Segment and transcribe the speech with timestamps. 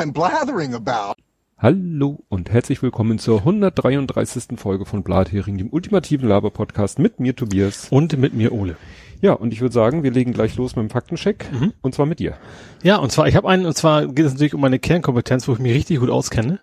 [0.00, 1.20] I'm blathering about.
[1.58, 4.58] Hallo und herzlich willkommen zur 133.
[4.58, 7.88] Folge von Blathering, dem ultimativen Laber-Podcast mit mir Tobias.
[7.90, 8.76] Und mit mir Ole.
[9.20, 11.74] Ja, und ich würde sagen, wir legen gleich los mit dem Faktencheck Mhm.
[11.82, 12.38] und zwar mit dir.
[12.82, 15.52] Ja, und zwar, ich habe einen, und zwar geht es natürlich um meine Kernkompetenz, wo
[15.52, 16.60] ich mich richtig gut auskenne.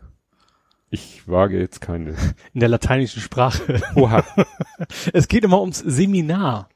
[0.89, 2.15] Ich wage jetzt keine.
[2.55, 3.79] In der lateinischen Sprache.
[3.93, 4.23] Oha.
[5.13, 6.69] Es geht immer ums Seminar.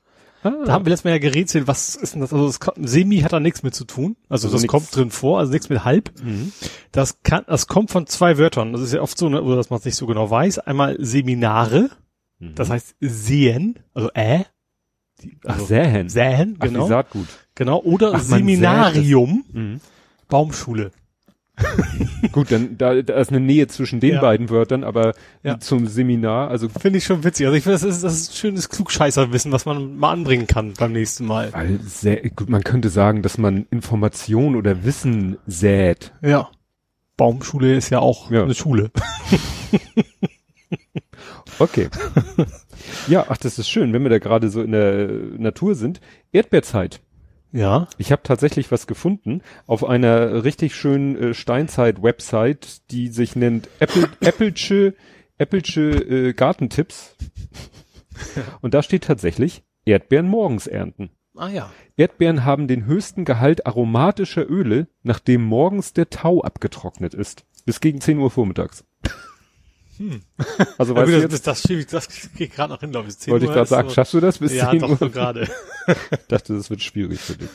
[0.44, 2.34] Da haben wir letztes Mal ja gerätselt, was ist denn das?
[2.34, 4.16] Also das Semi hat da nichts mit zu tun.
[4.30, 4.72] Also, Also das nix.
[4.72, 6.12] kommt drin vor, also nichts mit halb.
[6.24, 6.52] Mhm.
[6.92, 8.72] Das kann, das kommt von zwei Wörtern.
[8.74, 10.60] Das ist ja oft so, ne, oder dass man es nicht so genau weiß.
[10.60, 11.90] Einmal Seminare,
[12.40, 12.56] Mhm.
[12.56, 14.40] das heißt sehen, also äh.
[15.22, 16.58] Die, Ach, also Sähen.
[16.60, 16.86] Ach, genau.
[16.86, 17.28] wie Saatgut.
[17.54, 17.80] genau.
[17.84, 19.80] Oder Ach, Seminarium, Mhm.
[20.28, 20.92] Baumschule.
[22.32, 24.22] Gut, dann da, da ist eine Nähe zwischen den Ja.
[24.22, 25.60] beiden Wörtern, aber Ja.
[25.60, 27.46] zum Seminar, also Finde ich schon witzig.
[27.48, 30.92] Also ich finde, das ist, das ist schönes Klugscheißerwissen, was man mal anbringen kann beim
[30.94, 31.52] nächsten Mal.
[31.54, 36.14] weil sehr, gut, man könnte sagen, dass man Information oder Wissen sät.
[36.22, 36.50] Ja.
[37.18, 38.44] Baumschule ist ja auch Ja.
[38.44, 38.92] eine Schule.
[41.60, 41.90] Okay.
[43.08, 46.02] ja, ach, das ist schön, wenn wir da gerade so in der Natur sind.
[46.32, 47.02] Erdbeerzeit.
[47.52, 47.88] Ja.
[47.98, 54.10] Ich habe tatsächlich was gefunden auf einer richtig schönen äh, Steinzeit-Website, die sich nennt Apple,
[54.22, 54.96] Applesche,
[55.38, 57.16] Applesche äh, Gartentipps.
[58.62, 61.10] Und da steht tatsächlich Erdbeeren morgens ernten.
[61.36, 61.72] Ah ja.
[61.98, 67.46] Erdbeeren haben den höchsten Gehalt aromatischer Öle, nachdem morgens der Tau abgetrocknet ist.
[67.66, 68.86] Bis gegen 10 Uhr vormittags.
[70.78, 72.92] Also Ja, weißt gut, du das, jetzt, das, das, ich- das geht gerade noch hin,
[72.92, 73.18] glaube ich.
[73.18, 74.90] 10 wollte ich Uhr gerade ist sagen, so- schaffst du das bis Ja, 10 doch,
[74.90, 74.98] Uhr?
[74.98, 75.48] so gerade.
[76.28, 77.50] dachte, das wird schwierig für dich.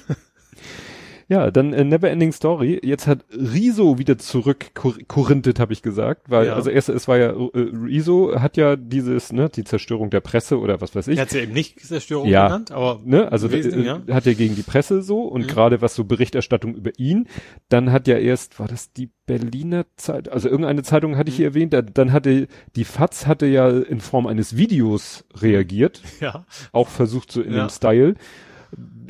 [1.28, 2.80] Ja, dann äh, Neverending Story.
[2.84, 6.54] Jetzt hat Riso wieder zurück kur kurrintet, habe ich gesagt, weil Ja.
[6.54, 10.60] also erst es war ja äh, Riso hat ja dieses ne die Zerstörung der Presse
[10.60, 11.18] oder was weiß ich.
[11.18, 12.46] Er hat ja eben nicht Zerstörung Ja.
[12.46, 14.14] genannt, aber Ne, also Wesentlichen, äh, ja.
[14.14, 15.46] hat er gegen die Presse so und Mhm.
[15.48, 17.26] gerade was so Berichterstattung über ihn,
[17.68, 21.38] dann hat ja erst, war das die Berliner Zeit, also irgendeine Zeitung hatte ich Mhm.
[21.38, 22.46] hier erwähnt, da, dann hatte
[22.76, 26.46] die FAZ hatte ja in Form eines Videos reagiert, ja.
[26.70, 27.66] auch versucht so in Ja.
[27.66, 28.14] dem Style.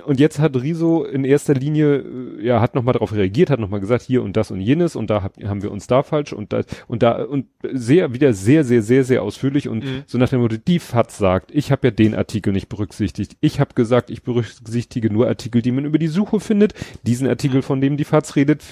[0.05, 1.97] Und jetzt hat Riso in erster Linie,
[2.39, 5.09] äh, ja, hat nochmal darauf reagiert, hat nochmal gesagt, hier und das und jenes und
[5.09, 8.62] da hab, haben wir uns da falsch und da, und da, und sehr, wieder sehr,
[8.65, 10.03] sehr, sehr, sehr ausführlich und Mhm.
[10.06, 13.37] so nach dem Motto, die FAZ sagt, ich habe ja den Artikel nicht berücksichtigt.
[13.41, 16.75] Ich habe gesagt, ich berücksichtige nur Artikel, die man über die Suche findet.
[17.05, 18.62] Diesen Artikel, von dem die FAZ redet,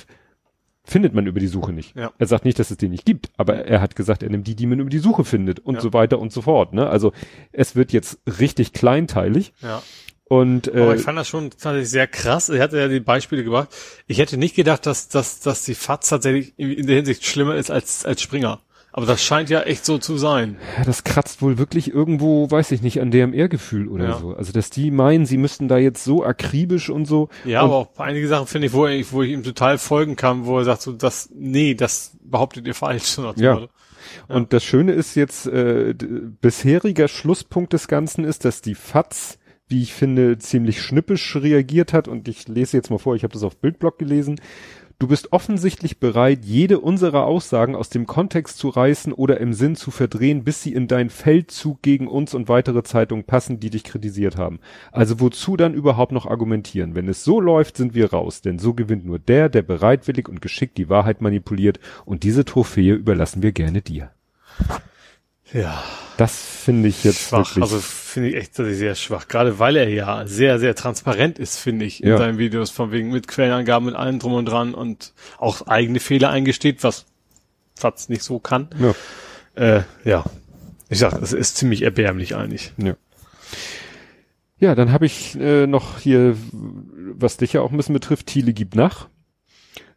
[0.84, 1.96] findet man über die Suche nicht.
[1.96, 2.12] Ja.
[2.18, 4.54] Er sagt nicht, dass es den nicht gibt, aber er hat gesagt, er nimmt die,
[4.54, 5.80] die man über die Suche findet und Ja.
[5.80, 6.74] so weiter und so fort.
[6.74, 6.86] Ne?
[6.86, 7.12] Also
[7.52, 9.82] es wird jetzt richtig kleinteilig Ja.
[10.40, 12.48] Und Aber äh, ich fand das schon tatsächlich sehr krass.
[12.48, 13.68] Er hatte ja die Beispiele gebracht.
[14.06, 17.70] Ich hätte nicht gedacht, dass, dass, dass die FAZ tatsächlich in der Hinsicht schlimmer ist
[17.70, 18.60] als, als Springer.
[18.96, 20.56] Aber das scheint ja echt so zu sein.
[20.78, 24.18] ja, das kratzt wohl wirklich irgendwo, weiß ich nicht, an DMR-Gefühl oder Ja.
[24.18, 24.34] so.
[24.34, 27.28] Also dass die meinen, sie müssten da jetzt so akribisch und so.
[27.44, 30.14] Ja, und aber auch einige Sachen finde ich, wo ich, wo ich ihm total folgen
[30.14, 33.18] kann, wo er sagt so, das, nee, das behauptet ihr falsch.
[33.34, 33.54] Ja.
[33.54, 33.68] Motto.
[34.28, 35.92] Und das Schöne ist jetzt, äh,
[36.40, 39.38] bisheriger Schlusspunkt des Ganzen ist, dass die FAZ,
[39.74, 42.06] wie ich finde, ziemlich schnippisch reagiert hat.
[42.06, 44.40] Und ich lese jetzt mal vor, ich habe das auf Bildblog gelesen.
[45.00, 49.74] Du bist offensichtlich bereit, jede unserer Aussagen aus dem Kontext zu reißen oder im Sinn
[49.74, 53.82] zu verdrehen, bis sie in deinen Feldzug gegen uns und weitere Zeitungen passen, die dich
[53.82, 54.60] kritisiert haben.
[54.92, 56.94] Also wozu dann überhaupt noch argumentieren?
[56.94, 60.40] Wenn es so läuft, sind wir raus, denn so gewinnt nur der, der bereitwillig und
[60.40, 64.12] geschickt die Wahrheit manipuliert und diese Trophäe überlassen wir gerne dir.
[65.52, 65.82] Ja,
[66.16, 67.56] Das finde ich jetzt schwach.
[67.60, 69.26] Also finde ich echt sehr schwach.
[69.28, 72.18] Gerade weil er ja sehr, sehr transparent ist, finde ich, in Ja.
[72.18, 76.30] seinen Videos, von wegen mit Quellenangaben, mit allem drum und dran und auch eigene Fehler
[76.30, 77.06] eingesteht, was
[77.76, 78.68] FAZ nicht so kann.
[78.78, 78.94] ja,
[79.78, 80.24] Äh, ja.
[80.88, 82.72] Ich sag, es ist ziemlich erbärmlich eigentlich.
[82.76, 82.94] ja.
[84.58, 88.52] ja, dann habe ich äh, noch hier, was dich ja auch ein bisschen betrifft, Thiele
[88.52, 89.08] gibt nach.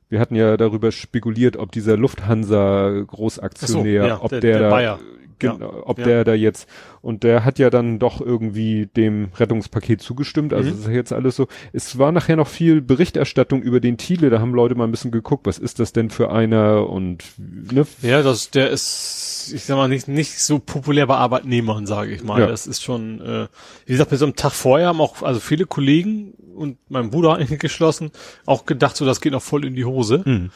[0.10, 4.70] Wir hatten ja darüber spekuliert, ob dieser Lufthansa Großaktionär, so, ja, ob der- der, der
[4.70, 5.00] da,
[5.40, 6.06] Genau, ob ja.
[6.06, 6.68] der da jetzt
[7.02, 10.54] und der hat ja dann doch irgendwie dem Rettungspaket zugestimmt.
[10.54, 10.76] Also Mhm.
[10.76, 11.48] es ist ja jetzt alles so.
[11.74, 14.30] Es war nachher noch viel Berichterstattung über den Thiele.
[14.30, 17.86] Da haben Leute mal ein bisschen geguckt, was ist das denn für einer und ne,
[18.02, 22.24] Ja, das, der ist, ich sag mal, nicht, nicht so populär bei Arbeitnehmern, sage ich
[22.24, 22.42] mal.
[22.42, 22.48] Ja.
[22.48, 23.48] Das ist schon, äh,
[23.86, 27.60] wie gesagt, bis am Tag vorher haben auch, also viele Kollegen und mein Bruder eigentlich
[27.60, 28.12] geschlossen,
[28.46, 30.24] auch gedacht, so, das geht noch voll in die Hose.
[30.26, 30.50] Mhm.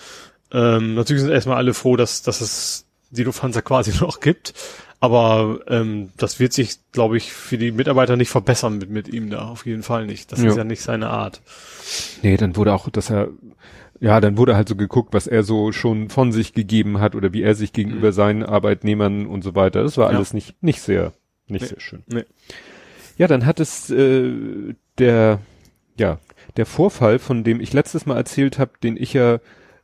[0.54, 4.54] Ähm, natürlich sind erstmal alle froh, dass, dass es die Lufthansa quasi noch gibt.
[5.00, 9.30] Aber ähm, das wird sich, glaube ich, für die Mitarbeiter nicht verbessern mit, mit ihm
[9.32, 9.48] da.
[9.48, 10.32] Auf jeden Fall nicht.
[10.32, 10.50] Das Ja.
[10.52, 11.42] ist ja nicht seine Art.
[12.22, 13.30] Nee, dann wurde auch, dass er,
[14.00, 17.34] ja, dann wurde halt so geguckt, was er so schon von sich gegeben hat oder
[17.34, 19.82] wie er sich gegenüber seinen Arbeitnehmern und so weiter.
[19.82, 20.12] Das war Mhm.
[20.12, 20.18] Ja.
[20.18, 21.14] alles nicht, nicht sehr,
[21.48, 21.68] nicht Nee.
[21.70, 22.04] sehr schön.
[22.06, 22.26] Nee.
[23.18, 25.40] Ja, dann hat es äh, der,
[25.98, 26.20] ja,
[26.58, 29.40] der Vorfall, von dem ich letztes Mal erzählt habe, den ich ja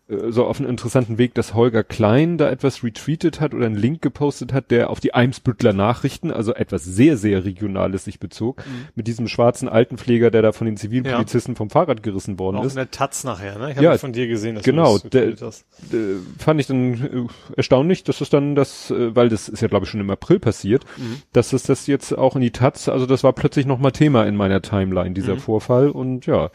[0.09, 4.01] so auf einen interessanten Weg, dass Holger Klein da etwas retweetet hat oder einen Link
[4.01, 8.87] gepostet hat, der auf die Eimsbüttler Nachrichten, also etwas sehr, sehr Regionales sich bezog, mhm.
[8.95, 11.57] mit diesem schwarzen Altenpfleger, der da von den Zivilpolizisten ja.
[11.57, 12.71] vom Fahrrad gerissen worden Auch ist.
[12.71, 13.71] Auch in der Taz nachher, ne?
[13.71, 16.93] Ich habe ja, von dir gesehen, dass genau, du das der, der, fand ich dann
[16.93, 20.09] äh, erstaunlich, dass es dann das, äh, weil das ist ja glaube ich schon im
[20.09, 21.21] April passiert, mhm.
[21.33, 24.37] dass es das jetzt auch in die Taz, also das war plötzlich nochmal Thema in
[24.37, 25.39] meiner Timeline, dieser mhm.
[25.39, 26.45] Vorfall und ja,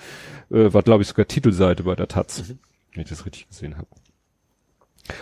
[0.51, 2.55] äh, war glaube ich sogar Titelseite bei der Taz.
[2.93, 3.89] Wenn ich das richtig gesehen habe.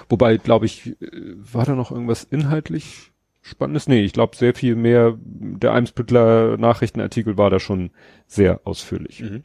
[0.08, 3.10] Wobei, glaube ich, äh, war da noch irgendwas inhaltlich
[3.42, 3.88] Spannendes?
[3.88, 7.90] Nee, ich glaube sehr viel mehr, der Eimsbüttler Nachrichtenartikel war da schon
[8.26, 9.22] sehr ausführlich.
[9.22, 9.44] Mhm.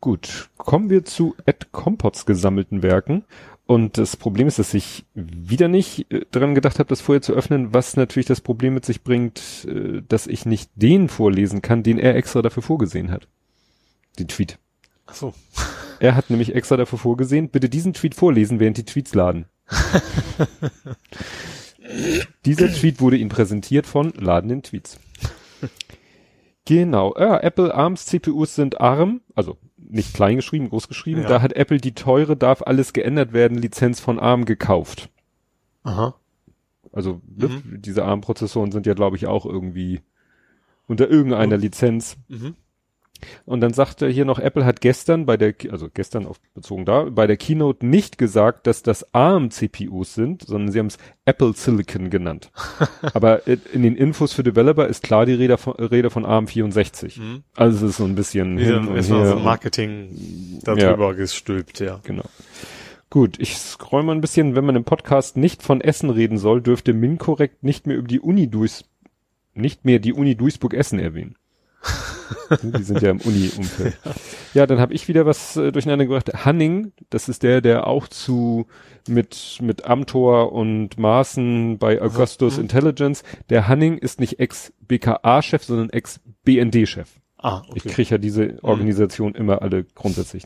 [0.00, 3.24] Gut, kommen wir zu Ed Compots gesammelten Werken.
[3.66, 7.34] Und das Problem ist, dass ich wieder nicht äh, dran gedacht habe, das vorher zu
[7.34, 11.82] öffnen, was natürlich das Problem mit sich bringt, äh, dass ich nicht den vorlesen kann,
[11.82, 13.28] den er extra dafür vorgesehen hat.
[14.18, 14.58] Den Tweet.
[15.06, 15.34] Ach so.
[16.00, 19.46] Er hat nämlich extra dafür vorgesehen, bitte diesen Tweet vorlesen, während die Tweets laden.
[22.44, 24.98] Dieser Tweet wurde Ihnen präsentiert von ladenden Tweets.
[26.64, 27.14] Genau.
[27.18, 31.22] Ja, Apple ARMS CPUs sind arm, also nicht klein geschrieben, groß geschrieben.
[31.22, 31.28] Ja.
[31.28, 35.10] Da hat Apple die teure darf alles geändert werden Lizenz von ARM gekauft.
[35.82, 36.14] Aha.
[36.92, 37.82] Also ne, mhm.
[37.82, 40.00] diese ARM-Prozessoren sind ja, glaube ich, auch irgendwie
[40.86, 41.62] unter irgendeiner mhm.
[41.62, 42.16] Lizenz.
[42.28, 42.54] Mhm.
[43.44, 47.04] Und dann sagte hier noch, Apple hat gestern bei der, also gestern auf bezogen da,
[47.04, 52.10] bei der Keynote nicht gesagt, dass das ARM-CPUs sind, sondern sie haben es Apple Silicon
[52.10, 52.50] genannt.
[53.14, 57.18] Aber in den Infos für Developer ist klar die Rede von, Rede von ARM 64.
[57.18, 57.42] Mhm.
[57.56, 59.02] Also es ist so ein bisschen Wie hin her.
[59.02, 61.12] So Marketing darüber ja.
[61.12, 62.00] gestülpt, ja.
[62.04, 62.24] Genau.
[63.10, 66.62] Gut, ich scroll mal ein bisschen, wenn man im Podcast nicht von Essen reden soll,
[66.62, 68.84] dürfte Minkorrekt nicht mehr über die Uni Duis,
[69.52, 71.34] nicht mehr die Uni Duisburg Essen erwähnen.
[72.62, 73.98] die sind ja im Uni-Umfeld.
[74.54, 74.66] Ja.
[74.66, 76.44] dann habe ich wieder was äh, durcheinander gebracht.
[76.44, 78.66] Hanning, das ist der, der auch zu
[79.08, 82.64] mit mit Amtor und Maaßen bei Augustus mhm.
[82.64, 83.22] Intelligence.
[83.48, 87.08] Der Hanning ist nicht Ex-BKA-Chef, sondern Ex-BND-Chef.
[87.38, 87.72] Ah, okay.
[87.74, 88.58] Ich kriege ja diese mhm.
[88.62, 89.36] Organisation mhm.
[89.36, 90.44] immer alle grundsätzlich.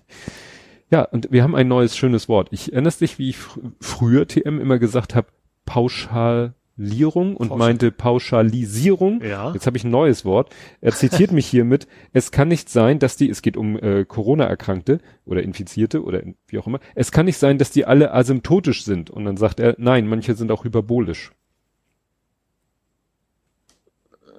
[0.91, 2.49] Ja, und wir haben ein neues schönes Wort.
[2.51, 5.29] Ich erinnerst dich, wie ich fr früher TM immer gesagt habe,
[5.65, 7.69] pauschal Lierung und Pauschal.
[7.69, 9.23] meinte Pauschalisierung.
[9.23, 9.53] Ja.
[9.53, 10.55] Jetzt habe ich ein neues Wort.
[10.81, 14.99] Er zitiert mich hiermit, es kann nicht sein, dass die, es geht um äh, Corona-Erkrankte
[15.25, 19.11] oder Infizierte oder wie auch immer, es kann nicht sein, dass die alle asymptotisch sind.
[19.11, 21.33] Und dann sagt er, nein, manche sind auch hyperbolisch.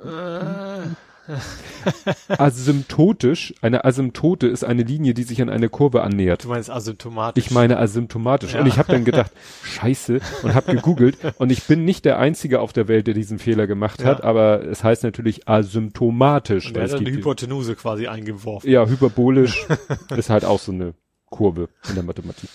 [0.03, 1.04] Äh.
[2.27, 6.43] Asymptotisch, eine Asymptote ist eine Linie, die sich an eine Kurve annähert.
[6.43, 7.45] Du meinst asymptomatisch?
[7.45, 8.53] Ich meine asymptomatisch.
[8.53, 8.61] Ja.
[8.61, 9.31] Und ich habe dann gedacht,
[9.63, 11.17] scheiße, und habe gegoogelt.
[11.37, 14.07] Und ich bin nicht der Einzige auf der Welt, der diesen Fehler gemacht ja.
[14.07, 16.67] hat, aber es heißt natürlich asymptomatisch.
[16.67, 18.69] Und er hat eine Hypotenuse quasi eingeworfen.
[18.69, 19.65] Ja, hyperbolisch
[20.15, 20.93] ist halt auch so eine
[21.25, 22.49] Kurve in der Mathematik.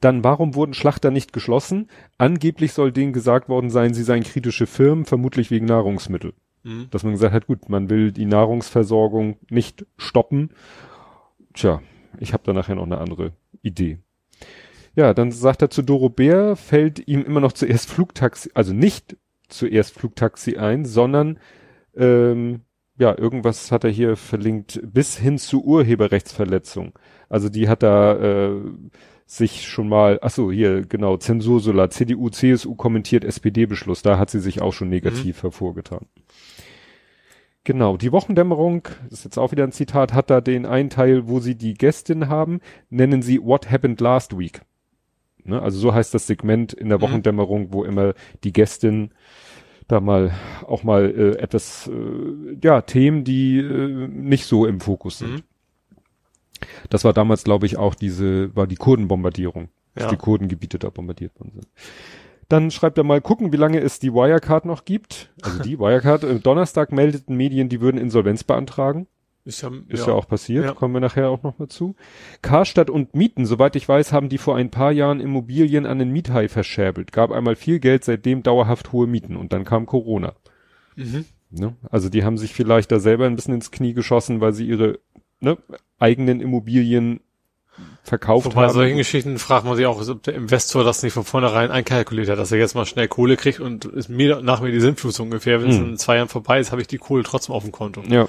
[0.00, 1.88] Dann, warum wurden Schlachter nicht geschlossen?
[2.18, 6.34] Angeblich soll denen gesagt worden sein, sie seien kritische Firmen, vermutlich wegen Nahrungsmittel.
[6.62, 6.88] Mhm.
[6.90, 10.50] Dass man gesagt hat, gut, man will die Nahrungsversorgung nicht stoppen.
[11.54, 11.82] Tja,
[12.18, 13.32] ich habe da nachher noch eine andere
[13.62, 13.98] Idee.
[14.94, 19.16] Ja, dann sagt er zu Doro Bär, fällt ihm immer noch zuerst Flugtaxi, also nicht
[19.48, 21.38] zuerst Flugtaxi ein, sondern
[21.96, 22.60] ähm,
[22.98, 26.98] ja, irgendwas hat er hier verlinkt, bis hin zu Urheberrechtsverletzung.
[27.28, 28.60] Also die hat da äh,
[29.24, 34.40] sich schon mal, ach so, hier, genau, Zensursula, CDU, CSU kommentiert SPD-Beschluss, da hat sie
[34.40, 35.42] sich auch schon negativ mhm.
[35.42, 36.06] hervorgetan.
[37.64, 41.28] Genau, die Wochendämmerung, das ist jetzt auch wieder ein Zitat, hat da den einen Teil,
[41.28, 44.62] wo sie die Gästin haben, nennen sie What Happened Last Week.
[45.44, 47.02] Ne, also so heißt das Segment in der mhm.
[47.02, 48.14] Wochendämmerung, wo immer
[48.44, 49.10] die Gästin
[49.88, 50.32] da mal
[50.66, 55.32] auch mal äh, etwas, äh, ja, Themen, die äh, nicht so im Fokus sind.
[55.32, 55.42] Mhm.
[56.90, 60.10] Das war damals, glaube ich, auch diese, war die Kurdenbombardierung, dass ja.
[60.10, 61.68] die Kurdengebiete da bombardiert worden sind.
[62.52, 65.32] Dann schreibt er mal, gucken, wie lange es die Wirecard noch gibt.
[65.40, 66.22] Also die Wirecard.
[66.22, 69.06] Äh, Donnerstag meldeten Medien, die würden Insolvenz beantragen.
[69.46, 70.74] Ist ja, ist ja, ja auch passiert, ja.
[70.74, 71.96] kommen wir nachher auch noch mal zu.
[72.42, 76.10] Karstadt und Mieten, soweit ich weiß, haben die vor ein paar Jahren Immobilien an den
[76.10, 77.10] Miethai verschäbelt.
[77.10, 80.34] Gab einmal viel Geld, seitdem dauerhaft hohe Mieten und dann kam Corona.
[80.94, 81.24] Mhm.
[81.48, 81.74] Ne?
[81.88, 84.98] Also die haben sich vielleicht da selber ein bisschen ins Knie geschossen, weil sie ihre
[85.40, 85.56] ne,
[85.98, 87.20] eigenen Immobilien
[88.02, 88.66] verkauft Wobei haben.
[88.68, 92.28] Bei solchen Geschichten fragt man sich auch, ob der Investor das nicht von vornherein einkalkuliert
[92.28, 95.18] hat, dass er jetzt mal schnell Kohle kriegt und ist mir nach mir die Sinnflut
[95.20, 95.90] ungefähr, wenn es hm.
[95.90, 98.02] in zwei Jahren vorbei ist, habe ich die Kohle trotzdem auf dem Konto.
[98.08, 98.28] Ja.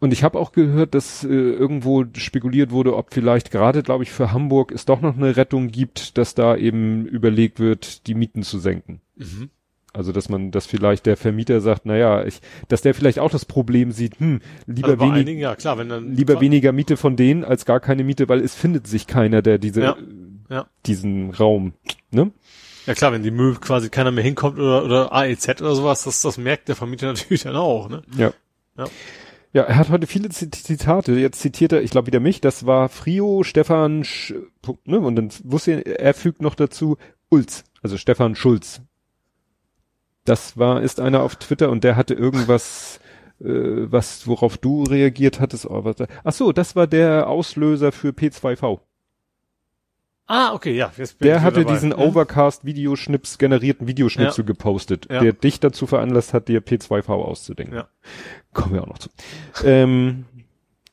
[0.00, 4.12] Und ich habe auch gehört, dass äh, irgendwo spekuliert wurde, ob vielleicht gerade, glaube ich,
[4.12, 8.44] für Hamburg es doch noch eine Rettung gibt, dass da eben überlegt wird, die Mieten
[8.44, 9.00] zu senken.
[9.16, 9.50] Mhm.
[9.94, 13.44] Also, dass man, dass vielleicht der Vermieter sagt, naja, ich, dass der vielleicht auch das
[13.46, 17.16] Problem sieht, hm, lieber, Also wenig, einigen, ja klar, wenn dann lieber weniger Miete von
[17.16, 19.96] denen als gar keine Miete, weil es findet sich keiner, der diese, Ja,
[20.50, 20.66] ja.
[20.86, 21.72] diesen Raum,
[22.10, 22.30] ne?
[22.86, 26.22] Ja klar, wenn die Möbel quasi keiner mehr hinkommt oder, oder AEZ oder sowas, das,
[26.22, 28.02] das merkt der Vermieter natürlich dann auch, ne?
[28.16, 28.32] Ja.
[28.76, 28.84] Ja.
[29.54, 31.12] Ja, er hat heute viele Zit- Zitate.
[31.12, 34.34] Jetzt zitiert er, ich glaube wieder mich, das war Frio, Stefan, Sch
[34.84, 35.00] ne?
[35.00, 36.98] Und dann wusste er, er fügt noch dazu
[37.30, 38.82] Ulz, also Stefan Schulz.
[40.28, 43.00] Das war, ist einer auf Twitter und der hatte irgendwas,
[43.40, 45.66] äh, was, worauf du reagiert hattest.
[45.66, 48.80] Oh, was, ach so, das war der Auslöser für P2V.
[50.30, 50.92] Ah, okay, ja.
[50.98, 51.72] Jetzt bin Der ich hatte dabei.
[51.72, 51.98] diesen Mhm.
[52.00, 55.20] Overcast-Videoschnips, generierten Videoschnipsel gepostet, Ja.
[55.20, 57.74] der dich dazu veranlasst hat, dir P2V auszudenken.
[57.76, 57.88] Ja.
[58.52, 59.08] Kommen wir auch noch zu.
[59.64, 60.26] ähm,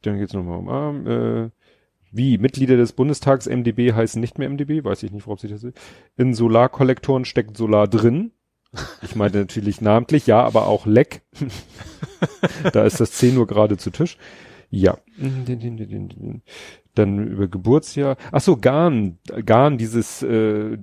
[0.04, 1.08] dann geht's nochmal um Arm.
[1.08, 1.50] Äh,
[2.12, 2.38] wie?
[2.38, 5.77] Mitglieder des Bundestags MDB heißen nicht mehr MDB, weiß ich nicht, worauf sich das ist.
[6.15, 8.32] In Solarkollektoren steckt Solar drin.
[9.01, 11.22] Ich meine natürlich namentlich, ja, aber auch Leck.
[12.74, 14.17] da ist das 10 Uhr gerade zu Tisch.
[14.70, 14.98] Ja.
[16.96, 18.17] Dann über Geburtsjahr.
[18.32, 19.20] Ach so, Garn.
[19.46, 20.77] Garn, dieses äh,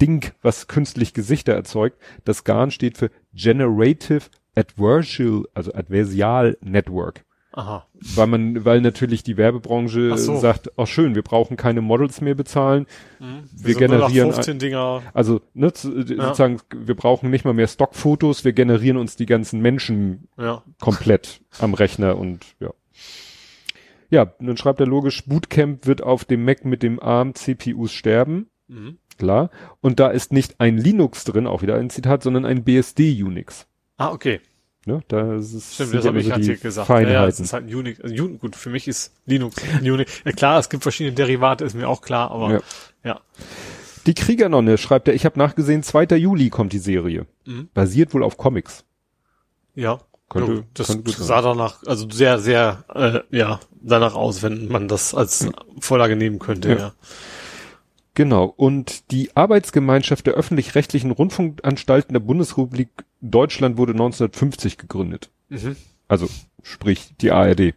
[0.00, 1.98] Ding, was künstlich Gesichter erzeugt.
[2.24, 4.22] Das Garn steht für Generative
[4.54, 7.25] Adversarial, also Adversarial Network.
[7.56, 7.86] Aha.
[8.14, 10.36] Weil man, weil natürlich die Werbebranche so.
[10.36, 12.86] sagt, oh schön, wir brauchen keine Models mehr bezahlen.
[13.18, 13.44] Mhm.
[13.52, 15.02] Wir noch generieren 15 Dinger.
[15.14, 19.60] Also, ne, zu- sozusagen, wir brauchen nicht mal mehr Stockfotos, wir generieren uns die ganzen
[19.62, 20.62] Menschen Ja.
[20.80, 22.70] komplett am Rechner und ja.
[24.10, 28.50] Ja, dann schreibt er logisch, Bootcamp wird auf dem Mac mit dem ARM CPUs sterben,
[28.68, 28.98] Mhm.
[29.18, 29.50] klar.
[29.80, 33.66] Und da ist nicht ein Linux drin, auch wieder ein Zitat, sondern ein BSD Unix.
[33.96, 34.40] Ah, okay.
[34.88, 36.88] Ne, da ist Stimmt, das habe ich die hier gesagt.
[36.88, 37.44] Ja, ja, es Feinheiten.
[37.44, 38.00] ist halt ein Unix.
[38.00, 38.28] Also.
[38.28, 40.22] Gut, für mich ist Linux ein Unix.
[40.24, 42.60] Ja klar, es gibt verschiedene Derivate, ist mir auch klar, aber Ja.
[43.02, 43.20] ja.
[44.06, 46.04] Die Kriegernonne schreibt er, ich habe nachgesehen, 2.
[46.16, 47.26] Juli kommt die Serie.
[47.44, 47.68] Mhm.
[47.74, 48.84] Basiert wohl auf Comics.
[49.74, 49.98] Ja.
[50.28, 54.86] Könnte- ja, das könnte sah danach, also sehr, sehr, äh, ja, danach aus, wenn man
[54.88, 55.48] das als
[55.80, 56.76] Vorlage nehmen könnte, Ja.
[56.76, 56.92] ja.
[58.16, 58.46] Genau.
[58.46, 62.88] Und die Arbeitsgemeinschaft der öffentlich-rechtlichen Rundfunkanstalten der Bundesrepublik
[63.20, 65.30] Deutschland wurde 1950 gegründet.
[65.50, 65.76] Mhm.
[66.08, 66.26] Also,
[66.62, 67.74] sprich, die ARD.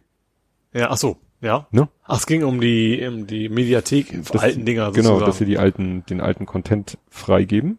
[0.72, 1.66] Ja, ach so, ja.
[1.72, 1.88] Ne?
[2.04, 5.26] Ach, es ging um die, um die Mediathek, Das- alten Dinger Genau, sozusagen.
[5.26, 7.78] dass sie die alten, den alten Content freigeben.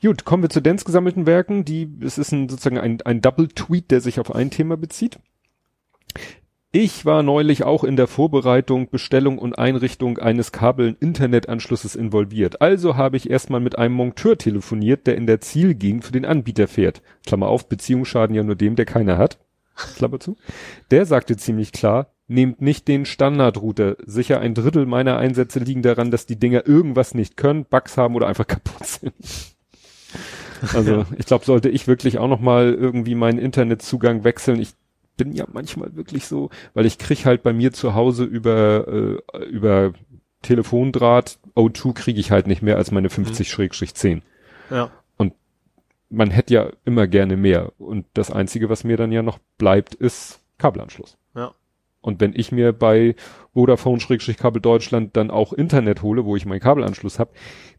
[0.00, 1.64] Gut, kommen wir zu Dance gesammelten Werken.
[1.64, 5.18] Die, es ist ein, sozusagen ein, ein Double-Tweet, der sich auf ein Thema bezieht.
[6.74, 12.62] Ich war neulich auch in der Vorbereitung, Bestellung und Einrichtung eines Kabel-Internetanschlusses involviert.
[12.62, 16.68] Also habe ich erstmal mit einem Monteur telefoniert, der in der Zielgegend für den Anbieter
[16.68, 17.02] fährt.
[17.26, 19.38] Klammer auf, Beziehungsschaden ja nur dem, der keiner hat.
[19.96, 20.38] Klammer zu.
[20.90, 23.98] Der sagte ziemlich klar, nehmt nicht den Standardrouter.
[24.06, 28.14] Sicher ein Drittel meiner Einsätze liegen daran, dass die Dinger irgendwas nicht können, Bugs haben
[28.14, 29.12] oder einfach kaputt sind.
[30.72, 34.58] Also ich glaube, sollte ich wirklich auch noch mal irgendwie meinen Internetzugang wechseln.
[34.58, 34.72] Ich
[35.22, 39.44] bin ja manchmal wirklich so, weil ich krieg halt bei mir zu Hause über äh,
[39.44, 39.92] über
[40.42, 44.22] Telefondraht O2 kriege ich halt nicht mehr als meine 50-10.
[44.70, 44.90] ja.
[46.14, 49.94] Man hätte ja immer gerne mehr und das einzige, was mir dann ja noch bleibt,
[49.94, 51.16] ist Kabelanschluss.
[51.34, 51.54] Ja.
[52.02, 53.14] Und wenn ich mir bei
[53.54, 57.30] Vodafone-Kabel Deutschland dann auch Internet hole, wo ich meinen Kabelanschluss habe,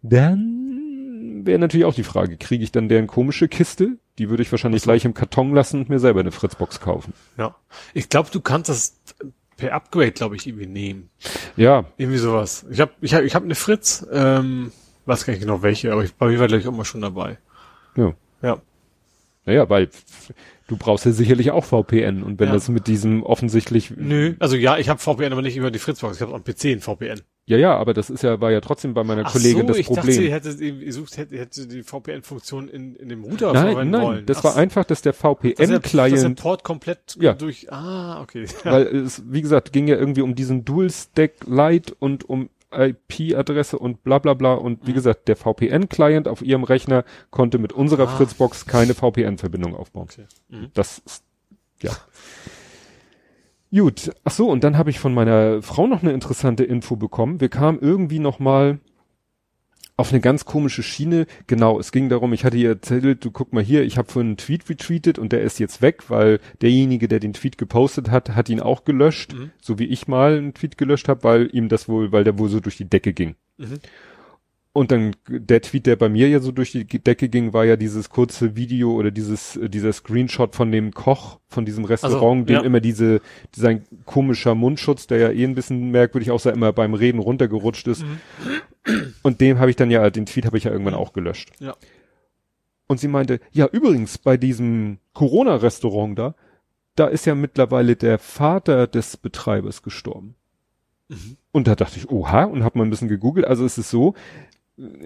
[0.02, 4.00] dann wäre natürlich auch die Frage, kriege ich dann deren komische Kiste?
[4.20, 7.13] Die würde ich wahrscheinlich gleich im Karton lassen und mir selber eine Fritzbox kaufen.
[7.38, 7.55] Ja.
[7.93, 9.00] Ich glaube, du kannst das
[9.58, 11.10] per Upgrade, glaube ich, irgendwie nehmen.
[11.55, 12.65] Ja, Irgendwie sowas.
[12.70, 14.72] Ich habe ich hab, ich hab eine Fritz, ähm,
[15.05, 17.01] weiß gar nicht genau welche, aber ich, bei mir war glaube ich auch mal schon
[17.01, 17.38] dabei.
[17.96, 18.13] ja.
[18.41, 18.62] Ja.
[19.46, 19.89] Naja, weil
[20.67, 22.53] du brauchst ja sicherlich auch VPN und wenn Ja.
[22.53, 26.15] das mit diesem offensichtlich, Nö, also ja, ich habe VPN, aber nicht über die Fritzbox.
[26.17, 27.22] Ich habe am PC ein VPN.
[27.46, 29.78] Ja, ja, aber das ist ja, war ja trotzdem bei meiner Ach Kollegin so, das
[29.78, 30.06] ich Problem.
[30.06, 34.02] dachte, sie hätte gesucht, hätte, hätte die VPN-Funktion in, in dem Router nein, verwenden nein,
[34.02, 34.26] wollen.
[34.26, 37.34] das Ach war einfach, dass der der, dass der VPN-Client Port komplett Ja.
[37.34, 37.72] durch.
[37.72, 38.46] Ah, okay.
[38.64, 44.04] Weil es, wie gesagt, ging ja irgendwie um diesen Dual-Stack Lite und um IP-Adresse und
[44.04, 44.54] bla bla bla.
[44.54, 44.96] Und wie Mhm.
[44.96, 48.16] gesagt, der VPN-Client auf ihrem Rechner konnte mit unserer Ah.
[48.18, 50.08] Fritzbox keine VPN-Verbindung aufbauen.
[50.12, 50.26] Okay.
[50.50, 50.72] Mhm.
[50.74, 51.24] Das ist,
[51.82, 51.92] ja.
[53.75, 57.42] Gut, ach so, und dann habe ich von meiner Frau noch eine interessante Info bekommen.
[57.42, 58.80] Wir kamen irgendwie noch mal
[59.98, 61.25] auf eine ganz komische Schiene.
[61.48, 64.30] Genau, es ging darum, ich hatte ihr erzählt, du guck mal hier, ich habe vorhin
[64.30, 68.30] einen Tweet retweetet und der ist jetzt weg, weil derjenige, der den Tweet gepostet hat,
[68.36, 69.51] hat ihn auch gelöscht, Mhm.
[69.62, 72.50] so wie ich mal einen Tweet gelöscht habe, weil ihm das wohl, weil der wohl
[72.50, 73.36] so durch die Decke ging.
[73.58, 73.80] Mhm.
[74.75, 77.75] Und dann der Tweet, der bei mir ja so durch die Decke ging, war ja
[77.75, 82.56] dieses kurze Video oder dieses äh, dieser Screenshot von dem Koch von diesem Restaurant, dem
[82.56, 82.62] ja.
[82.63, 83.22] immer diese
[83.56, 88.03] sein komischer Mundschutz, der ja eh ein bisschen merkwürdig aussah, immer beim Reden runtergerutscht ist.
[88.03, 89.13] Mhm.
[89.22, 91.51] Und dem habe ich dann ja den Tweet habe ich ja irgendwann auch gelöscht.
[91.60, 91.75] Ja.
[92.88, 96.36] Und sie meinte, ja, übrigens, bei diesem Corona-Restaurant da,
[96.96, 100.36] da ist ja mittlerweile der Vater des Betreibers gestorben.
[101.10, 101.38] Mhm.
[101.51, 103.46] Und da dachte ich, oha, und hab mal ein bisschen gegoogelt.
[103.46, 104.15] Also es ist so,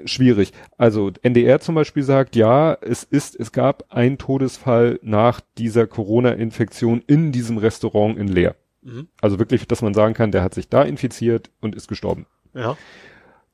[0.05, 0.53] schwierig.
[0.77, 7.03] Also NDR zum Beispiel sagt, ja, es ist, es gab einen Todesfall nach dieser Corona-Infektion
[7.05, 8.55] in diesem Restaurant in Leer.
[8.81, 9.07] Mhm.
[9.21, 12.25] Also wirklich, dass man sagen kann, der hat sich da infiziert und ist gestorben.
[12.53, 12.77] Ja.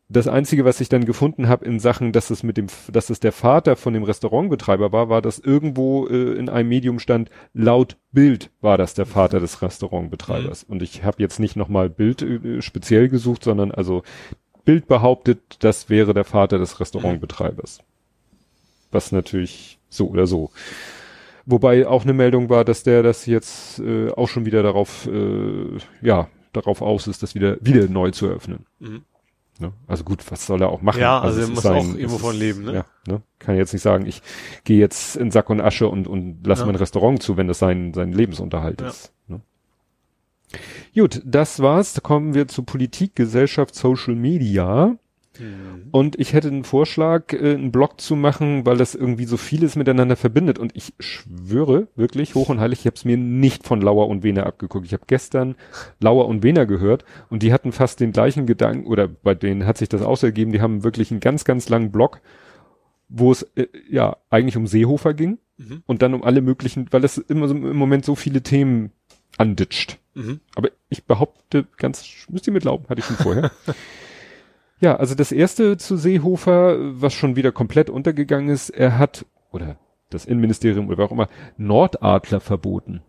[0.09, 3.19] Das einzige, was ich dann gefunden habe in Sachen, dass es mit dem, dass es
[3.19, 7.97] der Vater von dem Restaurantbetreiber war, war, dass irgendwo äh, in einem Medium stand, laut
[8.11, 10.67] Bild war das der Vater des Restaurantbetreibers.
[10.67, 10.73] Mhm.
[10.73, 14.03] Und ich habe jetzt nicht nochmal Bild äh, speziell gesucht, sondern also
[14.65, 17.81] Bild behauptet, das wäre der Vater des Restaurantbetreibers.
[18.91, 20.51] Was natürlich so oder so.
[21.45, 25.77] Wobei auch eine Meldung war, dass der das jetzt äh, auch schon wieder darauf, äh,
[26.01, 28.65] ja, darauf aus ist, das wieder, wieder neu zu eröffnen.
[28.79, 29.01] Mhm.
[29.59, 29.71] Ne?
[29.87, 31.01] Also gut, was soll er auch machen?
[31.01, 32.73] Ja, also, also er muss sein, auch irgendwo von leben, ne?
[32.73, 33.21] Ja, ne?
[33.39, 34.21] Kann jetzt nicht sagen, ich
[34.63, 36.65] gehe jetzt in Sack und Asche und, und lasse ja.
[36.67, 38.87] mein Restaurant zu, wenn das sein, sein Lebensunterhalt ja.
[38.87, 39.13] ist.
[39.27, 39.41] Ne?
[40.95, 41.93] Gut, das war's.
[41.93, 44.97] Da kommen wir zu Politik, Gesellschaft, Social Media.
[45.39, 45.87] Mhm.
[45.91, 49.75] Und ich hätte einen Vorschlag, äh, einen Blog zu machen, weil das irgendwie so vieles
[49.75, 50.59] miteinander verbindet.
[50.59, 54.23] Und ich schwöre wirklich hoch und heilig, ich habe es mir nicht von Lauer und
[54.23, 54.85] Wehner abgeguckt.
[54.85, 55.55] Ich habe gestern
[55.99, 59.77] Lauer und Wehner gehört und die hatten fast den gleichen Gedanken, oder bei denen hat
[59.77, 62.21] sich das ausergeben, die haben wirklich einen ganz, ganz langen Blog,
[63.09, 65.83] wo es äh, ja eigentlich um Seehofer ging mhm.
[65.85, 68.91] und dann um alle möglichen, weil es immer so im Moment so viele Themen
[69.37, 69.99] anditscht.
[70.13, 70.39] Mhm.
[70.55, 73.51] Aber ich behaupte, ganz, müsst ihr mir glauben, hatte ich schon vorher.
[74.79, 79.77] ja, also das erste zu Seehofer, was schon wieder komplett untergegangen ist, er hat, oder
[80.09, 83.01] das Innenministerium oder wer auch immer, Nordadler verboten.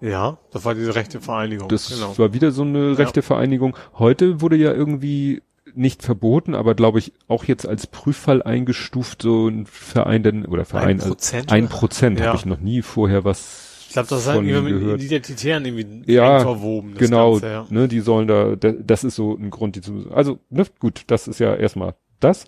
[0.00, 1.68] Ja, das war diese rechte Vereinigung.
[1.68, 2.18] Das genau.
[2.18, 3.26] war wieder so eine rechte ja.
[3.26, 3.76] Vereinigung.
[3.94, 5.42] Heute wurde ja irgendwie
[5.74, 10.64] nicht verboten, aber glaube ich auch jetzt als Prüffall eingestuft, so ein Verein denn, oder
[10.64, 12.26] Verein, ein Prozent, ein Prozent ja.
[12.26, 13.65] habe ich noch nie vorher was
[13.96, 16.94] glaube, das ist halt irgendwie mit Identitären irgendwie ja, verwoben.
[16.94, 17.66] genau, Ganze, ja.
[17.68, 21.28] ne, die sollen da, das ist so ein Grund, die zu, also, ne, gut, das
[21.28, 22.46] ist ja erstmal das.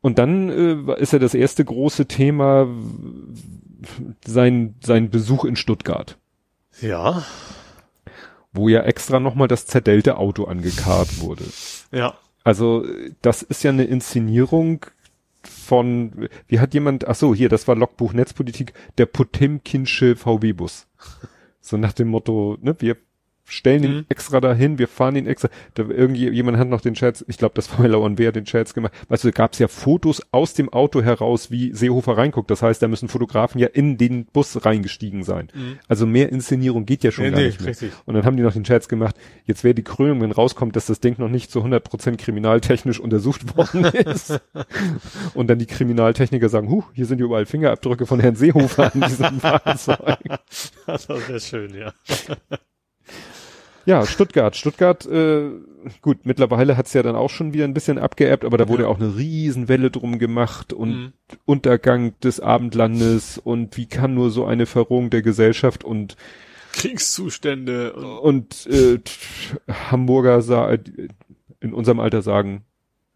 [0.00, 0.48] Und dann
[0.88, 2.68] äh, ist ja das erste große Thema
[4.24, 6.16] sein, sein Besuch in Stuttgart.
[6.80, 7.24] Ja.
[8.52, 11.44] Wo ja extra nochmal das zerdellte Auto angekarrt wurde.
[11.90, 12.14] Ja.
[12.44, 12.86] Also,
[13.22, 14.86] das ist ja eine Inszenierung,
[15.42, 20.86] von, wie hat jemand, ach so, hier, das war Logbuch Netzpolitik, der Potemkinsche VW-Bus.
[21.60, 22.96] So nach dem Motto, ne, wir
[23.48, 24.06] stellen ihn mhm.
[24.08, 25.48] extra dahin, wir fahren ihn extra.
[25.74, 28.46] Da irgendwie jemand hat noch den Scherz, ich glaube, das war Miller und wer den
[28.46, 28.92] Scherz gemacht.
[29.08, 32.50] Weißt du, da gab es ja Fotos aus dem Auto heraus, wie Seehofer reinguckt.
[32.50, 35.48] Das heißt, da müssen Fotografen ja in den Bus reingestiegen sein.
[35.54, 35.78] Mhm.
[35.88, 37.70] Also mehr Inszenierung geht ja schon nee, gar nee, nicht mehr.
[37.70, 37.92] Richtig.
[38.04, 40.86] Und dann haben die noch den Scherz gemacht, jetzt wäre die Krönung, wenn rauskommt, dass
[40.86, 44.40] das Ding noch nicht zu 100 Prozent kriminaltechnisch untersucht worden ist.
[45.34, 49.00] und dann die Kriminaltechniker sagen, huh, hier sind ja überall Fingerabdrücke von Herrn Seehofer an
[49.00, 50.18] diesem Fahrzeug.
[50.86, 51.92] Das wäre schön, ja.
[53.88, 54.54] Ja, Stuttgart.
[54.54, 55.48] Stuttgart, äh,
[56.02, 58.88] gut, mittlerweile hat's ja dann auch schon wieder ein bisschen abgeerbt, aber da wurde ja.
[58.90, 61.12] auch eine Riesenwelle drum gemacht und mhm.
[61.46, 66.18] Untergang des Abendlandes und wie kann nur so eine Verrohung der Gesellschaft und
[66.72, 69.00] Kriegszustände und, und äh,
[69.90, 70.76] Hamburger sa
[71.60, 72.66] in unserem Alter sagen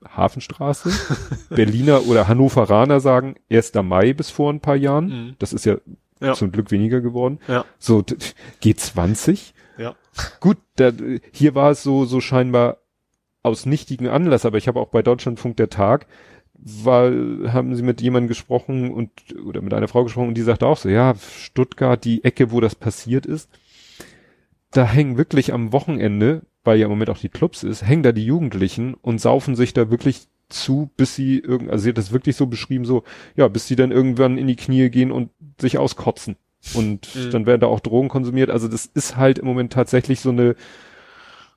[0.09, 0.91] Hafenstraße,
[1.51, 3.75] Berliner oder Hannoveraner sagen 1.
[3.83, 5.09] Mai bis vor ein paar Jahren.
[5.09, 5.35] Mhm.
[5.39, 5.77] Das ist ja,
[6.19, 7.41] ja, zum Glück weniger geworden.
[7.47, 7.67] Ja.
[7.79, 8.03] So
[8.63, 9.53] G20
[9.83, 9.97] ja.
[10.41, 10.93] Gut, da,
[11.33, 12.79] hier war es so, so scheinbar
[13.43, 16.07] aus nichtigen Anlass, aber ich habe auch bei Deutschlandfunk der Tag,
[16.55, 17.11] war,
[17.53, 19.11] haben sie mit jemandem gesprochen und,
[19.45, 22.61] oder mit einer Frau gesprochen und die sagte auch so, ja, Stuttgart, die Ecke, wo
[22.61, 23.51] das passiert ist,
[24.71, 28.13] da hängen wirklich am Wochenende, weil ja im Moment auch die Clubs ist, hängen da
[28.13, 32.13] die Jugendlichen und saufen sich da wirklich zu, bis sie irgend, also sie hat das
[32.13, 33.03] wirklich so beschrieben, so,
[33.35, 36.37] ja, bis sie dann irgendwann in die Knie gehen und sich auskotzen.
[36.75, 37.31] Und mhm.
[37.31, 38.51] dann werden da auch Drogen konsumiert.
[38.51, 40.55] Also das ist halt im Moment tatsächlich so eine,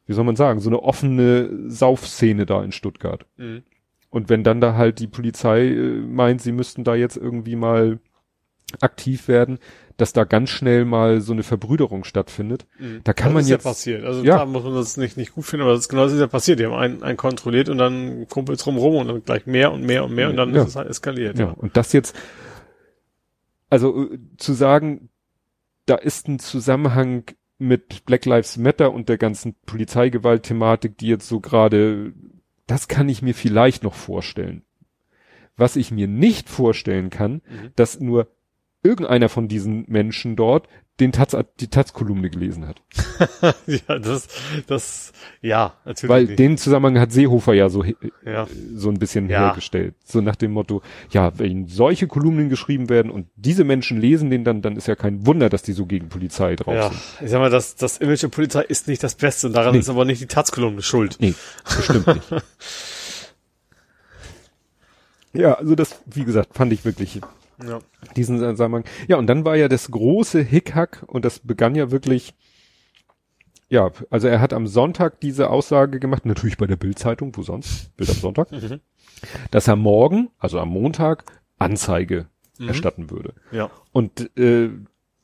[0.07, 3.25] wie soll man sagen, so eine offene Saufszene da in Stuttgart.
[3.37, 3.63] Mhm.
[4.09, 7.99] Und wenn dann da halt die Polizei äh, meint, sie müssten da jetzt irgendwie mal
[8.81, 9.59] aktiv werden,
[9.97, 12.65] dass da ganz schnell mal so eine Verbrüderung stattfindet.
[12.79, 13.01] Mhm.
[13.03, 13.63] Da kann das man ist jetzt.
[13.63, 14.05] Ja passiert.
[14.05, 14.37] Also ja.
[14.39, 16.27] da muss man das nicht, nicht gut finden, aber das ist genau das ist ja
[16.27, 16.59] passiert.
[16.59, 20.03] Die haben einen, einen kontrolliert und dann kumpelt drumrum und dann gleich mehr und mehr
[20.03, 20.63] und mehr und dann ja.
[20.63, 21.39] ist es halt eskaliert.
[21.39, 21.47] Ja.
[21.47, 21.51] ja.
[21.51, 22.15] Und das jetzt,
[23.69, 25.09] also äh, zu sagen,
[25.85, 27.25] da ist ein Zusammenhang
[27.57, 32.13] mit Black Lives Matter und der ganzen Polizeigewalt-Thematik, die jetzt so gerade,
[32.67, 34.63] das kann ich mir vielleicht noch vorstellen.
[35.55, 37.71] Was ich mir nicht vorstellen kann, mhm.
[37.75, 38.31] dass nur
[38.83, 40.67] irgendeiner von diesen Menschen dort
[40.99, 42.81] den Taz, die Taz-Kolumne gelesen hat.
[43.67, 44.27] ja, das,
[44.67, 46.09] das, ja, natürlich.
[46.09, 46.39] Weil nicht.
[46.39, 47.83] den Zusammenhang hat Seehofer ja so,
[48.25, 48.47] ja.
[48.73, 49.39] so ein bisschen Ja.
[49.47, 49.95] hergestellt.
[50.05, 50.81] So nach dem Motto,
[51.11, 54.95] ja, wenn solche Kolumnen geschrieben werden und diese Menschen lesen den dann, dann ist ja
[54.95, 57.01] kein Wunder, dass die so gegen Polizei drauf Ja, sind.
[57.25, 59.79] ich sag mal, das, das Image der Polizei ist nicht das Beste und daran Nee.
[59.79, 61.17] ist aber nicht die Taz-Kolumne schuld.
[61.19, 61.33] Nee,
[61.75, 62.31] bestimmt nicht.
[65.33, 67.19] ja, also das, wie gesagt, fand ich wirklich
[67.63, 67.79] Ja.
[68.15, 68.83] diesen Zusammenhang.
[69.07, 72.33] Ja, und dann war ja das große Hickhack und das begann ja wirklich,
[73.69, 77.95] ja, also er hat am Sonntag diese Aussage gemacht, natürlich bei der Bildzeitung, wo sonst?
[77.97, 78.79] Bild am Sonntag, Mhm.
[79.51, 81.23] dass er morgen, also am Montag,
[81.57, 82.27] Anzeige
[82.59, 82.67] Mhm.
[82.67, 83.33] erstatten würde.
[83.51, 83.69] Ja.
[83.91, 84.69] Und äh,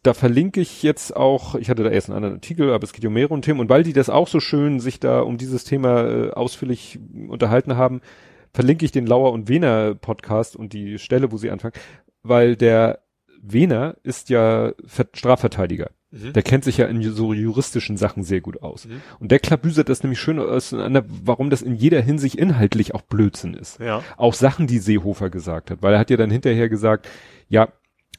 [0.03, 3.05] da verlinke ich jetzt auch, ich hatte da erst einen anderen Artikel, aber es geht
[3.05, 3.59] um mehrere Themen.
[3.59, 7.77] Und weil die das auch so schön sich da um dieses Thema äh, ausführlich unterhalten
[7.77, 8.01] haben,
[8.53, 11.73] verlinke ich den Lauer und Wehner Podcast und die Stelle, wo sie anfangen,
[12.23, 12.99] weil der
[13.41, 15.91] Wehner ist ja Ver Strafverteidiger.
[16.11, 16.33] Mhm.
[16.33, 18.85] Der kennt sich ja in so juristischen Sachen sehr gut aus.
[18.85, 19.01] Mhm.
[19.19, 23.53] Und der klabüsert das nämlich schön auseinander, warum das in jeder Hinsicht inhaltlich auch Blödsinn
[23.53, 24.03] ist Ja.
[24.17, 27.07] auch Sachen, die Seehofer gesagt hat, weil er hat ja dann hinterher gesagt,
[27.47, 27.69] ja,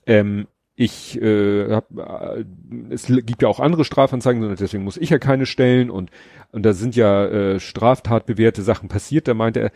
[0.06, 2.44] ähm, ich äh, hab, äh,
[2.88, 6.10] es gibt ja auch andere Strafanzeigen, und deswegen muss ich ja keine stellen und
[6.50, 9.28] und da sind ja äh, straftatbewährte Sachen passiert.
[9.28, 9.70] Da meinte er,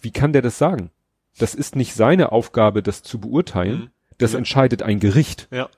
[0.00, 0.90] wie kann der das sagen?
[1.38, 3.78] Das ist nicht seine Aufgabe, das zu beurteilen.
[3.80, 3.90] Mhm.
[4.18, 4.38] Das Ja.
[4.38, 5.48] entscheidet ein Gericht.
[5.50, 5.68] Ja.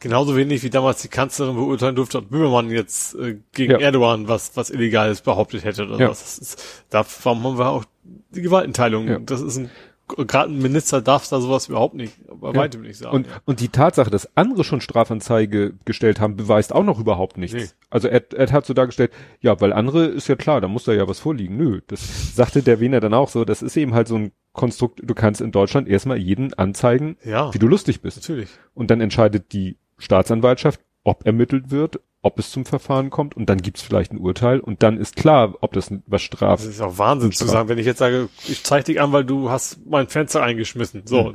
[0.00, 3.78] Genauso wenig wie damals die Kanzlerin beurteilen durfte, ob Böhmermann jetzt äh, gegen Ja.
[3.78, 6.10] Erdogan was was Illegales behauptet hätte oder Ja.
[6.10, 6.20] was.
[6.20, 7.84] Das ist, da haben wir auch
[8.30, 9.08] die Gewaltenteilung.
[9.08, 9.18] Ja.
[9.18, 9.70] Das ist ein
[10.08, 12.54] gerade ein Minister darf da sowas überhaupt nicht, bei Ja.
[12.54, 13.14] weitem nicht sagen.
[13.16, 17.54] Und, und die Tatsache, dass andere schon Strafanzeige gestellt haben, beweist auch noch überhaupt nichts.
[17.56, 17.68] Nee.
[17.90, 20.92] Also Ed, Ed hat so dargestellt, ja, weil andere ist ja klar, da muss da
[20.92, 21.56] ja was vorliegen.
[21.56, 25.00] Nö, das sagte der Wiener dann auch so, das ist eben halt so ein Konstrukt,
[25.04, 28.16] du kannst in Deutschland erstmal jeden anzeigen, ja, wie du lustig bist.
[28.16, 28.48] natürlich.
[28.74, 33.58] Und dann entscheidet die Staatsanwaltschaft, ob ermittelt wird, ob es zum Verfahren kommt und dann
[33.58, 36.64] gibt's vielleicht ein Urteil und dann ist klar, ob das was Das Straf.
[36.64, 39.50] ist auch Wahnsinn zu sagen, wenn ich jetzt sage, ich zeig dich an, weil du
[39.50, 41.02] hast mein Fenster eingeschmissen.
[41.06, 41.34] So.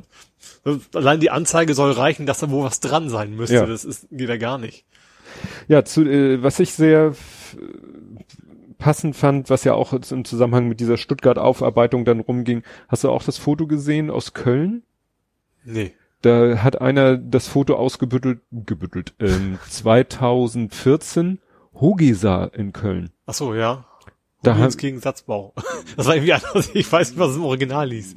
[0.93, 3.55] Allein die Anzeige soll reichen, dass da wo was dran sein müsste.
[3.55, 3.65] Ja.
[3.65, 4.85] Das ist, geht ja gar nicht.
[5.67, 7.15] Ja, zu, äh, was ich sehr
[8.77, 13.23] passend fand, was ja auch im Zusammenhang mit dieser Stuttgart-Aufarbeitung dann rumging, hast du auch
[13.23, 14.83] das Foto gesehen aus Köln?
[15.63, 15.93] Nee.
[16.23, 21.39] Da hat einer das Foto ausgebüttelt, gebüttelt, ähm, 2014
[21.75, 23.11] Hogesa in Köln.
[23.25, 23.85] Ach so, ja.
[24.41, 25.53] Da Hugens hat- gegen Satzbau.
[25.95, 26.71] Das war irgendwie anders.
[26.73, 28.15] Ich weiß nicht, was es im Original hieß.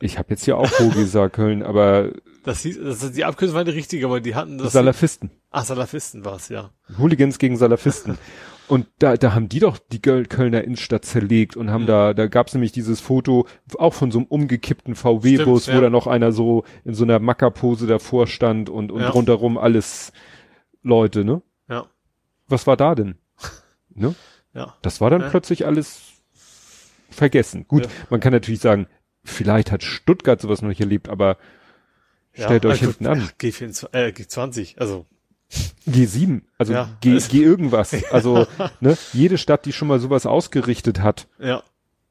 [0.00, 2.10] Ich habe jetzt hier auch Hogesa Köln, aber
[2.44, 4.72] Das hieß, das die Abkürzung war die richtige, aber die hatten das.
[4.72, 5.30] Salafisten.
[5.50, 6.70] Ach, Salafisten war es, ja.
[6.98, 8.16] Hooligans gegen Salafisten.
[8.68, 11.86] Und da, da haben die doch die Kölner Innenstadt zerlegt und haben Mhm.
[11.88, 13.46] da, da gab's nämlich dieses Foto
[13.78, 15.84] auch von so einem umgekippten VW-Bus, Stimmt, wo ja.
[15.86, 19.10] da noch einer so in so einer Mackerpose davor stand und, und Ja.
[19.10, 20.12] rundherum alles
[20.82, 21.42] Leute, ne?
[21.68, 21.86] Ja.
[22.48, 23.16] Was war da denn?
[23.94, 24.14] Ne?
[24.54, 24.74] Ja.
[24.82, 25.28] Das war dann Ja.
[25.28, 26.00] plötzlich alles
[27.10, 27.66] vergessen.
[27.68, 27.90] Gut, Ja.
[28.10, 28.86] man kann natürlich sagen,
[29.22, 31.36] vielleicht hat Stuttgart sowas noch nicht erlebt, aber
[32.32, 33.28] stellt ja, euch also, hinten an.
[33.40, 35.06] G24, äh, G20, also.
[35.86, 36.88] G7, also Ja.
[37.00, 37.94] G, G irgendwas.
[38.12, 38.46] Also
[38.80, 41.62] ne, jede Stadt, die schon mal sowas ausgerichtet hat, Ja.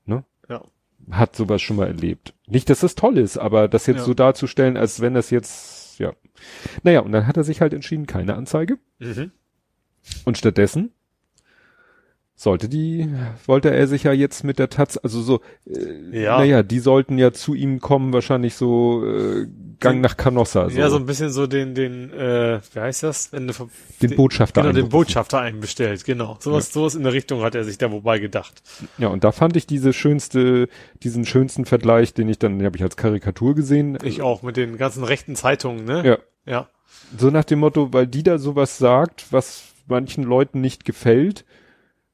[0.06, 0.24] Ne?
[0.50, 0.64] Ja.
[1.12, 2.34] hat sowas schon mal erlebt.
[2.48, 4.04] Nicht, dass das toll ist, aber das jetzt Ja.
[4.04, 6.14] so darzustellen, als wenn das jetzt, ja.
[6.84, 8.78] Naja, und dann hat er sich halt entschieden, keine Anzeige.
[9.00, 9.32] Mhm.
[10.26, 10.92] Und stattdessen
[12.44, 13.10] sollte die,
[13.46, 16.38] wollte er sich ja jetzt mit der Taz, also so, äh, Ja.
[16.38, 19.48] naja, die sollten ja zu ihm kommen, wahrscheinlich so äh,
[19.80, 20.70] Gang Den- nach Canossa.
[20.70, 20.78] So.
[20.80, 23.34] Ja, so ein bisschen so den, den, äh, wie heißt das?
[23.34, 23.54] Wenn du,
[24.02, 24.62] den Botschafter.
[24.62, 24.90] Genau, den.
[24.90, 26.38] Botschafter einbestellt, genau.
[26.40, 28.62] Sowas, sowas in der Richtung hat er sich da wobei gedacht.
[28.98, 30.70] Ja, und da fand ich diese schönste,
[31.02, 33.98] diesen schönsten Vergleich, den ich dann, den habe ich als Karikatur gesehen.
[34.04, 36.06] Ich auch, mit den ganzen rechten Zeitungen, ne?
[36.06, 36.18] Ja.
[36.46, 36.68] Ja.
[37.18, 41.44] So nach dem Motto, weil die da sowas sagt, was manchen Leuten nicht gefällt,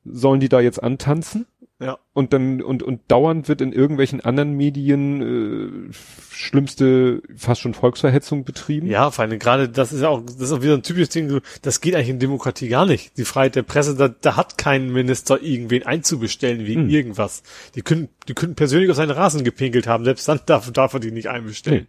[0.05, 1.45] sollen die da jetzt antanzen?
[1.81, 1.97] Ja.
[2.11, 5.93] Und dann, und, und dauernd wird in irgendwelchen anderen Medien äh,
[6.29, 8.87] schlimmste, fast schon Volksverhetzung betrieben.
[8.87, 11.39] Ja, vor allem gerade, das ist ja auch, das ist auch wieder ein typisches Ding,
[11.61, 13.17] das geht eigentlich in Demokratie gar nicht.
[13.17, 16.89] Die Freiheit der Presse, da, da hat kein Minister irgendwen einzubestellen wegen Hm.
[16.89, 17.43] irgendwas.
[17.75, 20.99] Die können, die können persönlich auf seinen Rasen gepinkelt haben, selbst dann darf, darf er
[20.99, 21.87] die nicht einbestellen.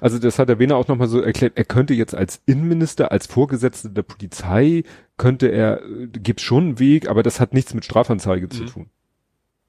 [0.00, 3.26] Also das hat der Wiener auch nochmal so erklärt, er könnte jetzt als Innenminister, als
[3.26, 4.84] Vorgesetzter der Polizei,
[5.16, 8.66] könnte er, äh, gibt's schon einen Weg, aber das hat nichts mit Strafanzeige zu Mhm.
[8.66, 8.90] tun.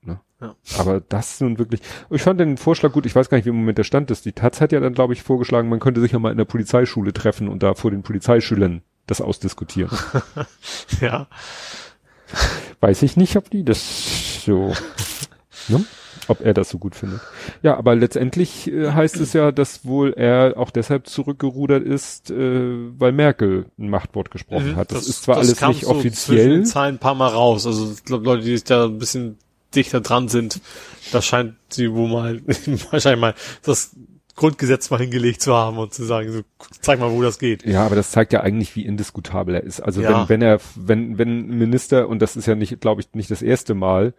[0.01, 0.19] Ne?
[0.41, 0.55] Ja.
[0.77, 3.55] Aber das nun wirklich, ich fand den Vorschlag gut, ich weiß gar nicht, wie im
[3.57, 4.25] Moment der Stand ist.
[4.25, 6.45] Die Taz hat ja dann, glaube ich, vorgeschlagen, man könnte sich ja mal in der
[6.45, 9.97] Polizeischule treffen und da vor den Polizeischülern das ausdiskutieren.
[11.01, 11.27] Ja.
[12.81, 14.73] weiß ich nicht, ob die das so,
[15.69, 15.85] ne?
[16.27, 17.21] Ob er das so gut findet.
[17.61, 22.35] Ja, aber letztendlich äh, heißt es ja, dass wohl er auch deshalb zurückgerudert ist, äh,
[22.99, 24.91] weil Merkel ein Machtwort gesprochen Mhm, hat.
[24.91, 26.49] Das, ist zwar alles nicht so offiziell.
[26.49, 27.65] den Zahlen ein paar Mal raus.
[27.65, 29.37] Also ich glaube, Leute, die sich da ein bisschen
[29.75, 30.61] dichter dran sind,
[31.11, 32.41] da scheint sie wohl mal
[32.91, 33.95] wahrscheinlich mal das
[34.35, 36.41] Grundgesetz mal hingelegt zu haben und zu sagen, so,
[36.81, 37.65] zeig mal, wo das geht.
[37.65, 39.79] Ja, aber das zeigt ja eigentlich, wie indiskutabel er ist.
[39.81, 40.09] Also Ja.
[40.09, 43.31] wenn, wenn er, wenn, wenn ein Minister, und das ist ja nicht, glaube ich, nicht
[43.31, 44.13] das erste Mal,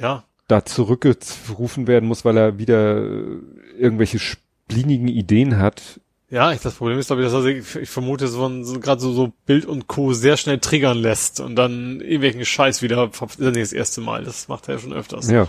[0.00, 3.40] Ja, da zurückgerufen werden muss, weil er wieder äh,
[3.78, 6.00] irgendwelche splinigen Ideen hat.
[6.30, 9.00] ja, ich, das Problem ist, glaube ich, dass er sich, ich vermute, so, so gerade
[9.00, 10.12] so, so Bild und Co.
[10.12, 14.24] sehr schnell triggern lässt und dann irgendwelchen Scheiß wieder, das ist nicht das erste Mal,
[14.24, 15.30] das macht er ja schon öfters.
[15.30, 15.48] Ja.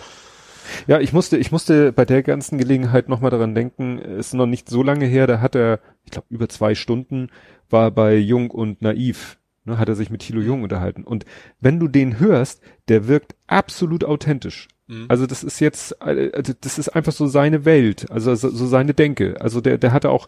[0.88, 4.48] Ja, ich musste, ich musste bei der ganzen Gelegenheit nochmal daran denken, es ist noch
[4.48, 7.30] nicht so lange her, da hat er, ich glaube, über zwei Stunden,
[7.70, 11.04] war bei Jung und Naiv, ne, hat er sich mit Thilo Jung unterhalten.
[11.04, 11.26] Und
[11.60, 14.68] wenn du den hörst, der wirkt absolut authentisch.
[14.88, 15.06] Mhm.
[15.08, 18.94] Also das ist jetzt, äh, also das ist einfach so seine Welt, also so, seine
[18.94, 19.40] Denke.
[19.42, 20.28] Also der, der hatte auch,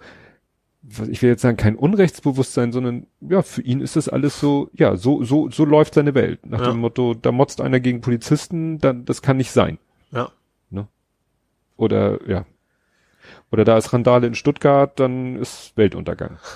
[1.10, 4.96] ich will jetzt sagen, kein Unrechtsbewusstsein, sondern ja, für ihn ist das alles so, ja,
[4.96, 6.46] so, so, so läuft seine Welt.
[6.46, 6.72] Nach Ja.
[6.72, 9.78] dem Motto, da motzt einer gegen Polizisten, dann, das kann nicht sein.
[10.12, 10.32] Ja.
[11.78, 12.46] Oder ja.
[13.52, 16.38] Oder da ist Randale in Stuttgart, dann ist Weltuntergang.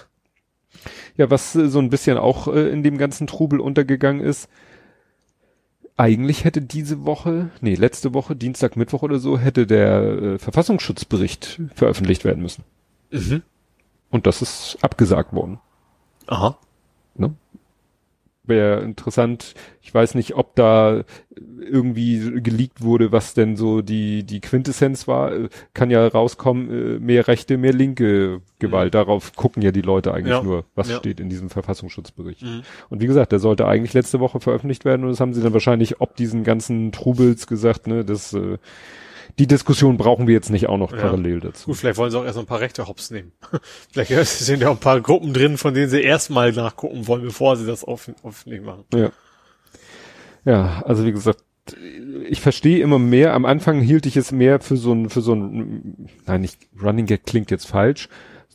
[1.18, 4.50] Ja, was äh, so ein bisschen auch äh, in dem ganzen Trubel untergegangen ist,
[6.02, 11.62] eigentlich hätte diese Woche, nee, letzte Woche, Dienstag, Mittwoch oder so, hätte der äh, Verfassungsschutzbericht
[11.76, 12.64] veröffentlicht werden müssen.
[13.12, 13.44] Mhm.
[14.10, 15.60] Und das ist abgesagt worden.
[16.26, 16.58] Aha.
[17.14, 17.36] Ne?
[18.44, 19.54] Wäre interessant.
[19.82, 21.04] Ich weiß nicht, ob da
[21.60, 25.32] irgendwie geleakt wurde, was denn so die, die Quintessenz war.
[25.32, 28.96] Äh, Kann ja rauskommen, äh, mehr rechte, mehr linke Gewalt.
[28.96, 30.42] Darauf gucken ja die Leute eigentlich Ja.
[30.44, 30.98] nur, was Ja.
[30.98, 32.42] steht in diesem Verfassungsschutzbericht.
[32.42, 32.64] Mhm.
[32.90, 35.54] Und wie gesagt, der sollte eigentlich letzte Woche veröffentlicht werden und das haben sie dann
[35.54, 38.58] wahrscheinlich ob diesen ganzen Trubels gesagt, ne, das, äh,
[39.40, 40.98] die Diskussion brauchen wir jetzt nicht auch noch Ja.
[41.00, 41.68] parallel dazu.
[41.68, 43.32] Gut, vielleicht wollen sie auch erst noch ein paar rechte Hops nehmen.
[43.92, 47.56] vielleicht sind ja auch ein paar Gruppen drin, von denen sie erstmal nachgucken wollen, bevor
[47.58, 48.86] sie das offen, öffentlich machen.
[48.94, 49.12] Ja.
[50.46, 51.44] Ja, also wie gesagt,
[52.28, 53.34] ich verstehe immer mehr.
[53.34, 57.06] Am Anfang hielt ich es mehr für so ein, für so ein, nein, nicht Running
[57.06, 58.10] Gag klingt jetzt falsch.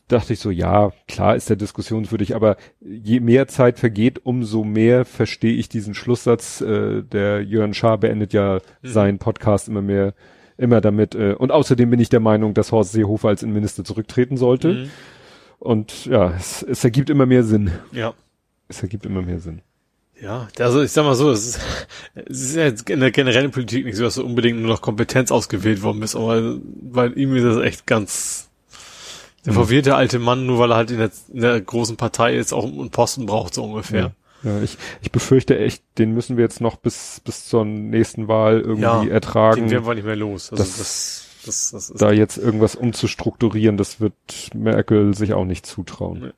[0.08, 5.04] Dachte ich so, ja, klar ist der diskussionswürdig, aber je mehr Zeit vergeht, umso mehr
[5.04, 6.60] verstehe ich diesen Schlusssatz.
[6.60, 8.88] Äh, der Jörn Schaar beendet ja Mhm.
[8.88, 10.14] seinen Podcast immer mehr,
[10.58, 11.14] immer damit.
[11.14, 14.72] Äh, und außerdem bin ich der Meinung, dass Horst Seehofer als Innenminister zurücktreten sollte.
[14.72, 14.90] Mhm.
[15.58, 17.70] Und ja, es, es ergibt immer mehr Sinn.
[17.92, 18.14] Ja.
[18.68, 19.62] Es ergibt immer mehr Sinn.
[20.20, 21.60] Ja, also ich sag mal so, es ist,
[22.14, 24.80] es ist ja jetzt in der generellen Politik nicht so, dass so unbedingt nur noch
[24.80, 28.48] Kompetenz ausgewählt worden ist, aber bei ihm ist das echt ganz
[29.44, 29.56] der Mhm.
[29.58, 32.64] verwirrte alte Mann, nur weil er halt in der, in der großen Partei jetzt auch
[32.64, 34.00] einen Posten braucht, so ungefähr.
[34.00, 34.10] Ja,
[34.62, 38.82] ich, ich befürchte echt, den müssen wir jetzt noch bis, bis zur nächsten Wahl irgendwie
[38.82, 39.62] Ja, ertragen.
[39.62, 40.50] Den werden wir nicht mehr los.
[40.52, 44.14] Also Das- das, das, das, ist da jetzt irgendwas umzustrukturieren, das wird
[44.54, 46.18] Merkel sich auch nicht zutrauen.
[46.20, 46.30] Nee.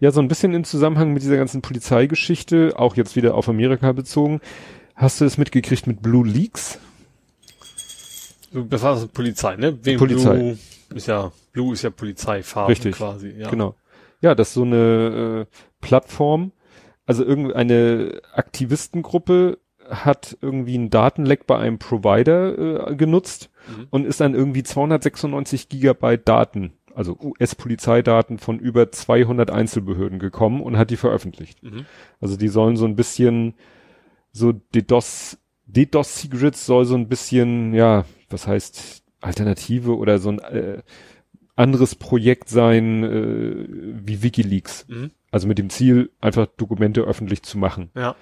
[0.00, 3.92] Ja, so ein bisschen im Zusammenhang mit dieser ganzen Polizeigeschichte, auch jetzt wieder auf Amerika
[3.92, 4.40] bezogen.
[4.96, 6.78] Hast du es mitgekriegt mit Blue Leaks?
[8.52, 9.78] das war das Polizei, ne?
[9.82, 10.36] Wegen Polizei.
[10.36, 10.58] Blue
[10.94, 12.96] ist ja, Blue ist ja Polizeifarben Richtig.
[12.96, 13.48] quasi, ja.
[13.48, 13.74] Genau.
[14.20, 16.52] Ja, das ist so eine äh, Plattform,
[17.06, 23.86] also irgendeine Aktivistengruppe hat irgendwie einen Datenleck bei einem Provider äh, genutzt Mhm.
[23.90, 30.76] und ist dann irgendwie 296 Gigabyte Daten, also US-Polizeidaten von über 200 Einzelbehörden gekommen und
[30.76, 31.62] hat die veröffentlicht.
[31.62, 31.86] Mhm.
[32.20, 33.54] Also die sollen so ein bisschen
[34.32, 40.40] so DDoS, DDoS Secrets soll so ein bisschen, ja, was heißt Alternative oder so ein
[40.40, 40.82] äh,
[41.56, 43.66] anderes Projekt sein äh,
[44.06, 44.86] wie WikiLeaks.
[44.88, 45.10] Mhm.
[45.30, 47.90] Also mit dem Ziel, einfach Dokumente öffentlich zu machen.
[47.94, 48.14] Ja.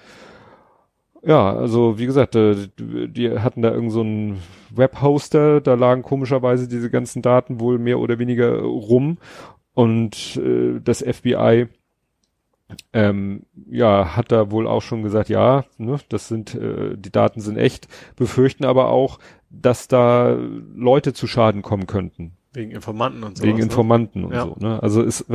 [1.23, 4.41] Ja, also wie gesagt, äh, die hatten da irgend so einen
[4.71, 9.19] Webhoster, da lagen komischerweise diese ganzen Daten wohl mehr oder weniger rum
[9.75, 11.67] und äh, das FBI
[12.91, 17.39] ähm, ja hat da wohl auch schon gesagt, ja, ne, das sind äh, die Daten
[17.39, 19.19] sind echt, befürchten aber auch,
[19.51, 20.35] dass da
[20.73, 23.43] Leute zu Schaden kommen könnten Wegen Informanten und so.
[23.45, 24.45] wegen Informanten und Ja.
[24.45, 24.55] so.
[24.59, 24.81] Ne?
[24.83, 25.25] Also ist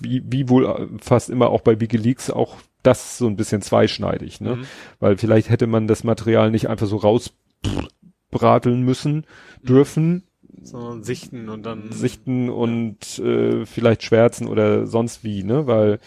[0.00, 4.56] wie, wie wohl fast immer auch bei WikiLeaks auch das so ein bisschen zweischneidig, ne?
[4.56, 4.64] Mhm.
[5.00, 9.26] Weil vielleicht hätte man das Material nicht einfach so rausbrateln müssen,
[9.62, 10.24] dürfen,
[10.62, 11.90] Sondern sichten und dann.
[11.92, 15.66] sichten und äh, vielleicht schwärzen oder sonst wie, ne?
[15.66, 15.98] Weil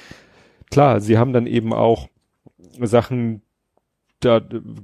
[0.72, 2.08] klar, sie haben dann eben auch
[2.82, 3.42] Sachen
[4.20, 4.42] da,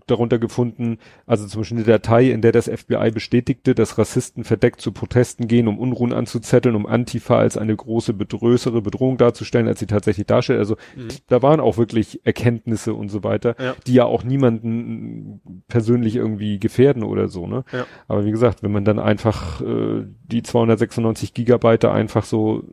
[0.07, 4.79] darunter gefunden, also zum Beispiel eine Datei, in der das FBI bestätigte, dass Rassisten verdeckt
[4.81, 9.79] zu Protesten gehen, um Unruhen anzuzetteln, um Antifa als eine große, größere Bedrohung darzustellen, als
[9.79, 10.59] sie tatsächlich darstellt.
[10.59, 11.07] Also Mhm.
[11.27, 13.75] da waren auch wirklich Erkenntnisse und so weiter, Ja.
[13.85, 17.63] die ja auch niemanden persönlich irgendwie gefährden oder so, ne?
[17.71, 17.85] Ja.
[18.07, 22.63] Aber wie gesagt, wenn man dann einfach äh, die 296 Gigabyte einfach so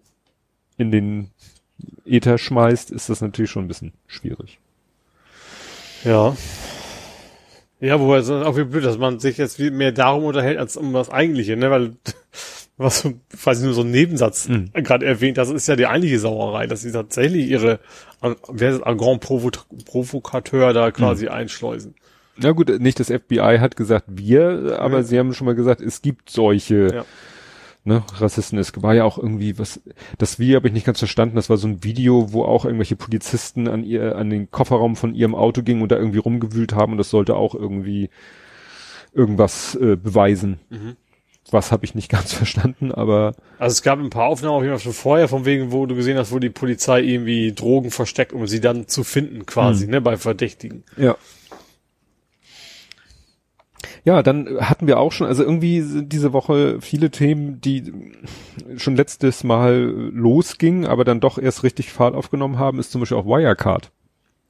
[0.76, 1.30] in den
[2.04, 4.58] Ether schmeißt, ist das natürlich schon ein bisschen schwierig.
[6.04, 6.36] Ja.
[7.80, 10.58] Ja, wobei es ist auch wie blöd, dass man sich jetzt viel mehr darum unterhält,
[10.58, 11.70] als um das Eigentliche, ne?
[11.70, 11.92] Weil,
[12.76, 13.08] was
[13.40, 14.70] quasi nur so einen Nebensatz Mhm.
[14.72, 17.80] gerade erwähnt, das ist ja die eigentliche Sauerei, dass sie tatsächlich ihre,
[18.48, 19.50] wer ist Grand Provo
[19.84, 21.32] Provokateur da quasi Mhm.
[21.32, 21.94] einschleusen.
[22.36, 25.02] Na gut, nicht das FBI hat gesagt wir, aber Ja.
[25.02, 27.04] sie haben schon mal gesagt, es gibt solche Ja.
[27.84, 28.58] Ne, Rassisten.
[28.58, 29.80] Es war ja auch irgendwie was,
[30.18, 31.36] das Video habe ich nicht ganz verstanden.
[31.36, 35.14] Das war so ein Video, wo auch irgendwelche Polizisten an ihr, an den Kofferraum von
[35.14, 38.10] ihrem Auto gingen und da irgendwie rumgewühlt haben und das sollte auch irgendwie
[39.12, 40.60] irgendwas äh, beweisen.
[40.70, 40.96] Mhm.
[41.50, 44.74] Was habe ich nicht ganz verstanden, aber Also es gab ein paar Aufnahmen auf jeden
[44.74, 48.32] Fall schon vorher, von wegen, wo du gesehen hast, wo die Polizei irgendwie Drogen versteckt,
[48.32, 49.90] um sie dann zu finden, quasi, Hm.
[49.90, 50.84] ne, bei Verdächtigen.
[50.96, 51.16] Ja.
[54.04, 57.92] Ja, dann hatten wir auch schon, also irgendwie sind diese Woche viele Themen, die
[58.76, 63.16] schon letztes Mal losgingen, aber dann doch erst richtig Fahrt aufgenommen haben, ist zum Beispiel
[63.18, 63.92] auch Wirecard.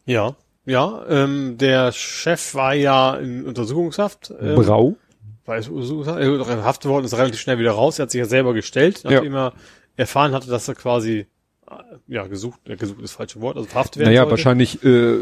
[0.07, 0.37] Ja.
[0.65, 4.33] Ja, ähm, der Chef war ja in Untersuchungshaft.
[4.41, 4.97] Ähm, Brau.
[5.45, 7.99] war es er verhaftet worden, ist relativ schnell wieder raus.
[7.99, 9.55] Er hat sich ja selber gestellt, nachdem er
[9.97, 11.27] erfahren hatte, dass er quasi,
[11.69, 11.75] äh,
[12.07, 14.31] ja, gesucht, gesucht ist das falsche Wort, also verhaftet werden Naja, sollte.
[14.31, 15.17] wahrscheinlich äh,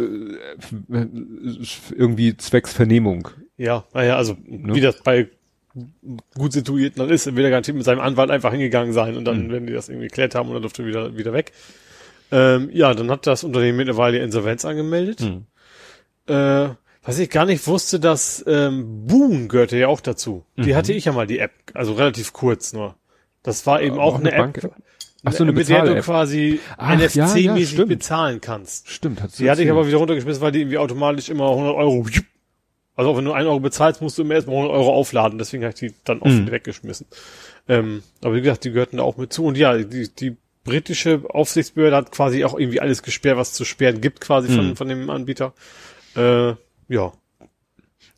[1.97, 3.29] irgendwie zwecks Vernehmung.
[3.61, 4.75] Ja, naja, also Ne?
[4.75, 5.29] wie das bei
[6.35, 9.25] gut situierten dann ist, dann will er garantiert mit seinem Anwalt einfach hingegangen sein und
[9.27, 9.51] dann Mhm.
[9.53, 11.53] werden die das irgendwie geklärt haben und dann durfte er wieder, wieder weg.
[12.33, 15.21] Ähm, ja, dann hat das Unternehmen mittlerweile die Insolvenz angemeldet.
[15.21, 15.45] Mhm.
[16.27, 16.71] Äh,
[17.03, 20.45] was ich gar nicht wusste, dass ähm, Boon gehörte ja auch dazu.
[20.57, 20.77] Die Mhm.
[20.77, 22.97] hatte ich ja mal, die App, also relativ kurz nur.
[23.43, 24.73] Das war eben Äh, auch auch eine eine App, Bank-App?
[25.25, 28.89] Ach so, eine mit der du quasi Ach, ja, ja, NFC-mäßig bezahlen kannst.
[28.89, 32.07] Stimmt, hat Die hatte ich aber wieder runtergeschmissen, weil die irgendwie automatisch immer 100 Euro,
[33.01, 35.65] also auch wenn du 1 Euro bezahlst, musst du immer erstmal 100 Euro aufladen, deswegen
[35.65, 36.51] habe ich die dann oft Mhm.
[36.51, 37.07] weggeschmissen.
[37.69, 41.23] Ähm, aber wie gesagt, die gehörten da auch mit zu und ja, die, die britische
[41.29, 44.77] Aufsichtsbehörde hat quasi auch irgendwie alles gesperrt, was zu sperren gibt quasi von, Mhm.
[44.77, 45.53] von dem Anbieter.
[46.17, 46.55] Äh,
[46.89, 47.13] ja.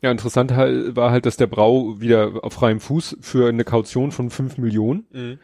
[0.01, 4.11] Ja, interessant halt, war halt, dass der Brau wieder auf freiem Fuß für eine Kaution
[4.11, 5.39] von 5 Millionen, Mhm.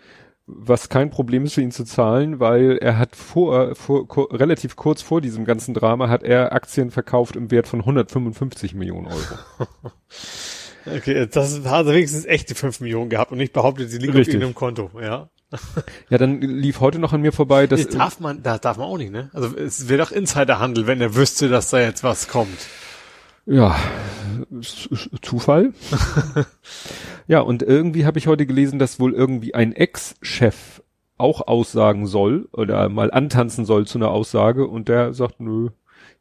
[0.52, 4.76] Was kein Problem ist für ihn zu zahlen, weil er hat vor, vor ku- relativ
[4.76, 9.68] kurz vor diesem ganzen Drama hat er Aktien verkauft im Wert von 155 Millionen Euro.
[10.86, 14.38] Okay, das hat er wenigstens echte 5 Millionen gehabt und nicht behauptet, sie liegen Richtig.
[14.38, 15.30] auf irgendeinem Konto, ja.
[16.10, 18.88] ja, dann lief heute noch an mir vorbei, dass Das darf man, das darf man
[18.88, 19.30] auch nicht, ne?
[19.34, 22.58] Also es wäre doch Insiderhandel, wenn er wüsste, dass da jetzt was kommt.
[23.46, 23.76] Ja,
[25.22, 25.74] Zufall.
[27.30, 30.82] ja, und irgendwie habe ich heute gelesen, dass wohl irgendwie ein Ex-Chef
[31.18, 35.70] auch aussagen soll oder mal antanzen soll zu einer Aussage und der sagt, nö,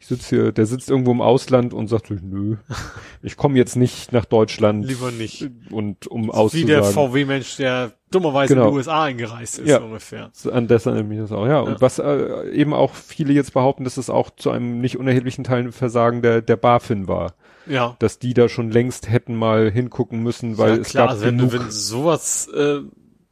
[0.00, 2.56] ich sitze hier, der sitzt irgendwo im Ausland und sagt, nö,
[3.22, 5.48] ich komme jetzt nicht nach Deutschland Lieber nicht.
[5.70, 6.92] und um Wie der auszusagen.
[6.92, 8.70] VW-Mensch, der dummerweise in Genau.
[8.70, 9.78] die USA eingereist ist, Ja.
[9.78, 10.30] ungefähr.
[10.52, 11.60] An das erinnert mich das auch, ja.
[11.60, 11.80] Und Ja.
[11.80, 15.64] was äh, eben auch viele jetzt behaupten, dass es auch zu einem nicht unerheblichen Teil
[15.64, 17.34] ein Versagen der, der BaFin war.
[17.68, 17.96] Ja.
[17.98, 21.26] Dass die da schon längst hätten mal hingucken müssen, weil ja, es klar, gab also
[21.26, 22.80] wenn, genug wenn sowas, äh,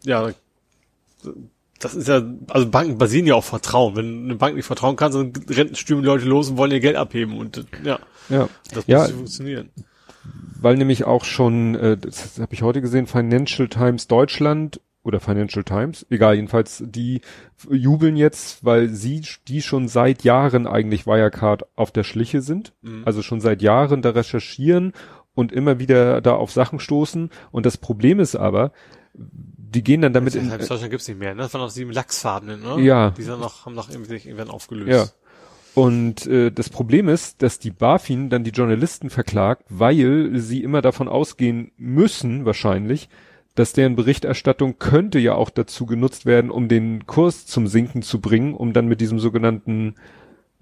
[0.05, 0.31] ja,
[1.81, 3.97] das ist ja, also Banken basieren ja auf Vertrauen.
[3.97, 6.81] Wenn eine Bank nicht vertrauen kann, dann rennen stürmen die Leute los und wollen ihr
[6.81, 9.01] Geld abheben und äh, ja, Ja, das Ja.
[9.01, 9.71] muss funktionieren.
[10.61, 15.63] weil nämlich auch schon, äh, das habe ich heute gesehen, Financial Times Deutschland oder Financial
[15.65, 17.21] Times, egal, jedenfalls, die
[17.71, 23.03] jubeln jetzt, weil sie, die schon seit Jahren eigentlich Wirecard auf der Schliche sind, Mhm.
[23.05, 24.93] also schon seit Jahren da recherchieren
[25.35, 27.31] und immer wieder da auf Sachen stoßen.
[27.53, 28.73] Und das Problem ist aber,
[29.15, 31.43] die gehen dann damit in, Deutschland gibt's nicht mehr, ne?
[31.43, 32.83] Das waren noch sieben Lachsfarbenen, ne?
[32.83, 33.11] Ja.
[33.11, 34.91] Die sind noch, haben noch irgendwie sich irgendwann aufgelöst.
[34.91, 35.07] Ja.
[35.83, 40.81] Und äh, das Problem ist, dass die BaFin dann die Journalisten verklagt, weil sie immer
[40.81, 43.09] davon ausgehen müssen, wahrscheinlich,
[43.57, 48.21] dass deren Berichterstattung könnte ja auch dazu genutzt werden, um den Kurs zum Sinken zu
[48.21, 49.97] bringen, um dann mit diesem sogenannten,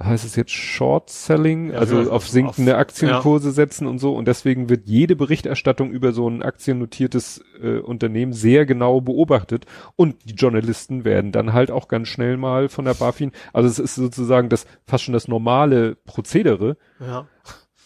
[0.03, 4.15] heißt es jetzt Short Selling, Ja, also ja, auf sinkende auf- Aktienkurse setzen und so.
[4.15, 9.67] Und deswegen wird jede Berichterstattung über so ein aktiennotiertes äh, Unternehmen sehr genau beobachtet.
[9.97, 13.79] Und die Journalisten werden dann halt auch ganz schnell mal von der BaFin, also es
[13.79, 16.77] ist sozusagen das fast schon das normale Prozedere.
[17.01, 17.27] Ja.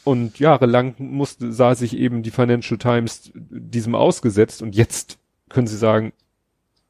[0.08, 5.18] Und jahrelang musste, sah sich eben die Financial Times diesem ausgesetzt und jetzt
[5.50, 6.14] können sie sagen,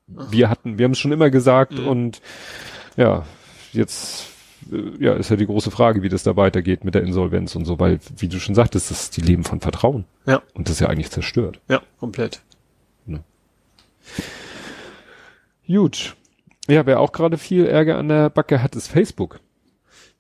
[0.07, 1.89] wir hatten, wir haben es schon immer gesagt Mhm.
[1.89, 2.23] und
[2.97, 3.27] ja,
[3.73, 4.27] jetzt
[4.71, 7.65] äh, ja, ist ja die große Frage, wie das da weitergeht mit der Insolvenz und
[7.65, 10.05] so, weil, wie du schon sagtest, das ist die Leben von Vertrauen.
[10.25, 10.41] Ja.
[10.55, 11.61] Und das ist ja eigentlich zerstört.
[11.69, 12.41] Ja, komplett.
[15.67, 16.17] Gut.
[16.69, 19.41] Ja, wer auch gerade viel Ärger an der Backe hat, ist Facebook.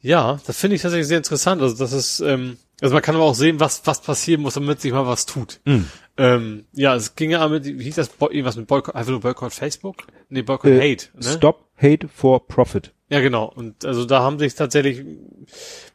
[0.00, 1.62] Ja, das finde ich tatsächlich sehr interessant.
[1.62, 4.80] Also das ist, ähm, also man kann aber auch sehen, was was passieren muss, damit
[4.80, 5.60] sich mal was tut.
[5.64, 5.86] Mhm.
[6.16, 9.52] Ähm, ja, es ging ja mit, wie hieß das, irgendwas mit Boycott, einfach nur Boycott
[9.52, 10.06] Facebook?
[10.28, 11.06] Nee, Boycott Äh, Hate.
[11.14, 11.22] Ne?
[11.22, 12.92] Stop Hate for Profit.
[13.10, 13.50] Ja, genau.
[13.54, 15.04] Und also da haben sich tatsächlich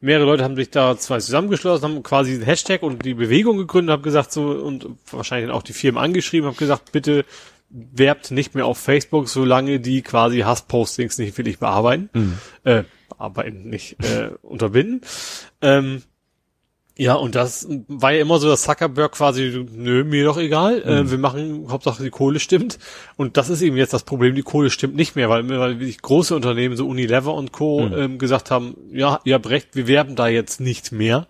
[0.01, 3.93] mehrere Leute haben sich da zwei zusammengeschlossen, haben quasi den Hashtag und die Bewegung gegründet,
[3.93, 7.25] haben gesagt so und wahrscheinlich auch die Firmen angeschrieben, haben gesagt, bitte
[7.69, 13.97] werbt nicht mehr auf Facebook, solange die quasi Hasspostings nicht willig bearbeiten, äh, bearbeiten, nicht
[14.03, 15.01] äh, unterbinden.
[15.61, 16.03] Ähm,
[16.95, 21.09] ja, und das war ja immer so, dass Zuckerberg quasi, nö, mir doch egal, äh,
[21.09, 22.77] wir machen, Hauptsache die Kohle stimmt.
[23.15, 26.35] Und das ist eben jetzt das Problem, die Kohle stimmt nicht mehr, weil, weil große
[26.35, 30.27] Unternehmen, so Unilever und Co., ähm, gesagt haben, ja, ihr habt recht, wir werben da
[30.27, 31.27] jetzt nicht mehr.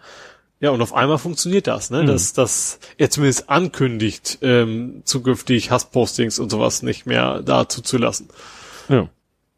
[0.59, 2.05] Ja, und auf einmal funktioniert das, ne?
[2.05, 8.30] Dass dass er zumindest ankündigt, ähm, zukünftig Hasspostings und sowas nicht mehr da zuzulassen.
[8.88, 9.09] Ja.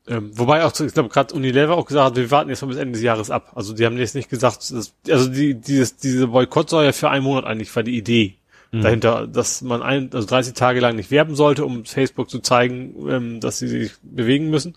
[0.07, 2.77] Ähm, wobei auch, ich glaube, gerade Unilever auch gesagt hat, wir warten jetzt mal bis
[2.77, 3.51] Ende des Jahres ab.
[3.55, 7.09] Also die haben jetzt nicht gesagt, dass, also die, dieses, diese Boykott soll ja für
[7.09, 8.35] einen Monat eigentlich, war die Idee
[8.71, 12.95] dahinter, dass man ein, also 30 Tage lang nicht werben sollte, um Facebook zu zeigen,
[13.09, 14.75] ähm, dass sie sich bewegen müssen.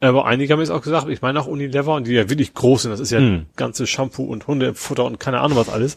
[0.00, 2.82] Aber einige haben jetzt auch gesagt, ich meine auch Unilever und die ja wirklich groß
[2.82, 3.46] sind, das ist ja Mhm.
[3.56, 5.96] ganze Shampoo und Hundefutter und keine Ahnung was alles.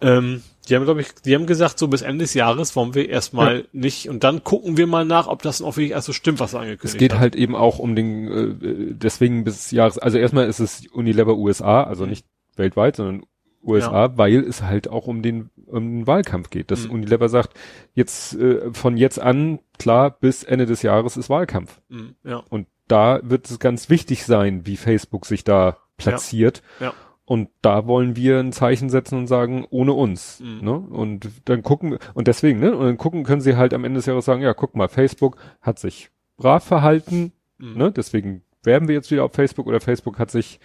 [0.00, 3.08] Ähm, die haben, glaube ich, die haben gesagt, so bis Ende des Jahres wollen wir
[3.08, 6.40] erstmal nicht und dann gucken wir mal nach, ob das auch wirklich erst so stimmt,
[6.40, 7.20] was angekündigt Es geht hat.
[7.20, 11.82] halt eben auch um den, äh, deswegen bis Jahres, also erstmal ist es Unilever USA,
[11.82, 12.24] also nicht
[12.56, 13.24] weltweit, sondern
[13.64, 16.70] USA, weil es halt auch um den, um den Wahlkampf geht.
[16.70, 16.92] Dass Mhm.
[16.94, 17.58] Unilever sagt,
[17.94, 21.80] jetzt, äh, von jetzt an, klar, bis Ende des Jahres ist Wahlkampf.
[21.88, 22.42] Mhm, ja.
[22.48, 26.62] Und da wird es ganz wichtig sein, wie Facebook sich da platziert.
[26.80, 26.92] Ja.
[27.26, 30.40] Und da wollen wir ein Zeichen setzen und sagen, ohne uns.
[30.40, 30.58] Mhm.
[30.60, 30.72] Ne?
[30.74, 32.76] Und dann gucken, und deswegen, ne?
[32.76, 35.38] Und dann gucken, können sie halt am Ende des Jahres sagen, ja, guck mal, Facebook
[35.62, 37.78] hat sich brav verhalten, Mhm.
[37.78, 37.92] ne?
[37.92, 40.60] Deswegen werben wir jetzt wieder auf Facebook oder Facebook hat sich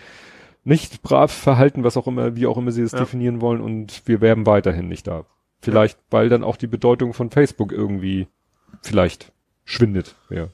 [0.64, 2.99] nicht brav verhalten, was auch immer, wie auch immer sie es Ja.
[2.99, 5.26] definieren wollen, und wir werben weiterhin nicht da.
[5.62, 8.28] Vielleicht, weil dann auch die Bedeutung von Facebook irgendwie
[8.82, 9.32] vielleicht
[9.66, 10.16] schwindet.
[10.30, 10.47] Ja.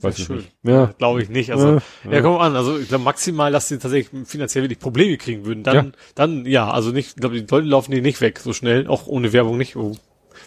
[0.00, 0.36] Weiß ich schön.
[0.36, 0.52] nicht.
[0.62, 0.86] Ja.
[0.98, 1.50] Glaube ich nicht.
[1.50, 2.54] Also, Ja, ja, komm an.
[2.54, 5.64] Also, ich glaube maximal, dass sie tatsächlich finanziell wirklich Probleme kriegen würden.
[5.64, 5.92] Dann, Ja.
[6.14, 9.06] dann, ja, also nicht, ich glaube, die Leute laufen die nicht weg so schnell, auch
[9.08, 9.74] ohne Werbung nicht.
[9.76, 9.96] Oh,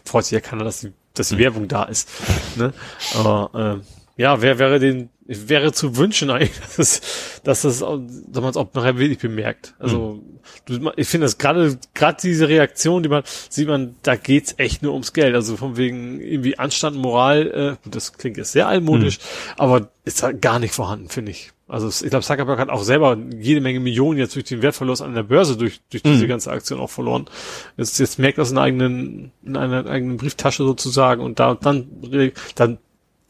[0.05, 1.37] freut sich ja keiner, dass die, dass Hm.
[1.37, 2.09] die Werbung da ist.
[2.57, 2.73] Ne?
[3.19, 3.81] Aber, ähm,
[4.17, 7.01] ja, wer wäre den, wäre zu wünschen eigentlich, dass es,
[7.43, 9.73] dass es, auch- dass man es auch nachher wirklich bemerkt.
[9.79, 10.21] Also,
[10.67, 10.81] Hm.
[10.81, 14.83] du, ich finde das gerade, gerade diese Reaktion, die man, sieht man, da geht's echt
[14.83, 15.33] nur ums Geld.
[15.35, 19.23] Also von wegen irgendwie Anstand, Moral, äh, das klingt jetzt sehr altmodisch, Hm.
[19.57, 21.51] aber ist halt gar nicht vorhanden, finde ich.
[21.67, 25.13] Also ich glaube, Zuckerberg hat auch selber jede Menge Millionen jetzt durch den Wertverlust an
[25.15, 26.27] der Börse durch, durch diese Mhm.
[26.27, 27.27] ganze Aktion auch verloren.
[27.77, 31.87] Jetzt, jetzt merkt das in einer eigenen, in einer eigenen Brieftasche sozusagen und da, dann,
[32.55, 32.77] dann,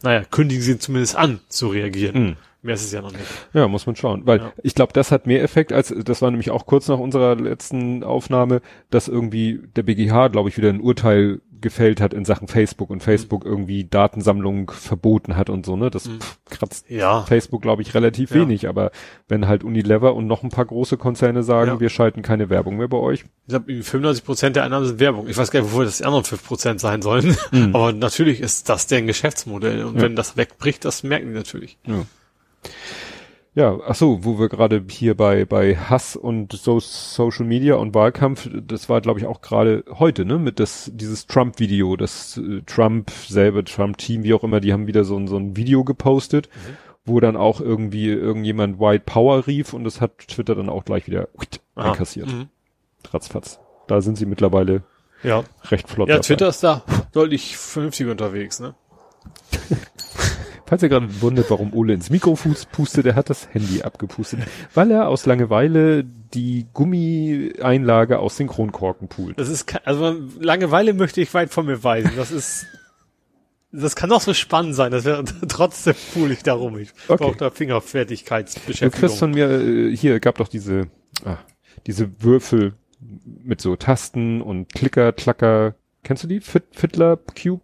[0.03, 2.23] naja, kündigen sie ihn zumindest an zu reagieren.
[2.23, 2.35] Mhm.
[2.63, 3.23] Mehr ist es ja noch nicht.
[3.53, 4.21] Ja, muss man schauen.
[4.25, 4.53] Weil Ja.
[4.61, 8.03] ich glaube, das hat mehr Effekt als, das war nämlich auch kurz nach unserer letzten
[8.03, 12.89] Aufnahme, dass irgendwie der BGH, glaube ich, wieder ein Urteil gefällt hat in Sachen Facebook
[12.89, 15.89] und Facebook irgendwie Datensammlung verboten hat und so, ne?
[15.89, 17.21] Das pff, kratzt Ja.
[17.23, 18.37] Facebook, glaube ich, relativ Ja.
[18.37, 18.91] wenig, aber
[19.27, 21.79] wenn halt Unilever und noch ein paar große Konzerne sagen, Ja.
[21.79, 23.21] wir schalten keine Werbung mehr bei euch.
[23.45, 25.27] Ich glaube, 95 Prozent der Einnahmen sind Werbung.
[25.27, 27.35] Ich weiß gar nicht, wofür das die anderen 5 Prozent sein sollen.
[27.73, 29.83] Aber natürlich ist das deren Geschäftsmodell.
[29.85, 31.77] Und wenn das wegbricht, das merken die natürlich.
[31.85, 32.03] Ja,
[33.85, 38.49] ach so, wo wir gerade hier bei bei Hass und so Social Media und Wahlkampf,
[38.53, 42.61] das war glaube ich auch gerade heute, ne, mit das dieses Trump Video, das äh,
[42.65, 45.83] Trump selber Trump Team, wie auch immer, die haben wieder so ein so ein Video
[45.83, 46.47] gepostet,
[47.03, 51.07] wo dann auch irgendwie irgendjemand White Power rief und das hat Twitter dann auch gleich
[51.07, 51.27] wieder
[51.75, 51.91] Aha.
[51.91, 52.27] einkassiert.
[52.27, 52.47] Mhm.
[53.11, 53.59] Ratzfatz.
[53.87, 54.83] Da sind sie mittlerweile
[55.23, 55.43] Ja.
[55.69, 56.25] recht flott Ja, dabei.
[56.25, 58.75] Twitter ist da deutlich vernünftiger unterwegs, ne?
[60.71, 64.39] Falls ihr gerade wundert, warum Ole ins Mikro fuß- pustet, der hat das Handy abgepustet,
[64.73, 69.37] weil er aus Langeweile die Gummieinlage aus Synchronkorken poolt.
[69.37, 72.11] Das ist, also Langeweile möchte ich weit von mir weisen.
[72.15, 72.67] Das ist,
[73.73, 74.93] das kann doch so spannend sein.
[74.93, 76.77] Das wäre trotzdem cool ich darum.
[76.77, 77.21] Ich Okay.
[77.21, 78.91] brauche da Du Fingerfertigkeitsbeschäftigung.
[78.97, 80.87] kriegst von mir, äh, hier gab doch diese,
[81.25, 81.35] ah,
[81.85, 82.75] diese Würfel
[83.43, 85.75] mit so Tasten und Klicker, Klacker.
[86.03, 86.39] Kennst du die?
[86.39, 87.61] Fiddler, Cube?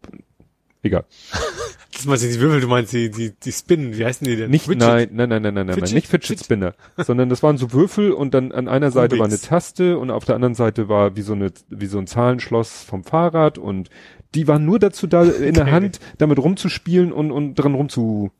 [0.87, 1.05] Egal.
[1.93, 4.51] das meinst du die Würfel, du meinst die, die, die Spinnen, wie heißen die denn?
[4.51, 4.87] Nicht, Widget.
[4.87, 7.71] nein, nein, nein, nein, nein, nein, Fidget- nicht Fidget Fidget- Spinner, sondern das waren so
[7.73, 9.47] Würfel und dann an einer Seite war eine Kubiks.
[9.49, 13.03] Taste und auf der anderen Seite war wie so eine, wie so ein Zahlenschloss vom
[13.03, 13.89] Fahrrad und
[14.35, 15.71] die waren nur dazu da, in der Okay.
[15.71, 18.31] Hand damit rumzuspielen und, und dran rumzu,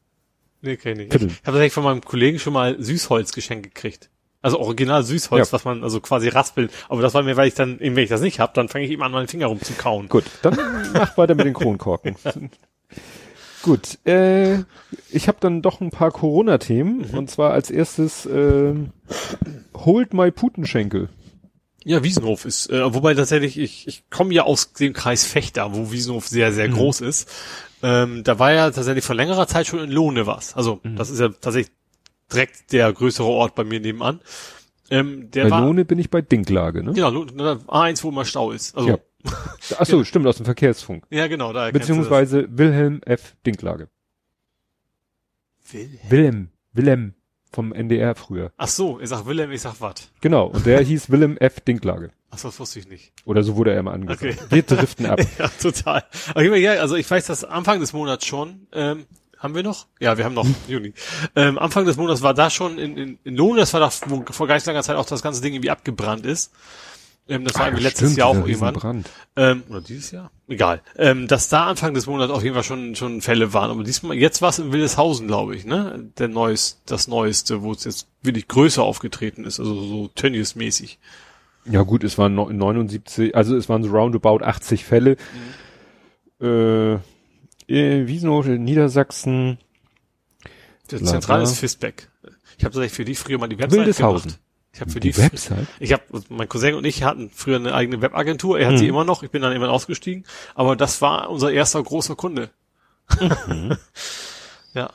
[0.62, 1.12] Nee, kenn ich nicht.
[1.12, 1.28] Viertel.
[1.28, 4.10] Ich habe tatsächlich von meinem Kollegen schon mal Süßholz geschenkt gekriegt.
[4.42, 5.54] Also original Süßholz, Ja.
[5.54, 6.72] was man also quasi raspelt.
[6.90, 8.86] Aber das war mir, weil ich dann, eben wenn ich das nicht hab, dann fange
[8.86, 10.08] ich eben an, meinen Finger rumzukauen.
[10.10, 10.58] Gut, dann
[10.94, 12.16] mach weiter mit den Kronkorken.
[13.64, 14.60] Gut, äh,
[15.10, 17.18] ich habe dann doch ein paar Corona-Themen Mhm.
[17.18, 18.92] und zwar als erstes ähm,
[19.74, 21.10] Hold My Putenschenkel.
[21.84, 25.92] Ja, Wiesenhof ist, äh, wobei tatsächlich, ich, ich komme ja aus dem Kreis Fechter, wo
[25.92, 27.30] Wiesenhof sehr, sehr groß ist.
[27.82, 30.56] Ähm, da war ja tatsächlich vor längerer Zeit schon in Lohne was.
[30.56, 31.74] Also, das ist ja tatsächlich
[32.32, 34.22] direkt der größere Ort bei mir nebenan.
[34.90, 36.94] Ähm, der Bei war, Lohne bin ich bei Dinklage, ne?
[36.94, 38.76] genau, Lohne- A1, wo immer Stau ist.
[38.78, 38.98] Also, Ja.
[39.78, 41.04] Ach so, stimmt, aus dem Verkehrsfunk.
[41.10, 41.74] ja, genau, da das.
[41.74, 43.36] Beziehungsweise Wilhelm F.
[43.46, 43.90] Dinklage.
[45.72, 46.00] Wilhelm.
[46.10, 47.14] Wilhelm, Wilhelm
[47.52, 48.52] vom NDR früher.
[48.58, 50.10] Ach so, ich sag Wilhelm, ich sag wat.
[50.22, 51.60] Genau, und der hieß Willem F.
[51.62, 52.12] Dinklage.
[52.30, 53.12] Ach so, das wusste ich nicht.
[53.26, 54.22] Oder so wurde er immer angesagt.
[54.24, 54.38] Okay.
[54.50, 55.20] Wir driften ab.
[55.40, 56.04] Ja, total.
[56.36, 59.06] Meine, ja, also ich weiß, dass Anfang des Monats schon, ähm,
[59.40, 59.88] haben wir noch?
[60.00, 60.94] Ja, wir haben noch Juni.
[61.36, 64.24] Ähm, Anfang des Monats war da schon in, in, in Lohn, das war da, wo
[64.32, 66.52] vor gar nicht langer Zeit auch das ganze Ding irgendwie abgebrannt ist.
[67.30, 69.04] Ähm, das war Ah, irgendwie letztes stimmt, Jahr auch irgendwann.
[69.36, 70.32] Ähm, oder dieses Jahr?
[70.48, 70.82] Egal.
[70.96, 73.70] Ähm, dass da Anfang des Monats auf jeden Fall schon, schon Fälle waren.
[73.70, 76.10] Aber diesmal, jetzt war es in Wildeshausen, glaube ich, ne?
[76.18, 81.00] Der neues, das Neueste, wo es jetzt wirklich größer aufgetreten ist, also so Tönnies-mäßig.
[81.70, 85.18] Ja gut, es waren no- 79, also es waren so roundabout 80 Fälle.
[86.40, 87.00] Äh,
[87.68, 89.58] äh, Wiesenhof, Niedersachsen,
[90.92, 91.50] Der Bla, Zentral bla.
[91.50, 92.10] ist Fisbeck.
[92.58, 94.30] Ich habe tatsächlich für die früher mal die Website Wildeshausen.
[94.32, 94.42] gemacht.
[94.74, 95.68] Ich habe für die, die Website.
[95.80, 98.60] ich habe mein Cousin und ich hatten früher eine eigene Webagentur.
[98.60, 98.78] Er hat Mhm.
[98.78, 99.24] sie immer noch.
[99.24, 100.24] Ich bin dann immer ausgestiegen.
[100.54, 102.50] Aber das war unser erster großer Kunde.
[104.74, 104.90] ja.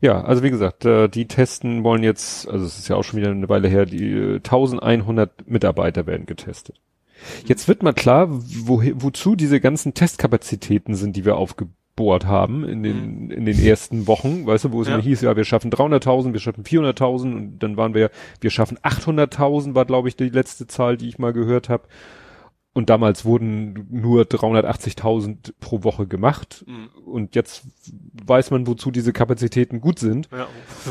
[0.00, 3.18] Ja, also wie gesagt, äh, die testen wollen jetzt, also es ist ja auch schon
[3.20, 6.80] wieder eine Weile her, die äh, 1100 Mitarbeiter werden getestet.
[7.46, 12.82] Jetzt wird mal klar, wo, wozu diese ganzen Testkapazitäten sind, die wir aufgebohrt haben in
[12.82, 14.98] den, in den ersten Wochen, weißt du, wo es Ja.
[14.98, 18.10] hieß, ja, wir schaffen 300.000, wir schaffen 400.000 und dann waren wir,
[18.40, 21.84] wir schaffen 800.000 war, glaube ich, die letzte Zahl, die ich mal gehört habe.
[22.76, 26.64] Und damals wurden nur 380.000 pro Woche gemacht.
[26.66, 26.88] Mhm.
[27.06, 27.62] Und jetzt
[28.26, 30.28] weiß man, wozu diese Kapazitäten gut sind.
[30.36, 30.48] ja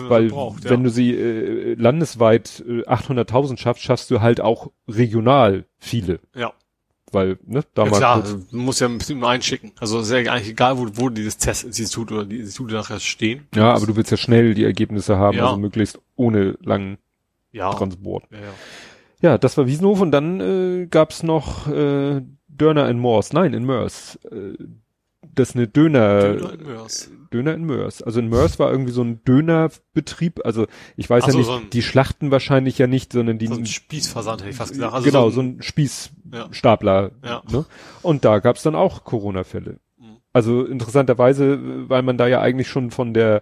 [0.10, 0.84] Weil braucht, wenn ja.
[0.86, 6.20] du sie äh, landesweit äh, 800.000 schaffst, schaffst du halt auch regional viele.
[6.36, 6.54] ja.
[7.12, 9.72] Weil, ne, da Ja, klar, musst ja ein bisschen einschicken.
[9.80, 13.48] Also ist ja eigentlich egal, wo, wo dieses Testinstitut oder die Institute nachher stehen.
[13.54, 15.46] ja, aber du willst ja schnell die Ergebnisse haben, Ja.
[15.46, 16.98] also möglichst ohne langen.
[17.56, 18.24] Transport.
[18.32, 18.54] Ja, ja.
[19.24, 23.34] Ja, das war Wiesenhof und dann äh, gab's noch äh, Döner in Moors.
[23.34, 24.20] Nein, in Mörs.
[24.32, 24.54] Äh,
[25.34, 27.12] das ist eine Döner, Döner in Mörs.
[27.34, 28.04] Döner in Mörs.
[28.04, 30.42] Also in Mörs war irgendwie so ein Dönerbetrieb.
[30.46, 30.68] Also
[30.98, 33.48] ich weiß Ach ja so, nicht, so ein- die schlachten wahrscheinlich ja nicht, sondern die
[33.48, 34.94] So ein Spießversand hätte ich fast gesagt.
[34.94, 37.12] Also genau, so so ein, ein Spießstapler.
[37.24, 37.42] Ja.
[37.52, 37.66] Ne?
[38.02, 39.80] Und da gab's dann auch Corona-Fälle.
[39.98, 40.18] Mhm.
[40.34, 43.42] Also interessanterweise, äh, weil man da ja eigentlich schon von der äh,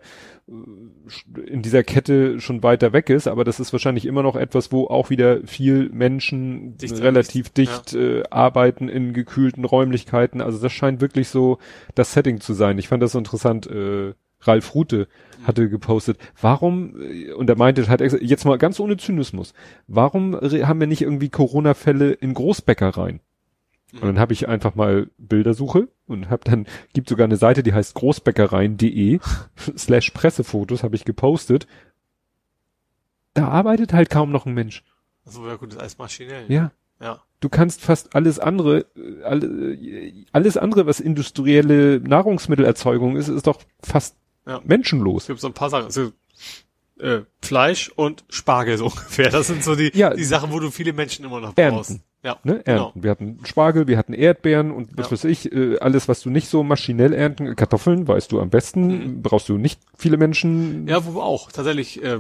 [1.47, 4.87] in dieser Kette schon weiter weg ist, aber das ist wahrscheinlich immer noch etwas, wo
[4.87, 10.41] auch wieder viel Menschen Dicht relativ ist, dicht äh, arbeiten in gekühlten Räumlichkeiten.
[10.41, 11.57] Also das scheint wirklich so
[11.95, 12.77] das Setting zu sein.
[12.77, 13.67] Ich fand das so interessant.
[13.67, 15.07] Äh, Ralf Rute
[15.41, 15.47] Mhm.
[15.47, 19.53] hatte gepostet, warum, äh, und er meinte halt jetzt mal ganz ohne Zynismus,
[19.87, 23.19] warum haben wir nicht irgendwie Corona-Fälle in Großbäckereien?
[23.93, 27.73] Und dann habe ich einfach mal Bildersuche und habe dann, gibt sogar eine Seite, die
[27.73, 29.19] heißt großbäckereien.de
[29.77, 31.67] slash Pressefotos, habe ich gepostet.
[33.33, 34.83] Da arbeitet halt kaum noch ein Mensch.
[35.25, 36.45] also ja gut, das ist alles maschinell.
[36.49, 36.71] Ja.
[37.01, 37.21] Ja.
[37.39, 43.59] Du kannst fast alles andere, äh, äh, alles andere, was industrielle Nahrungsmittelerzeugung ist, ist doch
[43.81, 44.15] fast
[44.45, 44.61] Ja.
[44.63, 45.23] menschenlos.
[45.23, 45.85] Es gibt so ein paar Sachen.
[45.85, 46.11] Also,
[46.99, 49.29] äh, Fleisch und Spargel so ungefähr.
[49.29, 50.13] Das sind so die, Ja.
[50.13, 52.01] die Sachen, wo du viele Menschen immer noch Ernten.
[52.23, 52.83] Ja, Ne, genau.
[52.85, 53.03] ernten.
[53.03, 55.11] Wir hatten Spargel, wir hatten Erdbeeren und was Ja.
[55.13, 59.21] weiß ich, äh, alles, was du nicht so maschinell ernten, Kartoffeln, weißt du am besten,
[59.23, 60.87] brauchst du nicht viele Menschen, Mhm.
[60.87, 61.51] Ja, wo auch.
[61.51, 62.19] Tatsächlich, äh,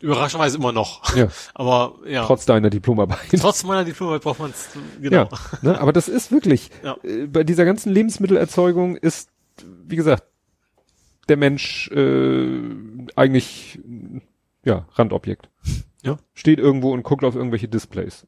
[0.00, 1.14] überraschenderweise immer noch.
[1.14, 1.28] Ja.
[1.54, 3.18] Aber ja, trotz deiner Diplomarbeit.
[3.38, 4.70] trotz meiner Diplomarbeit braucht man es,
[5.00, 5.16] genau.
[5.16, 5.28] Ja,
[5.62, 6.96] ne, aber das ist wirklich, Ja.
[7.04, 9.28] äh, bei dieser ganzen Lebensmittelerzeugung ist,
[9.86, 10.24] wie gesagt,
[11.28, 12.60] der Mensch äh,
[13.14, 13.78] eigentlich,
[14.64, 15.50] ja, Randobjekt.
[16.02, 16.16] Ja.
[16.32, 18.26] Steht irgendwo und guckt auf irgendwelche Displays.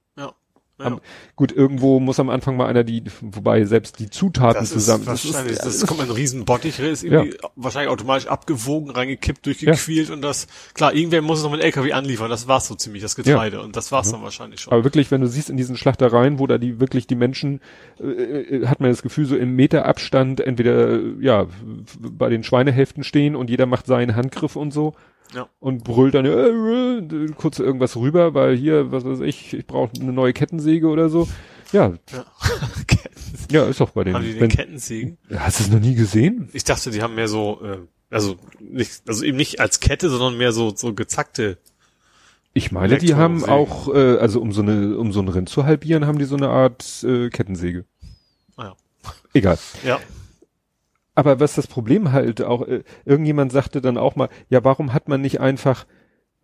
[0.81, 0.87] Ja.
[0.87, 0.93] ja.
[0.95, 1.01] Am-
[1.37, 5.03] Gut, irgendwo muss am Anfang mal einer die, wobei selbst die Zutaten Das zusammen.
[5.05, 9.47] ist wahrscheinlich, das, ist, kommt in einen riesen Bottich, ist irgendwie wahrscheinlich automatisch abgewogen, reingekippt,
[9.47, 13.03] durchgequält und das, klar, irgendwer muss es noch mit LKW anliefern, das war's so ziemlich,
[13.03, 14.73] das Getreide und das war's dann wahrscheinlich schon.
[14.73, 17.61] aber wirklich, wenn du siehst in diesen Schlachtereien, wo da die wirklich die Menschen,
[17.99, 21.47] äh, äh, hat man das Gefühl, so im Meter Abstand entweder ja
[21.99, 24.95] bei den Schweinehälften stehen und jeder macht seinen Handgriff und so
[25.35, 25.49] Ja.
[25.61, 29.93] und brüllt dann äh, äh, kurz irgendwas rüber, weil hier, was weiß ich, ich brauche
[30.01, 31.29] eine neue Kettensäge oder so.
[31.73, 32.25] Ja, Ja.
[33.51, 34.15] ja, ist doch bei den.
[34.15, 35.19] haben die den wenn, Kettensägen?
[35.37, 36.49] hast du es noch nie gesehen?
[36.53, 37.79] Ich dachte, die haben mehr so, äh,
[38.11, 41.59] Also nicht, also eben nicht als Kette, sondern mehr so, so gezackte.
[42.53, 45.65] Ich meine, die haben auch, äh, also um so eine, um so ein Rind zu
[45.65, 47.85] halbieren, haben die so eine Art äh, Kettensäge.
[48.57, 48.77] Ah ja.
[49.33, 49.59] Egal.
[49.85, 50.01] Ja.
[51.15, 55.09] Aber was das Problem halt auch, äh, irgendjemand sagte dann auch mal, ja, warum hat
[55.09, 55.87] man nicht einfach,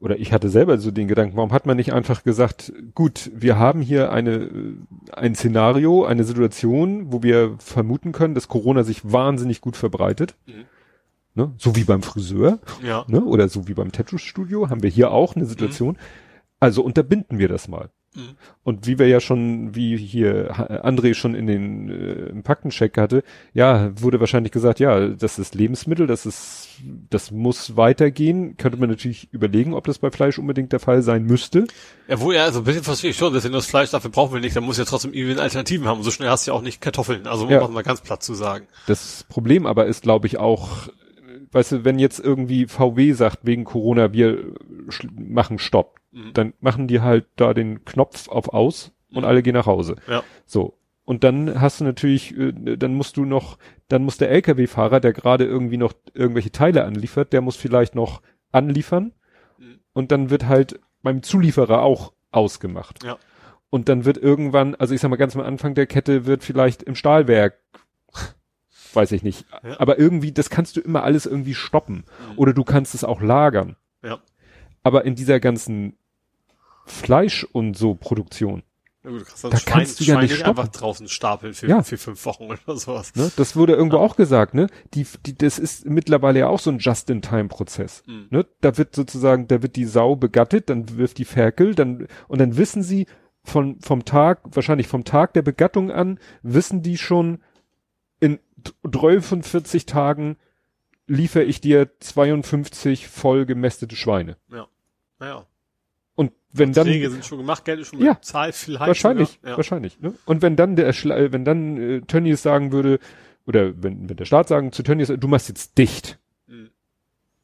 [0.00, 3.58] oder ich hatte selber so den Gedanken, warum hat man nicht einfach gesagt, gut, wir
[3.58, 4.74] haben hier eine, äh,
[5.12, 10.36] ein Szenario, eine Situation, wo wir vermuten können, dass Corona sich wahnsinnig gut verbreitet.
[10.46, 10.64] Mhm.
[11.34, 11.52] Ne?
[11.58, 13.04] So wie beim Friseur, Ja.
[13.08, 13.22] ne?
[13.22, 15.98] oder so wie beim Tattoo-Studio, haben wir hier auch eine Situation.
[16.60, 17.90] Also unterbinden wir das mal.
[18.16, 18.36] Mhm.
[18.64, 22.96] Und wie wir ja schon, wie hier Ha- André schon in den äh, im Faktencheck
[22.98, 26.68] hatte, ja, wurde wahrscheinlich gesagt, ja, das ist Lebensmittel, das ist,
[27.10, 28.56] das muss weitergehen.
[28.56, 31.66] Könnte man natürlich überlegen, ob das bei Fleisch unbedingt der Fall sein müsste.
[32.08, 34.40] Ja, wo, ja, also ein bisschen verstehe ich schon, deswegen das Fleisch, dafür brauchen wir
[34.40, 36.02] nicht, dann muss ja trotzdem irgendwie Alternativen haben.
[36.02, 37.26] So schnell hast du ja auch nicht Kartoffeln.
[37.26, 37.60] Also, Ja.
[37.60, 38.66] das mal ganz platt zu sagen.
[38.86, 40.92] Das Problem aber ist, glaube ich, auch, äh,
[41.52, 44.42] weißt du, wenn jetzt irgendwie VW sagt, wegen Corona, wir äh,
[45.18, 46.32] machen Stopp, Mhm.
[46.32, 49.24] dann machen die halt da den Knopf auf aus und Mhm.
[49.28, 49.96] alle gehen nach Hause.
[50.08, 50.22] Ja.
[50.46, 50.78] So.
[51.04, 53.58] Und dann hast du natürlich, äh, dann musst du noch,
[53.88, 58.22] dann muss der LKW-Fahrer, der gerade irgendwie noch irgendwelche Teile anliefert, der muss vielleicht noch
[58.50, 59.12] anliefern.
[59.58, 59.78] Mhm.
[59.92, 63.04] Und dann wird halt beim Zulieferer auch ausgemacht.
[63.04, 63.18] Ja.
[63.70, 66.82] Und dann wird irgendwann, also ich sag mal ganz am Anfang der Kette wird vielleicht
[66.82, 67.58] im Stahlwerk,
[68.94, 69.78] weiß ich nicht, Ja.
[69.78, 72.04] aber irgendwie, das kannst du immer alles irgendwie stoppen.
[72.32, 72.38] Mhm.
[72.38, 73.76] Oder du kannst es auch lagern.
[74.02, 74.18] Ja.
[74.82, 75.98] Aber in dieser ganzen
[76.86, 78.62] Fleisch und so Produktion,
[79.04, 80.58] Ja, gut, Da Schwein, kannst du ja Schwein nicht stoppen.
[80.60, 81.82] einfach draußen stapeln für, Ja.
[81.82, 83.14] für fünf Wochen oder sowas.
[83.14, 83.30] Ne?
[83.36, 84.66] Das wurde irgendwo auch gesagt, ne?
[84.94, 88.02] Die, die, das ist mittlerweile ja auch so ein Just-in-Time-Prozess.
[88.06, 88.26] Mhm.
[88.30, 88.46] Ne?
[88.60, 92.56] Da wird sozusagen, da wird die Sau begattet, dann wirft die Ferkel, dann, und dann
[92.56, 93.06] wissen sie
[93.44, 97.38] von, vom Tag, wahrscheinlich vom Tag der Begattung an, wissen die schon,
[98.18, 98.40] in
[98.82, 100.36] 43 Tagen
[101.06, 104.36] liefere ich dir 52 voll gemästete Schweine.
[105.20, 105.46] Naja.
[106.16, 108.14] Und wenn dann, Verträge sind schon gemacht, Geld ist schon Ja.
[108.14, 108.86] bezahlt, vielleicht.
[108.88, 109.38] Wahrscheinlich.
[109.44, 109.56] Ja.
[109.56, 110.00] wahrscheinlich.
[110.00, 110.14] Ne?
[110.24, 112.98] Und wenn dann der äh, wenn dann äh, Tönnies sagen würde,
[113.46, 116.70] oder wenn, wenn der Staat sagen zu Tönnies, du machst jetzt dicht, Mhm.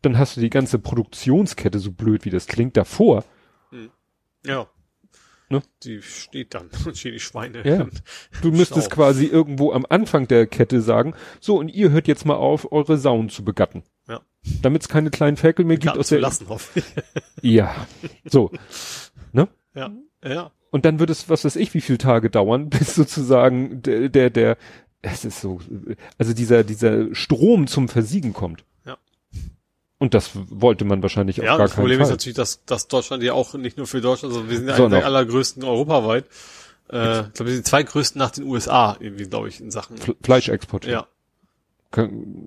[0.00, 3.24] dann hast du die ganze Produktionskette, so blöd wie das klingt, davor.
[4.44, 4.66] Ja.
[5.52, 5.62] Ne?
[5.84, 7.66] Die steht dann, und stehen die Schweine.
[7.66, 7.86] Ja.
[8.42, 8.96] Du müsstest Stau.
[8.96, 12.98] quasi irgendwo am Anfang der Kette sagen, so und ihr hört jetzt mal auf, eure
[12.98, 13.84] Sauen zu begatten.
[14.08, 14.20] Ja.
[14.62, 16.22] Damit es keine kleinen Ferkel mehr gibt Garten aus zu der.
[16.22, 16.82] lassen, hoffe.
[17.42, 17.86] Ja.
[18.24, 18.50] So.
[19.74, 19.90] Ja.
[20.24, 20.52] Ja.
[20.70, 24.30] Und dann wird es, was weiß ich, wie viele Tage dauern, bis sozusagen der, der,
[24.30, 24.56] der,
[25.02, 25.60] es ist so,
[26.18, 28.64] also dieser, dieser Strom zum Versiegen kommt.
[30.02, 30.04] Ja.
[30.04, 32.06] Und das wollte man wahrscheinlich auf Ja, und gar das keinen Problem Fall.
[32.06, 34.74] ist natürlich, dass, dass Deutschland ja auch nicht nur für Deutschland, sondern wir sind ja
[34.76, 36.24] So, einer der allergrößten europaweit.
[36.90, 39.96] Äh, ich glaube, wir sind die zweitgrößten nach den USA, irgendwie, glaube ich, in Sachen.
[39.98, 40.86] F- Fleischexport.
[40.86, 41.06] Ja.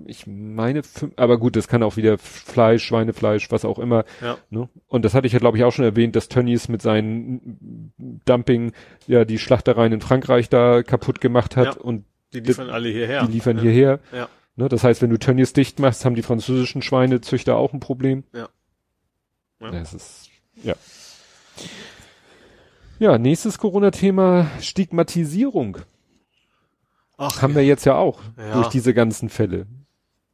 [0.06, 0.82] Ich meine,
[1.14, 4.04] aber gut, das kann auch wieder Fleisch, Schweinefleisch, was auch immer.
[4.20, 4.38] Ja.
[4.50, 4.68] Ne?
[4.88, 7.92] Und das hatte ich ja, glaube ich, auch schon erwähnt, dass Tönnies mit seinen
[8.24, 8.72] Dumping
[9.06, 11.80] ja die Schlachtereien in Frankreich da kaputt gemacht hat Ja.
[11.80, 13.24] und Die liefern alle hierher.
[13.24, 13.62] die liefern ja.
[13.62, 14.00] hierher.
[14.12, 14.28] Ja.
[14.56, 14.68] Ne?
[14.68, 18.24] Das heißt, wenn du Tönnies dicht machst, haben die französischen Schweinezüchter auch ein Problem.
[18.32, 18.48] Ja.
[19.60, 19.70] Ja.
[19.70, 20.30] Das ist,
[20.62, 20.74] ja.
[22.98, 25.78] Ja, nächstes Corona-Thema, Stigmatisierung.
[27.18, 28.54] Ach, Haben wir jetzt ja auch Ja.
[28.54, 29.66] durch diese ganzen Fälle.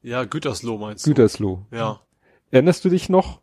[0.03, 1.11] ja, Gütersloh meinst du?
[1.11, 1.64] Gütersloh.
[1.70, 2.01] Ja.
[2.51, 3.41] Erinnerst du dich noch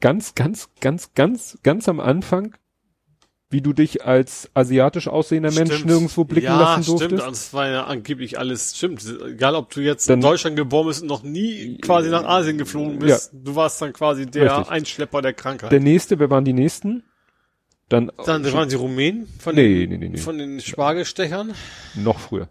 [0.00, 2.54] ganz, ganz, ganz, ganz, ganz am Anfang,
[3.50, 5.86] wie du dich als asiatisch aussehender Mensch Stimmt.
[5.86, 7.00] nirgendwo blicken ja, lassen stimmt.
[7.00, 7.26] durftest?
[7.26, 9.02] Das war ja angeblich alles, stimmt.
[9.26, 12.58] Egal, ob du jetzt Dann- in Deutschland geboren bist und noch nie quasi nach Asien
[12.58, 14.70] geflogen bist, du warst dann quasi der Richtig.
[14.72, 15.72] Einschlepper der Krankheit.
[15.72, 17.04] Der nächste, wer waren die nächsten?
[17.88, 21.54] Dann, dann waren die Rumänen von, nee, den, nee, nee, nee, von den Spargelstechern.
[21.94, 22.48] noch früher.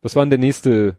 [0.00, 0.98] Was war denn der nächste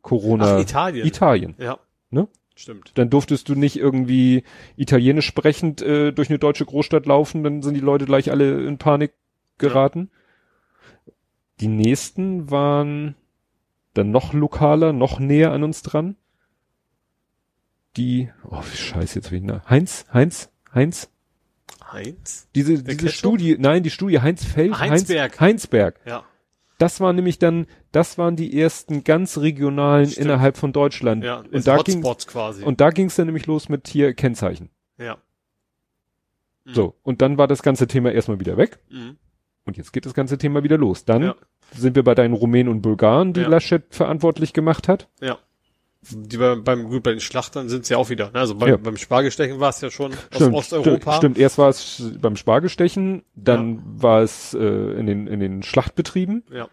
[0.00, 0.56] Corona?
[0.56, 1.06] Ach, Italien.
[1.06, 1.54] Italien.
[1.58, 1.78] Ja.
[2.08, 2.28] Ne?
[2.54, 2.92] Stimmt.
[2.94, 4.44] Dann durftest du nicht irgendwie
[4.76, 8.78] italienisch sprechend äh, durch eine deutsche Großstadt laufen, dann sind die Leute gleich alle in
[8.78, 9.12] Panik
[9.58, 10.10] geraten.
[11.60, 13.14] Die nächsten waren
[13.94, 16.16] dann noch lokaler, noch näher an uns dran.
[17.96, 19.68] Die, oh, wie scheiße, jetzt ich nach.
[19.68, 21.10] Heinz, Heinz, Heinz,
[21.92, 22.48] Heinz?
[22.54, 23.18] diese, Der diese Ketchup?
[23.18, 25.32] Studie, nein, die Studie Heinz Feld, Ah, Heinsberg.
[25.32, 26.00] Heinz, Heinsberg.
[26.06, 26.24] Ja.
[26.82, 30.26] Das war nämlich dann, das waren die ersten ganz regionalen Stimmt.
[30.26, 31.22] innerhalb von Deutschland.
[31.24, 31.44] Ja.
[31.52, 32.64] und da ging Hotspots quasi.
[32.64, 34.68] und da ging es dann nämlich los mit hier Kennzeichen.
[34.98, 35.16] ja.
[36.64, 36.74] Mhm.
[36.74, 39.16] So, und dann war das ganze Thema erstmal wieder weg Mhm.
[39.64, 41.04] und jetzt geht das ganze Thema wieder los.
[41.04, 41.34] Dann Ja.
[41.72, 43.48] sind wir bei deinen Rumänen und Bulgaren, die Ja.
[43.48, 45.08] Laschet verantwortlich gemacht hat.
[45.20, 45.38] Ja.
[46.10, 48.30] Die beim, beim, gut, bei den Schlachtern sind es ja auch wieder.
[48.32, 48.40] Ne?
[48.40, 48.76] Also beim, Ja.
[48.76, 50.98] beim Spargelstechen war es ja schon Stimmt, aus Osteuropa.
[50.98, 55.62] Stimmt, stimmt, erst war es beim Spargelstechen, dann war es äh, in, den, in den
[55.62, 56.42] Schlachtbetrieben.
[56.52, 56.68] Ja.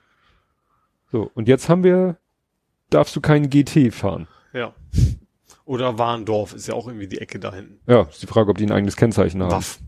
[1.12, 2.18] So, und jetzt haben wir,
[2.90, 4.28] darfst du keinen GT fahren.
[4.54, 4.74] Ja.
[5.66, 7.80] Oder Warndorf ist ja auch irgendwie die Ecke da hinten.
[7.86, 9.52] Ja, ist die Frage, ob die ein eigenes Kennzeichen haben.
[9.52, 9.80] Waff.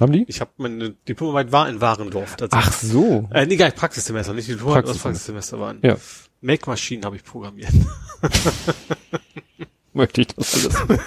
[0.00, 0.24] Haben die?
[0.28, 2.36] Ich habe meine Diplomarbeit war in Warendorf.
[2.50, 3.28] Ach so.
[3.32, 5.32] Äh, nee, gar nicht Praxissemester, nicht die Diplomarbeit, Praxissemester.
[5.32, 5.78] Praxissemester waren.
[5.82, 5.96] Ja.
[6.40, 7.72] Make-Maschinen habe ich programmiert.
[9.92, 10.98] Möchte ich das alles.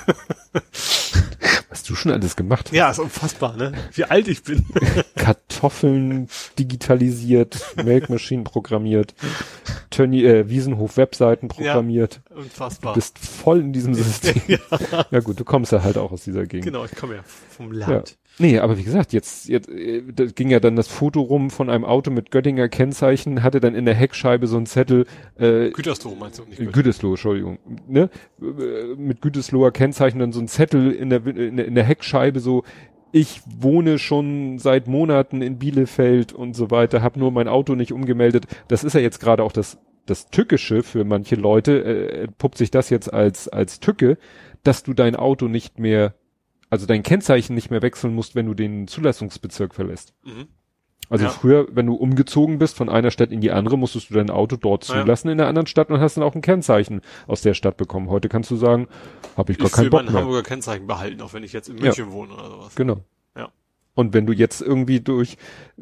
[1.70, 2.74] Was du schon alles gemacht hast.
[2.76, 3.74] ja, ist unfassbar, ne?
[3.94, 4.66] Wie alt ich bin.
[5.16, 6.28] Kartoffeln
[6.58, 9.14] digitalisiert, Melkmaschinen programmiert,
[9.92, 12.22] Tönny, äh, Wiesenhof Webseiten programmiert.
[12.32, 12.94] unfassbar.
[12.94, 14.42] Du bist voll in diesem System.
[15.12, 15.20] ja.
[15.20, 16.66] gut, du kommst ja halt auch aus dieser Gegend.
[16.66, 18.04] genau, ich komme ja vom Ja.
[18.42, 21.70] Nee, aber wie gesagt, jetzt, jetzt äh, da ging ja dann das Foto rum von
[21.70, 25.06] einem Auto mit Göttinger Kennzeichen, hatte dann in der Heckscheibe so einen Zettel,
[25.38, 26.58] äh, Gütersloh meinst du nicht?
[26.58, 26.72] Gütersloh.
[26.72, 28.10] Gütersloh, Entschuldigung, ne?
[28.42, 32.40] Äh, Mit Gütersloher Kennzeichen dann so ein Zettel in der, in der, in der Heckscheibe
[32.40, 32.64] so,
[33.12, 37.92] ich wohne schon seit Monaten in Bielefeld und so weiter, habe nur mein Auto nicht
[37.92, 38.46] umgemeldet.
[38.68, 42.72] Das ist ja jetzt gerade auch das, das Tückische für manche Leute, äh, puppt sich
[42.72, 44.18] das jetzt als, als Tücke,
[44.64, 46.14] dass du dein Auto nicht mehr,
[46.70, 50.14] also dein Kennzeichen nicht mehr wechseln musst, wenn du den Zulassungsbezirk verlässt.
[50.24, 50.48] Mhm.
[51.12, 51.32] Also Ja.
[51.32, 54.58] früher, wenn du umgezogen bist von einer Stadt in die andere, musstest du dein Auto
[54.58, 55.02] dort Ja.
[55.02, 58.10] zulassen in der anderen Stadt und hast dann auch ein Kennzeichen aus der Stadt bekommen.
[58.10, 58.88] Heute kannst du sagen,
[59.36, 60.22] habe ich gar Ich keinen will Bock mein mehr.
[60.22, 62.76] Hamburger Kennzeichen behalten, auch wenn ich jetzt in München wohne oder sowas.
[62.76, 62.98] Genau.
[63.36, 63.50] Ja.
[63.96, 65.38] Und wenn du jetzt irgendwie durch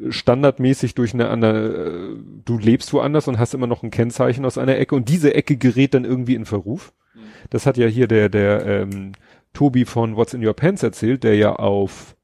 [0.09, 4.57] standardmäßig durch eine andere, äh, du lebst woanders und hast immer noch ein Kennzeichen aus
[4.57, 6.93] einer Ecke und diese Ecke gerät dann irgendwie in Verruf.
[7.13, 7.19] Mhm.
[7.49, 9.11] Das hat ja hier der der ähm,
[9.53, 12.15] Tobi von What's in Your Pants erzählt, der ja auf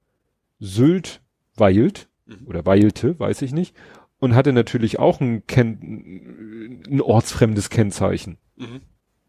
[0.59, 1.21] Sylt
[1.55, 2.47] weilt Mhm.
[2.47, 3.75] oder weilte, weiß ich nicht,
[4.19, 8.81] und hatte natürlich auch ein, Ken ein ortsfremdes Kennzeichen Mhm.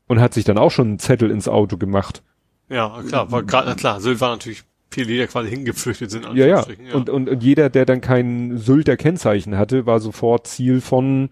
[0.07, 2.23] und hat sich dann auch schon einen Zettel ins Auto gemacht.
[2.69, 6.23] Ja, klar, war gerade, klar, Sylt war natürlich viele, die da quasi hingeflüchtet sind.
[6.35, 6.57] Ja, ja.
[6.59, 11.23] Anführungsstrichen, Und, und, und jeder, der dann kein Sylter Kennzeichen hatte, war sofort Ziel von,
[11.23, 11.29] Mhm.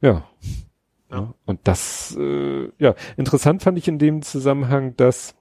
[0.00, 0.24] ja.
[1.10, 1.16] Ja.
[1.16, 1.34] ja.
[1.46, 5.34] Und das, äh, ja, interessant fand ich in dem Zusammenhang, dass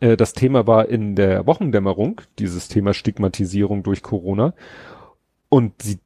[0.00, 4.54] äh, das Thema war in der Wochendämmerung, dieses Thema Stigmatisierung durch Corona.
[5.48, 5.98] Und sie,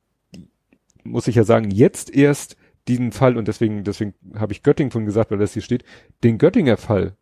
[1.05, 2.57] muss ich ja sagen, jetzt erst
[2.87, 5.85] diesen Fall, und deswegen, deswegen habe ich Göttingen von gesagt, weil das hier steht,
[6.25, 7.17] den Göttinger Fall,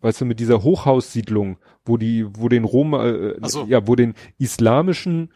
[0.00, 3.64] weißt du, mit dieser Hochhaussiedlung, wo die, wo den Roma, äh, so.
[3.64, 5.30] ja, wo den islamischen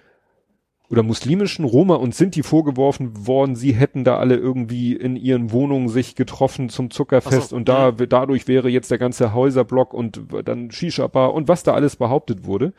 [0.91, 5.89] oder muslimischen Roma und Sinti vorgeworfen worden, sie hätten da alle irgendwie in ihren Wohnungen
[5.89, 8.07] sich getroffen zum Zuckerfest so, und da, ja.
[8.07, 12.69] dadurch wäre jetzt der ganze Häuserblock und dann Shisha-Bar und was da alles behauptet wurde.
[12.69, 12.73] Mhm.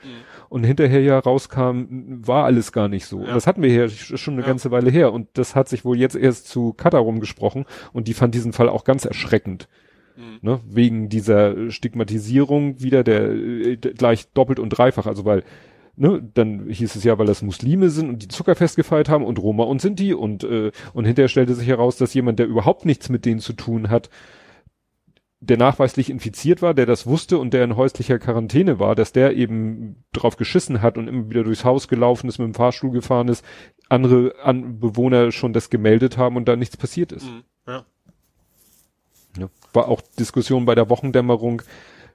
[0.50, 1.84] Und hinterher ja rauskam,
[2.26, 3.22] war alles gar nicht so.
[3.22, 3.36] Ja.
[3.36, 4.48] Das hatten wir hier schon eine Ja.
[4.48, 8.16] ganze Weile her und das hat sich wohl jetzt erst zu Katar rumgesprochen und die
[8.16, 9.68] fand diesen Fall auch ganz erschreckend.
[10.18, 10.40] Mhm.
[10.42, 10.60] Ne?
[10.68, 15.44] Wegen dieser Stigmatisierung wieder der äh, gleich doppelt und dreifach, also weil
[16.02, 19.38] Ne, dann hieß es ja, weil das Muslime sind und die Zuckerfest gefeiert haben und
[19.38, 23.10] Roma und Sinti und äh, und hinterher stellte sich heraus, dass jemand, der überhaupt nichts
[23.10, 24.10] mit denen zu tun hat,
[25.42, 29.36] der nachweislich infiziert war, der das wusste und der in häuslicher Quarantäne war, dass der
[29.36, 33.28] eben drauf geschissen hat und immer wieder durchs Haus gelaufen ist, mit dem Fahrstuhl gefahren
[33.28, 33.44] ist,
[33.90, 37.26] andere an Bewohner schon das gemeldet haben und da nichts passiert ist.
[37.26, 37.44] Mhm.
[37.68, 37.86] Ja.
[39.38, 39.50] Ja.
[39.74, 41.62] War auch Diskussion bei der Wochendämmerung.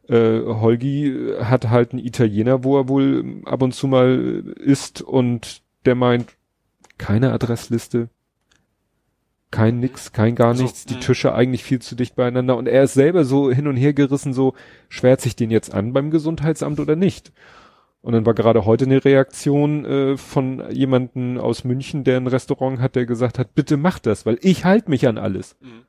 [0.08, 5.62] Äh, Holgi hat halt einen Italiener, wo er wohl ab und zu mal isst und
[5.86, 6.36] der meint,
[6.98, 8.08] keine Adressliste,
[9.50, 11.00] kein nix, kein gar Also, nichts, die mh.
[11.00, 14.32] Tische eigentlich viel zu dicht beieinander und er ist selber so hin und her gerissen,
[14.32, 14.54] so
[14.88, 17.32] schwert sich den jetzt an beim Gesundheitsamt oder nicht.
[18.02, 22.78] Und dann war gerade heute eine Reaktion äh, von jemanden aus München, der ein Restaurant
[22.80, 25.56] hat, der gesagt hat, bitte mach das, weil ich halte mich an alles.
[25.60, 25.84] Mhm.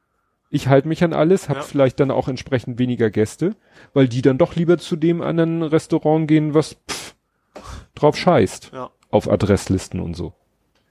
[0.56, 1.66] Ich halte mich an alles, habe Ja.
[1.66, 3.58] vielleicht dann auch entsprechend weniger Gäste,
[3.93, 7.14] weil die dann doch lieber zu dem anderen Restaurant gehen, was pff,
[7.93, 8.89] drauf scheißt Ja.
[9.12, 10.32] auf Adresslisten und so.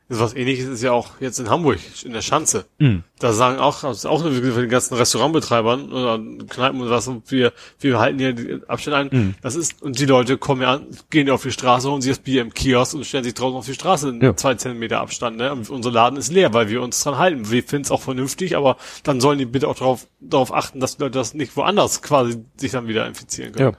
[0.07, 2.67] Das was ähnliches ist ja auch jetzt in Hamburg, in der Schanze.
[2.79, 3.05] Mhm.
[3.19, 7.31] Da sagen auch, das ist auch von den ganzen Restaurantbetreibern oder Kneipen und was, und
[7.31, 9.09] wir, wir halten hier die Abstände ein.
[9.11, 9.35] Mhm.
[9.41, 12.11] Das ist, und die Leute kommen ja an, gehen ja auf die Straße, holen sich
[12.13, 14.37] das Bier im Kiosk und stellen sich draußen auf die Straße in Ja.
[14.37, 15.51] zwei Zentimeter Abstand, ne?
[15.51, 17.51] Und unser Laden ist leer, weil wir uns dran halten.
[17.51, 20.99] Wir finden es auch vernünftig, aber dann sollen die bitte auch darauf, darauf achten, dass
[20.99, 23.75] die Leute das nicht woanders quasi sich dann wieder infizieren können.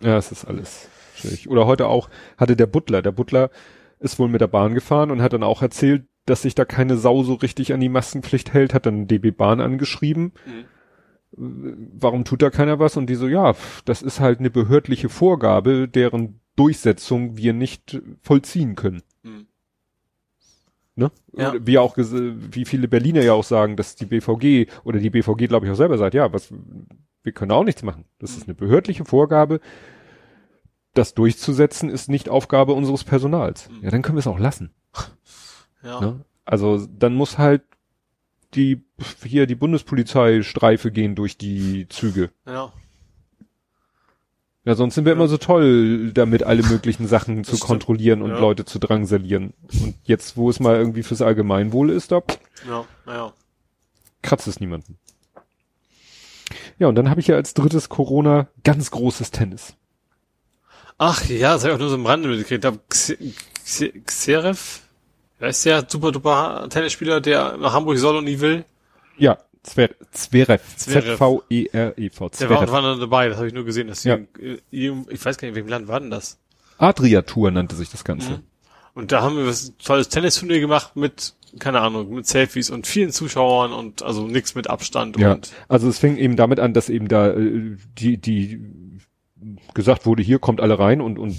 [0.00, 0.08] Ja.
[0.12, 1.48] Ja, es ist alles schwierig.
[1.50, 2.08] Oder heute auch
[2.38, 3.50] hatte der Butler, der Butler
[3.98, 6.96] ist wohl mit der Bahn gefahren und hat dann auch erzählt, dass sich da keine
[6.96, 10.32] Sau so richtig an die Maskenpflicht hält, hat dann DB Bahn angeschrieben.
[10.44, 10.64] Mhm.
[11.98, 12.96] Warum tut da keiner was?
[12.96, 18.74] Und die so, ja, das ist halt eine behördliche Vorgabe, deren Durchsetzung wir nicht vollziehen
[18.74, 19.02] können.
[19.22, 19.46] Mhm.
[20.94, 21.10] Ne?
[21.36, 21.54] Ja.
[21.60, 25.66] Wie auch, wie viele Berliner ja auch sagen, dass die BVG oder die BVG, glaube
[25.66, 26.52] ich, auch selber sagt, ja, was,
[27.22, 28.06] wir können auch nichts machen.
[28.18, 28.36] Das Mhm.
[28.38, 29.60] ist eine behördliche Vorgabe.
[30.96, 33.68] Das durchzusetzen ist nicht Aufgabe unseres Personals.
[33.68, 33.84] Mhm.
[33.84, 34.70] Ja, dann können wir es auch lassen.
[35.82, 36.00] Ja.
[36.00, 36.24] Ne?
[36.46, 37.62] Also dann muss halt
[38.54, 38.82] die
[39.22, 42.30] hier die Bundespolizeistreife gehen durch die Züge.
[42.46, 42.72] Ja.
[44.64, 48.38] Ja, sonst sind wir immer so toll, damit alle möglichen Sachen zu kontrollieren und Ja.
[48.38, 49.52] Leute zu drangsalieren.
[49.80, 52.22] Und jetzt, wo es mal irgendwie fürs Allgemeinwohl ist, da
[52.66, 53.32] Ja, ja.
[54.22, 54.96] kratzt es niemanden.
[56.78, 59.76] Ja, und dann habe ich ja als drittes Corona ganz großes Tennis.
[60.98, 62.64] Ach ja, das habe ich auch nur so im Rande mitgekriegt.
[62.64, 63.18] Da Xe-
[63.64, 64.80] Xe- Xerev,
[65.38, 68.64] wer ist der super duper Tennisspieler, der nach Hamburg soll und nie will?
[69.18, 70.62] Ja, Zver Zverev.
[70.76, 71.16] Zverev.
[71.18, 72.28] Z-V-E-R-E-V.
[72.40, 73.88] Der war, war dann dabei, das habe ich nur gesehen.
[73.88, 74.14] Dass Ja.
[74.40, 76.38] äh, ich weiß gar nicht, in welchem Land war denn das?
[76.78, 78.30] Adria-Tour nannte sich das Ganze.
[78.30, 78.42] Mhm.
[78.94, 83.10] Und da haben wir was tolles Tennisturnier gemacht mit, keine Ahnung, mit Selfies und vielen
[83.10, 86.88] Zuschauern und also nichts mit Abstand Ja, und also es fing eben damit an, dass
[86.88, 88.60] eben da äh, die die
[89.74, 91.36] gesagt wurde, hier kommt alle rein und und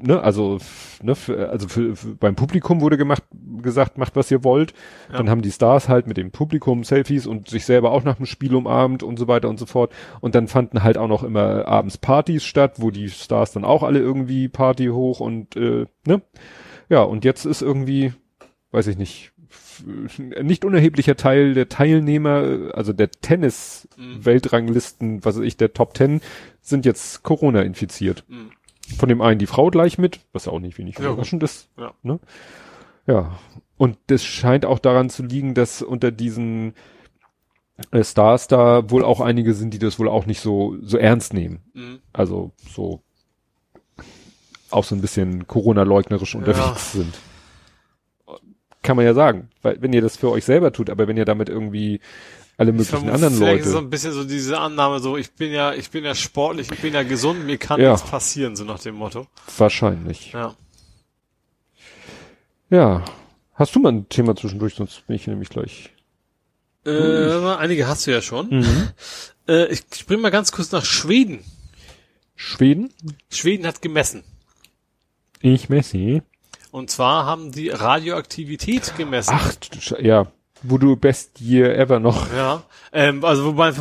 [0.00, 0.58] ne, also
[1.02, 3.22] ne, für, also für, für, beim Publikum wurde gemacht
[3.62, 4.72] gesagt, macht was ihr wollt.
[5.10, 5.18] Ja.
[5.18, 8.26] Dann haben die Stars halt mit dem Publikum Selfies und sich selber auch nach dem
[8.26, 9.92] Spiel umarmt und so weiter und so fort.
[10.20, 13.82] Und dann fanden halt auch noch immer abends Partys statt, wo die Stars dann auch
[13.82, 16.22] alle irgendwie Party hoch und äh, ne,
[16.88, 18.12] ja und jetzt ist irgendwie,
[18.70, 19.32] weiß ich nicht.
[19.86, 23.20] Ein nicht unerheblicher Teil der Teilnehmer, äh, also der Mhm.
[23.22, 26.20] Tennis-Weltranglisten, was weiß ich, der Top Ten,
[26.60, 28.24] sind jetzt Corona infiziert.
[28.28, 28.50] Mhm.
[28.98, 31.68] Von dem einen die Frau gleich mit, was auch nicht wenig Ja, überraschend ist.
[31.76, 31.92] Ja.
[32.02, 32.18] Ne?
[33.06, 33.38] ja.
[33.76, 36.74] Und das scheint auch daran zu liegen, dass unter diesen
[37.92, 41.34] äh, Stars da wohl auch einige sind, die das wohl auch nicht so, so ernst
[41.34, 41.60] nehmen.
[41.74, 41.98] Mhm.
[42.12, 43.02] Also so
[44.70, 47.18] auch so ein bisschen Corona-leugnerisch unterwegs sind.
[48.88, 49.50] Kann man ja sagen.
[49.60, 52.00] Weil wenn ihr das für euch selber tut, aber wenn ihr damit irgendwie
[52.56, 53.78] alle möglichen anderen ist so Leute.
[53.78, 56.94] ein bisschen so diese Annahme, so ich bin ja, ich bin ja sportlich, ich bin
[56.94, 57.92] ja gesund, mir kann Ja.
[57.92, 59.26] nichts passieren, so nach dem Motto.
[59.58, 60.32] Wahrscheinlich.
[60.32, 60.56] Ja.
[62.70, 63.04] Ja.
[63.52, 65.90] Hast du mal ein Thema zwischendurch, sonst bin ich nämlich gleich.
[66.86, 66.90] Äh,
[67.58, 68.48] einige hast du ja schon.
[68.48, 68.88] Mhm.
[69.50, 71.42] Äh, ich spring mal ganz kurz nach Schweden.
[72.36, 72.92] Schweden?
[73.30, 74.22] Schweden hat gemessen.
[75.40, 76.20] Ich Messi.
[76.70, 79.34] Und zwar haben die Radioaktivität gemessen.
[79.34, 79.54] Ach,
[80.00, 80.26] ja.
[80.62, 82.32] Wo du best year ever noch.
[82.34, 83.72] Ja, ähm, also wobei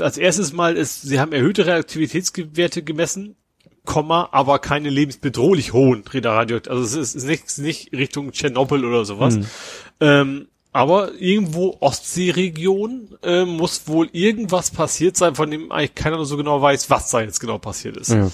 [0.00, 3.36] als erstes Mal ist, sie haben erhöhte Reaktivitätswerte gemessen,
[3.84, 6.58] Komma, aber keine lebensbedrohlich hohen Radio.
[6.68, 9.38] Also es ist, ist nicht, nicht Richtung Tschernobyl oder sowas.
[10.00, 16.36] Ähm, aber irgendwo Ostseeregion äh, muss wohl irgendwas passiert sein, von dem eigentlich keiner so
[16.36, 18.10] genau weiß, was da jetzt genau passiert ist.
[18.10, 18.30] Ja.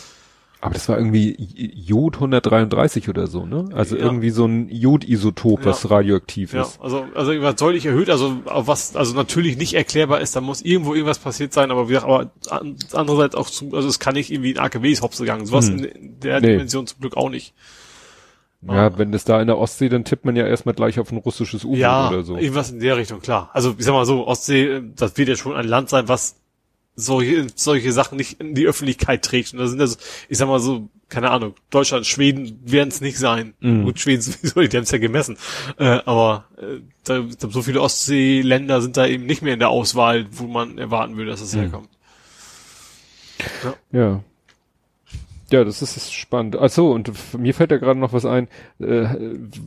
[0.65, 1.37] Aber das war irgendwie
[1.77, 3.69] Jod 133 oder so, ne?
[3.75, 4.05] Also Ja.
[4.05, 5.67] irgendwie so ein Jodisotop, Ja.
[5.67, 6.81] was radioaktiv Ja, ist.
[6.81, 10.63] also, also irgendwas deutlich erhöht, also auf was also natürlich nicht erklärbar ist, da muss
[10.63, 14.15] irgendwo irgendwas passiert sein, aber wie gesagt, aber an- andererseits auch zu, also es kann
[14.15, 15.85] nicht irgendwie in AKWs hops gegangen, sowas Hm.
[15.85, 16.53] in, der Nee.
[16.53, 17.53] Dimension zum Glück auch nicht.
[18.67, 21.19] Ja, wenn das da in der Ostsee, dann tippt man ja erstmal gleich auf ein
[21.19, 22.39] russisches U-Boot Ja, oder so.
[22.39, 23.51] irgendwas in der Richtung, klar.
[23.53, 26.37] Also ich sag mal so, Ostsee, äh, das wird ja schon ein Land sein, was
[26.97, 29.53] solche, solche Sachen nicht in die Öffentlichkeit trägt.
[29.53, 33.19] Und da sind das, ich sag mal so, keine Ahnung, Deutschland, Schweden werden es nicht
[33.19, 33.55] sein.
[33.61, 33.85] Mhm.
[33.85, 35.37] Gut, Schweden sowieso, die haben es ja gemessen.
[35.79, 39.69] Äh, aber äh, da, da, so viele Ostseeländer sind da eben nicht mehr in der
[39.71, 41.61] Auswahl, wo man erwarten würde, dass das Mhm.
[41.61, 41.89] herkommt.
[43.63, 43.75] Ja.
[43.93, 44.25] Ja,
[45.51, 46.57] das ist, ist spannend.
[46.57, 49.07] Ach so, und mir fällt da gerade noch was ein, äh,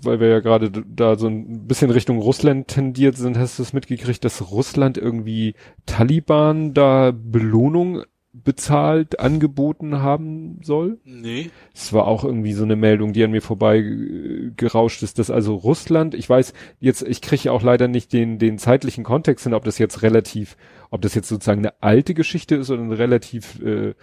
[0.02, 3.38] weil wir ja gerade da so ein bisschen Richtung Russland tendiert sind.
[3.38, 5.56] Hast du es mitgekriegt, dass Russland irgendwie
[5.86, 8.04] Taliban da Belohnung
[8.44, 11.00] bezahlt, angeboten haben soll?
[11.04, 11.50] Nee.
[11.74, 15.32] Es war auch irgendwie so eine Meldung, die an mir vorbei äh, gerauscht ist, dass
[15.32, 19.44] also Russland, ich weiß jetzt, ich kriege ja auch leider nicht den, den zeitlichen Kontext
[19.44, 20.58] hin, ob das jetzt relativ,
[20.90, 23.94] ob das jetzt sozusagen eine alte Geschichte ist oder eine relativ, äh,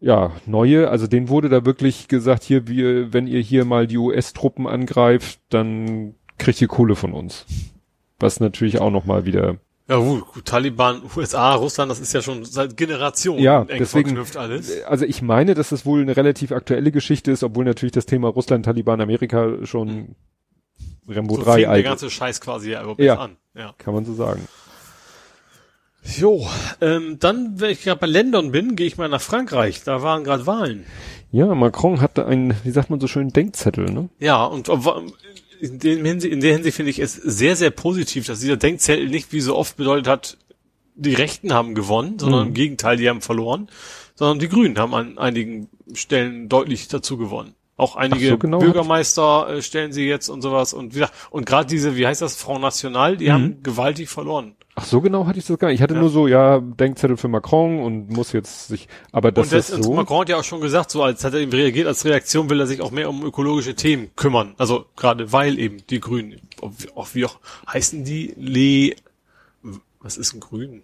[0.00, 3.96] ja, neue, also denen wurde da wirklich gesagt, hier, wir, wenn ihr hier mal die
[3.98, 7.46] US-Truppen angreift, dann kriegt ihr Kohle von uns.
[8.18, 9.56] Was natürlich auch nochmal wieder,
[9.88, 14.36] Ja gut, Taliban, USA, Russland, das ist ja schon seit Generationen Ja, eng deswegen- verknüpft
[14.36, 14.82] alles.
[14.84, 18.28] also ich meine, dass das wohl eine relativ aktuelle Geschichte ist, obwohl natürlich das Thema
[18.28, 20.14] Russland, Taliban, Amerika schon
[21.08, 23.16] Rembo So 3 fing der alt ganze Scheiß quasi ja überhaupt Ja.
[23.18, 23.36] an.
[23.54, 23.74] Ja.
[23.78, 24.46] Kann man so sagen.
[26.18, 26.46] Jo,
[26.80, 29.82] ähm, dann, wenn ich gerade bei Ländern bin, gehe ich mal nach Frankreich.
[29.84, 30.84] Da waren gerade Wahlen.
[31.32, 34.08] Ja, Macron hatte einen, wie sagt man so schön, Denkzettel, ne?
[34.20, 35.12] Ja, und ob-
[35.60, 39.08] in, dem Hinsicht, in der Hinsicht finde ich es sehr, sehr positiv, dass dieser Denkzettel
[39.08, 40.36] nicht wie so oft bedeutet hat,
[40.94, 42.46] die Rechten haben gewonnen, sondern Mhm.
[42.48, 43.68] im Gegenteil, die haben verloren,
[44.14, 47.54] sondern die Grünen haben an einigen Stellen deutlich dazu gewonnen.
[47.76, 51.44] Auch einige so, genau, Bürgermeister äh, stellen sie jetzt und sowas und wie gesagt, und
[51.44, 53.32] gerade diese, wie heißt das, Front National, die Mhm.
[53.32, 54.54] haben gewaltig verloren.
[54.78, 55.76] Ach, so genau hatte ich das gar nicht.
[55.76, 56.00] Ich hatte Ja.
[56.00, 59.76] nur so, ja, Denkzettel für Macron und muss jetzt sich, aber das und das, ist
[59.76, 59.94] und so.
[59.94, 62.60] Macron hat ja auch schon gesagt, so als hat er eben reagiert, als Reaktion will
[62.60, 64.54] er sich auch mehr um ökologische Themen kümmern.
[64.58, 66.40] Also gerade weil eben die Grünen,
[66.94, 67.38] auch wie auch
[67.72, 68.94] heißen die, Le,
[70.00, 70.82] Was ist ein Grün?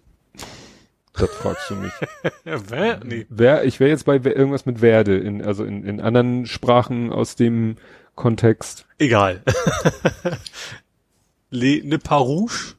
[1.13, 1.93] Das fragst du mich.
[2.43, 2.99] Wer?
[3.05, 3.27] Nee.
[3.29, 7.35] Wer, ich wäre jetzt bei irgendwas mit Werde, in, also in, in anderen Sprachen aus
[7.35, 7.75] dem
[8.15, 8.87] Kontext.
[8.97, 9.43] Egal.
[11.51, 12.73] Le, ne Parouche?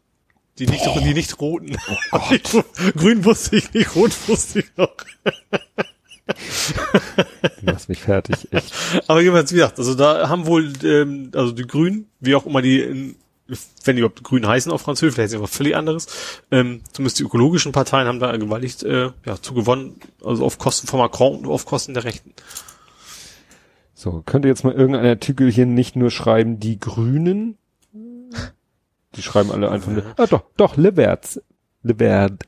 [0.58, 1.76] Die nicht, die nicht roten.
[2.12, 2.62] Oh
[2.96, 4.94] Grün wusste ich nicht, rot wusste ich noch.
[6.26, 8.72] Du machst mich fertig, echt.
[9.08, 12.62] Aber jedenfalls, wie gesagt, also da haben wohl, ähm, also die Grünen, wie auch immer
[12.62, 13.16] die, in,
[13.84, 16.06] wenn die überhaupt Grün heißen auf Französisch, vielleicht ist ja was völlig anderes,
[16.50, 20.98] ähm, zumindest die ökologischen Parteien haben da gewaltig äh, ja, zugewonnen, also auf Kosten von
[20.98, 22.32] Macron und auf Kosten der Rechten.
[23.94, 27.58] So, könnte jetzt mal irgendein Artikel hier nicht nur schreiben, die Grünen?
[29.16, 31.40] Die schreiben alle einfach nur, ah doch, doch, Leverts.
[31.82, 32.46] Leverts.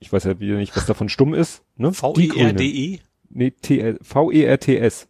[0.00, 1.92] Ich weiß ja wieder nicht, was davon stumm ist, ne?
[1.92, 3.00] V-E-R-D-E?
[3.30, 5.08] Nee, T L V-E-R-T-S.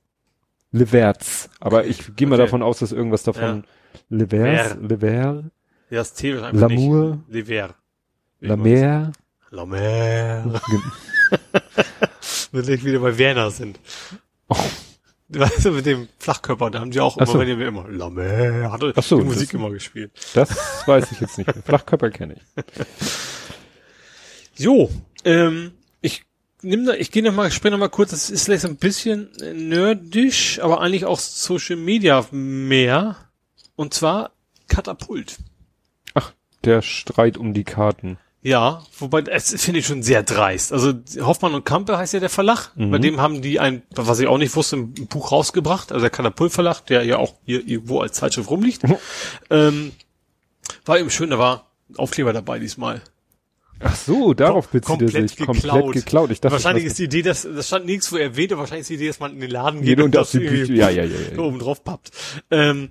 [0.72, 1.50] Leverts.
[1.60, 2.44] Aber Okay, ich gehe mal okay.
[2.46, 3.64] davon aus, dass irgendwas davon
[4.10, 4.76] Levers, Ver.
[4.80, 5.44] Lever,
[5.90, 7.18] Ja, das T wird einfach L'amour.
[7.28, 7.48] nicht.
[7.48, 7.74] Lever.
[8.40, 9.12] La Mer.
[9.50, 10.60] La Mer.
[12.52, 13.78] Wenn wir wieder bei Werner sind.
[14.48, 14.56] Oh.
[15.40, 17.38] Weißt du, mit dem Flachkörper, da haben die auch immer, Ach so.
[17.38, 20.10] wenn wir immer, La Mer, hat Ach so, die Musik immer gespielt.
[20.32, 20.48] Das
[20.86, 21.62] weiß ich jetzt nicht mehr.
[21.62, 22.64] Flachkörper kenne ich.
[24.56, 24.90] Jo,
[25.24, 26.24] ähm, ich
[26.62, 28.76] nimm da, ich gehe noch mal, springe noch mal kurz, das ist vielleicht so ein
[28.76, 33.16] bisschen nerdisch, aber eigentlich auch Social Media mehr.
[33.76, 34.32] Und zwar
[34.66, 35.36] Katapult.
[36.14, 36.32] Ach,
[36.64, 38.18] der Streit um die Karten.
[38.40, 40.72] Ja, wobei, es finde ich schon sehr dreist.
[40.72, 42.70] Also Hoffmann und Kampe heißt ja der Verlag.
[42.76, 42.90] Mhm.
[42.90, 45.90] Bei dem haben die ein, was ich auch nicht wusste, ein Buch rausgebracht.
[45.90, 48.84] Also der Katapult Verlag, der ja auch hier irgendwo als Zeitschrift rumliegt.
[48.84, 48.96] Mhm.
[49.50, 49.92] ähm,
[50.84, 51.66] war eben schön, da war
[51.96, 53.02] Aufkleber dabei diesmal.
[53.80, 55.38] Ach so, darauf bezieht er komplett sich.
[55.38, 55.94] Komplett geklaut.
[55.94, 56.30] geklaut.
[56.30, 58.94] Ich dachte, wahrscheinlich ist die Idee, dass das stand nirgendwo erwähnt, aber wahrscheinlich ist die
[58.94, 60.76] Idee, dass man in den Laden geht Jede und das die irgendwie.
[60.76, 61.38] Ja, ja, ja, ja.
[61.38, 62.10] oben drauf pappt.
[62.50, 62.90] Ähm,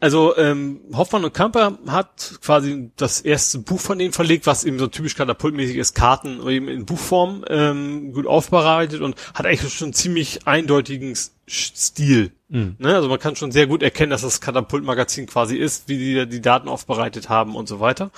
[0.00, 4.78] also ähm, Hoffmann und Kamper hat quasi das erste Buch von denen verlegt, was eben
[4.78, 9.86] so typisch katapultmäßig ist, Karten eben in Buchform ähm, gut aufbereitet und hat eigentlich schon
[9.86, 11.14] einen ziemlich eindeutigen
[11.46, 12.32] Stil.
[12.50, 12.74] Mhm.
[12.78, 12.94] Ne?
[12.94, 16.40] Also man kann schon sehr gut erkennen, dass das Katapultmagazin quasi ist, wie die die
[16.40, 18.10] Daten aufbereitet haben und so weiter.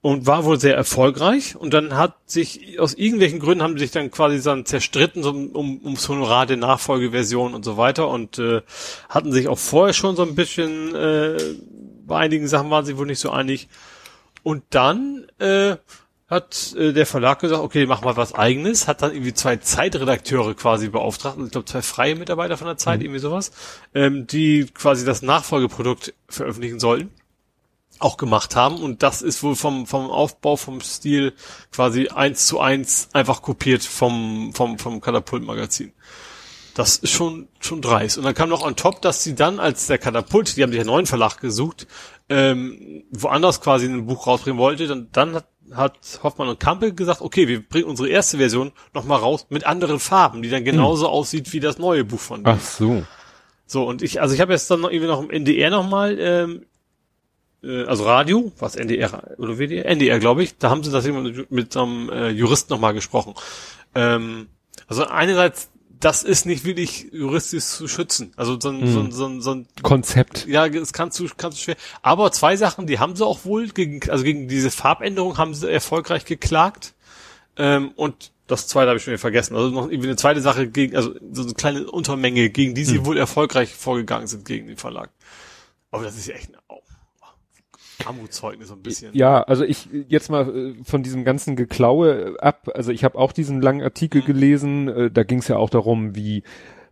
[0.00, 1.54] Und war wohl sehr erfolgreich.
[1.54, 5.80] Und dann hat sich, aus irgendwelchen Gründen haben sich dann quasi dann zerstritten so um,
[5.84, 8.62] ums Honorar der Nachfolgeversion und so weiter und äh,
[9.10, 11.36] hatten sich auch vorher schon so ein bisschen, äh,
[12.06, 13.68] bei einigen Sachen waren sie wohl nicht so einig.
[14.42, 15.76] Und dann äh,
[16.26, 20.54] hat äh, der Verlag gesagt, okay, mach mal was eigenes, hat dann irgendwie zwei Zeitredakteure
[20.54, 23.52] quasi beauftragt, ich glaube zwei freie Mitarbeiter von der Zeit, irgendwie sowas,
[23.94, 27.10] ähm, die quasi das Nachfolgeprodukt veröffentlichen sollten,
[27.98, 31.34] auch gemacht haben und das ist wohl vom, vom Aufbau, vom Stil
[31.70, 35.92] quasi eins zu eins einfach kopiert vom, vom, vom Katapult-Magazin.
[36.74, 38.18] Das ist schon, schon dreist.
[38.18, 40.80] Und dann kam noch on top, dass sie dann als der Katapult, die haben sich
[40.80, 41.86] einen neuen Verlag gesucht,
[42.28, 47.20] ähm, woanders quasi ein Buch rausbringen wollte, dann, dann hat, hat Hoffmann und Kampe gesagt,
[47.20, 51.52] okay, wir bringen unsere erste Version nochmal raus mit anderen Farben, die dann genauso aussieht
[51.52, 52.58] wie das neue Buch von denen.
[52.58, 53.04] Ach so.
[53.66, 56.66] So, und ich, also ich habe jetzt dann noch irgendwie noch im NDR nochmal, ähm,
[57.62, 59.86] äh, also Radio, was NDR oder WDR?
[59.86, 61.06] NDR, glaube ich, da haben sie das
[61.48, 63.34] mit so einem äh, Juristen nochmal gesprochen.
[63.94, 64.48] Ähm,
[64.86, 65.70] also einerseits,
[66.04, 68.34] das ist nicht wirklich juristisch zu schützen.
[68.36, 70.46] Also so ein, so ein, so ein, so ein Konzept.
[70.46, 71.76] ja, es kannst du, kannst du schwer.
[72.02, 75.70] Aber zwei Sachen, die haben sie auch wohl gegen, also gegen diese Farbänderung haben sie
[75.70, 76.92] erfolgreich geklagt.
[77.56, 79.56] Ähm, und das zweite habe ich schon wieder vergessen.
[79.56, 83.06] Also noch irgendwie eine zweite Sache gegen, also so eine kleine Untermenge, gegen die sie
[83.06, 85.08] wohl erfolgreich vorgegangen sind gegen den Verlag.
[85.90, 86.82] Aber das ist ja echt ein oh,
[88.06, 89.14] Armutszeugnis so ein bisschen.
[89.14, 93.32] Ja, also ich jetzt mal äh, von diesem ganzen Geklaue ab, also ich habe auch
[93.32, 94.26] diesen langen Artikel Mhm.
[94.26, 96.42] gelesen, äh, da ging es ja auch darum, wie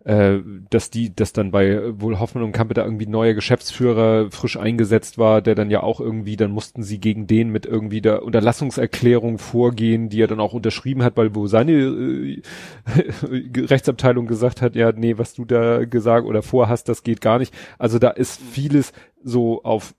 [0.04, 0.40] äh,
[0.70, 4.56] dass die, dass dann bei äh, wohl Hoffmann und Kampe da irgendwie neuer Geschäftsführer frisch
[4.56, 8.24] eingesetzt war, der dann ja auch irgendwie, dann mussten sie gegen den mit irgendwie der
[8.24, 12.42] Unterlassungserklärung vorgehen, die er dann auch unterschrieben hat, weil wo seine äh,
[13.56, 17.54] Rechtsabteilung gesagt hat, ja, nee, was du da gesagt oder vorhast, das geht gar nicht.
[17.78, 18.46] Also da ist Mhm.
[18.46, 18.92] vieles
[19.24, 19.94] so auf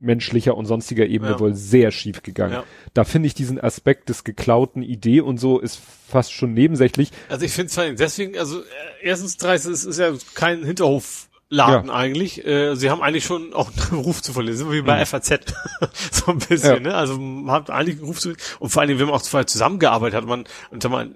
[0.00, 1.40] menschlicher und sonstiger Ebene Ja.
[1.40, 2.52] wohl sehr schief gegangen.
[2.52, 2.64] Ja.
[2.94, 7.10] Da finde ich diesen Aspekt des geklauten Idee und so ist fast schon nebensächlich.
[7.28, 8.64] Also ich finde es deswegen, also äh,
[9.02, 12.44] erstens dreist, es ist ja kein Hinterhofladen eigentlich.
[12.46, 14.56] Äh, sie haben eigentlich schon auch einen Ruf zu verlieren.
[14.56, 15.40] Sind wir wie bei FAZ.
[16.12, 16.80] so ein bisschen, Ja.
[16.80, 16.94] ne?
[16.94, 19.46] Also man hat eigentlich einen Ruf zu Und vor allen Dingen, wenn man auch vorher
[19.46, 21.10] zusammengearbeitet hat, man, und mal,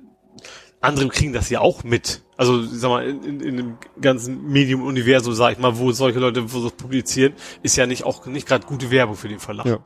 [0.83, 2.23] andere kriegen das ja auch mit.
[2.37, 6.47] Also, sag mal, in, in, in dem ganzen Medium-Universum, sag ich mal, wo solche Leute
[6.49, 9.67] so publizieren, ist ja nicht auch nicht gerade gute Werbung für den Verlag.
[9.67, 9.79] Ja.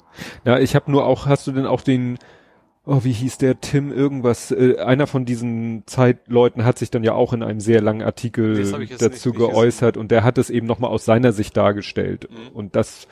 [0.44, 2.18] Ja, ich habe nur auch, hast du denn auch den,
[2.86, 7.12] oh, wie hieß der Tim irgendwas, äh, einer von diesen Zeitleuten hat sich dann ja
[7.12, 10.24] auch in einem sehr langen Artikel Das hab ich dazu nicht- nicht geäußert und der
[10.24, 12.28] hat es eben nochmal aus seiner Sicht dargestellt.
[12.30, 12.56] Mhm.
[12.56, 13.06] Und das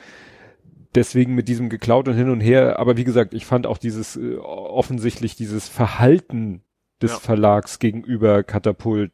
[0.95, 4.15] deswegen mit diesem geklaut und hin und her, aber wie gesagt, ich fand auch dieses
[4.15, 6.61] äh, offensichtlich dieses Verhalten
[7.05, 7.19] des Ja.
[7.19, 9.11] Verlags gegenüber Katapult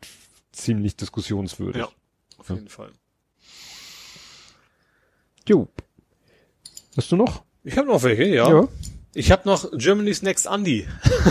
[0.51, 1.81] ziemlich diskussionswürdig.
[1.81, 1.89] Ja,
[2.37, 2.55] auf Ja.
[2.55, 2.91] jeden Fall.
[5.47, 5.67] Jo.
[6.97, 7.43] Hast du noch?
[7.63, 8.67] Ich habe noch welche, ja.
[9.13, 10.87] Ich habe noch Germany's Next Andy.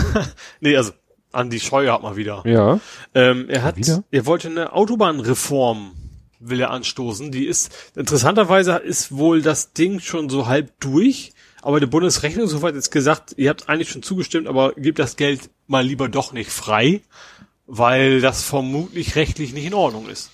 [0.59, 0.91] nee, also
[1.33, 2.43] Andy Scheuer hat mal wieder.
[2.45, 2.79] Ja.
[3.15, 4.03] Ähm, er hat, wieder?
[4.11, 5.93] er wollte eine Autobahnreform
[6.39, 7.31] will er anstoßen.
[7.31, 12.75] Die ist interessanterweise ist wohl das Ding schon so halb durch, aber der Bundesrechnungshof hat
[12.75, 16.49] jetzt gesagt, ihr habt eigentlich schon zugestimmt, aber gebt das Geld mal lieber doch nicht
[16.51, 17.01] frei,
[17.67, 20.31] weil das vermutlich rechtlich nicht in Ordnung ist.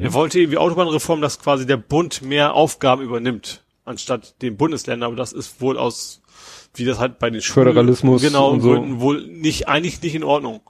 [0.00, 5.16] Er wollte irgendwie Autobahnreform, dass quasi der Bund mehr Aufgaben übernimmt anstatt den Bundesländern, aber
[5.16, 6.20] das ist wohl aus
[6.74, 9.00] wie das halt bei den Schulen- Föderalismus genau und so.
[9.00, 10.60] Wohl nicht eigentlich nicht in Ordnung.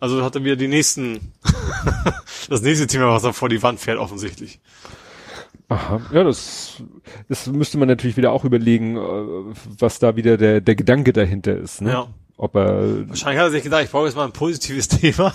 [0.00, 1.32] Also hat er wieder die nächsten,
[2.48, 4.60] das nächste Thema, was er vor die Wand fährt, offensichtlich.
[5.68, 6.00] Aha.
[6.12, 6.82] Ja, das,
[7.28, 11.56] das müsste man natürlich wieder auch überlegen, äh, was da wieder der, der Gedanke dahinter
[11.56, 11.80] ist.
[11.80, 11.90] Ne?
[11.90, 12.08] Ja.
[12.36, 15.32] Ob er, Wahrscheinlich hat er sich gedacht, ich brauche jetzt mal ein positives Thema.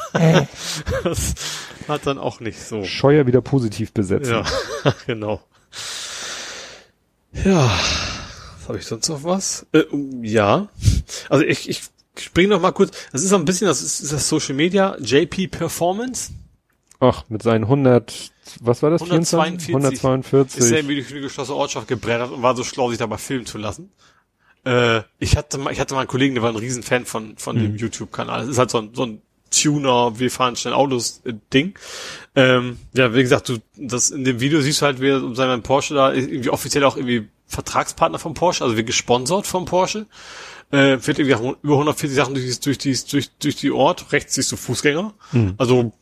[1.04, 1.34] das
[1.88, 2.84] hat dann auch nicht so.
[2.84, 4.30] Scheuer wieder positiv besetzt.
[4.30, 4.44] Ja,
[5.08, 5.42] genau.
[7.46, 7.72] Ja,
[8.68, 9.66] habe ich sonst noch was?
[9.72, 9.84] Äh,
[10.22, 10.68] ja,
[11.30, 11.84] also ich, ich
[12.18, 12.92] springe noch mal kurz.
[13.12, 16.32] Das ist so ein bisschen, das ist, ist das Social Media, JP Performance.
[17.00, 18.32] Ach, mit seinen 100,
[18.62, 19.02] was war das?
[19.02, 19.68] 142.
[19.68, 20.04] 24?
[20.04, 20.60] 142.
[20.62, 23.58] Ist irgendwie durch eine geschlossene Ortschaft gebrettert und war so schlau, sich dabei filmen zu
[23.58, 23.92] lassen.
[24.66, 27.56] Äh, ich hatte mal, ich hatte mal einen Kollegen, der war ein Riesenfan von, von
[27.58, 28.42] dem YouTube-Kanal.
[28.42, 31.80] Das ist halt so ein, so ein Tuner, wir fahren schnell Autos äh, Ding.
[32.36, 35.36] Ähm, ja, wie gesagt, du, das in dem Video siehst du halt, wie er um
[35.36, 39.66] seinen Porsche da ist irgendwie offiziell auch irgendwie Vertragspartner vom Porsche, also wir gesponsert vom
[39.66, 40.06] Porsche.
[40.72, 44.12] Äh, wird irgendwie auch über 140 Sachen durch, die- durch, die, durch, durch die Ort.
[44.12, 45.14] Rechts siehst du Fußgänger.
[45.58, 45.94] Also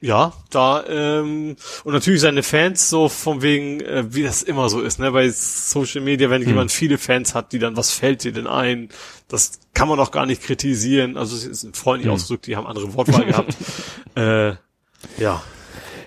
[0.00, 4.80] ja, da ähm, und natürlich seine Fans so von wegen, äh, wie das immer so
[4.80, 5.10] ist, ne?
[5.10, 8.90] Bei Social Media, wenn jemand viele Fans hat, die dann, was fällt dir denn ein?
[9.26, 11.16] Das kann man doch gar nicht kritisieren.
[11.16, 13.56] Also es ist ein freundlich ausgedrückt, die haben andere Wortwahl gehabt.
[14.16, 14.56] Äh,
[15.18, 15.42] ja,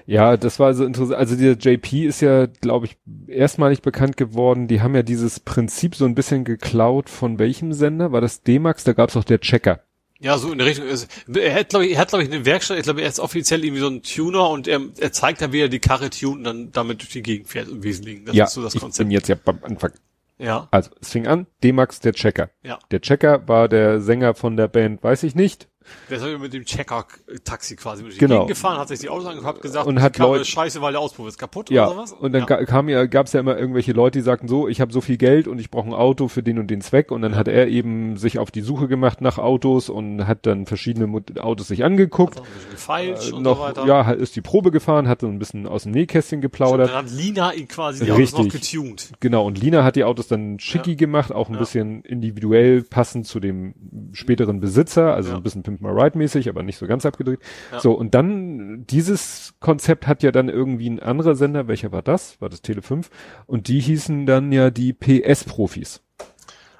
[0.05, 1.17] Ja, das war so interessant.
[1.17, 4.67] Also dieser JP ist ja, glaube ich, erstmalig bekannt geworden.
[4.67, 8.11] Die haben ja dieses Prinzip so ein bisschen geklaut von welchem Sender?
[8.11, 8.83] War das D-Max?
[8.83, 9.81] Da gab's doch der Checker.
[10.21, 10.87] Ja, so in der Richtung.
[10.87, 12.77] ist- Er hat, glaube ich, er hat, glaube ich, eine Werkstatt.
[12.77, 15.59] Ich glaube, er ist offiziell irgendwie so ein Tuner und er, er zeigt da, wie
[15.61, 18.25] er die Karre tunt und dann damit durch die Gegend fährt im Wesentlichen.
[18.25, 19.07] Das ja, ist so das ich Konzept.
[19.07, 19.91] bin jetzt ja beim Anfang.
[20.37, 22.49] Ja, Also, es fing an, D-Max, der Checker.
[22.63, 22.79] ja.
[22.89, 25.67] Der Checker war der Sänger von der Band, weiß ich nicht.
[26.09, 28.35] Der ist mit dem Checker-Taxi quasi durch die Genau.
[28.41, 30.81] Gegend gefahren, hat sich die Autos angeguckt, gesagt, Und die hat Karre Leut- ist scheiße,
[30.81, 32.13] weil der Auspuff ist kaputt Ja, oder sowas.
[32.13, 32.65] und dann ja.
[32.65, 35.47] kam ja, gab's ja immer irgendwelche Leute, die sagten so, ich habe so viel Geld
[35.47, 37.11] und ich brauche ein Auto für den und den Zweck.
[37.11, 40.65] Und dann hat er eben sich auf die Suche gemacht nach Autos und hat dann
[40.65, 42.37] verschiedene Autos sich angeguckt.
[42.37, 43.85] Hat gefeilscht Äh, und noch, so weiter.
[43.87, 46.89] ja, ist die Probe gefahren, hat so ein bisschen aus dem Nähkästchen Und geplaudert.
[46.89, 48.71] dann hat Lina ihn quasi die Autos noch Richtig.
[48.71, 49.11] getuned.
[49.19, 50.97] Genau, und Lina hat die Autos dann schicki Ja.
[50.97, 53.73] gemacht, auch ein bisschen individuell passend zu dem
[54.13, 57.39] späteren Besitzer, also ein bisschen Pimp My Ride mäßig, aber nicht so ganz abgedreht.
[57.71, 57.79] Ja.
[57.79, 62.39] So, und dann, dieses Konzept hat ja dann irgendwie ein anderer Sender, welcher war das?
[62.39, 63.09] War das Tele 5?
[63.47, 66.01] Und die hießen dann ja die PS-Profis.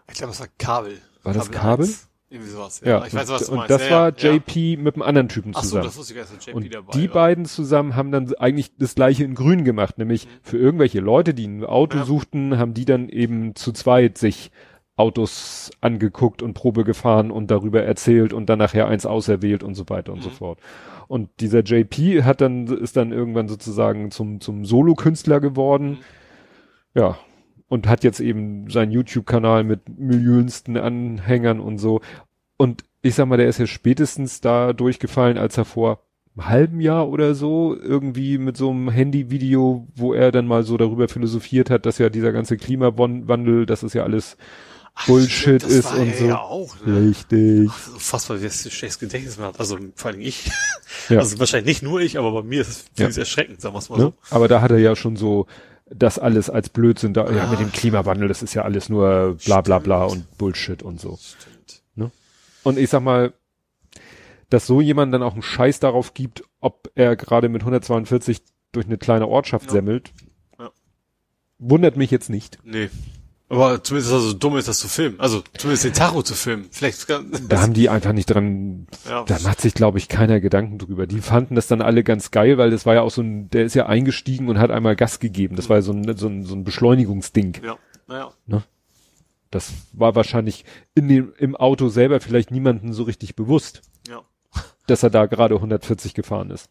[0.09, 0.97] Ich glaube, das war Kabel.
[1.23, 1.85] War das Kabel?
[1.85, 2.07] 1.
[2.33, 2.81] Irgendwie sowas.
[2.85, 3.71] Ja, ich weiß, was du und meinst.
[3.71, 4.31] das ja, war ja.
[4.35, 5.83] JP mit einem anderen Typen Ach so, zusammen.
[5.83, 7.13] das wusste ich gar nicht, dass JP Und dabei die war.
[7.13, 11.45] beiden zusammen haben dann eigentlich das gleiche in grün gemacht, nämlich für irgendwelche Leute, die
[11.45, 12.05] ein Auto Ja.
[12.05, 14.51] suchten, haben die dann eben zu zweit sich
[15.01, 19.89] Autos angeguckt und Probe gefahren und darüber erzählt und dann nachher eins auserwählt und so
[19.89, 20.33] weiter und so Mhm.
[20.33, 20.59] fort.
[21.07, 25.89] Und dieser JP hat dann, ist dann irgendwann sozusagen zum, zum Solo-Künstler geworden.
[25.89, 25.97] Mhm.
[26.93, 27.17] Ja.
[27.67, 32.01] Und hat jetzt eben seinen YouTube-Kanal mit millionsten Anhängern und so.
[32.57, 35.99] Und ich sag mal, der ist ja spätestens da durchgefallen, als er vor
[36.35, 40.77] einem halben Jahr oder so irgendwie mit so einem Handyvideo, wo er dann mal so
[40.77, 44.37] darüber philosophiert hat, dass ja dieser ganze Klimawandel, dass es ja alles
[44.93, 46.25] Ach, Bullshit stimmt, das ist und so.
[46.25, 47.09] Ja auch, ne?
[47.09, 47.71] Richtig.
[47.71, 49.59] Fast weil wir das schlechtes Gedächtnis mehr hat.
[49.59, 50.51] Also vor allem ich.
[51.09, 51.19] Ja.
[51.19, 52.85] Also wahrscheinlich nicht nur ich, aber bei mir ist es
[53.15, 53.21] Ja.
[53.21, 54.03] erschreckend, sagen wir es mal Ne?
[54.03, 54.13] so.
[54.35, 55.47] Aber da hat er ja schon so
[55.89, 57.47] das alles als Blödsinn da, ja, Ja.
[57.47, 60.25] mit dem Klimawandel, das ist ja alles nur bla bla bla Stimmt.
[60.29, 61.17] und Bullshit und so.
[61.17, 61.81] Stimmt.
[62.63, 63.33] Und ich sag mal,
[64.49, 68.41] dass so jemand dann auch einen Scheiß darauf gibt, ob er gerade mit 142
[68.71, 69.71] durch eine kleine Ortschaft Ja.
[69.71, 70.11] semmelt,
[70.59, 70.69] Ja.
[71.57, 72.59] wundert mich jetzt nicht.
[72.63, 72.89] Nee.
[73.51, 75.19] Aber zumindest ist er so dumm ist, das zu filmen.
[75.19, 76.67] Also zumindest den Tacho zu filmen.
[76.71, 80.77] Vielleicht Da haben die einfach nicht dran, ja, da macht sich, glaube ich, keiner Gedanken
[80.77, 81.05] drüber.
[81.05, 83.65] Die fanden das dann alle ganz geil, weil das war ja auch so ein, der
[83.65, 85.57] ist ja eingestiegen und hat einmal Gas gegeben.
[85.57, 87.61] Das war ja so ein, so ein, so ein Beschleunigungsding.
[87.63, 88.31] ja, naja.
[89.49, 90.63] Das war wahrscheinlich
[90.95, 94.21] in dem, im Auto selber vielleicht niemandem so richtig bewusst, Ja.
[94.87, 96.69] dass er da gerade 140 gefahren ist.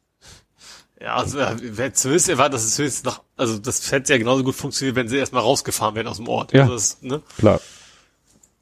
[1.02, 4.44] Ja, also äh, wer zumindest erwartet, dass es höchstens nach, also das hätte ja genauso
[4.44, 6.52] gut funktioniert, wenn sie erstmal rausgefahren wären aus dem Ort.
[6.52, 6.62] Ja.
[6.62, 7.22] Also, das, ne?
[7.39, 7.60] Klar.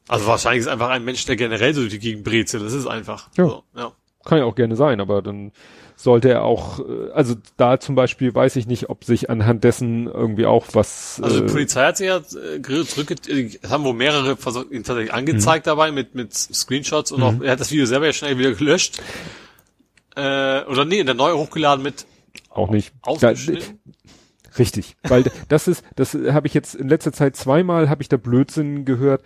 [0.07, 2.63] also wahrscheinlich ist einfach ein Mensch, der generell so die Gegend brezelt.
[2.63, 3.27] Das ist einfach.
[3.37, 3.45] Ja.
[3.45, 3.91] So, ja.
[4.23, 5.51] Kann ja auch gerne sein, aber dann
[5.97, 10.07] sollte er auch, äh, also da zum Beispiel weiß ich nicht, ob sich anhand dessen
[10.07, 11.19] irgendwie auch was.
[11.21, 14.85] Also die äh, Polizei hat sich ja äh, zurück, es haben wohl mehrere versucht, ihn
[14.85, 15.69] tatsächlich angezeigt Mhm.
[15.69, 19.01] dabei mit, mit Screenshots und auch, er hat das Video selber ja schnell wieder gelöscht.
[20.15, 22.05] Äh, oder nee, in der neue hochgeladen mit
[22.59, 22.93] auch nicht.
[23.01, 23.79] ausgeschnitten.
[23.85, 23.91] Da,
[24.59, 28.17] richtig, weil das ist, das habe ich jetzt in letzter Zeit zweimal habe ich da
[28.17, 29.23] Blödsinn gehört.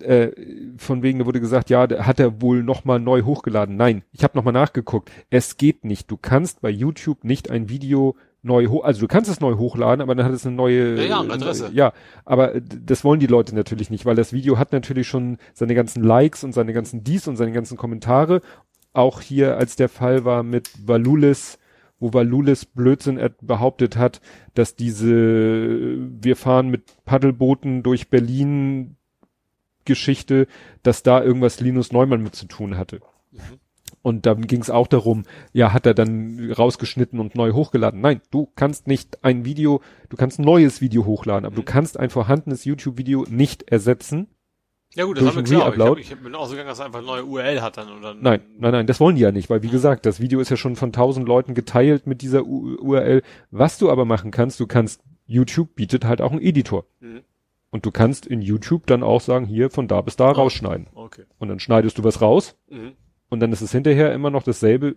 [0.00, 0.32] Äh,
[0.78, 3.76] von wegen, da wurde gesagt, ja, da hat er wohl nochmal neu hochgeladen.
[3.76, 5.12] Nein, ich habe nochmal nachgeguckt.
[5.30, 6.10] Es geht nicht.
[6.10, 10.00] Du kannst bei YouTube nicht ein Video neu hoch, also du kannst es neu hochladen,
[10.02, 11.70] aber dann hat es eine neue, Ja, ja, eine Adresse.
[11.72, 11.92] ja,
[12.24, 16.02] aber das wollen die Leute natürlich nicht, weil das Video hat natürlich schon seine ganzen
[16.02, 18.40] Likes und seine ganzen Dies und seine ganzen Kommentare.
[18.92, 21.58] Auch hier, als der Fall war mit Valulis,
[22.02, 24.20] wo Valulis Blödsinn behauptet hat,
[24.54, 28.96] dass diese wir fahren mit Paddelbooten durch Berlin
[29.84, 30.46] Geschichte,
[30.82, 33.00] dass da irgendwas Linus Neumann mit zu tun hatte.
[34.02, 35.22] Und dann ging es auch darum,
[35.52, 38.00] ja, hat er dann rausgeschnitten und neu hochgeladen.
[38.00, 41.98] Nein, du kannst nicht ein Video, du kannst ein neues Video hochladen, aber du kannst
[41.98, 44.26] ein vorhandenes YouTube-Video nicht ersetzen.
[44.94, 45.96] Ja gut, das haben wir klar.
[45.98, 48.02] Ich, hab, ich bin auch so gegangen, dass er einfach eine neue URL hat dann.
[48.02, 50.50] Dann Nein, nein, nein, das wollen die ja nicht, weil wie gesagt, das Video ist
[50.50, 53.22] ja schon von tausend Leuten geteilt mit dieser U URL.
[53.50, 56.84] Was du aber machen kannst, du kannst, YouTube bietet halt auch einen Editor.
[57.00, 57.22] Mhm.
[57.70, 60.88] Und du kannst in YouTube dann auch sagen, hier von da bis da rausschneiden.
[60.94, 61.22] Okay.
[61.38, 62.92] Und dann schneidest du was raus Mhm.
[63.30, 64.96] und dann ist es hinterher immer noch dasselbe,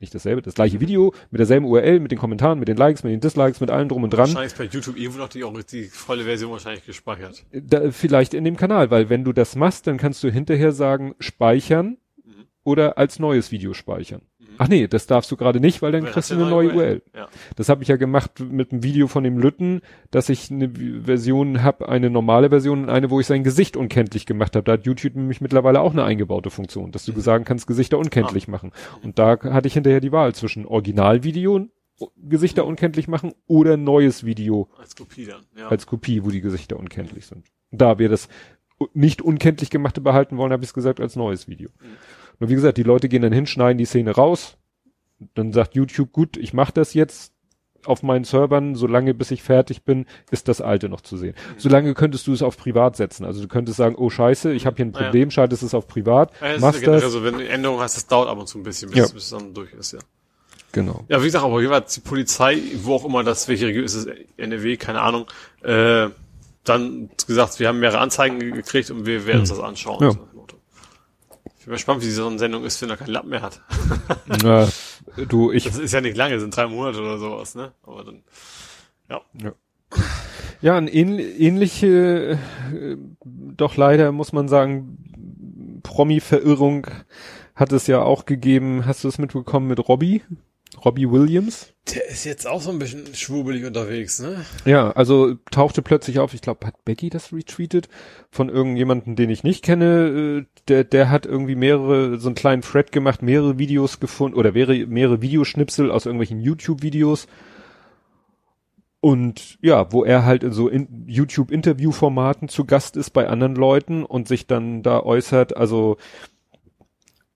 [0.00, 3.12] nicht dasselbe, das gleiche Video mit derselben URL, mit den Kommentaren, mit den Likes, mit
[3.12, 4.28] den Dislikes, mit allem drum und dran.
[4.34, 7.44] Wahrscheinlich bei YouTube irgendwo noch die, auch die volle Version wahrscheinlich gespeichert.
[7.52, 11.14] Da, vielleicht in dem Kanal, weil wenn du das machst, dann kannst du hinterher sagen,
[11.18, 12.44] speichern Mhm.
[12.64, 14.22] oder als neues Video speichern.
[14.60, 14.64] Mhm.
[14.64, 17.02] Ach nee, das darfst du gerade nicht, weil dann Weil kriegst du eine neue URL.
[17.14, 17.28] Ja.
[17.56, 19.80] Das habe ich ja gemacht mit einem Video von dem Lütten,
[20.10, 24.26] dass ich eine Version habe, eine normale Version und eine, wo ich sein Gesicht unkenntlich
[24.26, 24.64] gemacht habe.
[24.64, 28.48] Da hat YouTube nämlich mittlerweile auch eine eingebaute Funktion, dass du sagen kannst, Gesichter unkenntlich
[28.48, 28.72] machen.
[29.02, 31.68] Und da hatte ich hinterher die Wahl zwischen Originalvideo,
[32.16, 35.42] Gesichter unkenntlich machen oder neues Video Als Kopie dann.
[35.56, 35.68] Ja.
[35.68, 37.46] als Kopie, wo die Gesichter unkenntlich sind.
[37.70, 38.28] Da wir das
[38.94, 41.68] nicht unkenntlich gemachte behalten wollen, habe ich es gesagt als neues Video.
[42.40, 44.56] Nur wie gesagt, die Leute gehen dann hin, schneiden die Szene raus.
[45.34, 47.32] Dann sagt YouTube, gut, ich mache das jetzt
[47.86, 51.34] auf meinen Servern, solange bis ich fertig bin, ist das alte noch zu sehen.
[51.56, 53.24] Solange könntest du es auf privat setzen.
[53.24, 55.04] Also du könntest sagen, oh scheiße, ich habe hier ein Ah, ja.
[55.04, 57.02] Problem, schaltest es auf privat, Ja, das machst das.
[57.12, 59.04] so, wenn du Änderungen hast, das dauert ab und zu ein bisschen, bis, Ja.
[59.06, 59.98] bis es dann durch ist, ja.
[60.72, 61.04] Genau.
[61.08, 64.06] Ja, wie gesagt, aber jeweils die Polizei, wo auch immer das, welche Region ist es,
[64.36, 65.26] NRW, keine Ahnung,
[65.62, 66.08] äh,
[66.64, 70.02] dann gesagt, wir haben mehrere Anzeigen ge- gekriegt und wir werden uns das anschauen.
[70.02, 70.10] Ja.
[70.12, 70.56] So nach dem Motto.
[71.58, 73.42] Ich bin mal gespannt, wie diese so eine Sendung ist, wenn er keinen Lappen mehr
[73.42, 73.60] hat.
[74.42, 74.68] Na,
[75.28, 77.72] du, ich Das ist ja nicht lange, das sind drei Monate oder sowas, ne?
[77.84, 78.22] Aber dann,
[79.08, 79.20] ja.
[80.60, 82.38] Ja, ein ähn ähnliche,
[82.72, 86.88] äh, doch leider muss man sagen, Promi-Verirrung
[87.54, 88.84] hat es ja auch gegeben.
[88.84, 90.22] Hast du es mitbekommen mit Robbie?
[90.84, 91.72] Robbie Williams?
[91.94, 94.44] Der ist jetzt auch so ein bisschen schwurbelig unterwegs, ne?
[94.64, 97.88] Ja, also tauchte plötzlich auf, ich glaube, hat Becky das retweetet,
[98.30, 102.62] von irgendjemanden, den ich nicht kenne, äh, der, der hat irgendwie mehrere, so einen kleinen
[102.62, 107.26] Thread gemacht, mehrere Videos gefunden, oder wäre mehrere Videoschnipsel aus irgendwelchen YouTube-Videos.
[109.00, 114.04] Und ja, wo er halt in so in YouTube-Interview-Formaten zu Gast ist bei anderen Leuten
[114.04, 115.96] und sich dann da äußert, also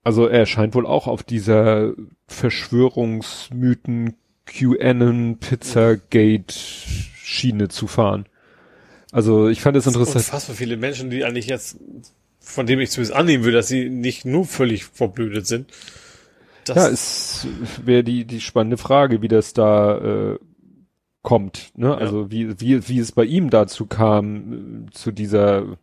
[0.05, 1.93] also er scheint wohl auch auf dieser
[2.27, 4.13] Verschwörungsmythen
[4.45, 6.53] QAnon Pizzagate
[7.17, 8.27] Schiene zu fahren.
[9.11, 10.17] Also ich fand es interessant.
[10.17, 11.79] Unfassbar viele Menschen, die eigentlich jetzt,
[12.39, 15.71] von dem ich zumindest annehmen würde, dass sie nicht nur völlig verblödet sind.
[16.65, 17.47] Das, Ja, es
[17.83, 20.39] wäre die die spannende Frage, wie das da äh,
[21.23, 21.71] kommt.
[21.75, 21.97] Ne?
[21.97, 25.77] Also wie wie wie es bei ihm dazu kam äh, zu dieser ja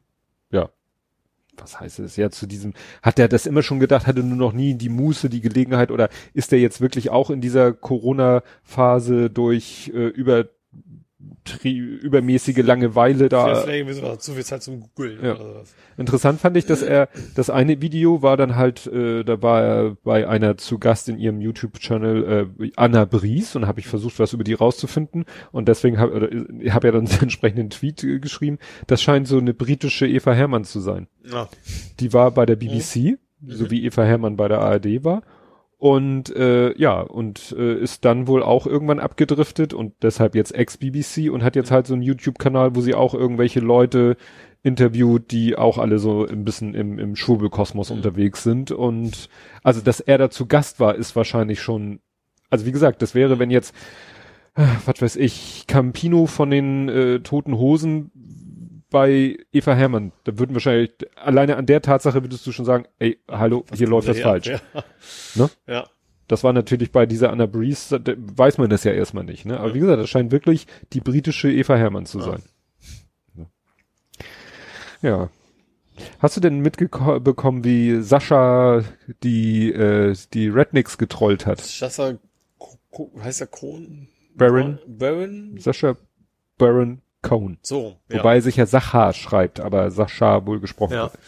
[1.57, 2.73] was heißt es ja zu diesem
[3.03, 6.09] hat er das immer schon gedacht hatte nur noch nie die Muße die Gelegenheit oder
[6.35, 10.47] ist er jetzt wirklich auch in dieser Corona Phase durch äh, über
[11.65, 15.35] übermäßige Langeweile da Vielleicht zu viel Zeit zum Googeln Ja.
[15.35, 15.74] oder sowas.
[15.97, 19.97] Interessant fand ich, dass er, das eine Video war dann halt, äh, da war er
[20.03, 24.32] bei einer zu Gast in ihrem YouTube-Channel, äh, Anna Bries, und habe ich versucht, was
[24.32, 25.24] über die rauszufinden.
[25.51, 28.59] Und deswegen habe ich hab ja dann den entsprechenden Tweet äh, geschrieben.
[28.86, 31.09] Das scheint so eine britische Eva Hermann zu sein.
[31.31, 31.49] Ja.
[32.01, 35.23] Die war bei der BBC, so wie Eva Hermann bei der ARD war.
[35.83, 41.29] Und äh, ja, und äh, ist dann wohl auch irgendwann abgedriftet und deshalb jetzt ex-BBC
[41.29, 44.17] und hat jetzt halt so einen YouTube-Kanal, wo sie auch irgendwelche Leute
[44.63, 48.71] interviewt, die auch alle so ein bisschen im, im Schwurbelkosmos unterwegs sind.
[48.71, 49.29] Und
[49.65, 51.99] also, dass er da zu Gast war, ist wahrscheinlich schon
[52.49, 53.75] Also wie gesagt, das wäre, wenn jetzt,
[54.55, 58.13] äh, was weiß ich, Campino von den äh, Toten Hosen
[58.93, 63.19] bei Eva Hermann, da würden wahrscheinlich, alleine an der Tatsache würdest du schon sagen, ey,
[63.28, 64.47] hallo, hier läuft das Ja, falsch.
[64.47, 64.60] Ja.
[65.35, 65.51] Ne?
[65.66, 65.86] ja.
[66.28, 69.59] Das war natürlich bei dieser Anna Breeze, da weiß man das ja erstmal nicht, ne?
[69.59, 69.74] Aber Ja.
[69.74, 72.24] wie gesagt, das scheint wirklich die britische Eva Hermann zu Ja.
[72.24, 72.43] sein.
[75.02, 75.31] Ja.
[76.20, 78.82] Hast du denn mitbekommen, wie Sascha
[79.23, 81.62] die, äh, die Rednecks getrollt hat?
[82.90, 84.09] Ko- heißt er Kohn?
[84.35, 84.78] Baron?
[84.86, 85.56] Baron?
[85.59, 85.97] Sascha
[86.59, 87.59] Baron Cohn.
[87.62, 88.19] So, ja.
[88.19, 91.03] Wobei er sich ja Sacha schreibt, aber Sascha wohl gesprochen Ja.
[91.05, 91.19] wird.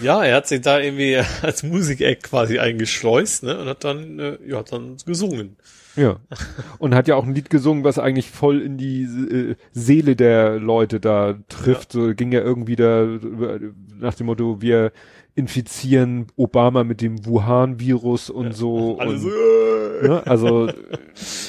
[0.00, 4.38] Ja, er hat sich da irgendwie als Musikeck quasi eingeschleust, ne, und hat dann, äh,
[4.46, 5.56] ja, hat dann gesungen.
[5.96, 6.16] Ja.
[6.78, 10.58] Und hat ja auch ein Lied gesungen, was eigentlich voll in die äh, Seele der
[10.58, 11.92] Leute da trifft.
[11.92, 13.18] So ging ja irgendwie da äh,
[13.98, 14.92] nach dem Motto, wir
[15.34, 18.98] infizieren Obama mit dem Wuhan-Virus und so.
[18.98, 19.24] Alle und,
[20.04, 20.08] äh.
[20.08, 20.22] ne?
[20.26, 20.74] Also äh,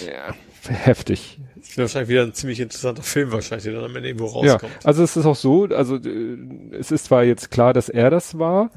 [0.08, 0.36] ja,
[0.68, 1.40] heftig.
[1.62, 4.54] Das wird wahrscheinlich wieder ein ziemlich interessanter Film wahrscheinlich, der dann am Ende irgendwo Ja,
[4.54, 4.72] rauskommt.
[4.84, 6.38] also es ist auch so, also äh,
[6.78, 8.72] es ist zwar jetzt klar, dass er das war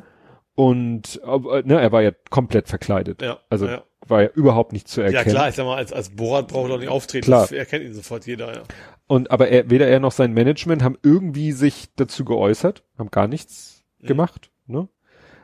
[0.55, 3.23] und aber, ne, er war ja komplett verkleidet.
[3.23, 3.82] Ja, Also ja.
[4.06, 5.35] war ja überhaupt nicht zu Ja erkennen.
[5.35, 7.24] klar, ich sag mal, als, als Borat braucht er doch nicht auftreten.
[7.24, 7.43] Klar.
[7.43, 8.62] Das erkennt ihn sofort jeder, ja.
[9.06, 13.27] Und aber er, weder er noch sein Management haben irgendwie sich dazu geäußert, haben gar
[13.27, 14.06] nichts Mhm.
[14.06, 14.51] gemacht.
[14.66, 14.89] Ne?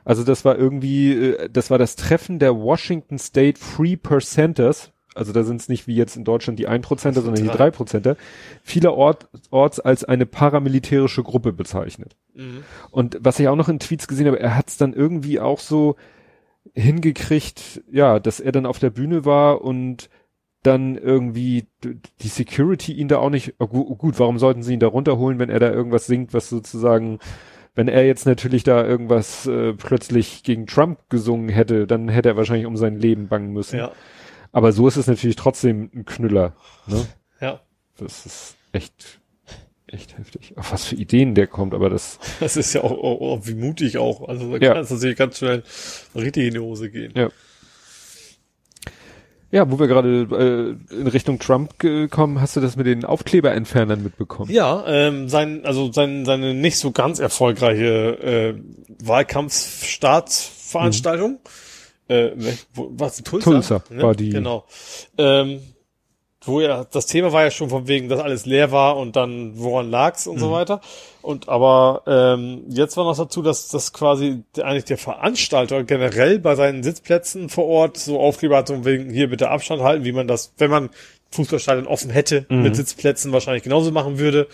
[0.05, 4.93] Also das war irgendwie, äh, das war das Treffen der Washington State Free Percenters.
[5.15, 7.69] Also da sind es nicht wie jetzt in Deutschland die 1%er, sondern die drei.
[7.69, 8.17] 3%er.
[8.63, 12.17] Vieler Ort, als eine paramilitärische Gruppe bezeichnet.
[12.35, 12.63] Mhm.
[12.91, 15.59] Und was ich auch noch in Tweets gesehen habe, er hat es dann irgendwie auch
[15.59, 15.97] so
[16.75, 20.09] hingekriegt, ja, dass er dann auf der Bühne war und
[20.63, 21.67] dann irgendwie
[22.21, 25.39] die Security ihn da auch nicht, oh, gu- gut, warum sollten sie ihn da runterholen,
[25.39, 27.19] wenn er da irgendwas singt, was sozusagen,
[27.75, 32.37] wenn er jetzt natürlich da irgendwas äh, plötzlich gegen Trump gesungen hätte, dann hätte er
[32.37, 33.79] wahrscheinlich um sein Leben bangen müssen.
[33.79, 33.93] Ja,
[34.53, 36.55] Aber so ist es natürlich trotzdem ein Knüller.
[36.87, 37.07] Ne?
[37.41, 37.61] ja.
[37.99, 39.21] Das ist echt,
[39.87, 40.55] echt heftig.
[40.57, 43.55] Auf was für Ideen der kommt, aber das, Das ist ja auch, auch, auch wie
[43.55, 44.27] mutig auch.
[44.29, 44.73] Also da Ja.
[44.75, 45.63] kann es natürlich ganz schnell
[46.15, 47.13] richtig in die Hose gehen.
[47.15, 47.29] Ja.
[49.53, 54.01] Ja, wo wir gerade äh, in Richtung Trump gekommen, hast du das mit den Aufkleberentfernern
[54.01, 54.49] mitbekommen?
[54.49, 61.41] Ja, ähm, sein, also sein, seine nicht so ganz erfolgreiche äh, Wahlkampfstaatsveranstaltung.
[62.11, 62.33] Äh,
[62.75, 63.51] wo, was Tulsa?
[63.51, 64.65] Tulsa war die- Genau.
[65.17, 65.61] Ähm,
[66.45, 69.53] wo ja, das Thema war ja schon von wegen, dass alles leer war und dann
[69.59, 70.41] woran lag's und Mhm.
[70.41, 70.81] so weiter.
[71.21, 76.55] Und aber ähm, jetzt war noch dazu, dass das quasi eigentlich der Veranstalter generell bei
[76.55, 80.27] seinen Sitzplätzen vor Ort so Aufkleber hat, von wegen hier bitte Abstand halten, wie man
[80.29, 80.89] das, wenn man
[81.31, 82.63] Fußballstadion offen hätte, Mhm.
[82.63, 84.49] mit Sitzplätzen wahrscheinlich genauso machen würde.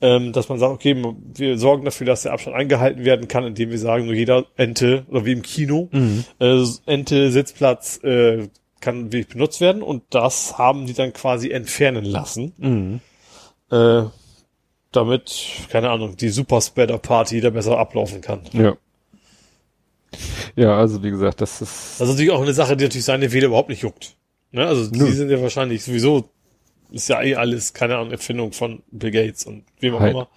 [0.00, 0.94] Ähm, dass man sagt, okay,
[1.34, 5.04] wir sorgen dafür, dass der Abstand eingehalten werden kann, indem wir sagen, nur jeder Ente,
[5.08, 6.24] oder wie im Kino, Mhm.
[6.38, 8.46] äh, Ente, Sitzplatz äh,
[8.80, 13.00] kann wirklich benutzt werden und das haben die dann quasi entfernen lassen, Mhm.
[13.76, 14.04] äh,
[14.92, 18.42] damit, keine Ahnung, die Superspreader-Party da besser ablaufen kann.
[18.52, 18.76] Ja.
[20.56, 23.32] Ja, also wie gesagt, das ist, Das ist natürlich auch eine Sache, die natürlich seine
[23.32, 24.16] Wähler überhaupt nicht juckt.
[24.52, 24.66] Ne?
[24.66, 25.10] Also die Nö.
[25.12, 26.30] sind ja wahrscheinlich sowieso,
[26.90, 30.28] ist ja eh alles, keine Ahnung, Erfindung von Bill Gates und wem auch Hi- immer.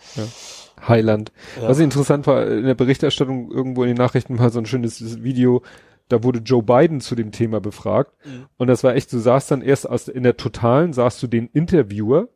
[0.88, 1.32] Highland.
[1.62, 1.70] Ja.
[1.70, 5.62] Was interessant war, in der Berichterstattung irgendwo in den Nachrichten war so ein schönes Video,
[6.10, 8.14] da wurde Joe Biden zu dem Thema befragt.
[8.26, 8.46] Mhm.
[8.58, 11.48] Und das war echt, du sahst dann erst aus, in der Totalen sahst du den
[11.54, 12.30] Interviewer,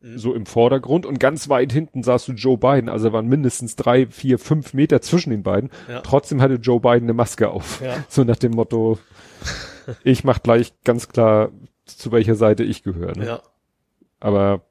[0.00, 0.16] Mhm.
[0.16, 2.88] so im Vordergrund und ganz weit hinten sahst du Joe Biden.
[2.88, 5.70] Also waren mindestens drei, vier, fünf Meter zwischen den beiden.
[5.88, 6.02] Ja.
[6.02, 7.80] Trotzdem hatte Joe Biden eine Maske auf.
[7.84, 7.96] Ja.
[8.08, 8.98] So nach dem Motto,
[10.04, 11.50] ich mach gleich ganz klar,
[11.84, 13.16] zu welcher Seite ich gehöre.
[13.18, 13.26] Ne?
[13.26, 13.42] Ja.
[14.20, 14.62] Aber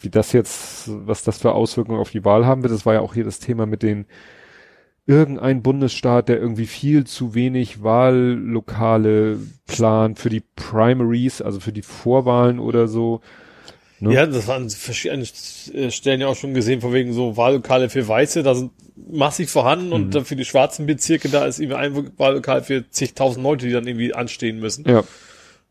[0.00, 3.00] wie das jetzt, was das für Auswirkungen auf die Wahl haben wird, das war ja
[3.00, 4.06] auch hier das Thema mit den
[5.06, 11.82] irgendein Bundesstaat, der irgendwie viel zu wenig Wahllokale plant für die Primaries, also für die
[11.82, 13.20] Vorwahlen oder so.
[14.00, 14.14] Ne?
[14.14, 15.24] Ja, das waren verschiedene
[15.90, 19.88] Stellen ja auch schon gesehen, von wegen so Wahllokale für Weiße, da sind massig vorhanden
[19.88, 19.92] Mhm.
[19.92, 23.72] und dann für die schwarzen Bezirke, da ist irgendwie ein Wahllokal für zigtausend Leute, die
[23.72, 24.84] dann irgendwie anstehen müssen.
[24.88, 25.04] Ja,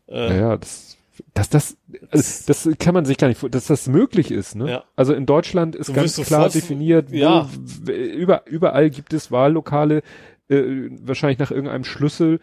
[0.06, 0.93] Äh, naja, das,
[1.34, 1.76] das, das,
[2.10, 4.70] also das kann man sich gar nicht, vor- dass das möglich ist, ne?
[4.70, 4.84] Ja.
[4.96, 7.48] Also in Deutschland ist Du ganz klar definiert, wo, ja.
[7.86, 10.02] über, überall gibt es Wahllokale,
[10.48, 10.62] äh,
[11.02, 12.38] wahrscheinlich nach irgendeinem Schlüssel,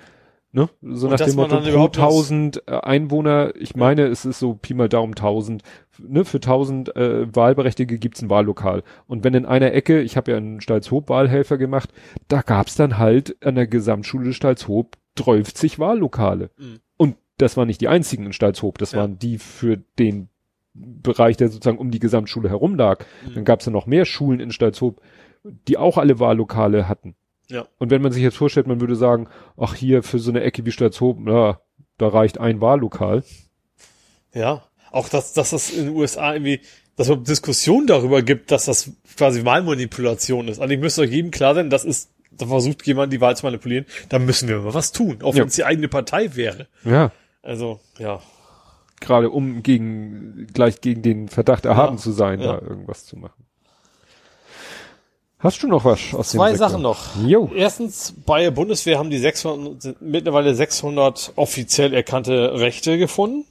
[0.51, 0.67] ne?
[0.81, 4.39] So nach dass dem Motto pro überhaupt noch- 1000 äh, Einwohner, ich meine, es ist
[4.39, 5.63] so Pi mal Daumen 1000,
[5.99, 6.25] ne?
[6.25, 8.83] Für 1000 äh, Wahlberechtigte gibt's ein Wahllokal.
[9.07, 11.91] Und wenn in einer Ecke, ich habe ja einen Stalzhoop Wahlhelfer gemacht,
[12.27, 16.49] da gab's dann halt an der Gesamtschule Stalzhoop 30 Wahllokale.
[16.57, 16.79] Mhm.
[17.41, 18.99] Das waren nicht die einzigen in Stalzhoop, das Ja.
[18.99, 20.29] waren die für den
[20.73, 23.03] Bereich, der sozusagen um die Gesamtschule herum lag.
[23.27, 23.33] Mhm.
[23.35, 25.01] Dann gab's ja noch mehr Schulen in Stalzhoop,
[25.67, 27.15] die auch alle Wahllokale hatten.
[27.49, 27.67] Ja.
[27.79, 29.27] Und wenn man sich jetzt vorstellt, man würde sagen,
[29.57, 31.59] ach hier für so eine Ecke wie Stalzhoop, na,
[31.97, 33.23] da reicht ein Wahllokal.
[34.33, 34.63] Ja.
[34.91, 36.61] Auch, dass, dass das in den USA irgendwie,
[36.95, 40.59] dass es Diskussionen darüber gibt, dass das quasi Wahlmanipulation ist.
[40.59, 43.85] Eigentlich müsste euch jedem klar sein, das ist, da versucht jemand die Wahl zu manipulieren,
[44.09, 45.45] da müssen wir mal was tun, auch wenn Ja.
[45.45, 46.67] es die eigene Partei wäre.
[46.85, 47.11] Ja.
[47.43, 48.19] Also, ja.
[48.99, 52.01] Gerade um gegen, gleich gegen den Verdacht erhaben Ja.
[52.01, 52.57] zu sein, Ja.
[52.57, 53.45] da irgendwas zu machen.
[55.39, 56.69] Hast du noch was aus Zwei dem Sektor?
[56.69, 56.99] Sachen noch.
[57.25, 57.49] Jo.
[57.55, 63.45] Erstens, bei der Bundeswehr haben die 600, sind mittlerweile 600 offiziell erkannte Rechte gefunden.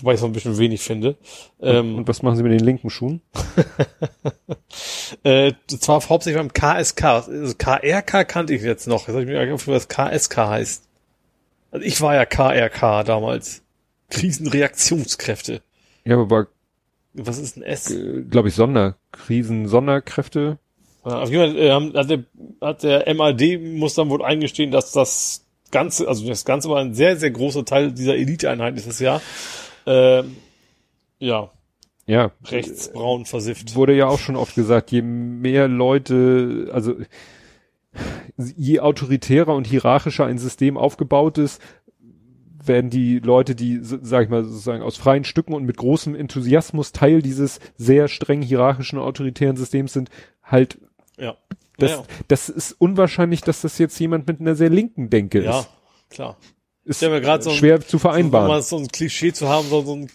[0.00, 1.16] Wobei ich es noch ein bisschen wenig finde.
[1.60, 3.22] Ähm, Und was machen sie mit den linken Schuhen?
[5.24, 7.02] äh, zwar hauptsächlich beim KSK.
[7.04, 9.08] Also KRK kannte ich jetzt noch.
[9.08, 10.87] Jetzt habe ich mir aufgeschrieben, was KSK heißt.
[11.70, 13.62] Also ich war ja KRK damals.
[14.10, 15.60] Krisenreaktionskräfte.
[16.04, 16.48] Ja, aber
[17.12, 17.94] Was ist ein S?
[18.30, 20.58] glaube ich, Sonderkrisen, Sonderkräfte.
[21.04, 22.24] Ja, Auf jeden Fall äh, hat, der,
[22.60, 26.94] hat der MAD muss dann wohl eingestehen, dass das Ganze, also das Ganze war ein
[26.94, 29.20] sehr, sehr großer Teil dieser Eliteeinheit ist das ja,
[29.86, 30.36] ähm,
[31.18, 31.50] ja,
[32.06, 32.30] Ja.
[32.46, 33.74] rechtsbraun versifft.
[33.74, 36.94] Wurde ja auch schon oft gesagt, je mehr Leute, also
[38.38, 41.60] je autoritärer und hierarchischer ein System aufgebaut ist,
[42.64, 46.14] werden die Leute, die, so- sag ich mal, sozusagen aus freien Stücken und mit großem
[46.14, 50.10] Enthusiasmus Teil dieses sehr streng hierarchischen, autoritären Systems sind,
[50.42, 50.78] halt,
[51.18, 51.36] Ja.
[51.78, 55.60] das, ja, das ist unwahrscheinlich, dass das jetzt jemand mit einer sehr linken Denke ja,
[55.60, 55.68] ist.
[56.10, 56.36] klar.
[56.84, 58.48] Ist mir grad so ein- schwer zu Wenn vereinbaren.
[58.48, 60.08] man so ein Klischee zu haben, so, so einen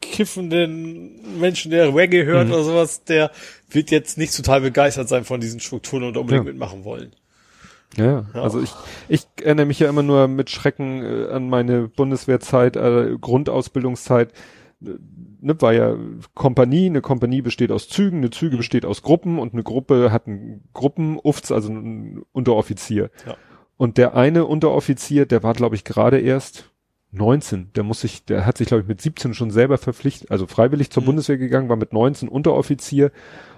[0.00, 2.52] kiffenden Menschen, der Reggae hört Mhm.
[2.54, 3.30] oder sowas, der
[3.70, 6.52] wird jetzt nicht total begeistert sein von diesen Strukturen und unbedingt Ja.
[6.52, 7.12] mitmachen wollen.
[7.96, 8.42] Ja, Ja.
[8.42, 8.72] also ich,
[9.08, 14.32] ich erinnere mich ja immer nur mit Schrecken äh, an meine Bundeswehrzeit, äh, Grundausbildungszeit.
[14.80, 15.96] Ne, war ja
[16.34, 20.26] Kompanie, eine Kompanie besteht aus Zügen, eine Züge besteht aus Gruppen und eine Gruppe hat
[20.26, 23.10] einen Gruppenufts, also einen Unteroffizier.
[23.26, 23.36] Ja.
[23.76, 26.70] Und der eine Unteroffizier, der war glaube ich gerade erst
[27.12, 30.46] 19, der muss sich, der hat sich glaube ich mit 17 schon selber verpflichtet, also
[30.46, 31.06] freiwillig zur Mhm.
[31.06, 33.12] Bundeswehr gegangen, war mit 19 Unteroffizier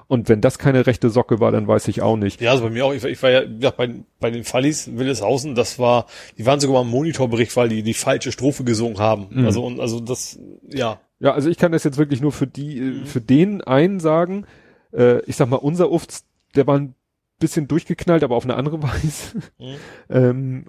[0.06, 2.40] und wenn das keine rechte Socke war, dann weiß ich auch nicht.
[2.40, 3.90] Ja, also bei mir auch, ich, war- ich war ja gesagt, bei,
[4.20, 6.06] bei den Fallis, Willeshausen, das war,
[6.39, 9.26] die waren sogar mal im Monitorbericht, weil die die falsche Strophe gesungen haben.
[9.31, 9.47] Mhm.
[9.47, 11.01] Also, und, also das, ja.
[11.20, 13.06] Ja, also ich kann das jetzt wirklich nur für die, äh, Mhm.
[13.06, 14.47] für den einen sagen.
[14.93, 16.24] Äh, ich sag mal, unser Ufts,
[16.55, 16.94] der war ein
[17.40, 19.39] bisschen durchgeknallt, aber auf eine andere Weise.
[19.59, 19.74] Mhm.
[20.10, 20.64] ähm,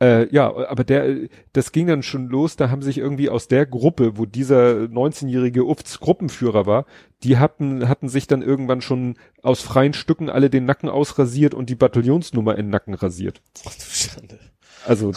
[0.00, 3.66] äh, ja, aber der, das ging dann schon los, da haben sich irgendwie aus der
[3.66, 6.86] Gruppe, wo dieser 19-jährige Ufts Gruppenführer war,
[7.24, 11.68] die hatten, hatten sich dann irgendwann schon aus freien Stücken alle den Nacken ausrasiert und
[11.68, 13.40] die Bataillonsnummer in den Nacken rasiert.
[13.66, 14.38] Ach du Schande.
[14.86, 15.12] Also,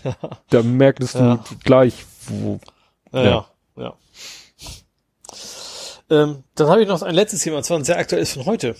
[0.50, 1.44] da merktest du Ja.
[1.62, 2.58] gleich, wo,
[3.12, 3.46] Ja, Ja.
[3.76, 3.94] ja.
[6.10, 8.76] Ähm, dann habe ich noch ein letztes Thema, und zwar ein sehr aktuelles von heute.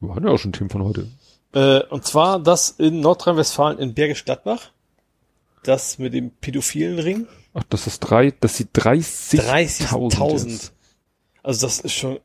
[0.00, 1.08] wir hatten ja auch schon Themen von heute.
[1.56, 4.72] Äh, und zwar das in Nordrhein-Westfalen in Bergisch Gladbach.
[5.62, 7.26] Das mit dem pädophilen Ring.
[7.54, 9.40] Ach, das ist drei, das sieht 30.000.
[9.40, 10.46] 30.000.
[10.46, 10.72] ist.
[11.42, 12.20] Also das ist schon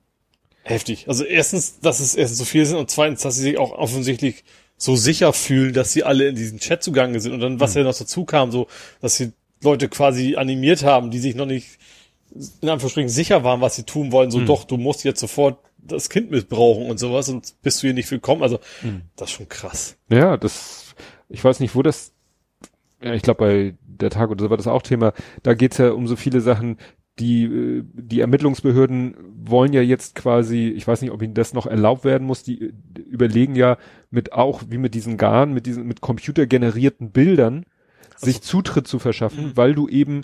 [0.64, 1.08] heftig.
[1.08, 4.44] Also erstens, dass es erstens so viel sind und zweitens, dass sie sich auch offensichtlich
[4.76, 7.32] so sicher fühlen, dass sie alle in diesen Chat zugange sind.
[7.32, 8.68] Und dann, was ja noch dazu kam, so,
[9.00, 9.32] dass sie
[9.62, 11.80] Leute quasi animiert haben, die sich noch nicht
[12.62, 14.30] in Anführungsstrichen sicher waren, was sie tun wollen.
[14.30, 17.94] So, doch, du musst jetzt sofort das Kind missbrauchen und sowas und bist du hier
[17.94, 18.44] nicht willkommen.
[18.44, 18.60] Also,
[19.16, 19.98] das ist schon krass.
[20.10, 20.96] Ja, das,
[21.30, 22.14] ich weiß nicht, wo das,
[23.04, 25.14] ja, ich glaube bei der Tag oder so war das auch Thema.
[25.44, 26.78] Da geht's ja um so viele Sachen,
[27.20, 31.66] die, äh, die Ermittlungsbehörden wollen ja jetzt quasi, ich weiß nicht, ob ihnen das noch
[31.68, 32.74] erlaubt werden muss, die
[33.10, 33.78] überlegen ja
[34.10, 37.66] mit auch, wie mit diesen Garn, mit diesen, mit computergenerierten Bildern,
[38.18, 39.58] sich Zutritt zu verschaffen, Mhm.
[39.58, 40.22] weil du eben,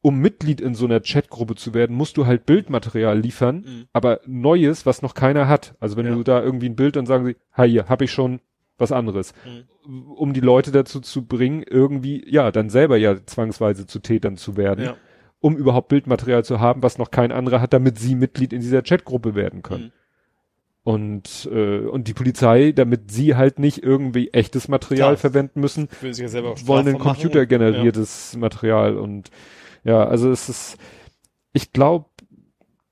[0.00, 3.84] um Mitglied in so einer Chatgruppe zu werden, musst du halt Bildmaterial liefern, Mhm.
[3.92, 5.74] aber Neues, was noch keiner hat.
[5.80, 6.14] Also wenn Ja.
[6.14, 8.40] du da irgendwie ein Bild, dann sagen sie, hi, hier, hab ich schon
[8.78, 9.34] was anderes.
[9.44, 10.02] Mhm.
[10.12, 14.56] Um die Leute dazu zu bringen, irgendwie, ja, dann selber ja zwangsweise zu Tätern zu
[14.56, 14.96] werden, Ja.
[15.40, 18.82] um überhaupt Bildmaterial zu haben, was noch kein anderer hat, damit sie Mitglied in dieser
[18.82, 19.84] Chatgruppe werden können.
[19.86, 19.92] Mhm.
[20.84, 25.16] Und, äh, und die Polizei, damit sie halt nicht irgendwie echtes Material Klar.
[25.18, 26.32] verwenden müssen, ja
[26.66, 29.30] wollen ein computergeneriertes Material und
[29.84, 30.78] ja, also es ist,
[31.52, 32.06] ich glaube,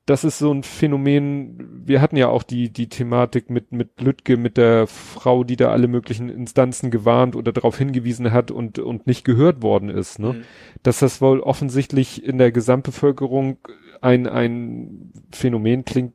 [0.06, 4.36] das ist so ein Phänomen, wir hatten ja auch die, die Thematik mit, mit Lütke,
[4.36, 9.08] mit der Frau, die da alle möglichen Instanzen gewarnt oder darauf hingewiesen hat und, und
[9.08, 10.34] nicht gehört worden ist, ne?
[10.34, 10.42] Mhm.
[10.84, 13.58] Dass das wohl offensichtlich in der Gesamtbevölkerung
[14.00, 16.14] ein, ein Phänomen klingt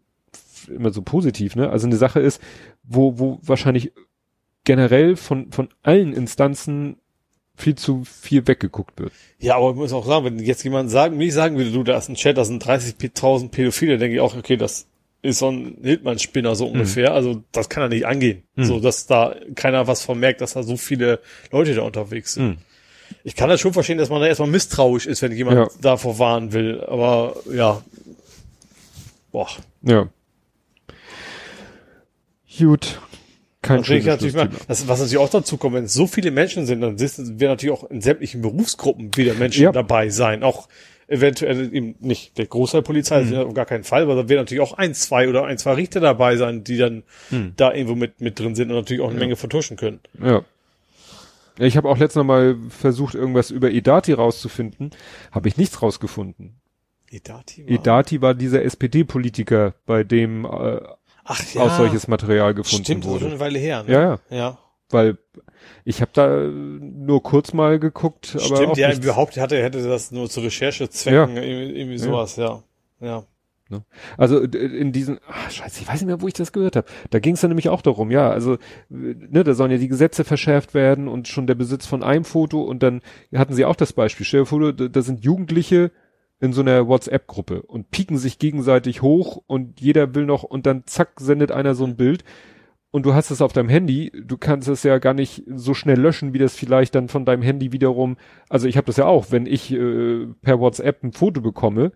[0.69, 1.69] immer so positiv, ne?
[1.69, 2.41] Also eine Sache ist,
[2.83, 3.91] wo, wo wahrscheinlich
[4.63, 6.95] generell von, von allen Instanzen
[7.61, 9.13] viel zu viel weggeguckt wird.
[9.39, 11.97] Ja, aber ich muss auch sagen, wenn jetzt jemand sagen, mir sagen würde, du, da
[11.97, 14.87] ist ein Chat, da sind 30.000 Pädophile, denke ich auch, okay, das
[15.21, 17.13] ist so ein Hildmann-Spinner so ungefähr.
[17.13, 18.43] Also das kann er nicht angehen.
[18.55, 18.63] Mhm.
[18.65, 21.19] So, dass da keiner was vermerkt, dass da so viele
[21.51, 22.47] Leute da unterwegs sind.
[22.47, 22.57] Mhm.
[23.23, 25.67] Ich kann das schon verstehen, dass man da erstmal misstrauisch ist, wenn jemand Ja.
[25.81, 26.81] davor warnen will.
[26.83, 27.83] Aber ja.
[29.31, 29.47] Boah.
[29.83, 30.07] Ja.
[32.57, 32.99] Gut.
[33.61, 36.07] Kein Das, ich schönes natürlich mal, das, was natürlich auch dazu kommt, wenn es so
[36.07, 39.71] viele Menschen sind, dann werden natürlich auch in sämtlichen Berufsgruppen wieder Menschen Ja.
[39.71, 40.41] dabei sein.
[40.43, 40.67] Auch
[41.07, 43.29] eventuell eben nicht der Großteil Polizei, Mhm.
[43.29, 45.57] das ist auf gar keinen Fall, aber da werden natürlich auch ein, zwei oder ein,
[45.57, 47.53] zwei Richter dabei sein, die dann Mhm.
[47.57, 49.99] da irgendwo mit, mit drin sind und natürlich auch eine Menge vertuschen können.
[50.19, 50.43] Ja.
[51.59, 54.91] Ja, Ich habe auch letztes Mal versucht, irgendwas über Edati rauszufinden.
[55.31, 56.55] Habe ich nichts rausgefunden.
[57.11, 57.65] Edati?
[57.65, 60.79] war- Edati war dieser SPD-Politiker, bei dem äh,
[61.31, 63.31] Ach auch solches Material gefunden Stimmt, das ist schon wurde.
[63.35, 63.83] eine Weile her.
[63.83, 63.91] Ne?
[63.93, 64.19] Ja, ja.
[64.29, 64.57] Ja.
[64.89, 65.17] Weil
[65.85, 69.03] ich habe da nur kurz mal geguckt, aber Stimmt, auch ja, nichts.
[69.05, 72.61] überhaupt hätte, hätte das nur zu Recherchezwecken, irgendwie, irgendwie sowas, ja.
[72.99, 73.23] Ja.
[74.17, 76.87] Also d- in diesen, ach, scheiße, ich weiß nicht mehr, wo ich das gehört habe.
[77.09, 78.57] Da ging es dann nämlich auch darum, ja, also
[78.89, 82.61] ne, da sollen ja die Gesetze verschärft werden und schon der Besitz von einem Foto
[82.63, 82.99] und dann
[83.33, 85.91] hatten sie auch das Beispiel, stell dir vor, da sind Jugendliche
[86.41, 90.83] in so einer WhatsApp-Gruppe und pieken sich gegenseitig hoch und jeder will noch und dann
[90.85, 92.23] zack sendet einer so ein Bild
[92.89, 95.99] und du hast es auf deinem Handy, du kannst es ja gar nicht so schnell
[95.99, 98.17] löschen, wie das vielleicht dann von deinem Handy wiederum,
[98.49, 101.91] also ich habe das ja auch, wenn ich äh, per WhatsApp ein Foto bekomme,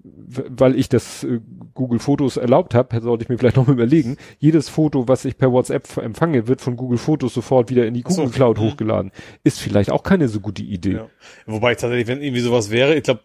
[0.00, 1.40] weil ich das äh,
[1.74, 5.36] Google Fotos erlaubt habe, sollte ich mir vielleicht noch mal überlegen, jedes Foto, was ich
[5.36, 8.62] per WhatsApp empfange, wird von Google Fotos sofort wieder in die so, Google Cloud mhm.
[8.62, 9.12] hochgeladen.
[9.44, 10.92] Ist vielleicht auch keine so gute Idee.
[10.92, 11.08] Ja.
[11.46, 13.20] Wobei tatsächlich, wenn irgendwie sowas wäre, ich glaube,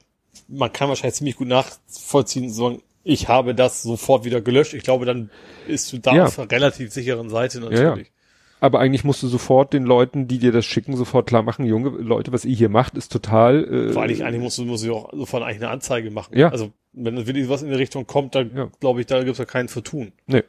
[0.48, 4.74] man kann wahrscheinlich ziemlich gut nachvollziehen, so ich habe das sofort wieder gelöscht.
[4.74, 5.30] Ich glaube, dann
[5.68, 6.26] ist du da Ja.
[6.26, 8.12] auf einer relativ sicheren Seite natürlich.
[8.62, 11.90] Aber eigentlich musst du sofort den Leuten, die dir das schicken, sofort klar machen, Junge,
[11.90, 13.90] Leute, was ihr hier macht, ist total.
[13.90, 16.38] Äh, Vor allem, eigentlich musst du, musst du auch sofort eigentlich eine Anzeige machen.
[16.38, 16.48] Ja.
[16.48, 18.70] Also, wenn wirklich was in die Richtung kommt, dann Ja.
[18.80, 20.14] glaube ich, da gibt's ja keinen zu tun.
[20.28, 20.44] Nee.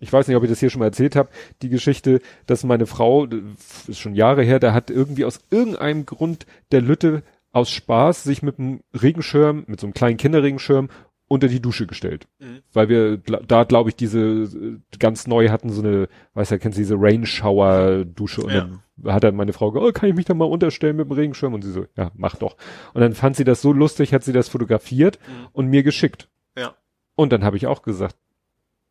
[0.00, 1.28] Ich weiß nicht, ob ich das hier schon mal erzählt habe.
[1.62, 3.38] Die Geschichte, dass meine Frau, das
[3.86, 7.22] ist schon Jahre her, da hat irgendwie aus irgendeinem Grund der Lütte
[7.52, 10.88] aus Spaß sich mit einem Regenschirm, mit so einem kleinen Kinderregenschirm
[11.28, 12.26] unter die Dusche gestellt.
[12.40, 12.60] Mhm.
[12.72, 16.76] Weil wir da, glaube ich, diese äh, ganz neu hatten, so eine, weiß ja, kennst
[16.76, 18.68] du diese Rain Shower Dusche und Ja.
[19.02, 21.12] dann hat dann meine Frau gesagt, oh, kann ich mich da mal unterstellen mit dem
[21.12, 21.54] Regenschirm?
[21.54, 22.56] Und sie so, ja, mach doch.
[22.92, 25.48] Und dann fand sie das so lustig, hat sie das fotografiert Mhm.
[25.52, 26.28] und mir geschickt.
[26.56, 26.74] Ja.
[27.14, 28.16] Und dann habe ich auch gesagt,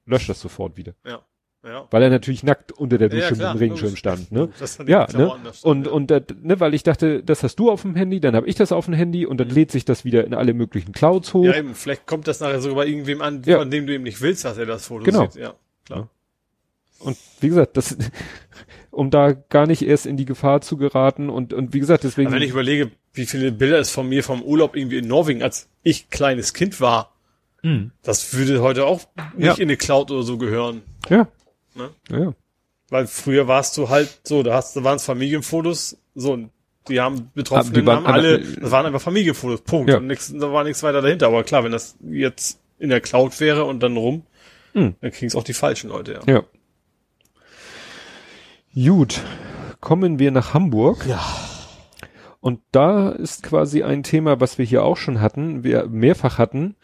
[0.06, 0.94] lösch das sofort wieder.
[1.06, 1.22] Ja.
[1.64, 1.88] Ja.
[1.92, 4.50] Weil er natürlich nackt unter der Ja, Dusche mit klar, dem Regenschirm stand, ne?
[4.60, 5.32] Das Ja, ne?
[5.62, 5.92] Und, ja.
[5.92, 8.56] und, äh, ne, weil ich dachte, das hast du auf dem Handy, dann habe ich
[8.56, 9.54] das auf dem Handy und dann Mhm.
[9.54, 11.46] lädt sich das wieder in alle möglichen Clouds hoch.
[11.46, 13.60] Ja, eben, vielleicht kommt das nachher sogar bei irgendwem an, Ja.
[13.60, 15.30] von dem du eben nicht willst, dass er das Foto Genau.
[15.30, 15.40] sieht.
[15.44, 15.54] Ja,
[15.86, 16.10] klar.
[17.00, 17.96] Und wie gesagt, das,
[18.92, 22.28] um da gar nicht erst in die Gefahr zu geraten und, und wie gesagt, deswegen.
[22.28, 25.44] Aber wenn ich überlege, wie viele Bilder es von mir vom Urlaub irgendwie in Norwegen,
[25.44, 27.12] als ich kleines Kind war,
[27.64, 27.92] Mhm.
[28.02, 29.02] das würde heute auch
[29.36, 29.54] nicht Ja.
[29.54, 30.82] in eine Cloud oder so gehören.
[31.08, 31.28] ja.
[31.76, 31.90] Ne?
[32.10, 32.34] Ja.
[32.90, 36.50] Weil früher warst du halt so, da hast, da waren es Familienfotos, so, und
[36.88, 39.90] die haben Betroffenen, die waren haben alle, das waren einfach Familienfotos, Punkt.
[39.90, 39.98] Ja.
[39.98, 41.28] Und nix, da war nichts weiter dahinter.
[41.28, 44.24] Aber klar, wenn das jetzt in der Cloud wäre und dann rum,
[44.74, 44.96] Mhm.
[45.02, 46.34] dann kriegen es auch die falschen Leute, ja.
[46.34, 46.44] Ja.
[48.74, 49.22] Gut.
[49.80, 51.06] Kommen wir nach Hamburg.
[51.08, 51.20] Ja.
[52.40, 56.76] Und da ist quasi ein Thema, was wir hier auch schon hatten, wir mehrfach hatten.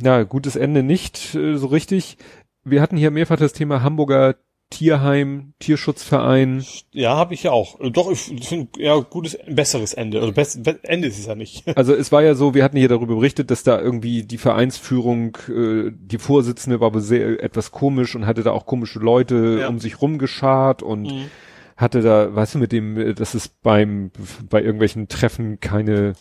[0.00, 2.16] Na, gutes Ende nicht äh, so richtig.
[2.64, 4.36] Wir hatten hier mehrfach das Thema Hamburger
[4.70, 6.64] Tierheim, Tierschutzverein.
[6.92, 7.78] Ja, habe ich ja auch.
[7.90, 10.20] Doch, ich finde ja gutes, besseres Ende.
[10.20, 11.64] Also best, be Ende ist es ja nicht.
[11.76, 15.36] Also es war ja so, wir hatten hier darüber berichtet, dass da irgendwie die Vereinsführung,
[15.48, 19.68] äh, die Vorsitzende war sehr etwas komisch und hatte da auch komische Leute Ja.
[19.68, 21.24] um sich rumgeschart und Mhm.
[21.76, 24.10] hatte da, weißt du, mit dem, äh, dass es beim,
[24.48, 26.14] bei irgendwelchen Treffen keine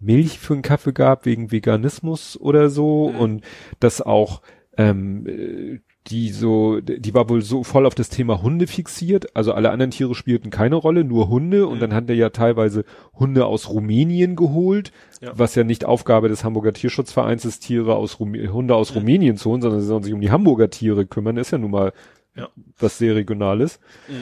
[0.00, 3.18] Milch für einen Kaffee gab wegen Veganismus oder so Mhm.
[3.18, 3.44] und
[3.80, 4.42] dass auch
[4.76, 9.52] ähm, äh, die so, die war wohl so voll auf das Thema Hunde fixiert, also
[9.52, 11.80] alle anderen Tiere spielten keine Rolle, nur Hunde und Mhm.
[11.80, 15.32] dann hat er ja teilweise Hunde aus Rumänien geholt, Ja.
[15.34, 18.98] was ja nicht Aufgabe des Hamburger Tierschutzvereins ist, Tiere aus Rumä Hunde aus Mhm.
[18.98, 21.72] Rumänien zu holen, sondern sie sollen sich um die Hamburger Tiere kümmern, ist ja nun
[21.72, 21.92] mal
[22.36, 22.48] Ja.
[22.78, 23.80] was sehr Regionales.
[24.08, 24.14] Mhm.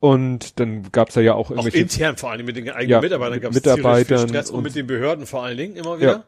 [0.00, 3.00] Und dann gab's da ja auch Auch irgendwelche intern vor allem mit den eigenen Ja,
[3.00, 5.98] Mitarbeitern mit gab es Mitarbeitern Stress und, und- mit den Behörden vor allen Dingen immer
[5.98, 6.24] Ja.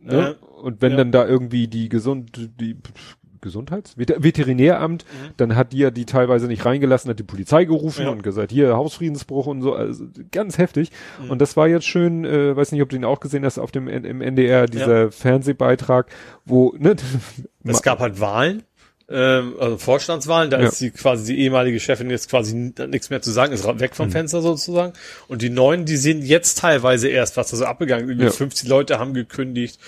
[0.00, 0.34] Ne?
[0.62, 0.96] und wenn ja.
[0.98, 2.76] dann da irgendwie die Gesund die
[3.40, 5.30] Gesundheits Vet- Veterinäramt, Mhm.
[5.36, 8.10] dann hat die ja die teilweise nicht reingelassen, hat die Polizei gerufen Ja.
[8.10, 10.90] und gesagt, hier Hausfriedensbruch und so, also ganz heftig.
[11.22, 11.30] Mhm.
[11.30, 13.70] Und das war jetzt schön, äh, weiß nicht, ob du ihn auch gesehen hast auf
[13.70, 16.10] dem im NDR dieser Fernsehbeitrag,
[16.44, 16.96] wo ne,
[17.64, 18.64] Es gab halt Wahlen,
[19.10, 20.68] ähm, also Vorstandswahlen, da Ja.
[20.68, 22.54] ist die quasi die ehemalige Chefin jetzt quasi
[22.88, 23.94] nichts mehr zu sagen, ist weg Mhm.
[23.96, 24.92] vom Fenster sozusagen.
[25.28, 28.22] Und die neuen, die sehen jetzt teilweise erst, was da so abgegangen ist.
[28.22, 28.30] Ja.
[28.30, 29.78] 50 Leute haben gekündigt.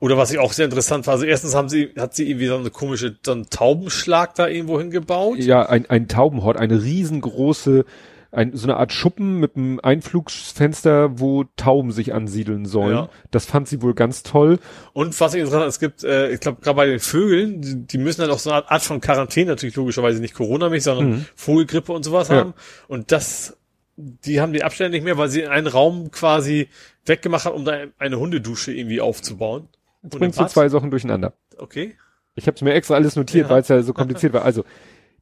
[0.00, 2.56] Oder was ich auch sehr interessant war, also erstens haben sie, hat sie irgendwie so
[2.56, 5.38] eine komische, so einen Taubenschlag da irgendwo hingebaut.
[5.38, 7.84] ja ein, ein Taubenhort, eine riesengroße
[8.30, 12.94] ein, so eine Art Schuppen mit einem Einflugsfenster, wo Tauben sich ansiedeln sollen.
[12.96, 13.08] Ja.
[13.30, 14.58] Das fand sie wohl ganz toll.
[14.92, 17.98] Und was ich interessant, es gibt, äh, ich glaube, gerade bei den Vögeln, die, die
[17.98, 22.02] müssen dann auch so eine Art von Quarantäne, natürlich logischerweise nicht Corona-mäßig, sondern Vogelgrippe und
[22.04, 22.34] sowas Mhm.
[22.34, 22.40] Ja.
[22.40, 22.54] haben.
[22.86, 23.56] Und das,
[23.96, 26.68] die haben die Abstände nicht mehr, weil sie einen Raum quasi
[27.06, 29.68] weggemacht haben, um da eine Hundedusche irgendwie aufzubauen.
[30.02, 31.32] Jetzt Und bringst du zwei Sachen durcheinander.
[31.56, 31.94] Okay.
[32.34, 33.50] Ich habe es mir extra alles notiert, Ja.
[33.54, 34.44] weil es ja so kompliziert war.
[34.44, 34.64] Also,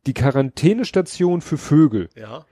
[0.06, 2.44] die Quarantänestation für Vögel, Ja.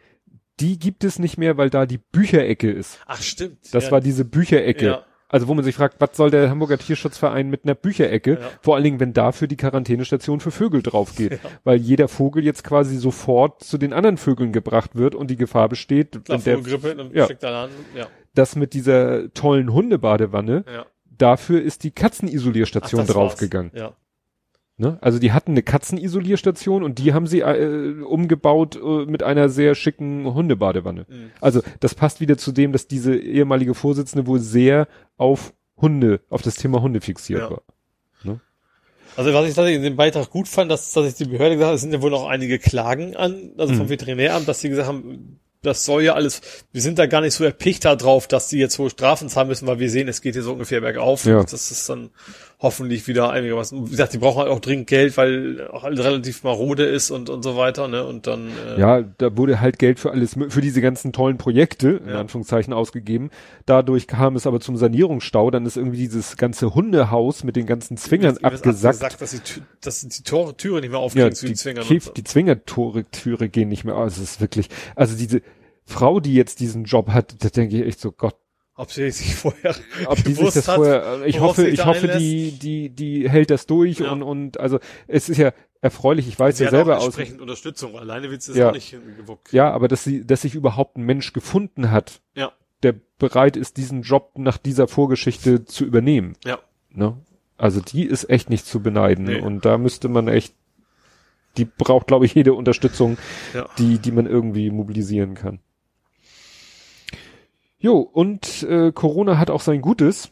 [0.61, 3.01] Die gibt es nicht mehr, weil da die Bücherecke ist.
[3.07, 3.59] Ach, stimmt.
[3.73, 3.91] Das ja.
[3.93, 4.87] war diese Bücherecke.
[4.87, 5.05] Ja.
[5.29, 8.39] Also wo man sich fragt, was soll der Hamburger Tierschutzverein mit einer Bücherecke?
[8.41, 8.51] Ja.
[8.63, 11.41] Vor allen Dingen, wenn dafür die Quarantänestation für Vögel drauf geht.
[11.65, 15.69] Weil jeder Vogel jetzt quasi sofort zu den anderen Vögeln gebracht wird und die Gefahr
[15.69, 17.27] besteht, Klar, der, Vogelgrippe, dann Ja.
[17.27, 17.71] an.
[17.97, 18.07] Ja.
[18.35, 20.87] das mit dieser tollen Hundebadewanne, Ja.
[21.05, 23.73] dafür ist die Katzenisolierstation draufgegangen.
[23.75, 23.97] Ja.
[24.77, 24.99] Ne?
[25.01, 29.75] Also die hatten eine Katzenisolierstation und die haben sie äh, umgebaut äh, mit einer sehr
[29.77, 31.07] schicken Hundebadewanne.
[31.09, 31.31] Mhm.
[31.41, 36.43] Also das passt wieder zu dem, dass diese ehemalige Vorsitzende wohl sehr auf Hunde, auf
[36.43, 37.51] das Thema Hunde fixiert Ja.
[37.51, 37.63] war.
[39.17, 41.67] Also was ich tatsächlich in dem Beitrag gut fand, dass, dass ich die Behörde gesagt
[41.69, 43.91] habe, es sind ja wohl auch einige Klagen an, also vom Mhm.
[43.91, 46.41] Veterinäramt, dass sie gesagt haben, das soll ja alles,
[46.73, 49.47] wir sind da gar nicht so erpicht da drauf, dass die jetzt hohe Strafen zahlen
[49.47, 51.27] müssen, weil wir sehen, es geht hier so ungefähr bergauf.
[51.27, 51.41] Ja.
[51.45, 52.11] Das ist dann
[52.61, 56.45] hoffentlich wieder einigermaßen, wie gesagt, die brauchen halt auch dringend Geld, weil auch alles relativ
[56.45, 60.01] marode ist und, und so weiter, ne, und dann, äh, Ja, da wurde halt Geld
[60.01, 62.21] für alles, für diese ganzen tollen Projekte, in Ja.
[62.21, 63.31] Anführungszeichen, ausgegeben.
[63.67, 67.97] Dadurch kam es aber zum Sanierungsstau, dann ist irgendwie dieses ganze Hundehaus mit den ganzen
[67.97, 69.03] Zwingern ist abgesackt.
[69.03, 71.85] abgesackt, dass die, dass die Tore, Türe nicht mehr Ja, aufkriegen zu die, den Zwingern.
[71.85, 72.13] Käf, so.
[72.13, 74.17] die Zwingertore Türe gehen nicht mehr aus.
[74.17, 75.43] Es ist wirklich, also diese
[75.87, 78.37] Frau, die jetzt diesen Job hat, da denke ich echt so, Gott,
[78.77, 79.75] Ob sie sich vorher
[80.07, 82.21] ob die sich das hat, vorher, ich worauf hoffe, ich hoffe, einlässt.
[82.21, 84.11] die, die, die hält das durch Ja.
[84.11, 87.97] und, und, also, es ist ja erfreulich, ich weiß sie ja selber aus, entsprechend Unterstützung.
[87.97, 88.71] Alleine sie das Ja.
[88.71, 89.53] auch nicht gewuppt.
[89.53, 92.53] ja, aber dass sie, dass sich überhaupt ein Mensch gefunden hat, Ja.
[92.83, 96.59] der bereit ist, diesen Job nach dieser Vorgeschichte zu übernehmen, Ja.
[96.91, 97.17] ne?
[97.57, 99.41] Also die ist echt nicht zu beneiden Nee.
[99.41, 100.55] und da müsste man echt,
[101.57, 103.17] die braucht, glaube ich, jede Unterstützung,
[103.55, 103.69] Ja.
[103.79, 105.61] die, die man irgendwie mobilisieren kann.
[107.85, 110.31] Jo, und äh, Corona hat auch sein Gutes.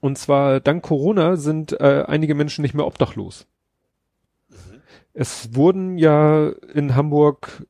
[0.00, 3.46] Und zwar dank Corona sind äh, einige Menschen nicht mehr obdachlos.
[5.14, 7.64] Es wurden ja in Hamburg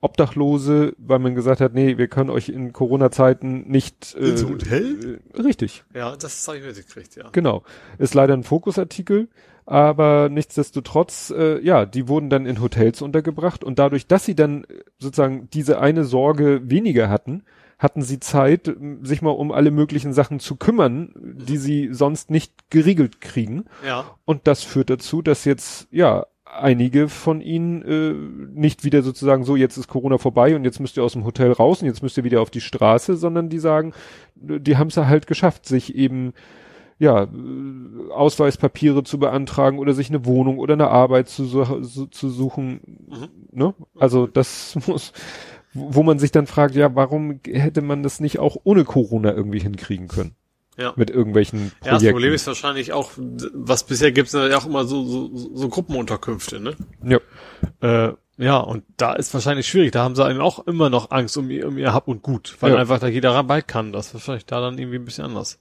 [0.00, 5.20] Obdachlose, weil man gesagt hat, nee, wir können euch in Corona-Zeiten nicht äh, Ins Hotel?
[5.34, 7.28] Äh, richtig, Ja, das habe ich mitgekriegt, ja.
[7.30, 7.62] genau.
[7.98, 9.28] Ist leider ein Fokusartikel,
[9.66, 14.64] aber nichtsdestotrotz, äh, ja, die wurden dann in Hotels untergebracht und dadurch, dass sie dann
[14.64, 17.44] äh, sozusagen diese eine Sorge weniger hatten,
[17.84, 22.70] hatten sie Zeit, sich mal um alle möglichen Sachen zu kümmern, die sie sonst nicht
[22.70, 23.66] geregelt kriegen.
[23.86, 24.06] Ja.
[24.24, 29.56] Und das führt dazu, dass jetzt, ja, einige von ihnen äh, nicht wieder sozusagen so,
[29.56, 32.16] jetzt ist Corona vorbei und jetzt müsst ihr aus dem Hotel raus und jetzt müsst
[32.16, 33.92] ihr wieder auf die Straße, sondern die sagen,
[34.48, 36.32] äh, die haben es ja halt geschafft, sich eben
[36.98, 41.46] ja, äh, Ausweispapiere zu beantragen oder sich eine Wohnung oder eine Arbeit zu,
[41.82, 42.80] zu suchen.
[43.08, 43.28] Mhm.
[43.50, 43.74] Ne?
[43.98, 45.12] Also das muss,
[45.74, 49.58] wo man sich dann fragt, ja, warum hätte man das nicht auch ohne Corona irgendwie
[49.60, 50.34] hinkriegen können?
[50.76, 50.92] Ja.
[50.96, 52.04] Mit irgendwelchen Ja, Projekten.
[52.04, 53.12] das Problem ist wahrscheinlich auch,
[53.52, 56.74] was bisher gibt es ja auch immer so, so, so Gruppenunterkünfte, ne?
[57.04, 57.18] ja.
[58.08, 59.92] Äh, ja, und da ist wahrscheinlich schwierig.
[59.92, 62.56] Da haben sie eben auch immer noch Angst um ihr, um ihr Hab und Gut,
[62.58, 62.78] weil Ja.
[62.78, 63.92] einfach da jeder dabei kann.
[63.92, 65.60] Das ist wahrscheinlich da dann irgendwie ein bisschen anders.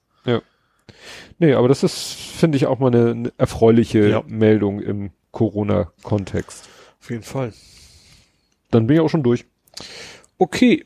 [1.40, 4.24] Nee, aber das ist, finde ich, auch mal eine, eine erfreuliche Ja.
[4.28, 6.68] Meldung im Corona-Kontext.
[7.02, 7.54] Auf jeden Fall.
[8.72, 9.46] Dann bin ich auch schon durch.
[10.38, 10.86] Okay.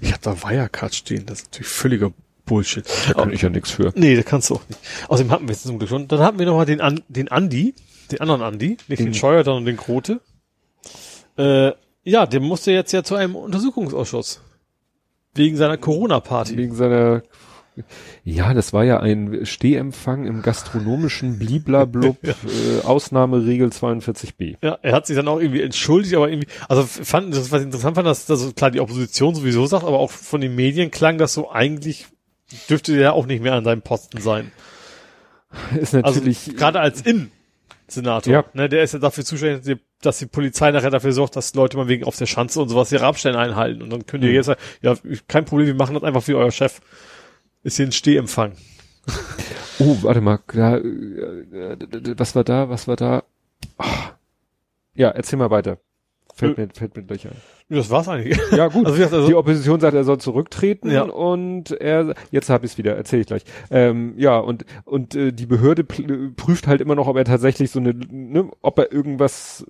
[0.00, 1.26] Ich hab da Wirecard stehen.
[1.26, 2.12] Das ist natürlich völliger
[2.46, 2.84] Bullshit.
[3.08, 3.92] Da kann ich ja nichts für.
[3.96, 4.80] Nee, da kannst du auch nicht.
[5.08, 6.08] Außerdem hatten wir jetzt zum Glück schon.
[6.08, 7.74] Dann hatten wir noch mal den, An den Andi,
[8.10, 10.20] den anderen Andi, nicht den, Den- Scheuer, sondern den Grote.
[11.38, 11.72] Äh,
[12.04, 14.40] ja, der musste jetzt ja zu einem Untersuchungsausschuss.
[15.34, 16.56] Wegen seiner Corona-Party.
[16.56, 17.22] Wegen seiner,
[18.24, 24.56] ja, das war ja ein Stehempfang im gastronomischen Bliblablub, äh, Ausnahmeregel 42b.
[24.62, 27.66] Ja, er hat sich dann auch irgendwie entschuldigt, aber irgendwie, also fand, das was ich
[27.66, 31.18] interessant fand, dass, dass klar die Opposition sowieso sagt, aber auch von den Medien klang
[31.18, 32.06] das so eigentlich
[32.68, 34.52] dürfte der auch nicht mehr an seinem Posten sein.
[35.80, 38.44] Ist Also natürlich, gerade als Innensenator, Ja.
[38.54, 41.54] ne, der ist ja dafür zuständig, dass die- dass die Polizei nachher dafür sorgt, dass
[41.54, 43.80] Leute mal wegen auf der Schanze und sowas ihre Abstände einhalten.
[43.80, 44.34] Und dann könnt ihr Mhm.
[44.36, 44.94] jetzt sagen, ja,
[45.28, 46.80] kein Problem, wir machen das einfach wie euer Chef.
[47.64, 48.52] Ist hier ein Stehempfang.
[49.80, 53.24] oh, warte mal, da, äh, äh, was war da, was war da?
[53.78, 54.10] Ah.
[54.94, 55.78] Ja, erzähl mal weiter.
[56.34, 57.36] Fällt mir, fällt mir gleich ein.
[57.68, 58.38] Das war's eigentlich.
[58.50, 58.86] Ja, gut.
[58.88, 61.02] Also, also, die Opposition sagt, er soll zurücktreten Ja.
[61.02, 63.44] und er, jetzt habe ich es wieder, erzähle ich gleich.
[63.70, 67.78] Ähm, ja, und und äh, die Behörde prüft halt immer noch, ob er tatsächlich so
[67.78, 69.64] eine, ne, ob er irgendwas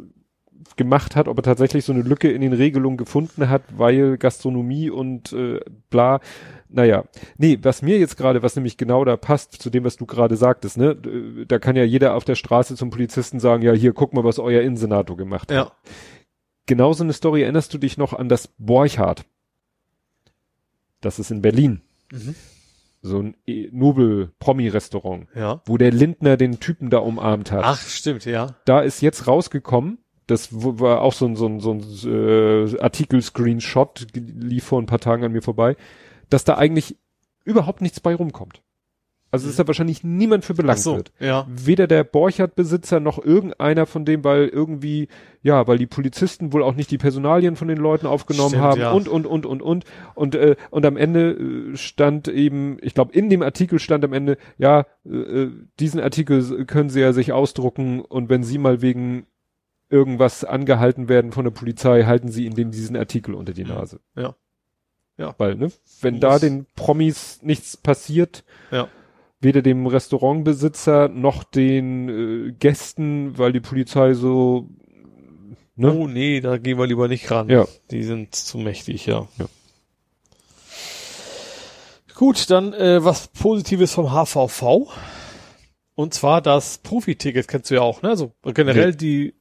[0.77, 4.91] gemacht hat, ob er tatsächlich so eine Lücke in den Regelungen gefunden hat, weil Gastronomie
[4.91, 5.61] und äh,
[5.91, 6.21] bla.
[6.69, 7.05] Naja,
[7.37, 10.37] nee, was mir jetzt gerade, was nämlich genau da passt zu dem, was du gerade
[10.37, 10.97] sagtest, ne,
[11.47, 14.39] da kann ja jeder auf der Straße zum Polizisten sagen, ja, hier, guck mal, was
[14.41, 15.57] euer Innensenator gemacht hat.
[15.57, 15.73] Ja.
[16.67, 19.25] Genauso eine Story erinnerst du dich noch an das Borchardt.
[21.01, 21.83] Das ist in Berlin.
[22.11, 22.35] Mhm.
[23.03, 25.61] So ein e- Nobel-Promi-Restaurant, Ja.
[25.67, 27.63] wo der Lindner den Typen da umarmt hat.
[27.65, 28.57] Ach, stimmt, ja.
[28.65, 34.07] Da ist jetzt rausgekommen, das war auch so ein, so ein, so ein äh, Artikel-Screenshot,
[34.15, 35.77] lief vor ein paar Tagen an mir vorbei,
[36.31, 36.97] dass da eigentlich
[37.45, 38.63] überhaupt nichts bei rumkommt.
[39.35, 41.13] Also dass da wahrscheinlich niemand für belangt so, wird.
[41.19, 41.45] ja.
[41.49, 45.09] Weder der Borchardt-Besitzer noch irgendeiner von dem, weil irgendwie,
[45.43, 48.81] ja, weil die Polizisten wohl auch nicht die Personalien von den Leuten aufgenommen Stimmt, haben
[48.81, 48.93] ja.
[48.93, 49.85] und, und, und, und, und.
[50.15, 54.13] Und, äh, und am Ende äh, stand eben, ich glaube, in dem Artikel stand am
[54.13, 58.83] Ende, ja, äh, äh, diesen Artikel können Sie ja sich ausdrucken und wenn Sie mal
[58.83, 59.27] wegen
[59.95, 63.71] irgendwas angehalten werden von der Polizei, halten Sie Ihnen diesen Artikel unter die Mhm.
[63.71, 64.01] Nase.
[64.17, 64.35] Ja.
[65.17, 65.35] Ja.
[65.39, 68.89] Weil, ne, wenn da den Promis nichts passiert, Ja.
[69.41, 72.09] weder dem Restaurantbesitzer noch den
[72.49, 74.69] äh, Gästen, weil die Polizei so,
[75.77, 75.93] ne?
[75.95, 77.49] Oh nee, da gehen wir lieber nicht ran.
[77.49, 77.67] Ja.
[77.93, 79.29] Die sind zu mächtig, ja.
[79.39, 79.47] Ja.
[82.17, 84.93] Gut, dann äh, was Positives vom HVV.
[85.97, 88.09] Und zwar das Profiticket kennst du ja auch, ne?
[88.09, 88.97] Also generell Nee.
[88.97, 89.35] die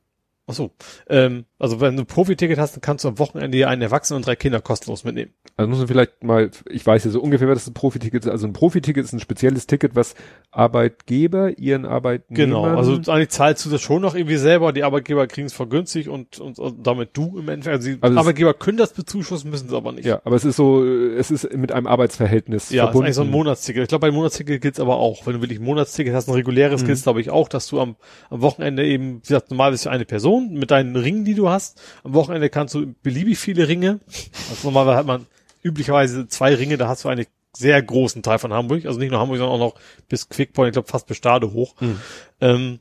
[0.48, 0.76] Ach so,
[1.08, 4.28] ähm, also wenn du ein Profiticket hast, dann kannst du am Wochenende einen Erwachsenen und
[4.28, 5.32] drei Kinder kostenlos mitnehmen.
[5.58, 8.30] Also muss man vielleicht mal, ich weiß ja so ungefähr, was ein Profiticket ist.
[8.32, 10.16] Also ein Profiticket ist ein spezielles Ticket, was
[10.52, 12.50] Arbeitgeber ihren Arbeitnehmern.
[12.50, 16.08] Genau, also eigentlich zahlst du das schon noch irgendwie selber, die Arbeitgeber kriegen es vergünstigt
[16.08, 19.52] und, und, und damit du im Endeffekt, also die Also es- Arbeitgeber können das bezuschussen,
[19.52, 20.06] müssen es aber nicht.
[20.06, 23.06] ja, aber es ist so, es ist mit einem Arbeitsverhältnis Ja, ist verbunden.
[23.06, 23.84] eigentlich so ein Monatsticket.
[23.84, 25.26] Ich glaube, bei Monatsticket gilt's aber auch.
[25.28, 26.88] Wenn du wirklich ein Monatsticket hast, ein reguläres Mhm.
[26.88, 27.96] gilt's, glaube ich, auch, dass du am,
[28.30, 31.50] am Wochenende eben, wie gesagt, normal bist du eine Person mit deinen Ringen, die du
[31.50, 31.53] hast.
[32.04, 34.00] Am Wochenende kannst du beliebig viele Ringe.
[34.50, 35.26] Also normalerweise hat man
[35.64, 37.26] üblicherweise zwei Ringe, da hast du einen
[37.56, 38.86] sehr großen Teil von Hamburg.
[38.86, 39.76] Also nicht nur Hamburg, sondern auch noch
[40.10, 41.76] bis Quickpoint, ich glaube fast bis Stade hoch.
[41.80, 42.00] Mhm.
[42.42, 42.80] Ähm,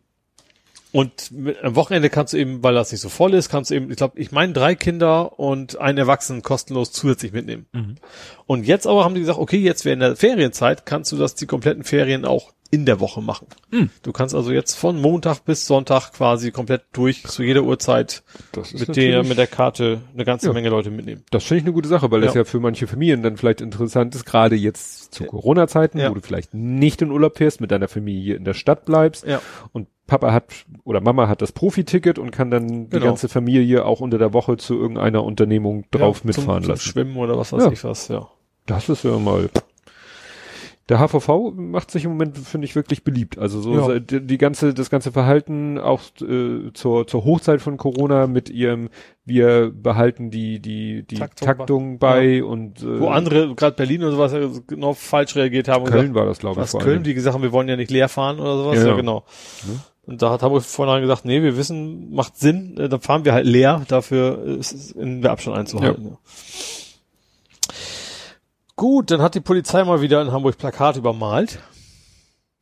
[0.92, 3.74] und mit, am Wochenende kannst du eben, weil das nicht so voll ist, kannst du
[3.74, 7.66] eben, ich glaube, ich meine drei Kinder und einen Erwachsenen kostenlos zusätzlich mitnehmen.
[7.72, 7.96] Mhm.
[8.46, 11.46] Und jetzt aber haben die gesagt, okay, jetzt während der Ferienzeit kannst du das die
[11.46, 13.46] kompletten Ferien auch in der Woche machen.
[13.70, 13.90] Mhm.
[14.02, 18.22] Du kannst also jetzt von Montag bis Sonntag quasi komplett durch zu jeder Uhrzeit
[18.72, 20.52] mit der mit der Karte eine ganze Ja.
[20.54, 21.22] Menge Leute mitnehmen.
[21.30, 22.40] Das finde ich eine gute Sache, weil das Ja.
[22.40, 26.08] ja für manche Familien dann vielleicht interessant ist, gerade jetzt zu Corona-Zeiten, Ja.
[26.10, 29.42] wo du vielleicht nicht in Urlaub fährst, mit deiner Familie in der Stadt bleibst Ja.
[29.72, 30.46] und Papa hat
[30.84, 33.04] oder Mama hat das Profiticket und kann dann die Genau.
[33.04, 36.82] ganze Familie auch unter der Woche zu irgendeiner Unternehmung drauf ja, mitfahren zum, lassen.
[36.82, 37.70] Zum Schwimmen oder was weiß Ja.
[37.70, 38.28] ich was, ja.
[38.64, 39.50] Das ist ja mal.
[40.88, 43.38] Der HVV macht sich im Moment, finde ich, wirklich beliebt.
[43.38, 43.98] Also so Ja.
[44.00, 48.88] die, die ganze, das ganze Verhalten auch äh, zur, zur Hochzeit von Corona mit ihrem,
[49.24, 54.02] wir behalten die, die, die Taktung Taktung, bei- bei und äh, Wo andere, gerade Berlin
[54.02, 56.82] oder sowas, ja genau falsch reagiert haben und Köln gesagt, war das, glaube ich, was
[56.82, 58.96] Köln, die gesagt haben, wir wollen ja nicht leer fahren oder sowas, Ja, ja, ja.
[58.96, 59.24] genau.
[59.68, 59.78] Ne?
[60.04, 63.32] Und da hat Hamburg vorhin gesagt, nee, wir wissen, macht Sinn, äh, dann fahren wir
[63.34, 66.04] halt leer, dafür ist es in der Abstand einzuhalten.
[66.06, 66.18] Ja.
[68.76, 71.60] Gut, dann hat die Polizei mal wieder in Hamburg Plakat übermalt,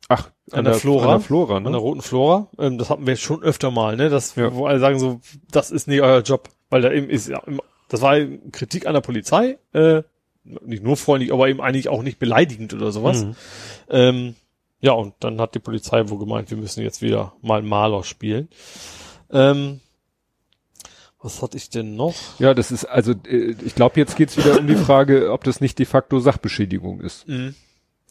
[0.09, 1.05] Ach, an der Flora.
[1.05, 1.67] An der Flora, ne?
[1.67, 2.49] an der roten Flora.
[2.59, 4.53] Ähm, das hatten wir schon öfter mal, ne, das, Ja.
[4.53, 5.21] wo alle sagen so,
[5.51, 8.17] das ist nicht euer Job, weil da eben ist ja immer, das war
[8.51, 10.03] Kritik an der Polizei, äh,
[10.43, 13.23] nicht nur freundlich, aber eben eigentlich auch nicht beleidigend oder sowas.
[13.23, 13.35] Mhm.
[13.89, 14.35] Ähm,
[14.81, 18.49] ja, und dann hat die Polizei wohl gemeint, wir müssen jetzt wieder mal Maler spielen.
[19.31, 19.79] Ähm,
[21.21, 22.15] was hatte ich denn noch?
[22.39, 25.61] Ja, das ist, also äh, ich glaube, jetzt geht's wieder um die Frage, ob das
[25.61, 27.27] nicht de facto Sachbeschädigung ist.
[27.27, 27.55] Mhm.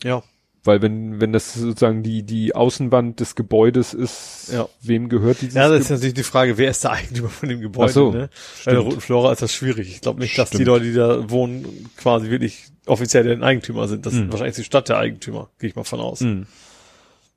[0.03, 0.23] Ja,
[0.63, 4.69] Weil wenn, wenn das sozusagen die, die Außenwand des Gebäudes ist, Ja.
[4.83, 7.61] wem gehört dieses ja, das ist natürlich die Frage, wer ist der Eigentümer von dem
[7.61, 7.91] Gebäude?
[7.91, 8.19] Ach so, ne?
[8.19, 8.87] Bei der stimmt.
[8.93, 9.89] Roten Flora ist das schwierig.
[9.91, 10.67] Ich glaube nicht, dass die Stimmt.
[10.69, 14.05] Leute, die da wohnen, quasi wirklich offiziell den Eigentümer sind.
[14.07, 14.25] Das Mhm.
[14.27, 16.21] ist wahrscheinlich die Stadt der Eigentümer, gehe ich mal von aus.
[16.21, 16.47] Mhm,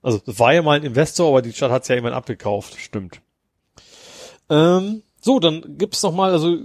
[0.02, 2.76] Also das war ja mal ein Investor, aber die Stadt hat es ja jemand abgekauft.
[2.80, 3.22] stimmt.
[4.50, 6.58] Ähm, so, dann gibt's noch mal, also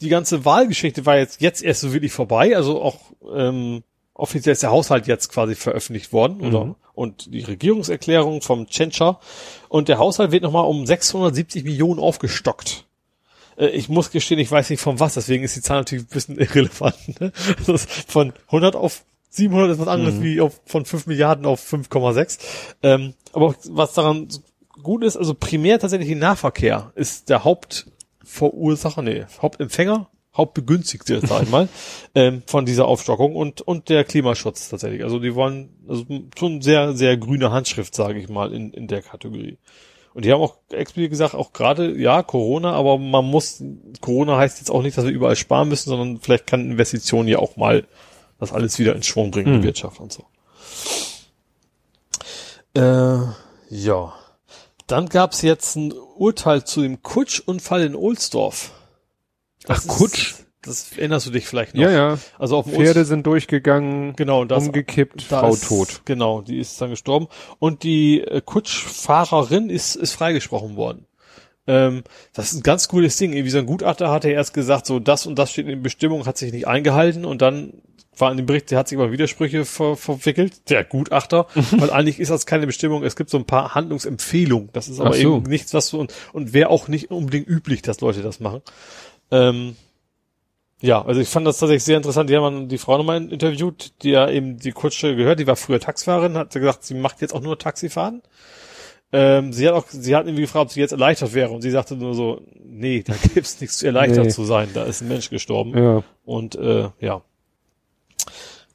[0.00, 2.98] die ganze Wahlgeschichte war jetzt jetzt erst so wirklich vorbei, also auch
[3.34, 3.82] ähm,
[4.14, 6.74] offiziell ist der Haushalt jetzt quasi veröffentlicht worden oder Mhm.
[6.94, 9.18] und die Regierungserklärung vom Tschentscher
[9.68, 12.84] und der Haushalt wird noch mal um 670 Millionen aufgestockt.
[13.56, 16.08] Äh, Ich muss gestehen, ich weiß nicht von was, deswegen ist die Zahl natürlich ein
[16.12, 17.20] bisschen irrelevant.
[17.20, 17.32] Ne?
[17.66, 20.22] Ist von 100 auf 700 ist was anderes Mhm.
[20.22, 22.38] wie auf, von 5 Milliarden auf 5,6.
[22.84, 24.28] Ähm, aber was daran
[24.80, 27.42] gut ist, also primär tatsächlich der Nahverkehr ist der
[28.24, 31.68] Hauptverursacher, nee, Hauptempfänger, Hauptbegünstigte, sag ich mal,
[32.14, 35.04] ähm, von dieser Aufstockung und, und der Klimaschutz tatsächlich.
[35.04, 36.04] Also die wollen, also
[36.38, 39.58] schon sehr, sehr grüne Handschrift, sage ich mal, in, in der Kategorie.
[40.14, 43.62] Und die haben auch explizit gesagt, auch gerade, ja, Corona, aber man muss,
[44.00, 47.38] Corona heißt jetzt auch nicht, dass wir überall sparen müssen, sondern vielleicht kann Investitionen ja
[47.38, 47.84] auch mal
[48.38, 49.60] das alles wieder in Schwung bringen, Hm.
[49.60, 50.24] die Wirtschaft und so.
[52.74, 53.18] Äh,
[53.70, 54.12] ja.
[54.86, 58.72] Dann gab's jetzt ein Urteil zu dem Kutsch-Unfall in Ohlsdorf.
[59.64, 60.34] Ach, Das ist- Kutsch?
[60.62, 61.82] Das erinnerst du dich vielleicht noch.
[61.82, 62.18] Ja, ja.
[62.38, 66.00] Also auf Pferde sind durchgegangen, Genau, das, umgekippt, da Frau ist, tot.
[66.06, 67.28] Genau, die ist dann gestorben.
[67.58, 71.06] Und die äh, Kutschfahrerin ist, ist freigesprochen worden.
[71.66, 72.02] Ähm,
[72.32, 73.34] das ist ein ganz cooles Ding.
[73.34, 76.24] Irgendwie so ein Gutachter hatte erst gesagt, so das und das steht in den Bestimmungen,
[76.24, 77.74] hat sich nicht eingehalten und dann
[78.20, 82.20] war in dem Bericht, der hat sich über Widersprüche ver verwickelt, der Gutachter, weil eigentlich
[82.20, 84.70] ist das keine Bestimmung, es gibt so ein paar Handlungsempfehlungen.
[84.72, 85.36] Das ist aber so.
[85.36, 88.62] eben nichts, was so, und, und wäre auch nicht unbedingt üblich, dass Leute das machen.
[89.30, 89.76] Ähm,
[90.80, 92.28] ja, also ich fand das tatsächlich sehr interessant.
[92.28, 95.80] Die haben die Frau nochmal interviewt, die ja eben die Kutsche gehört, die war früher
[95.80, 98.22] Taxifahrerin, hat gesagt, sie macht jetzt auch nur Taxifahren.
[99.12, 101.70] Ähm, sie hat auch, sie hat irgendwie gefragt, ob sie jetzt erleichtert wäre und sie
[101.70, 104.30] sagte nur so, nee, da gibt's nichts zu erleichtert Nee.
[104.30, 105.78] zu sein, da ist ein Mensch gestorben.
[105.78, 106.02] Ja.
[106.24, 107.22] Und äh, ja.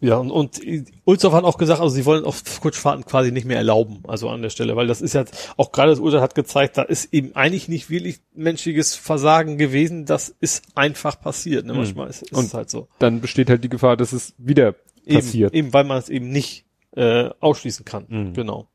[0.01, 0.61] Ja, und, und
[1.03, 4.41] Ulzov hat auch gesagt, also sie wollen auch Kutschfahrten quasi nicht mehr erlauben, also an
[4.41, 5.26] der Stelle, weil das ist ja,
[5.57, 10.05] auch gerade das Urteil hat gezeigt, da ist eben eigentlich nicht wirklich menschliches Versagen gewesen,
[10.05, 11.73] das ist einfach passiert, ne?
[11.73, 12.88] manchmal ist, ist Und es halt so.
[12.99, 15.53] Dann besteht halt die Gefahr, dass es wieder Eben, passiert.
[15.53, 16.63] eben weil man es eben nicht
[16.95, 18.34] äh, ausschließen kann, Mhm.
[18.34, 18.67] genau.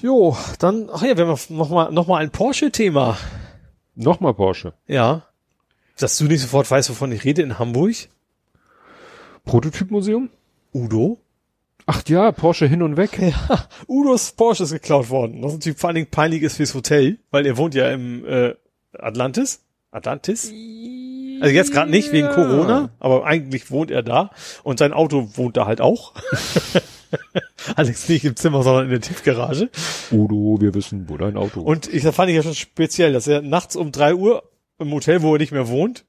[0.00, 3.16] Jo, dann, ach ja, wir haben noch mal, noch mal ein Porsche-Thema.
[3.94, 4.74] Nochmal Porsche.
[4.86, 5.22] Ja.
[5.98, 7.94] Dass du nicht sofort weißt, wovon ich rede in Hamburg.
[9.46, 10.28] Prototypmuseum?
[10.74, 11.18] Udo?
[11.86, 13.18] Ach ja, Porsche hin und weg.
[13.18, 15.42] Ja, Udos Porsche ist geklaut worden.
[15.42, 18.54] Was natürlich vor allen Dingen peinlich ist fürs Hotel, weil er wohnt ja im äh,
[18.92, 19.62] Atlantis.
[19.92, 20.52] Atlantis?
[21.40, 22.28] Also jetzt gerade nicht wegen.
[22.28, 24.30] Corona, aber eigentlich wohnt er da
[24.64, 26.12] und sein Auto wohnt da halt auch.
[27.76, 29.70] Allerdings nicht im Zimmer, sondern in der Tiefgarage.
[30.10, 33.28] Udo, wir wissen, wo dein Auto Und ich, das fand ich ja schon speziell, dass
[33.28, 34.42] er nachts um drei Uhr
[34.78, 36.04] im Hotel, wo er nicht mehr wohnt,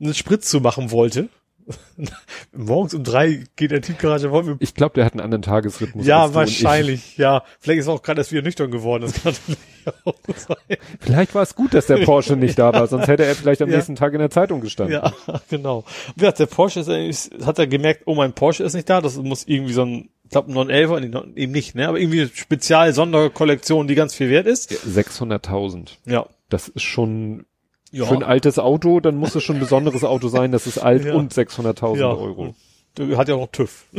[0.00, 1.28] einen Spritz zu machen wollte.
[2.52, 6.06] Morgens um drei geht der Tiefgarage wollen wir Ich glaube, der hat einen anderen Tagesrhythmus.
[6.06, 7.42] Ja, wahrscheinlich, ja.
[7.60, 10.78] Vielleicht ist er auch gerade erst wieder nüchtern geworden, das kann natürlich auch sein.
[11.00, 13.70] Vielleicht war es gut, dass der Porsche nicht da war, sonst hätte er vielleicht am
[13.70, 13.76] Ja.
[13.76, 14.94] nächsten Tag in der Zeitung gestanden.
[14.94, 15.12] Ja,
[15.50, 15.84] genau.
[16.14, 19.16] Wie gesagt, der Porsche ist, hat er gemerkt, oh, mein Porsche ist nicht da, das
[19.16, 22.30] muss irgendwie so ein, ich glaube, 911er, nee, non- eben nicht, ne, aber irgendwie eine
[22.32, 24.70] Spezial-Sonderkollektion, die ganz viel wert ist.
[24.70, 25.88] 600.000.
[26.06, 26.26] Ja.
[26.48, 27.46] Das ist schon
[27.92, 28.06] Ja.
[28.06, 31.04] für ein altes Auto, dann muss es schon ein besonderes Auto sein, das ist alt
[31.04, 31.14] Ja.
[31.14, 32.08] und 600.000 ja.
[32.08, 32.54] Euro.
[32.96, 33.84] Der hat ja noch TÜV.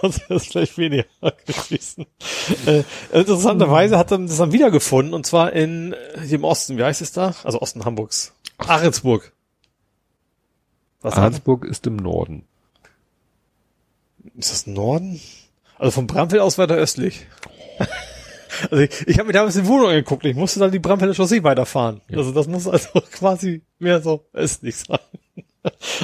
[0.00, 1.04] Sonst wäre es vielleicht weniger
[1.46, 2.06] gewesen.
[2.66, 6.78] Äh, interessanterweise hat er das dann wiedergefunden, und zwar in äh, hier im Osten.
[6.78, 7.34] Wie heißt es da?
[7.42, 8.32] Also Osten Hamburgs.
[8.58, 9.32] Ahrensburg.
[11.00, 12.44] Was Arnsburg ist im Norden.
[14.36, 15.20] Ist das Norden?
[15.78, 17.26] Also vom Bramfeld aus weiter östlich.
[18.70, 21.42] Also ich, ich habe mir damals die Wohnung angeguckt, ich musste dann die Bramfelder Chaussee
[21.42, 22.00] weiterfahren.
[22.12, 24.98] Also das muss also quasi mehr so östlich sein.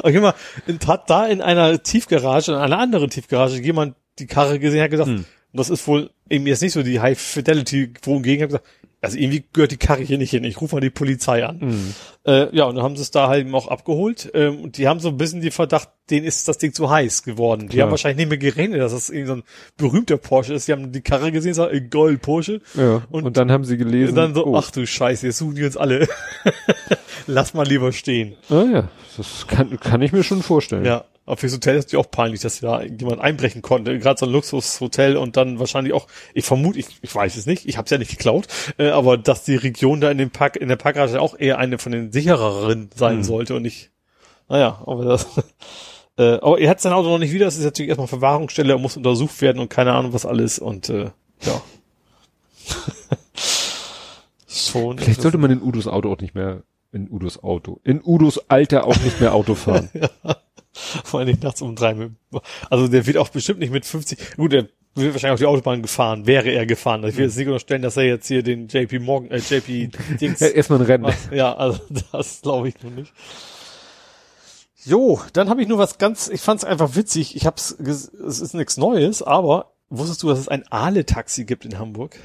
[0.02, 0.34] Aber guck mal,
[0.66, 4.90] in- hat da in einer Tiefgarage, in einer anderen Tiefgarage, jemand die Karre gesehen hat
[4.90, 5.24] gesagt, Hm.
[5.52, 8.66] das ist wohl eben jetzt nicht so die High Fidelity Wohngegend, hat gesagt,
[9.02, 11.60] also irgendwie gehört die Karre hier nicht hin, ich rufe mal die Polizei an.
[11.60, 11.94] Hm.
[12.26, 14.30] Äh, ja, und dann haben sie es da halt eben auch abgeholt.
[14.34, 17.22] Ähm, und die haben so ein bisschen die Verdacht, denen ist das Ding zu heiß
[17.22, 17.62] geworden.
[17.62, 17.84] Die Klar.
[17.86, 19.42] haben wahrscheinlich nicht mehr gerechnet, dass das irgendwie so ein
[19.78, 20.68] berühmter Porsche ist.
[20.68, 22.60] Die haben die Karre gesehen, sagen, geil, Porsche.
[22.74, 23.02] Ja.
[23.10, 24.10] Und- Und, dann haben sie gelesen.
[24.10, 26.06] Und dann so, oh, ach du Scheiße, jetzt suchen die uns alle.
[27.26, 28.34] Lass mal lieber stehen.
[28.50, 30.84] ah, ja, das kann, kann ich mir schon vorstellen.
[30.84, 31.04] Ja.
[31.26, 33.98] Aber fürs Hotel ist natürlich auch peinlich, dass da jemand einbrechen konnte.
[33.98, 37.66] Gerade so ein Luxushotel und dann wahrscheinlich auch, ich vermute, ich, ich weiß es nicht,
[37.66, 38.48] ich habe es ja nicht geklaut,
[38.78, 41.78] äh, aber dass die Region da in dem Park, in der Parkgarage auch eher eine
[41.78, 43.22] von den sichereren sein Hm.
[43.24, 43.90] sollte und nicht,
[44.48, 45.26] naja, aber das,
[46.18, 48.96] äh, aber er hat sein Auto noch nicht wieder, das ist natürlich erstmal Verwahrungsstelle, muss
[48.96, 51.10] untersucht werden und keine Ahnung was alles und äh,
[51.42, 51.62] ja.
[54.48, 54.98] Schon.
[54.98, 58.84] Vielleicht sollte man in Udos Auto auch nicht mehr, in Udos Auto, in Udos Alter
[58.84, 59.90] auch nicht mehr Auto fahren.
[61.04, 62.10] Vor allem nachts um drei.
[62.68, 64.36] Also der wird auch bestimmt nicht mit 50.
[64.36, 67.04] Gut, der wird wahrscheinlich auf die Autobahn gefahren, wäre er gefahren.
[67.04, 69.90] Ich will jetzt nicht unterstellen, dass er jetzt hier den JP Morgan, äh, JP
[70.20, 70.40] Dings.
[70.40, 71.12] Ja, Erstmal ein Rennen.
[71.32, 71.80] ja, also
[72.12, 73.12] das glaube ich nur nicht.
[74.84, 77.36] Jo, dann habe ich nur was ganz, ich fand es einfach witzig.
[77.36, 78.08] Ich hab's, es
[78.40, 82.16] ist nichts Neues, aber wusstest du, dass es ein Aale-Taxi gibt in Hamburg?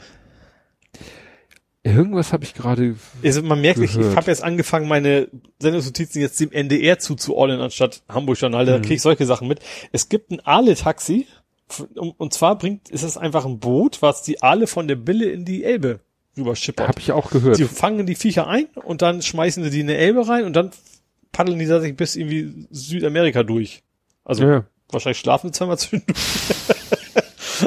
[1.85, 2.95] Irgendwas habe ich gerade.
[3.23, 4.15] Also man merkt, ich, ich Gehört.
[4.15, 5.27] habe jetzt angefangen, meine
[5.59, 8.65] Sendungsnotizen jetzt dem NDR zuzuordnen, anstatt Hamburg Journal.
[8.65, 8.81] Da Mhm.
[8.81, 9.59] kriege ich solche Sachen mit.
[9.91, 11.27] Es gibt ein Aale-Taxi.
[11.95, 15.45] Und zwar bringt, ist es einfach ein Boot, was die Aale von der Bille in
[15.45, 15.99] die Elbe
[16.37, 16.87] rüber schippert.
[16.87, 17.55] Habe ich auch gehört.
[17.55, 20.53] Sie fangen die Viecher ein und dann schmeißen sie die in die Elbe rein und
[20.53, 20.71] dann
[21.31, 23.83] paddeln die sich bis irgendwie Südamerika durch.
[24.23, 24.65] Also ja.
[24.89, 26.17] wahrscheinlich schlafen sie zweimal zwischendurch.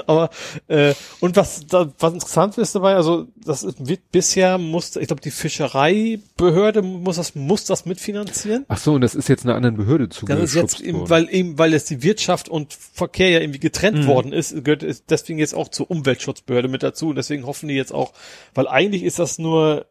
[0.07, 0.31] Aber
[0.69, 5.07] äh, und was da, was interessant ist dabei, also das ist, wird bisher musste, ich
[5.09, 8.65] glaube die Fischereibehörde muss das muss das mitfinanzieren.
[8.69, 11.29] Ach so, und das ist jetzt einer anderen Behörde Das ist jetzt zugeschubst eben, weil
[11.31, 14.07] eben weil jetzt die Wirtschaft und Verkehr ja irgendwie getrennt Mhm.
[14.07, 17.75] worden ist, gehört es deswegen jetzt auch zur Umweltschutzbehörde mit dazu und deswegen hoffen die
[17.75, 18.13] jetzt auch,
[18.55, 19.87] weil eigentlich ist das nur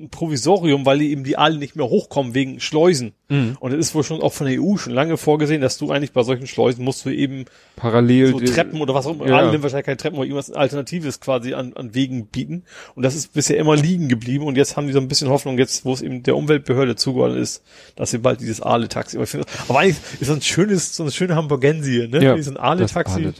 [0.00, 3.14] ein Provisorium, weil die eben die Aale nicht mehr hochkommen wegen Schleusen.
[3.28, 3.56] Mhm.
[3.58, 6.12] Und es ist wohl schon auch von der EU schon lange vorgesehen, dass du eigentlich
[6.12, 9.38] bei solchen Schleusen musst du eben Parallel so Treppen oder was auch immer, Ja.
[9.38, 12.62] alle nehmen wahrscheinlich keine Treppen oder irgendwas Alternatives quasi an, an Wegen bieten.
[12.94, 15.58] Und das ist bisher immer liegen geblieben und jetzt haben die so ein bisschen Hoffnung,
[15.58, 17.64] jetzt, wo es eben der Umweltbehörde zugeordnet ist,
[17.96, 19.26] dass sie bald dieses Aale-Taxi, aber,
[19.68, 22.22] aber eigentlich ist so ein schönes, so eine schöne Hamburgensie, ne?
[22.22, 22.56] ja, so ein.
[22.56, 23.32] Aale-Taxi.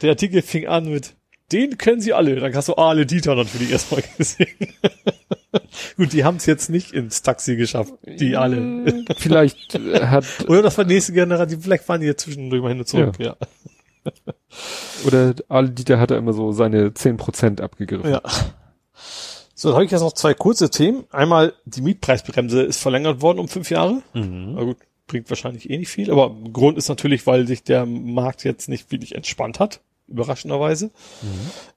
[0.00, 1.14] Der Artikel fing an mit,
[1.52, 2.36] den kennen sie alle.
[2.36, 4.48] Dann hast du Aale Dieter natürlich erstmal gesehen.
[5.96, 9.04] Gut, die haben es jetzt nicht ins Taxi geschafft, die alle.
[9.18, 12.70] Vielleicht äh, hat Oder das war die nächste Generation, vielleicht fahren die jetzt zwischendurch mal
[12.70, 13.36] hin und zurück, ja.
[15.06, 18.10] oder alle Dieter hat er immer so seine 10% abgegriffen.
[18.10, 18.20] Ja.
[19.54, 21.04] So, dann habe ich jetzt noch zwei kurze Themen.
[21.10, 24.02] Einmal, die Mietpreisbremse ist verlängert worden um fünf Jahre.
[24.12, 24.54] Mhm.
[24.54, 28.42] Na gut, bringt wahrscheinlich eh nicht viel, aber Grund ist natürlich, weil sich der Markt
[28.44, 29.80] jetzt nicht wirklich entspannt hat,
[30.12, 30.90] überraschenderweise.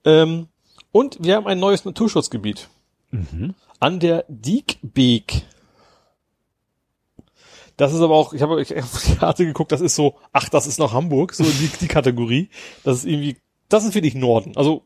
[0.04, 0.48] Ähm,
[0.92, 2.70] und wir haben ein neues Naturschutzgebiet
[3.12, 3.56] Mhm.
[3.80, 5.44] an der Diekbeek.
[7.78, 10.16] Das ist aber auch, ich habe ich hab auf die Karte geguckt, das ist so,
[10.32, 12.50] ach, das ist noch Hamburg, so die, die Kategorie.
[12.84, 13.38] Das ist irgendwie,
[13.68, 14.56] das ist wirklich Norden.
[14.56, 14.84] Also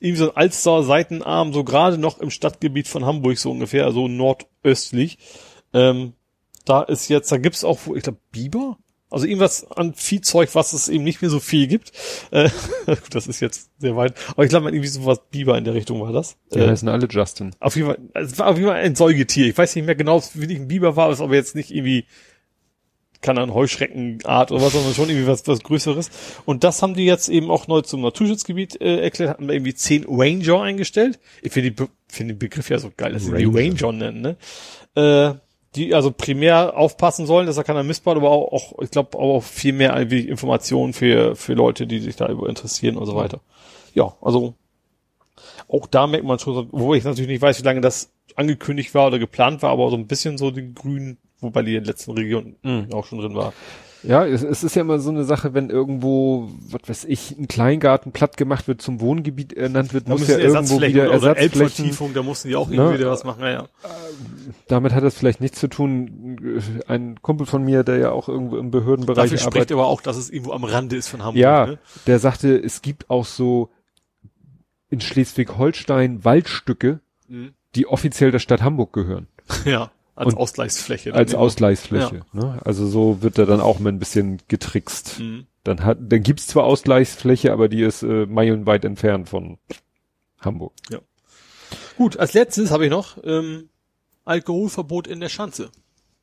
[0.00, 4.08] irgendwie so ein Alster Seitenarm, so gerade noch im Stadtgebiet von Hamburg, so ungefähr, also
[4.08, 5.18] nordöstlich.
[5.74, 6.14] Ähm,
[6.64, 8.78] da ist jetzt, da gibt's auch, ich glaube, Biber?
[9.12, 11.92] Also irgendwas an Viehzeug, was es eben nicht mehr so viel gibt.
[12.30, 12.48] Äh,
[12.86, 14.14] gut, das ist jetzt sehr weit.
[14.30, 16.36] Aber ich glaube, irgendwie sowas Biber in der Richtung war das.
[16.54, 17.54] Die Äh, heißen alle Justin.
[17.60, 19.46] auf jeden Fall, es war auf jeden Fall ein Säugetier.
[19.48, 22.06] Ich weiß nicht mehr genau, wie ich ein Biber war, aber jetzt nicht irgendwie,
[23.20, 26.10] keine Ahnung, Heuschreckenart oder was, sondern schon irgendwie was, was Größeres.
[26.44, 29.74] Und das haben die jetzt eben auch neu zum Naturschutzgebiet äh, erklärt, haben da irgendwie
[29.74, 31.20] zehn Ranger eingestellt.
[31.42, 33.82] Ich finde find den Begriff ja so geil, dass sie die Ranger.
[33.82, 34.36] Ranger nennen, ne?
[34.94, 35.34] Äh,
[35.74, 39.42] die also primär aufpassen sollen, dass da keiner missbaut, aber auch, auch ich glaube, auch
[39.42, 43.40] viel mehr Informationen für, für Leute, die sich da über interessieren und so weiter.
[43.94, 44.54] Ja, also
[45.68, 49.06] auch da merkt man schon, wo ich natürlich nicht weiß, wie lange das angekündigt war
[49.06, 52.12] oder geplant war, aber so ein bisschen so die Grünen, wobei die in den letzten
[52.12, 52.56] Regionen
[52.92, 53.52] auch schon drin war.
[54.04, 57.46] Ja, es, es ist ja immer so eine Sache, wenn irgendwo, was weiß ich, ein
[57.46, 61.36] Kleingarten platt gemacht wird, zum Wohngebiet ernannt wird, Da muss ja irgendwo wieder oder, oder
[61.36, 61.60] Ersatzflächen.
[61.62, 62.98] Elbvertiefung, da mussten die auch irgendwie Ne?
[62.98, 63.68] wieder was machen, ja, ja.
[64.66, 66.62] Damit hat das vielleicht nichts zu tun.
[66.88, 70.00] Ein Kumpel von mir, der ja auch irgendwo im Behördenbereich Dafür spricht arbeitet, aber auch,
[70.00, 71.36] dass es irgendwo am Rande ist von Hamburg.
[71.40, 71.78] ja, Ne?
[72.06, 73.70] der sagte, es gibt auch so
[74.90, 77.52] in Schleswig-Holstein Waldstücke, Mhm.
[77.76, 79.26] die offiziell der Stadt Hamburg gehören.
[79.64, 81.14] Ja, als Und Ausgleichsfläche.
[81.14, 81.40] als eben.
[81.40, 82.22] Ausgleichsfläche.
[82.32, 82.60] Ne?
[82.64, 85.20] Also so wird da dann auch mal ein bisschen getrickst.
[85.20, 85.46] Mhm.
[85.64, 89.58] Dann hat, dann gibt's zwar Ausgleichsfläche, aber die ist äh, meilenweit entfernt von
[90.40, 90.72] Hamburg.
[91.96, 93.68] Gut, als letztes habe ich noch ähm,
[94.24, 95.70] Alkoholverbot in der Schanze.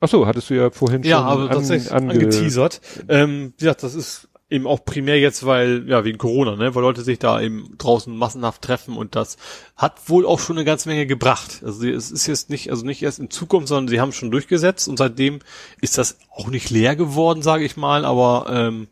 [0.01, 2.81] Ach so, hattest du ja vorhin Ja, schon aber an, tatsächlich ange angeteasert.
[3.07, 6.81] Ähm, wie gesagt, das ist eben auch primär jetzt, weil, ja, wegen Corona, ne, weil
[6.81, 9.37] Leute sich da eben draußen massenhaft treffen und das
[9.75, 11.61] hat wohl auch schon eine ganze Menge gebracht.
[11.63, 14.31] Also es ist jetzt nicht, also nicht erst in Zukunft, sondern sie haben es schon
[14.31, 15.39] durchgesetzt und seitdem
[15.81, 18.87] ist das auch nicht leer geworden, sage ich mal, aber ähm,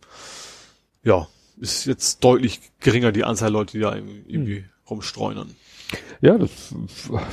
[1.03, 1.27] ja,
[1.59, 5.55] ist jetzt deutlich geringer die Anzahl Leute, die da irgendwie, irgendwie rumstreunern.
[6.21, 6.75] Ja, das,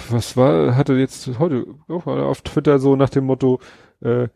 [0.08, 3.60] was war, hatte jetzt heute auf Twitter so nach dem Motto,
[4.00, 4.28] äh,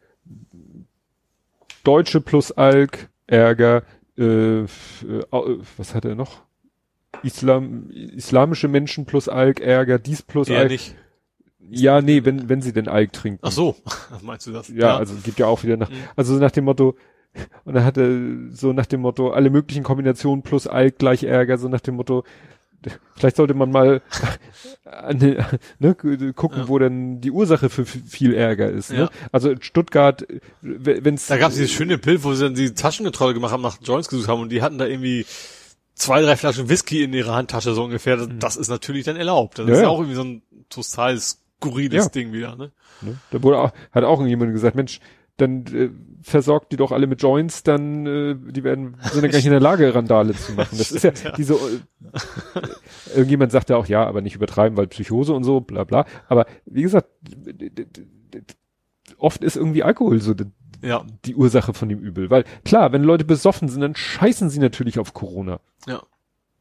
[1.84, 3.82] Deutsche plus Alk, Ärger,
[4.18, 4.66] äh, äh,
[5.76, 6.42] was hat er noch?
[7.22, 10.70] Islam, islamische Menschen plus Alk, Ärger, dies plus Eher Alk.
[10.70, 10.94] nicht.
[11.70, 13.40] Ja, nee, wenn, wenn sie denn Alk trinken.
[13.42, 13.76] Ach so,
[14.22, 14.68] meinst du das?
[14.68, 15.94] Ja, also gibt ja auch wieder nach, Mhm.
[16.16, 16.96] also so nach dem Motto,
[17.64, 18.10] und dann hat er
[18.50, 22.24] so nach dem Motto, alle möglichen Kombinationen plus Alk gleich Ärger, so nach dem Motto,
[23.16, 24.02] vielleicht sollte man mal
[25.12, 25.44] den-
[25.78, 25.94] ne,
[26.34, 26.68] gucken, Ja.
[26.68, 28.90] wo denn die Ursache für viel Ärger ist.
[28.90, 28.98] Ne?
[28.98, 29.10] Ja.
[29.32, 30.26] Also in Stuttgart,
[30.62, 33.62] wenn es Da gab es dieses schöne Bild, wo sie dann die Taschenkontrolle gemacht haben,
[33.62, 35.26] nach Joints gesucht haben und die hatten da irgendwie
[35.94, 38.16] zwei, drei Flaschen Whisky in ihrer Handtasche so ungefähr.
[38.16, 39.58] Das, das ist natürlich dann erlaubt.
[39.58, 39.70] Das Mhm.
[39.70, 39.90] Ja, ist ja ja.
[39.90, 42.08] auch irgendwie so ein total skurriles Ja.
[42.10, 42.54] Ding wieder.
[42.56, 42.70] Ne?
[43.00, 43.16] Ne?
[43.30, 45.00] Da wurde auch, hat auch jemand gesagt, Mensch,
[45.38, 45.90] dann äh,
[46.22, 49.52] versorgt die doch alle mit Joints, dann äh, die werden sind ja gar nicht in
[49.52, 50.76] der Lage, Randale zu machen.
[50.76, 51.80] Das ist ja diese äh,
[53.14, 56.04] irgendjemand sagt ja auch, ja, aber nicht übertreiben, weil Psychose und so, bla bla.
[56.28, 57.08] Aber wie gesagt,
[59.16, 60.46] oft ist irgendwie Alkohol so die,
[60.82, 62.30] Ja, die Ursache von dem Übel.
[62.30, 65.60] Weil klar, wenn Leute besoffen sind, dann scheißen sie natürlich auf Corona.
[65.86, 66.02] ja.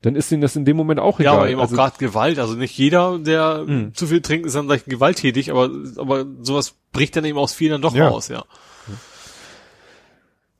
[0.07, 1.35] Dann ist ihnen das in dem Moment auch Ja, egal.
[1.37, 2.39] aber eben also, auch gerade Gewalt.
[2.39, 3.93] Also nicht jeder, der Mhm.
[3.93, 7.73] zu viel trinkt, ist dann gleich gewalttätig, aber, aber sowas bricht dann eben aus vielen
[7.73, 8.07] dann doch Ja.
[8.07, 8.45] raus, ja.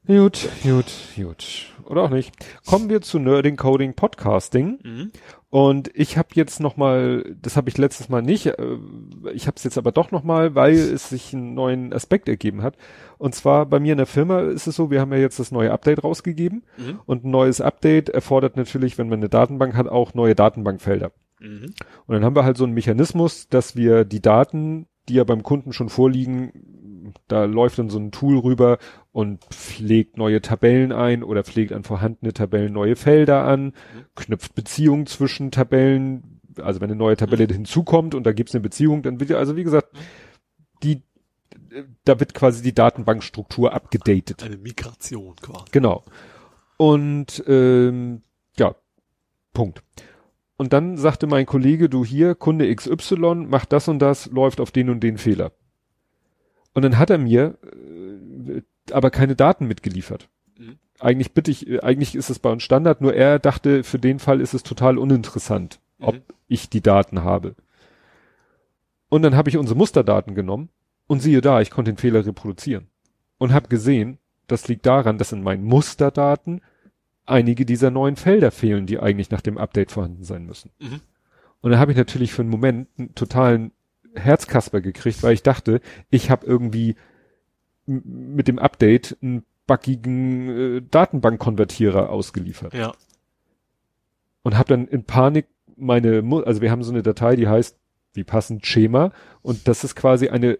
[0.07, 0.85] Gut, gut,
[1.17, 1.73] gut.
[1.83, 2.33] Oder auch nicht.
[2.65, 4.79] Kommen wir zu Nerding Coding Podcasting.
[4.81, 5.11] Mhm.
[5.49, 8.77] Und ich habe jetzt noch mal, das habe ich letztes Mal nicht, äh,
[9.33, 12.61] ich habe es jetzt aber doch noch mal, weil es sich einen neuen Aspekt ergeben
[12.61, 12.77] hat.
[13.17, 15.51] Und zwar bei mir in der Firma ist es so, wir haben ja jetzt das
[15.51, 16.63] neue Update rausgegeben.
[16.77, 17.01] Mhm.
[17.05, 21.11] Und ein neues Update erfordert natürlich, wenn man eine Datenbank hat, auch neue Datenbankfelder.
[21.41, 21.73] Mhm.
[22.05, 25.43] Und dann haben wir halt so einen Mechanismus, dass wir die Daten, die ja beim
[25.43, 26.77] Kunden schon vorliegen,
[27.27, 28.77] da läuft dann so ein Tool rüber
[29.17, 33.73] und pflegt neue Tabellen ein oder pflegt an vorhandene Tabellen neue Felder an,
[34.13, 39.01] knüpft Beziehungen zwischen Tabellen, also wenn eine neue Tabelle hinzukommt und da gibt's eine Beziehung,
[39.01, 39.87] dann wird ja, also wie gesagt,
[40.83, 41.01] die,
[42.05, 44.43] da wird quasi die Datenbankstruktur abgedatet.
[44.43, 45.65] Eine Migration quasi.
[45.71, 46.03] Genau.
[46.77, 48.21] Und ähm,
[48.55, 48.75] ja,
[49.51, 49.81] Punkt.
[50.57, 54.69] Und dann sagte mein Kollege, du hier, Kunde XY, macht das und das, läuft auf
[54.69, 55.53] den und den Fehler.
[56.75, 58.26] Und dann hat er mir äh,
[58.91, 60.29] aber keine Daten mitgeliefert.
[60.57, 60.77] Mhm.
[60.99, 64.19] Eigentlich bitte ich, äh, eigentlich ist es bei uns Standard, nur er dachte, für den
[64.19, 66.21] Fall ist es total uninteressant, ob Mhm.
[66.47, 67.55] ich die Daten habe.
[69.09, 70.69] Und dann habe ich unsere Musterdaten genommen
[71.07, 72.87] und siehe da, ich konnte den Fehler reproduzieren.
[73.37, 76.61] Und habe gesehen, das liegt daran, dass in meinen Musterdaten
[77.25, 80.71] einige dieser neuen Felder fehlen, die eigentlich nach dem Update vorhanden sein müssen.
[80.79, 81.01] Mhm.
[81.61, 83.71] Und da habe ich natürlich für einen Moment einen totalen
[84.15, 86.95] Herzkasper gekriegt, weil ich dachte, ich habe irgendwie
[87.87, 92.93] mit dem Update einen buggigen äh, Datenbankkonvertierer ausgeliefert Ja.
[94.43, 97.77] und habe dann in Panik meine, Mu- also wir haben so eine Datei, die heißt
[98.13, 99.11] wie passend Schema
[99.41, 100.57] und das ist quasi eine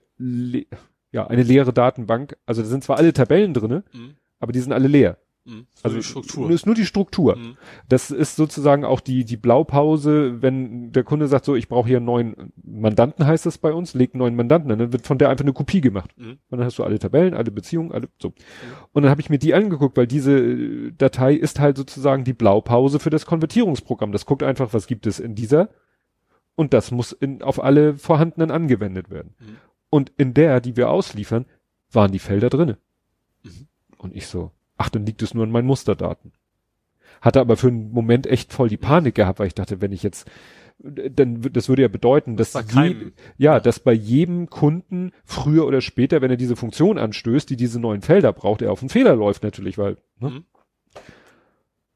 [1.12, 2.38] ja eine leere Datenbank.
[2.46, 4.16] Also da sind zwar alle Tabellen drinne, Mhm.
[4.40, 5.18] aber die sind alle leer.
[5.48, 5.66] Mhm.
[5.82, 6.52] Also die Struktur.
[6.52, 7.38] Ist nur die Struktur.
[7.38, 7.58] Mhm.
[7.88, 11.98] Das ist sozusagen auch die die Blaupause, wenn der Kunde sagt so, ich brauche hier
[11.98, 15.18] einen neuen Mandanten, heißt das bei uns, legt einen neuen Mandanten an, dann wird von
[15.18, 16.12] der einfach eine Kopie gemacht.
[16.18, 16.38] Mhm.
[16.50, 18.34] Und dann hast du alle Tabellen, alle Beziehungen, alle so.
[18.92, 22.34] Und dann habe ich mir die angeguckt, weil diese äh, Datei ist halt sozusagen die
[22.34, 24.12] Blaupause für das Konvertierungsprogramm.
[24.12, 25.70] Das guckt einfach, was gibt es in dieser
[26.56, 29.36] und das muss in, auf alle vorhandenen angewendet werden.
[29.40, 29.58] Mhm.
[29.90, 31.46] Und in der, die wir ausliefern,
[31.92, 32.80] waren die Felder drinne.
[33.44, 33.68] Mhm.
[33.98, 36.32] Und ich so, ach, dann liegt es nur in meinen Musterdaten.
[37.22, 40.04] Hatte aber für einen Moment echt voll die Panik gehabt, weil ich dachte, wenn ich
[40.04, 40.30] jetzt,
[40.80, 45.82] dann, das würde ja bedeuten, dass, da je, ja, dass bei jedem Kunden früher oder
[45.82, 49.16] später, wenn er diese Funktion anstößt, die diese neuen Felder braucht, er auf einen Fehler
[49.16, 50.30] läuft natürlich, weil, ne?
[50.30, 50.46] Mhm.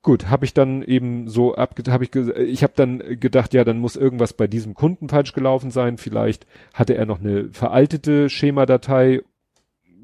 [0.04, 3.78] Gut, habe ich dann eben so abge habe ich ich habe dann gedacht, ja, dann
[3.78, 9.22] muss irgendwas bei diesem Kunden falsch gelaufen sein, vielleicht hatte er noch eine veraltete Schemadatei,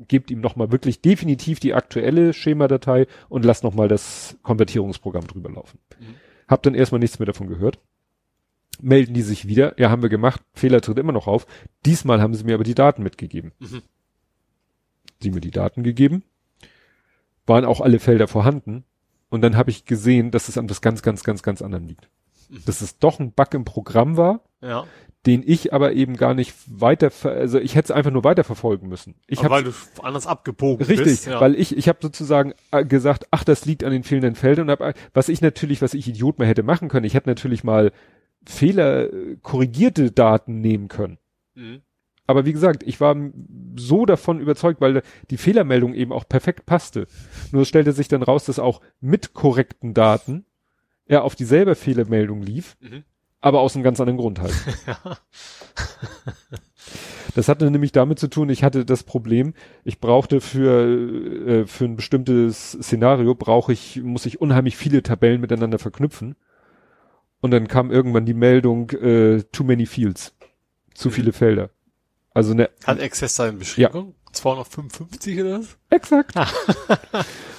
[0.07, 5.27] gebt ihm noch mal wirklich definitiv die aktuelle Schemadatei und lasst noch mal das Konvertierungsprogramm
[5.27, 5.79] drüber laufen.
[5.99, 6.15] Mhm.
[6.47, 7.79] Hab dann erstmal nichts mehr davon gehört.
[8.79, 11.47] Melden die sich wieder, ja, haben wir gemacht, Fehler tritt immer noch auf.
[11.85, 13.51] Diesmal haben sie mir aber die Daten mitgegeben.
[13.59, 13.81] Mhm.
[15.19, 16.23] Sie mir die Daten gegeben,
[17.47, 18.83] waren auch alle Felder vorhanden
[19.29, 22.09] und dann habe ich gesehen, dass es an was ganz, ganz, ganz, ganz anderem liegt.
[22.49, 22.63] Mhm.
[22.65, 24.85] Dass es doch ein Bug im Programm war, Ja.
[25.27, 29.13] Den ich aber eben gar nicht weiter, also ich hätte es einfach nur weiterverfolgen müssen.
[29.27, 31.27] Ich Aber habe weil du anders abgebogen Richtig, bist.
[31.27, 31.41] Ja.
[31.41, 34.69] weil ich, ich habe sozusagen äh, gesagt, ach, das liegt an den fehlenden Feldern.
[34.69, 37.29] Und hab, äh, was ich natürlich, was ich Idiot mal hätte machen können, ich hätte
[37.29, 37.91] natürlich mal
[38.45, 41.17] Fehler, äh, korrigierte Daten nehmen können.
[41.55, 41.81] Mhm.
[42.25, 43.15] Aber wie gesagt, ich war
[43.75, 47.07] so davon überzeugt, weil die Fehlermeldung eben auch perfekt passte.
[47.51, 50.45] Nur es stellte sich dann raus, dass auch mit korrekten Daten
[51.05, 53.03] er auf dieselbe Fehlermeldung lief, Mhm.
[53.41, 54.53] Aber aus einem ganz anderen Grund halt.
[54.87, 55.17] Ja.
[57.35, 59.53] Das hatte nämlich damit zu tun, ich hatte das Problem,
[59.83, 60.87] ich brauchte für,
[61.47, 66.35] äh, für ein bestimmtes Szenario brauche ich, muss ich unheimlich viele Tabellen miteinander verknüpfen.
[67.39, 70.33] Und dann kam irgendwann die Meldung, äh, too many fields.
[70.95, 71.13] Zu Mhm.
[71.13, 71.69] viele Felder.
[72.33, 74.15] Also eine, Hat Access seine Beschränkung?
[74.31, 75.77] 255 oder was?
[75.89, 76.33] exakt.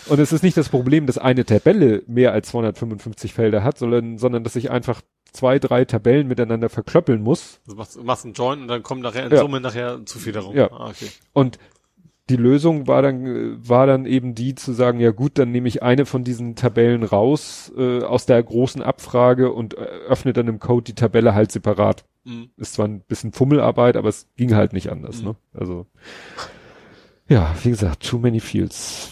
[0.08, 4.18] Und es ist nicht das Problem, dass eine Tabelle mehr als 255 Felder hat, sondern,
[4.18, 5.02] sondern dass ich einfach
[5.32, 7.60] zwei, drei Tabellen miteinander verklöppeln muss.
[7.66, 9.38] Also machst, machst einen Join und dann kommen nachher in Ja.
[9.38, 10.56] Summe nachher zu viel darum.
[10.56, 10.70] Ja.
[10.72, 11.08] Ah, okay.
[11.32, 11.58] Und
[12.30, 15.82] die Lösung war dann, war dann eben die zu sagen, ja gut, dann nehme ich
[15.82, 20.58] eine von diesen Tabellen raus äh, aus der großen Abfrage und äh, öffne dann im
[20.58, 22.04] Code die Tabelle halt separat.
[22.24, 22.50] Mhm.
[22.58, 25.28] Ist zwar ein bisschen Fummelarbeit, aber es ging halt nicht anders, Mhm.
[25.28, 25.36] ne?
[25.54, 25.86] Also
[27.28, 29.10] ja, wie gesagt, too many fields.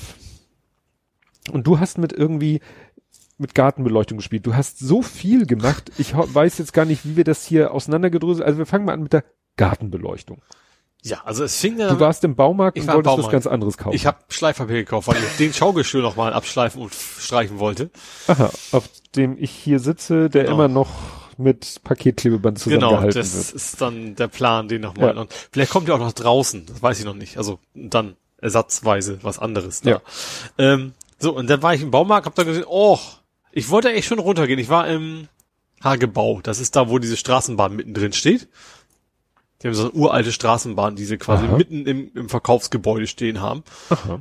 [1.53, 2.61] Und du hast mit irgendwie
[3.39, 4.47] mit Gartenbeleuchtung gespielt.
[4.47, 5.91] Du hast so viel gemacht.
[5.99, 8.47] Ich weiß jetzt gar nicht, wie wir das hier auseinandergedröselt.
[8.47, 9.25] Also wir fangen mal an mit der
[9.57, 10.43] Gartenbeleuchtung.
[11.03, 13.95] Ja, also es fing ja Du warst im Baumarkt und wolltest was ganz anderes kaufen.
[13.95, 17.91] Ich habe Schleifpapier gekauft, weil ich den Schaukelstuhl noch mal abschleifen und streichen wollte.
[18.27, 20.55] Aha, auf dem ich hier sitze, der Genau.
[20.57, 20.91] immer noch
[21.39, 23.55] mit Paketklebeband Genau, zusammengehalten das wird.
[23.55, 25.15] ist dann der Plan, den nochmal.
[25.15, 25.21] Ja.
[25.21, 27.37] Und vielleicht kommt ja auch noch draußen, das weiß ich noch nicht.
[27.37, 29.91] Also dann ersatzweise was anderes da.
[29.91, 30.01] Ja.
[30.59, 32.99] Ähm, so, und dann war ich im Baumarkt, hab dann gesehen, oh,
[33.57, 34.59] ich wollte echt schon runtergehen.
[34.59, 35.29] Ich war im
[35.83, 36.41] Hagebau.
[36.43, 38.49] Das ist da, wo diese Straßenbahn mittendrin steht.
[39.63, 41.57] Die haben so eine uralte Straßenbahn, die sie quasi Aha.
[41.57, 43.65] mitten im, im Verkaufsgebäude stehen haben.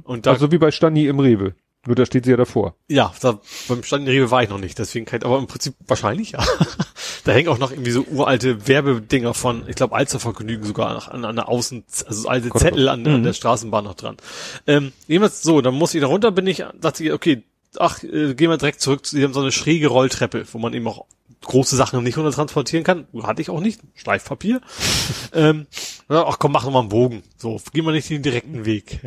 [0.04, 1.54] Und da, Also wie bei Stani im Rewe.
[1.86, 2.76] Nur da steht sie ja davor.
[2.88, 5.46] ja, da, beim Stand in Rewe war ich noch nicht, deswegen kann ich, aber im
[5.46, 6.44] Prinzip wahrscheinlich, ja.
[7.26, 11.26] da hängen auch noch irgendwie so uralte Werbedinger von, ich glaube, Alstervergnügen sogar noch an,
[11.26, 14.18] an der Außen, also so alte Gott, Zettel an, an der Straßenbahn noch dran.
[14.66, 17.44] Ähm, jedenfalls so, dann muss ich da runter, bin ich, dachte ich, okay,
[17.80, 20.74] ach, äh, gehen wir direkt zurück, zu- die haben so eine schräge Rolltreppe, wo man
[20.74, 21.06] eben auch
[21.42, 23.08] große Sachen nicht runter transportieren kann.
[23.22, 23.80] Hatte ich auch nicht.
[23.96, 24.62] Schleifpapier.
[25.34, 25.68] ähm,
[26.10, 27.24] ach komm, mach noch mal einen Bogen.
[27.38, 29.00] So, gehen wir nicht den direkten Weg.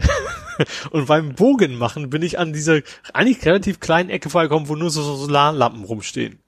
[0.91, 2.81] und beim Bogen machen bin ich an dieser
[3.13, 6.39] eigentlich relativ kleinen Ecke vorbeigekommen, wo nur so, so Solarlampen rumstehen.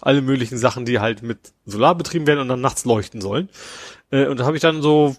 [0.00, 3.48] Alle möglichen Sachen, die halt mit Solar betrieben werden und dann nachts leuchten sollen.
[4.10, 5.16] Äh, und da habe ich dann so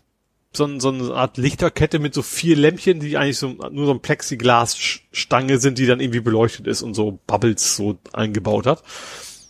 [0.51, 3.91] so, ein- so eine Art Lichterkette mit so vier Lämpchen, die eigentlich so nur so
[3.93, 8.83] ein Plexiglasstange sind, die dann irgendwie beleuchtet ist und so Bubbles so eingebaut hat.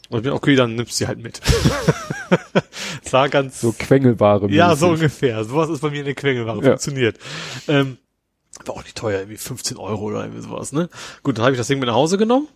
[0.09, 1.39] Und ich bin, okay, dann nimmst du sie halt mit.
[3.11, 4.49] war ganz So Quengelware.
[4.51, 5.43] ja, so ungefähr.
[5.45, 6.57] Sowas ist bei mir eine Quengelware.
[6.57, 6.63] Ja.
[6.71, 7.17] Funktioniert.
[7.67, 7.97] Ähm,
[8.65, 10.89] war auch nicht teuer, irgendwie 15 Euro oder irgendwie sowas, ne?
[11.23, 12.47] Gut, dann habe ich das Ding mit nach Hause genommen.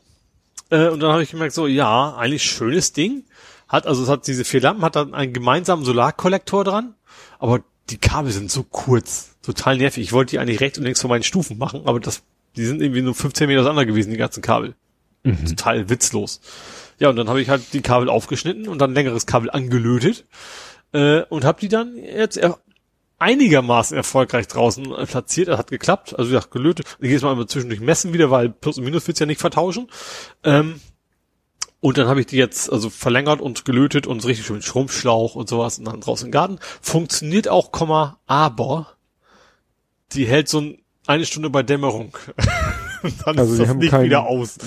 [0.70, 3.24] Äh, und dann habe ich gemerkt, so, ja, eigentlich schönes Ding.
[3.68, 6.96] Hat, also es hat diese vier Lampen, hat dann einen gemeinsamen Solarkollektor dran,
[7.40, 10.04] aber die Kabel sind so kurz, total nervig.
[10.04, 12.24] Ich wollte die eigentlich rechts und links von meinen Stufen machen, aber das,
[12.56, 14.76] die sind irgendwie nur 15 Meter auseinander gewesen, die ganzen Kabel.
[15.48, 16.42] Total witzlos.
[17.00, 20.26] Ja, und dann habe ich halt die Kabel aufgeschnitten und dann längeres Kabel angelötet
[20.92, 22.60] äh, und habe die dann jetzt er
[23.20, 25.48] einigermaßen erfolgreich draußen äh, platziert.
[25.48, 26.18] Das hat geklappt.
[26.18, 26.86] Also wie gesagt, gelötet.
[27.00, 29.40] Ich gehe jetzt mal immer zwischendurch messen wieder, weil Plus und Minus willst ja nicht
[29.40, 29.88] vertauschen.
[30.44, 30.82] Ähm,
[31.84, 34.64] und dann habe ich die jetzt also verlängert und gelötet und so richtig schön mit
[34.66, 36.60] Schrumpfschlauch und sowas und dann draußen im Garten.
[36.82, 38.94] Funktioniert auch, Komma, aber
[40.14, 40.78] die hält so ein,
[41.08, 42.18] eine Stunde bei Dämmerung.
[43.26, 44.58] dann Also ist das haben nicht keinen- wieder aus.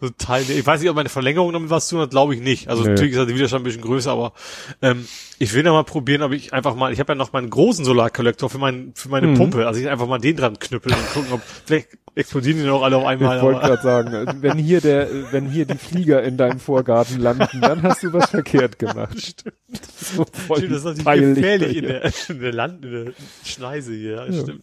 [0.00, 2.68] Total, ich weiß nicht, ob meine Verlängerung damit was zu tun hat, glaube ich nicht.
[2.68, 2.90] Also Nee.
[2.90, 4.34] natürlich ist der Widerstand ein bisschen größer, aber
[4.82, 5.06] ähm,
[5.38, 7.84] ich will noch mal probieren, ob ich einfach mal, ich habe ja noch meinen großen
[7.84, 9.36] Solarkollektor für, mein, für meine Mhm.
[9.36, 12.82] Pumpe, also ich einfach mal den dran knüppeln und gucken, ob vielleicht explodieren die noch
[12.82, 13.38] alle auf einmal.
[13.38, 17.18] Ich wollte gerade sagen, also wenn hier der, wenn hier die Flieger in deinem Vorgarten
[17.18, 19.44] landen, dann hast du was verkehrt gemacht.
[19.98, 20.24] So
[20.56, 23.12] Stimmt, das ist natürlich gefährlich in der, in der Land, in der
[23.44, 24.62] Schneise hier, ja, stimmt.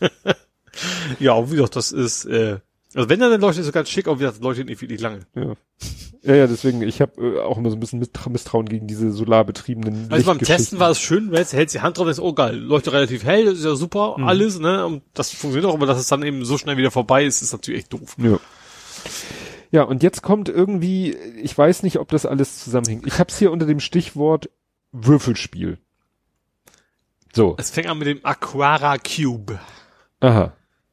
[1.18, 2.58] ja, wie gesagt, das ist, äh,
[2.94, 5.00] also wenn dann leuchtet es so ganz schick, aber wie gesagt, das leuchtet nicht wirklich
[5.00, 5.20] lange.
[5.34, 5.54] Ja.
[6.22, 9.10] ja, ja, deswegen, ich habe äh, auch immer so ein bisschen Mistra- Misstrauen gegen diese
[9.12, 10.38] solarbetriebenen Also beim.
[10.38, 13.24] Testen war es schön, wenn jetzt hältst die Hand drauf, ist, oh geil, leuchtet relativ
[13.24, 14.24] hell, das ist ja super, Mhm.
[14.28, 17.24] alles, ne, und das funktioniert auch, aber dass es dann eben so schnell wieder vorbei
[17.24, 18.16] ist, ist natürlich echt doof.
[18.18, 18.38] Ja.
[19.70, 23.06] Ja, und jetzt kommt irgendwie, ich weiß nicht, ob das alles zusammenhängt.
[23.06, 24.50] Ich habe es hier unter dem Stichwort
[24.92, 25.78] Würfelspiel.
[27.34, 29.58] So, Es fängt an mit dem Aquara Cube.
[30.20, 30.52] aha.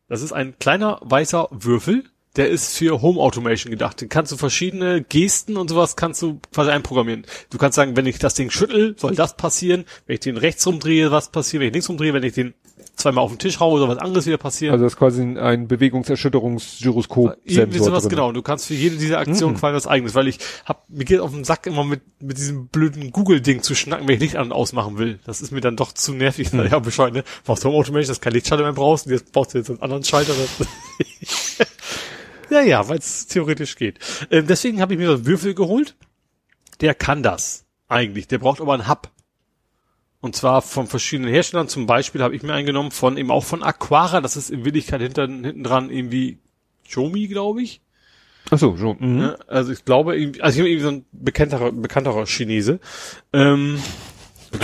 [0.09, 2.03] Das ist ein kleiner weißer Würfel,
[2.35, 4.01] der ist für Home Automation gedacht.
[4.01, 7.25] Den kannst du verschiedene Gesten und sowas kannst du quasi einprogrammieren.
[7.49, 9.85] Du kannst sagen, wenn ich das Ding schüttel, soll das passieren.
[10.05, 11.61] Wenn ich den rechts rumdrehe, was passiert.
[11.61, 12.53] Wenn ich links rumdrehe, wenn ich den
[12.99, 14.73] zweimal auf den Tisch haue, soll was anderes wieder passieren.
[14.73, 17.37] Also das ist quasi ein Bewegungserschütterungsgyroskop.
[17.43, 18.11] Irgendwie sowas drin.
[18.11, 18.31] genau.
[18.31, 21.31] Du kannst für jede dieser Aktionen quasi was eigenes, weil ich hab, mir geht auf
[21.31, 24.51] den Sack immer mit, mit diesem blöden Google-Ding zu schnacken, wenn ich Licht an und
[24.53, 25.19] ausmachen will.
[25.25, 26.51] Das ist mir dann doch zu nervig.
[26.51, 27.23] Ja, Bescheid, ne?
[27.45, 29.81] Brauchst Home Automation, dass du kein Lichtschalter mehr brauchst, und jetzt brauchst du jetzt einen
[29.81, 30.33] anderen Schalter.
[32.49, 33.99] Ja, ja, weil es theoretisch geht.
[34.31, 35.95] Ähm, deswegen habe ich mir so einen Würfel geholt.
[36.81, 38.27] Der kann das eigentlich.
[38.27, 39.11] Der braucht aber einen Hub.
[40.21, 41.67] Und zwar von verschiedenen Herstellern.
[41.69, 44.19] Zum Beispiel habe ich mir eingenommen von eben auch von Aquara.
[44.21, 46.39] Das ist in Willigkeit hinter, hinten dran irgendwie
[46.85, 47.81] Xiaomi, glaube ich.
[48.51, 48.95] Ach so, so.
[48.99, 49.35] Mhm.
[49.47, 52.79] Also ich glaube, irgendwie, also ich habe irgendwie so ein bekannterer, bekannterer Chinese.
[53.31, 53.79] Ähm,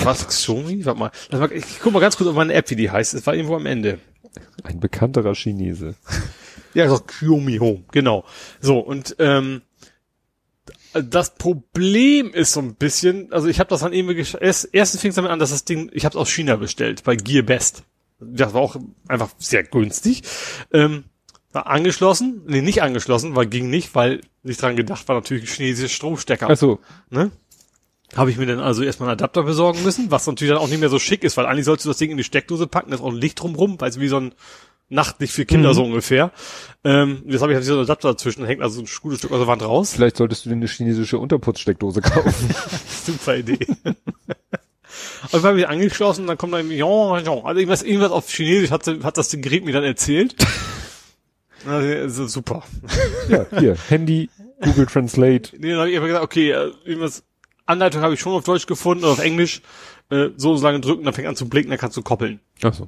[0.04, 0.86] was, Xiaomi?
[0.86, 1.12] Warte mal.
[1.32, 1.52] Mal.
[1.54, 3.14] Ich guck mal ganz kurz auf meine App, wie die heißt.
[3.14, 4.00] Es war irgendwo am Ende.
[4.64, 5.96] Ein bekannterer Chinese.
[6.74, 8.26] Ja, so Xiaomi Home, genau.
[8.60, 9.62] So, und ähm,
[11.02, 15.10] das Problem ist so ein bisschen, also ich habe das dann gesch- erst, erstens fing
[15.10, 17.84] es damit an, dass das Ding, ich habe es aus China bestellt, bei Gear Best.
[18.20, 18.78] Das war auch
[19.08, 20.24] einfach sehr günstig.
[20.72, 21.04] Ähm,
[21.52, 25.48] war angeschlossen, nee, nicht angeschlossen, weil ging nicht, weil nicht dran gedacht war natürlich ein
[25.48, 26.48] chinesischer Stromstecker.
[26.50, 26.80] Ach so.
[27.10, 27.32] Ne?
[28.16, 30.80] Habe ich mir dann also erstmal einen Adapter besorgen müssen, was natürlich dann auch nicht
[30.80, 32.96] mehr so schick ist, weil eigentlich sollst du das Ding in die Steckdose packen, da
[32.96, 34.34] ist auch ein Licht drumrum, weil es wie so ein
[34.90, 36.32] Nachtlicht für Kinder so ungefähr.
[36.84, 39.40] Ähm, jetzt habe ich halt so einen Adapter dazwischen, hängt also ein gutes Stück aus
[39.40, 39.94] der Wand raus.
[39.94, 42.50] Vielleicht solltest du dir eine chinesische Unterputzsteckdose kaufen.
[43.06, 43.60] Super Idee.
[45.32, 48.30] Und habe ich angeschlossen und dann kommt da irgendwie, ja, ja, also irgendwas, irgendwas auf
[48.30, 50.36] Chinesisch hat, hat das Gerät mir dann erzählt.
[51.68, 52.62] Also, super.
[53.28, 54.30] ja, hier, Handy,
[54.62, 55.50] Google Translate.
[55.58, 57.24] Nee, dann habe ich einfach gesagt, okay, äh, irgendwas,
[57.66, 59.64] Anleitung habe ich schon auf Deutsch gefunden oder auf Englisch.
[60.12, 62.40] Äh, so so lange drücken, dann fängt an zu blinken, dann kannst du koppeln.
[62.62, 62.88] Ach so.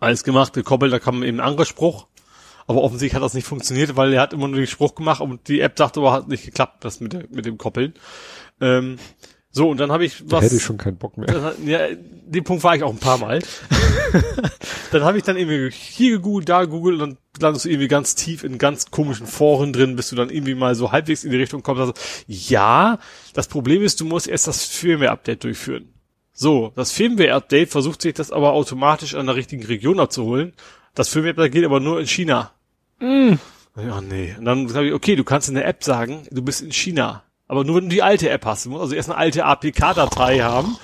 [0.00, 2.06] Alles gemacht, gekoppelt, da kam eben ein anderer Spruch.
[2.66, 5.48] Aber offensichtlich hat das nicht funktioniert, weil er hat immer nur den Spruch gemacht und
[5.48, 7.94] die App sagte aber hat nicht geklappt, das mit, der, mit dem Koppeln.
[8.60, 8.96] Ähm,
[9.50, 10.44] so, und dann habe ich Da was.
[10.44, 11.54] hätte ich schon keinen Bock mehr.
[11.64, 13.40] Ja, den Punkt war ich auch ein paar Mal.
[14.92, 18.14] dann habe ich dann irgendwie hier gegoogelt, da gegoogelt und dann landest du irgendwie ganz
[18.14, 21.38] tief in ganz komischen Foren drin, bis du dann irgendwie mal so halbwegs in die
[21.38, 21.80] Richtung kommst.
[21.80, 21.94] Also,
[22.26, 22.98] ja,
[23.32, 25.94] das Problem ist, du musst erst das Firmware-Update durchführen.
[26.40, 30.52] So, das Firmware-Update versucht sich das aber automatisch an der richtigen Region abzuholen.
[30.94, 32.52] Das Firmware-Update geht aber nur in China.
[33.74, 34.36] Ja, nee.
[34.38, 37.24] Und dann sage ich, okay, du kannst in der App sagen, du bist in China.
[37.48, 38.66] Aber nur wenn du die alte App hast.
[38.66, 40.76] Du musst also erst eine alte APK-Datei haben.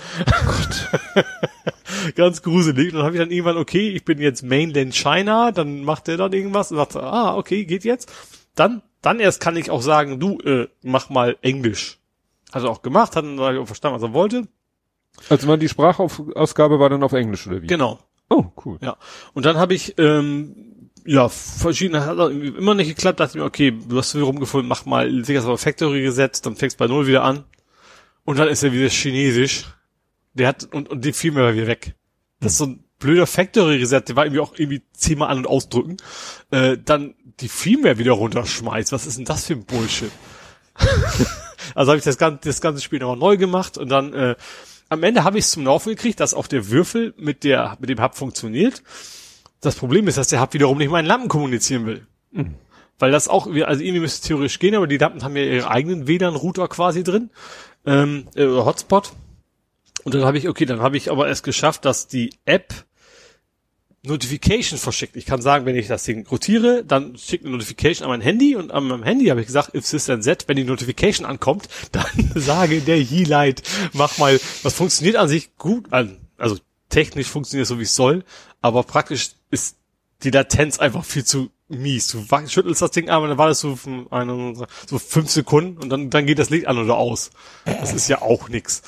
[2.16, 2.88] Ganz gruselig.
[2.88, 6.16] Und dann habe ich dann irgendwann, okay, ich bin jetzt Mainland China, dann macht der
[6.16, 8.10] dann irgendwas und sagt, ah, okay, geht jetzt.
[8.56, 12.00] Dann, dann erst kann ich auch sagen, du, äh, mach mal Englisch.
[12.52, 14.48] Hat er auch gemacht, hat dann auch verstanden, was er wollte.
[15.28, 17.66] Also man die Sprachausgabe war dann auf Englisch oder wie?
[17.66, 17.98] Genau.
[18.30, 18.78] Oh, cool.
[18.82, 18.96] Ja.
[19.32, 23.70] Und dann habe ich, ähm, ja, verschiedene, hat immer nicht geklappt, dachte ich mir, okay,
[23.72, 27.22] du hast wieder rumgefunden, mach mal sicher auf Factory gesetzt, dann fängst bei Null wieder
[27.22, 27.44] an.
[28.24, 29.66] Und dann ist er wieder Chinesisch.
[30.32, 31.94] Der hat, und, und die fiel mir wieder weg.
[32.40, 35.46] Das ist so ein blöder Factory Reset, der war irgendwie auch irgendwie zehnmal an- und
[35.46, 35.98] ausdrücken.
[36.50, 38.92] Äh, dann die Firmware wieder runterschmeißt.
[38.92, 40.10] Was ist denn das für ein Bullshit?
[41.74, 44.36] also habe ich das ganze, das ganze Spiel nochmal neu gemacht und dann äh,
[44.94, 47.90] am Ende habe ich es zum Laufen gekriegt, dass auch der Würfel mit der mit
[47.90, 48.82] dem Hub funktioniert.
[49.60, 52.06] Das Problem ist, dass der Hub wiederum nicht meinen Lampen kommunizieren will.
[52.98, 55.70] Weil das auch, also irgendwie müsste es theoretisch gehen, aber die Lampen haben ja ihre
[55.70, 57.30] eigenen WLAN-Router quasi drin,
[57.86, 59.12] ähm, äh, Hotspot.
[60.04, 62.72] Und dann habe ich, okay, dann habe ich aber es geschafft, dass die App
[64.06, 65.16] Notification verschickt.
[65.16, 68.54] Ich kann sagen, wenn ich das Ding rotiere, dann schickt eine Notification an mein Handy
[68.54, 72.04] und an meinem Handy habe ich gesagt, if system Z, wenn die Notification ankommt, dann
[72.34, 73.62] sage der He-Light,
[73.92, 76.58] mach mal, das funktioniert an sich gut, an, also
[76.90, 78.24] technisch funktioniert es so wie es soll,
[78.60, 79.76] aber praktisch ist
[80.22, 82.08] die Latenz einfach viel zu mies.
[82.08, 84.54] Du schüttelst das Ding an und dann war das so, für eine,
[84.86, 87.30] so fünf Sekunden und dann, dann geht das Licht an oder aus.
[87.64, 88.82] Das ist ja auch nix.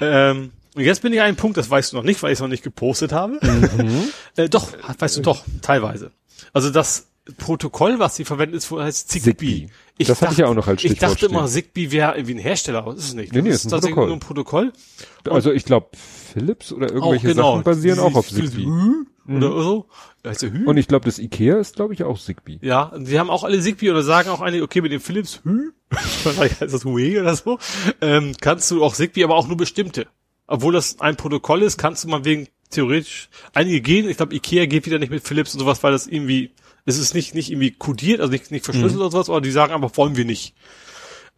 [0.00, 2.36] Ähm, und jetzt bin ich an einem Punkt, das weißt du noch nicht, weil ich
[2.36, 3.40] es noch nicht gepostet habe.
[4.36, 6.12] äh, doch, weißt du doch, teilweise.
[6.52, 7.08] Also das
[7.38, 9.30] Protokoll, was sie verwenden, ist, heißt Zigbee.
[9.32, 9.70] Zigbee.
[10.04, 11.46] Das hatte ich ja auch noch als Ich Stichwort dachte immer.
[11.46, 13.32] Zigbee wäre irgendwie ein Hersteller, aber das ist es nicht.
[13.32, 14.06] Nee, nee, das ist ein tatsächlich Protokoll.
[14.08, 14.72] nur ein Protokoll.
[15.30, 15.88] Also ich glaube,
[16.32, 18.66] Philips oder irgendwelche Sachen basieren auch auf Zigbee.
[18.66, 19.86] Hü Oder so.
[20.22, 20.66] Da heißt der Hü.
[20.66, 22.58] Und ich glaube, das Ikea ist, glaube ich, auch Zigbee.
[22.60, 25.40] Ja, und die haben auch alle Zigbee oder sagen auch einige, okay, mit dem Philips
[25.42, 25.72] Hü,
[26.24, 27.58] wahrscheinlich heißt das Huawei oder so,
[28.02, 30.06] ähm, kannst du auch Zigbee, aber auch nur bestimmte.
[30.46, 34.08] Obwohl das ein Protokoll ist, kannst du mal wegen theoretisch einige gehen.
[34.08, 36.50] Ich glaube, Ikea geht wieder nicht mit Philips und sowas, weil das irgendwie,
[36.84, 39.72] es ist nicht, nicht irgendwie kodiert, also nicht, nicht verschlüsselt oder sowas, aber die sagen
[39.72, 40.54] einfach, wollen wir nicht.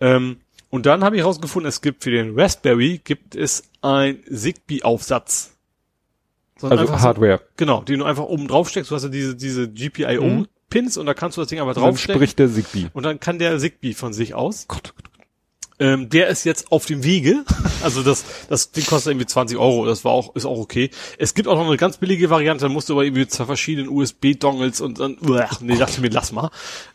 [0.00, 0.38] Ähm,
[0.70, 5.54] und dann habe ich herausgefunden, es gibt für den Raspberry gibt es ein Zigbee-Aufsatz.
[6.60, 7.40] Also einfach so- Hardware.
[7.56, 8.90] Genau, die du einfach oben drauf steckst.
[8.90, 12.16] Du hast ja diese, diese GPIO-Pins und da kannst du das Ding einfach Dann draufstecken.
[12.20, 12.88] spricht der Zigbee.
[12.92, 14.66] Und dann kann der Zigbee von sich aus.
[15.80, 17.44] Ähm, der ist jetzt auf dem Wege.
[17.80, 19.86] Also das, das Ding kostet irgendwie 20 Euro.
[19.86, 20.90] Das war auch, ist auch okay.
[21.16, 22.64] Es gibt auch noch eine ganz billige Variante.
[22.64, 26.32] Da musst du aber irgendwie zwei verschiedenen USB-Dongles und dann, uah, nee, dachte mir, lass
[26.32, 26.50] mal.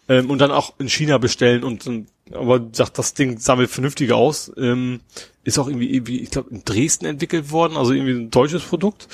[0.10, 4.18] Ähm, und dann auch in China bestellen und dann, aber sagt, das Ding sammelt vernünftiger
[4.18, 4.52] aus.
[4.58, 5.00] Ähm,
[5.46, 7.78] ist auch irgendwie, irgendwie ich glaube, in Dresden entwickelt worden.
[7.78, 9.08] Also irgendwie ein deutsches Produkt.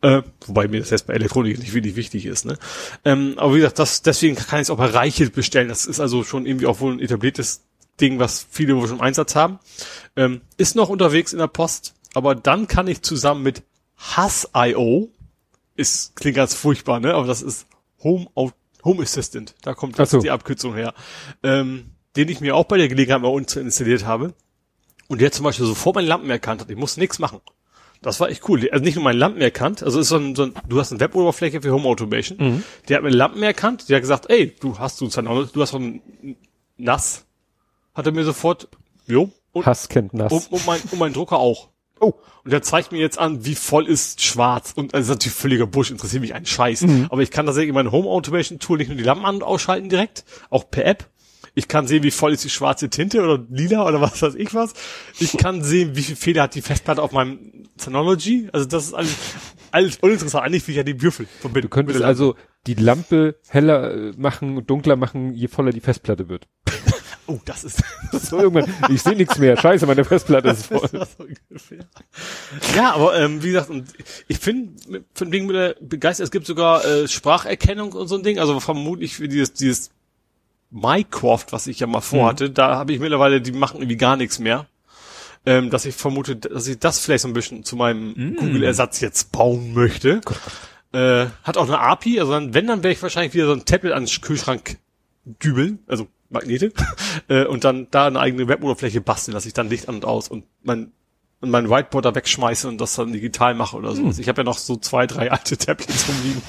[0.00, 2.56] Äh, wobei mir das jetzt bei Elektronik nicht wirklich wichtig ist, ne?
[3.04, 5.68] Ähm, aber wie gesagt, das, deswegen kann ich es auch bei Reichelt bestellen.
[5.68, 7.64] Das ist also schon irgendwie auch wohl ein etabliertes
[8.00, 9.58] Ding, was viele schon im Einsatz haben.
[10.16, 13.62] Ähm, ist noch unterwegs in der Post, aber dann kann ich zusammen mit
[13.96, 15.08] Hass.io,
[15.76, 17.14] ist, klingt ganz furchtbar, ne?
[17.14, 17.66] Aber das ist
[18.02, 18.26] Home,
[18.84, 19.54] Home Assistant.
[19.62, 20.20] Da kommt jetzt so.
[20.20, 20.94] die Abkürzung her.
[21.42, 24.34] Ähm, den ich mir auch bei der Gelegenheit mal unten installiert habe.
[25.08, 26.70] Und der zum Beispiel sofort meine Lampen erkannt hat.
[26.70, 27.40] Ich musste nichts machen.
[28.02, 28.68] Das war echt cool.
[28.70, 31.00] Also nicht nur meine Lampen erkannt, also ist so ein, so ein du hast eine
[31.00, 32.38] Web-Oberfläche für Home Automation.
[32.38, 32.64] Mhm.
[32.88, 36.00] Der hat meine Lampen erkannt, der hat gesagt, ey, du hast du du hast von
[36.78, 37.26] nass.
[37.94, 38.68] Hat er mir sofort,
[39.06, 40.32] jo, und, Hass kennt nass.
[40.32, 41.70] und, und, mein, und mein Drucker auch.
[42.00, 42.14] Oh.
[42.44, 44.72] Und der zeigt mir jetzt an, wie voll ist schwarz.
[44.74, 46.84] Und also das ist natürlich völliger Busch, interessiert mich ein Scheiß.
[47.10, 49.42] Aber ich kann tatsächlich in meinem Home Automation Tool nicht nur die Lampen an- und
[49.42, 51.10] ausschalten direkt, auch per App.
[51.54, 54.54] Ich kann sehen, wie voll ist die schwarze Tinte oder lila oder was weiß ich
[54.54, 54.72] was.
[55.18, 58.48] Ich kann sehen, wie viel Fehler hat die Festplatte auf meinem Synology.
[58.52, 59.16] Also das ist alles,
[59.70, 60.44] alles uninteressant.
[60.44, 61.66] Eigentlich will ich ja die Würfel verbinden.
[61.66, 62.36] Du könntest also
[62.66, 66.46] die Lampe heller äh, machen, dunkler machen, je voller die Festplatte wird.
[67.30, 67.82] Oh, das ist,
[68.12, 69.56] So irgendwann, ich sehe nichts mehr.
[69.56, 70.80] Scheiße, meine Festplatte ist voll.
[71.18, 71.86] Ungefähr.
[72.74, 73.86] Ja, aber ähm, wie gesagt, und
[74.28, 75.46] ich mit- von Ding
[75.80, 76.24] begeistert.
[76.24, 78.38] Es gibt sogar äh, Spracherkennung und so ein Ding.
[78.38, 79.90] Also vermutlich für dieses, dieses
[80.70, 84.38] Mycroft, was ich ja mal vorhatte, da habe ich mittlerweile, die machen irgendwie gar nichts
[84.38, 84.66] mehr.
[85.46, 89.32] Ähm, dass ich vermute, dass ich das vielleicht so ein bisschen zu meinem Google-Ersatz jetzt
[89.32, 90.20] bauen möchte.
[90.92, 93.64] Äh, hat auch eine API, also dann, wenn, dann wäre ich wahrscheinlich wieder so ein
[93.64, 94.76] Tablet an den Kühlschrank
[95.38, 96.72] dübeln, also Magnete,
[97.28, 100.28] äh, und dann da eine eigene Weboberfläche basteln, dass ich dann Licht an und aus
[100.28, 100.92] und mein
[101.40, 104.16] und mein Whiteboard da wegschmeiße und das dann digital mache oder sowas.
[104.16, 104.22] Hm.
[104.22, 106.42] Ich habe ja noch so zwei, drei alte Tablets rumliegen.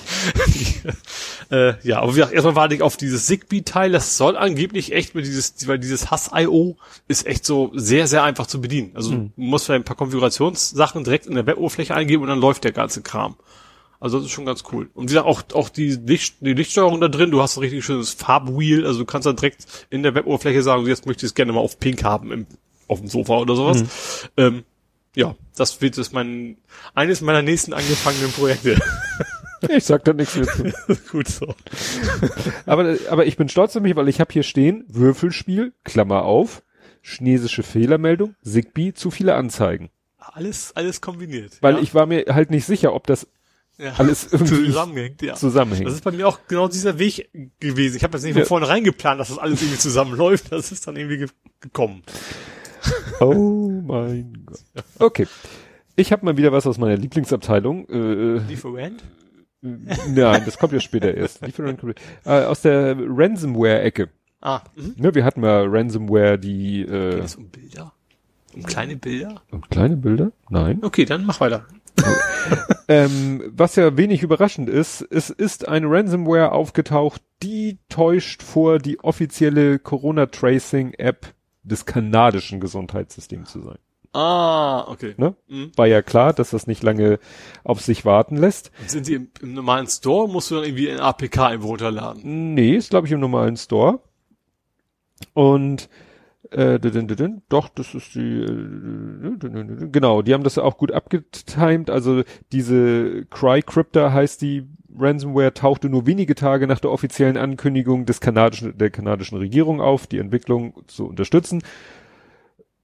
[1.51, 3.93] äh, ja, aber wie gesagt, erstmal warte ich auf dieses Zigbee-Teil.
[3.93, 6.75] Das soll angeblich echt mit dieses, weil dieses Hass.io
[7.07, 8.91] ist echt so sehr, sehr einfach zu bedienen.
[8.93, 9.31] Also hm.
[9.33, 12.73] du musst vielleicht ein paar Konfigurationssachen direkt in der Weboberfläche eingeben und dann läuft der
[12.73, 13.37] ganze Kram.
[14.01, 14.89] Also das ist schon ganz cool.
[14.95, 17.85] Und wie gesagt, auch, auch die, Licht, die Lichtsteuerung da drin, du hast ein richtig
[17.85, 21.35] schönes Farbwheel, also du kannst dann direkt in der Weboberfläche sagen, jetzt möchte ich es
[21.35, 22.47] gerne mal auf Pink haben im,
[22.87, 23.83] auf dem Sofa oder sowas.
[23.83, 23.87] Mhm.
[24.37, 24.63] Ähm,
[25.15, 26.57] ja, das wird es mein,
[26.95, 28.79] eines meiner nächsten angefangenen Projekte.
[29.69, 30.73] Ich sag da nichts mehr zu.
[31.11, 31.53] Gut so.
[32.65, 36.63] aber, aber ich bin stolz auf mich, weil ich habe hier stehen, Würfelspiel, Klammer auf,
[37.03, 39.91] chinesische Fehlermeldung, Zigbee, zu viele Anzeigen.
[40.17, 41.59] Alles, alles kombiniert.
[41.61, 41.81] Weil ja?
[41.81, 43.27] ich war mir halt nicht sicher, ob das
[43.81, 43.93] ja.
[43.97, 45.33] alles irgendwie zusammenhängt, ja.
[45.35, 45.87] zusammenhängt.
[45.87, 47.29] Das ist bei mir auch genau dieser Weg
[47.59, 47.97] gewesen.
[47.97, 48.47] Ich habe jetzt nicht von ja.
[48.47, 50.51] vornherein geplant, dass das alles irgendwie zusammenläuft.
[50.51, 51.27] Das ist dann irgendwie ge
[51.59, 52.03] gekommen.
[53.19, 54.63] Oh mein Gott.
[54.97, 55.27] Okay.
[55.95, 57.87] Ich habe mal wieder was aus meiner Lieblingsabteilung.
[57.87, 59.03] Äh, Lieferant?
[59.61, 61.41] Nein, das kommt ja später erst.
[61.45, 61.79] Lieferant,
[62.25, 64.09] äh, aus der Ransomware-Ecke.
[64.41, 64.61] Ah.
[64.75, 64.95] Mhm.
[64.97, 66.81] Ne, wir hatten mal Ransomware, die...
[66.81, 67.93] Äh, Geht es um Bilder?
[68.55, 69.43] Um kleine Bilder?
[69.51, 70.31] Um kleine Bilder?
[70.49, 70.79] Nein.
[70.81, 71.67] Okay, dann mach weiter.
[72.87, 78.99] Ähm, was ja wenig überraschend ist, es ist eine Ransomware aufgetaucht, die täuscht vor, die
[78.99, 81.33] offizielle Corona-Tracing-App
[81.63, 83.77] des kanadischen Gesundheitssystems zu sein.
[84.13, 85.13] Ah, okay.
[85.17, 85.35] Ne?
[85.47, 85.71] Mhm.
[85.77, 87.19] War ja klar, dass das nicht lange
[87.63, 88.71] auf sich warten lässt.
[88.87, 90.27] Sind sie im, im normalen Store?
[90.27, 92.53] Musst du dann irgendwie ein APK irgendwo runterladen?
[92.53, 93.99] Nee, ist glaube ich im normalen Store.
[95.33, 95.87] Und
[96.51, 96.79] äh,
[97.49, 101.89] doch, das ist die, äh, genau, die haben das auch gut abgetimed.
[101.89, 104.67] Also diese Crycryptor heißt die
[104.97, 110.07] Ransomware tauchte nur wenige Tage nach der offiziellen Ankündigung des kanadischen, der kanadischen Regierung auf,
[110.07, 111.63] die Entwicklung zu unterstützen.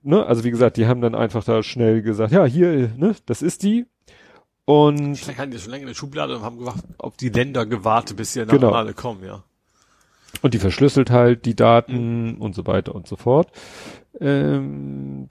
[0.01, 0.25] Ne?
[0.25, 3.63] Also wie gesagt, die haben dann einfach da schnell gesagt, ja, hier, ne, das ist
[3.63, 3.85] die.
[4.63, 7.65] Und Vielleicht hatten die schon länger in der Schublade und haben gewartet, ob die Länder
[7.65, 8.71] gewartet, bis sie genau.
[8.71, 9.43] alle kommen, ja.
[10.41, 12.41] Und die verschlüsselt halt die Daten mhm.
[12.41, 13.51] und so weiter und so fort.
[14.19, 15.27] Ähm,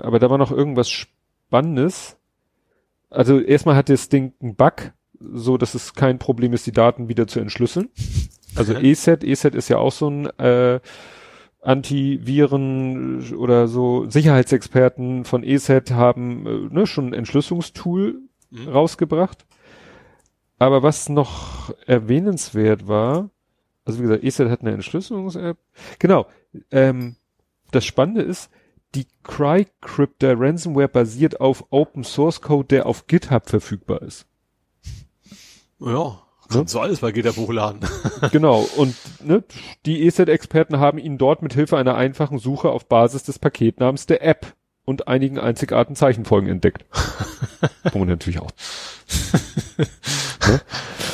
[0.00, 2.16] aber da war noch irgendwas Spannendes.
[3.10, 7.08] Also erstmal hat das Ding einen Bug, so dass es kein Problem ist, die Daten
[7.08, 7.88] wieder zu entschlüsseln.
[8.56, 10.80] Also ESET, ESET ist ja auch so ein äh,
[11.62, 18.20] Antiviren oder so Sicherheitsexperten von ESET haben äh, ne, schon ein Entschlüsselungstool
[18.50, 18.68] mhm.
[18.68, 19.44] rausgebracht.
[20.58, 23.30] Aber was noch erwähnenswert war,
[23.90, 25.58] also wie gesagt, ESET hat eine Entschlüsselungs-App.
[25.98, 26.26] Genau.
[26.70, 27.16] Ähm,
[27.70, 28.50] das Spannende ist,
[28.94, 34.26] die Crycryptor Ransomware basiert auf Open Source Code, der auf GitHub verfügbar ist.
[35.78, 36.78] Ja, kannst ne?
[36.78, 37.80] du alles bei GitHub hochladen.
[38.32, 38.66] genau.
[38.76, 39.44] Und ne,
[39.86, 44.22] die ESET-Experten haben ihn dort mit Hilfe einer einfachen Suche auf Basis des Paketnamens der
[44.22, 44.54] App
[44.84, 46.84] und einigen einzigartigen Zeichenfolgen entdeckt.
[47.92, 48.50] Wo man natürlich auch.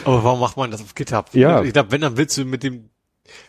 [0.06, 1.34] Aber warum macht man das auf GitHub?
[1.34, 1.62] Ja.
[1.62, 2.90] Ich glaube, wenn, dann willst du mit dem,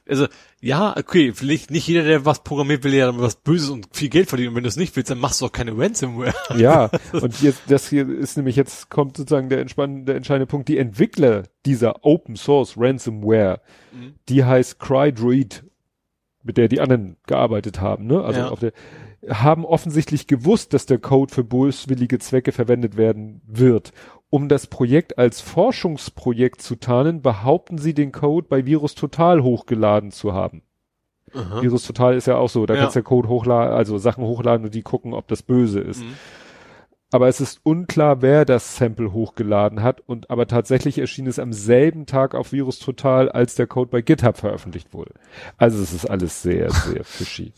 [0.07, 0.27] also,
[0.59, 4.29] ja, okay, vielleicht nicht jeder, der was programmiert, will ja was Böses und viel Geld
[4.29, 4.49] verdienen.
[4.49, 6.33] Und wenn du es nicht willst, dann machst du auch keine Ransomware.
[6.57, 10.67] Ja, und jetzt, das hier ist nämlich jetzt kommt sozusagen der entspannende, der entscheidende Punkt.
[10.69, 13.61] Die Entwickler dieser Open Source Ransomware,
[13.91, 14.15] mhm.
[14.29, 15.63] die heißt CryDroid,
[16.43, 18.23] mit der die anderen gearbeitet haben, ne?
[18.23, 18.49] Also ja.
[18.49, 18.71] auf der,
[19.29, 23.91] haben offensichtlich gewusst, dass der Code für böswillige Zwecke verwendet werden wird
[24.29, 30.11] um das Projekt als Forschungsprojekt zu tarnen, behaupten sie den Code bei Virus Total hochgeladen
[30.11, 30.63] zu haben.
[31.33, 31.61] Aha.
[31.61, 32.81] Virus Total ist ja auch so, da ja.
[32.81, 36.03] kannst du ja Code hochladen, also Sachen hochladen und die gucken, ob das böse ist.
[36.03, 36.15] Mhm.
[37.09, 41.53] Aber es ist unklar, wer das Sample hochgeladen hat und aber tatsächlich erschien es am
[41.53, 45.13] selben Tag auf Virus Total, als der Code bei GitHub veröffentlicht wurde.
[45.55, 47.53] Also es ist alles sehr, sehr fishy.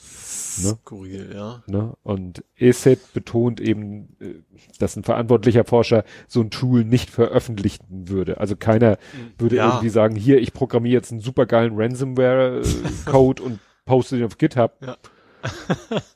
[0.62, 0.78] Ne?
[0.82, 1.64] Skurril, ja.
[1.66, 1.94] Ne?
[2.04, 4.36] Und ESET betont eben, äh,
[4.78, 8.40] dass ein verantwortlicher Forscher so ein Tool nicht veröffentlichen würde.
[8.40, 9.00] Also keiner
[9.40, 9.68] würde ja.
[9.68, 14.74] irgendwie sagen, hier, ich programmiere jetzt einen supergeilen Ransomware-Code und poste den auf GitHub.
[14.86, 14.98] Ja.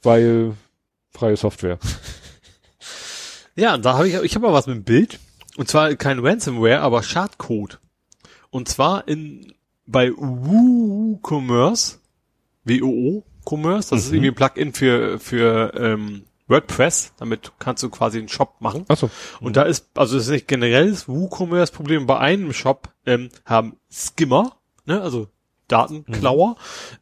[0.04, 0.54] weil
[1.10, 1.80] freie Software.
[3.56, 5.20] Ja, da habe ich, ich habe mal was mit dem Bild.
[5.58, 7.80] Und zwar kein Ransomware, aber Schadcode.
[8.50, 9.54] Und zwar in,
[9.86, 12.00] bei WooCommerce,
[12.64, 13.90] W-O-O, Commerce.
[13.90, 13.98] Das mhm.
[13.98, 17.14] ist irgendwie ein Plugin für, für ähm, WordPress.
[17.18, 18.86] Damit kannst du quasi einen Shop machen.
[18.88, 19.10] Ach so.
[19.40, 22.06] Und da ist, also das ist nicht generell das WooCommerce-Problem.
[22.06, 25.28] Bei einem Shop ähm, haben Skimmer, ne, also
[25.68, 26.56] Datenklauer, mhm.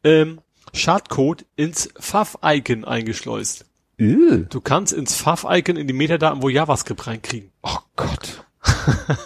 [0.04, 0.42] ähm,
[0.74, 3.66] Schadcode ins Fav-Icon eingeschleust.
[4.02, 4.46] Ew.
[4.50, 7.52] Du kannst ins Fav-Icon in die Metadaten, wo JavaScript reinkriegen.
[7.62, 8.46] Oh Gott.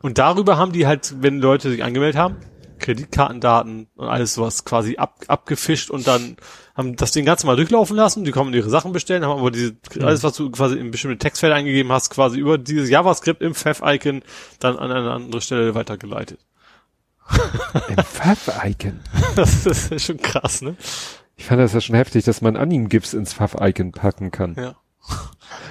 [0.00, 2.36] Und darüber haben die halt, wenn Leute sich angemeldet haben,
[2.78, 6.36] Kreditkartendaten und alles sowas quasi ab, abgefischt und dann
[6.74, 9.76] haben das Ding ganz mal durchlaufen lassen, die kommen ihre Sachen bestellen, haben aber diese,
[10.00, 14.22] alles, was du quasi in bestimmte Textfelder eingegeben hast, quasi über dieses JavaScript im Fav-Icon
[14.58, 16.40] dann an eine andere Stelle weitergeleitet.
[17.28, 18.98] Ein Fav-Icon.
[19.36, 20.74] Das ist schon krass, ne?
[21.36, 24.54] Ich fand das ja schon heftig, dass man Anim-GIFs ins Fav-Icon packen kann.
[24.56, 24.76] Ja.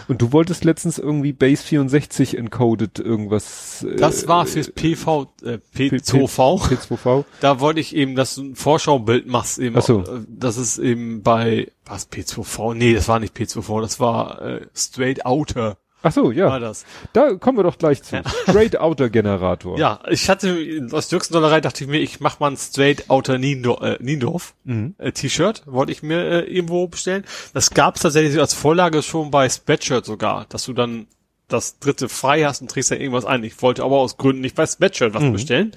[0.09, 3.83] Und du wolltest letztens irgendwie Base 64 encoded irgendwas.
[3.83, 6.59] äh, Das war fürs PV, äh, P2V.
[6.67, 7.23] P2V.
[7.39, 9.77] Da wollte ich eben, dass du ein Vorschaubild machst eben.
[9.77, 10.01] Ach so.
[10.01, 12.73] äh, Das ist eben bei, was, P2V?
[12.73, 16.59] Nee, das war nicht P2V, das war äh, Straight Outer Ach so, war ja.
[16.59, 16.85] das.
[17.13, 18.21] Da kommen wir doch gleich zu.
[18.49, 19.77] Straight Outer Generator.
[19.77, 23.81] Ja, ich hatte, aus Dirksendollerei dachte ich mir, ich mach mal ein Straight Outer Niendorf,
[23.83, 24.95] äh, Niendorf Mhm.
[24.97, 27.23] äh, T-Shirt, wollte ich mir äh, irgendwo bestellen.
[27.53, 31.07] Das gab's tatsächlich als Vorlage schon bei Spreadshirt sogar, dass du dann
[31.47, 33.43] das dritte frei hast und trägst da irgendwas ein.
[33.43, 35.71] Ich wollte aber aus Gründen nicht bei Spreadshirt was bestellen.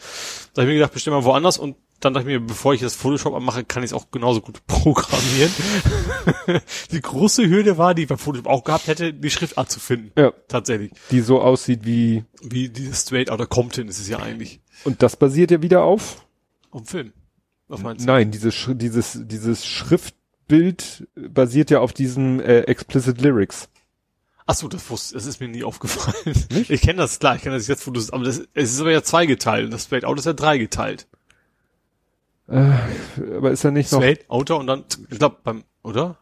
[0.55, 1.75] Da habe ich mir gedacht, bestell mal woanders und
[2.05, 4.65] dann dachte ich mir, bevor ich das Photoshop anmache, kann ich es auch genauso gut
[4.67, 5.51] programmieren.
[6.91, 10.13] die große Hürde war, die ich bei Photoshop auch gehabt hätte, die Schriftart zu finden.
[10.19, 10.93] Ja, Tatsächlich.
[11.11, 14.61] die so aussieht wie, Wie dieses Straight Outer Compton ist es ja eigentlich.
[14.85, 16.27] und das basiert ja wieder auf?
[16.71, 17.13] Auf Film.
[17.69, 18.07] Was meinst du?
[18.07, 23.69] Nein, dieses, dieses, dieses Schriftbild basiert ja auf diesem äh, Explicit Lyrics.
[24.47, 26.37] Ach so, das wusste, das ist mir nie aufgefallen.
[26.69, 28.81] Ich kenne das klar, ich kenne das jetzt, wo du es, aber das, es ist
[28.81, 31.07] aber ja zweigeteilt und das Straight Outer ist ja dreigeteilt.
[32.47, 34.01] Aber ist ja nicht noch.
[34.01, 36.19] Straight Outer und dann, ich glaube beim, oder?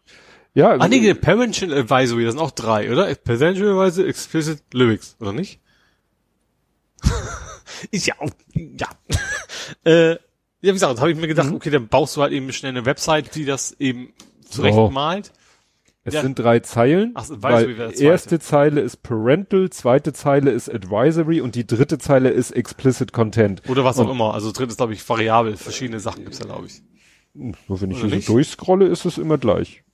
[0.55, 3.13] Ja, Ah nee, der Parental Advisory, das sind auch drei, oder?
[3.15, 5.61] Parental Advisory, Explicit Lyrics, oder nicht?
[7.91, 8.89] ist ja auch, ja.
[9.85, 10.19] äh, ja,
[10.61, 13.35] wie gesagt, habe ich mir gedacht, okay, dann baust du halt eben schnell eine Website,
[13.35, 14.13] die das eben
[14.49, 15.33] zurechtmalt.
[16.05, 16.23] Es ja.
[16.23, 17.13] sind drei Zeilen.
[17.15, 21.99] Ach, Advisory weil das erste Zeile ist Parental, zweite Zeile ist Advisory und die dritte
[21.99, 23.63] Zeile ist Explicit Content.
[23.69, 24.35] Oder was auch immer.
[24.35, 25.57] Also drittes, glaube ich, variabel.
[25.57, 26.83] Verschiedene Sachen gibt's da, glaube ich.
[27.69, 28.27] So, wenn ich Oder hier nicht?
[28.27, 29.85] so durchscrolle, ist es immer gleich.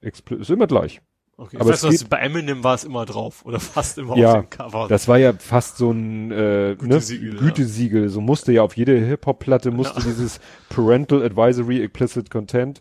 [0.00, 1.02] Expli ist immer gleich.
[1.36, 1.56] Okay.
[1.58, 3.44] Aber weiß, dass geht- bei Eminem war es immer drauf.
[3.44, 4.86] Oder fast immer Ja, auf dem Cover.
[4.88, 7.36] Das war ja fast so ein äh, Gütesiegel, ne?
[7.36, 7.42] ja.
[7.42, 8.08] Gütesiegel.
[8.08, 12.80] So musste ja auf jede Hip-Hop-Platte musste dieses Parental Advisory Explicit Content.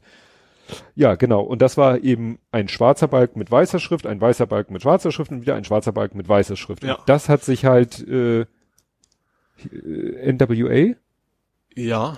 [0.95, 1.41] Ja, genau.
[1.41, 5.11] Und das war eben ein schwarzer Balken mit weißer Schrift, ein weißer Balken mit schwarzer
[5.11, 6.83] Schrift und wieder ein schwarzer Balken mit weißer Schrift.
[6.83, 6.95] Ja.
[6.95, 10.95] Und das hat sich halt äh, äh, NWA,
[11.75, 12.17] ja.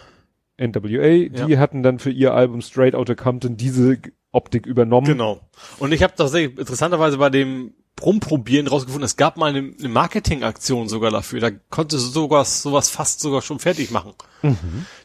[0.58, 1.60] NWA, die Ja.
[1.60, 3.98] hatten dann für ihr Album Straight Outta Compton diese
[4.32, 5.08] Optik übernommen.
[5.08, 5.42] Genau.
[5.80, 10.88] Und ich habe tatsächlich interessanterweise bei dem Rumprobieren rausgefunden, es gab mal eine, eine Marketingaktion
[10.90, 11.40] sogar dafür.
[11.40, 14.14] Da konnte sogar sowas fast sogar schon fertig machen.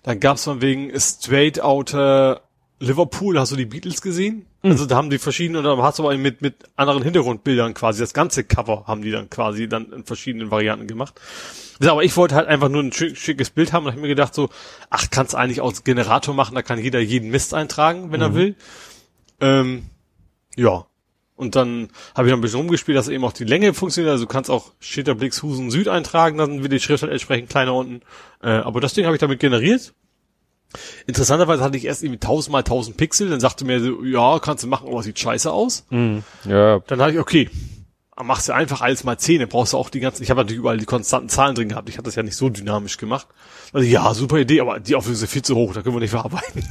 [0.02, 2.45] Da gab's von wegen Straight Outer
[2.78, 4.46] Liverpool, hast du die Beatles gesehen?
[4.62, 8.12] Also da haben die verschiedene, oder hast du aber mit, mit anderen Hintergrundbildern quasi, das
[8.12, 11.14] ganze Cover haben die dann quasi dann in verschiedenen Varianten gemacht.
[11.80, 14.08] Ja, aber ich wollte halt einfach nur ein schick, schickes Bild haben und hab mir
[14.08, 14.50] gedacht so,
[14.90, 18.56] ach, kannst eigentlich aus Generator machen, da kann jeder jeden Mist eintragen, wenn er will.
[19.40, 19.86] Ähm,
[20.56, 20.86] ja.
[21.36, 24.10] Und dann habe ich noch ein bisschen rumgespielt, dass eben auch die Länge funktioniert.
[24.10, 27.74] Also du kannst auch Schitterblix Husen Süd eintragen, dann wird die Schrift halt entsprechend kleiner
[27.74, 28.00] unten.
[28.42, 29.92] Äh, aber das Ding habe ich damit generiert.
[31.06, 34.64] Interessanterweise hatte ich erst irgendwie 1000 mal 1000 Pixel, dann sagte mir so, ja, kannst
[34.64, 35.86] du machen, aber sieht scheiße aus.
[36.44, 37.50] Ja, Dann dachte ich, okay,
[38.22, 40.60] machst du einfach alles mal 10, dann brauchst du auch die ganzen, ich habe natürlich
[40.60, 43.26] überall die konstanten Zahlen drin gehabt, ich hatte das ja nicht so dynamisch gemacht.
[43.72, 46.10] Also ja, super Idee, aber die Auflösung ist viel zu hoch, da können wir nicht
[46.10, 46.66] verarbeiten.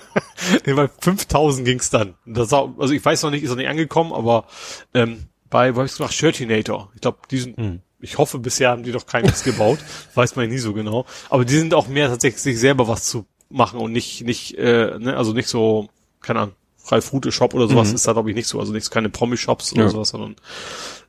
[0.66, 2.14] nee, bei 5000 ging's dann.
[2.26, 4.46] Das war, also ich weiß noch nicht, ist noch nicht angekommen, aber
[4.94, 6.90] ähm, bei, wo hab ich's gemacht, Shirtinator.
[6.94, 9.78] Ich glaube, diesen, ich hoffe, bisher haben die doch keines gebaut,
[10.14, 11.06] weiß man ja nie so genau.
[11.28, 14.98] Aber die sind auch mehr tatsächlich sich selber was zu machen und nicht, nicht, äh,
[14.98, 15.88] ne, also nicht so,
[16.20, 16.54] keine Ahnung,
[16.86, 19.72] Ralf Rute Shop oder sowas ist da glaube ich nicht so, also nichts, keine Promi-Shops
[19.74, 19.88] oder Ja.
[19.90, 20.36] sowas, sondern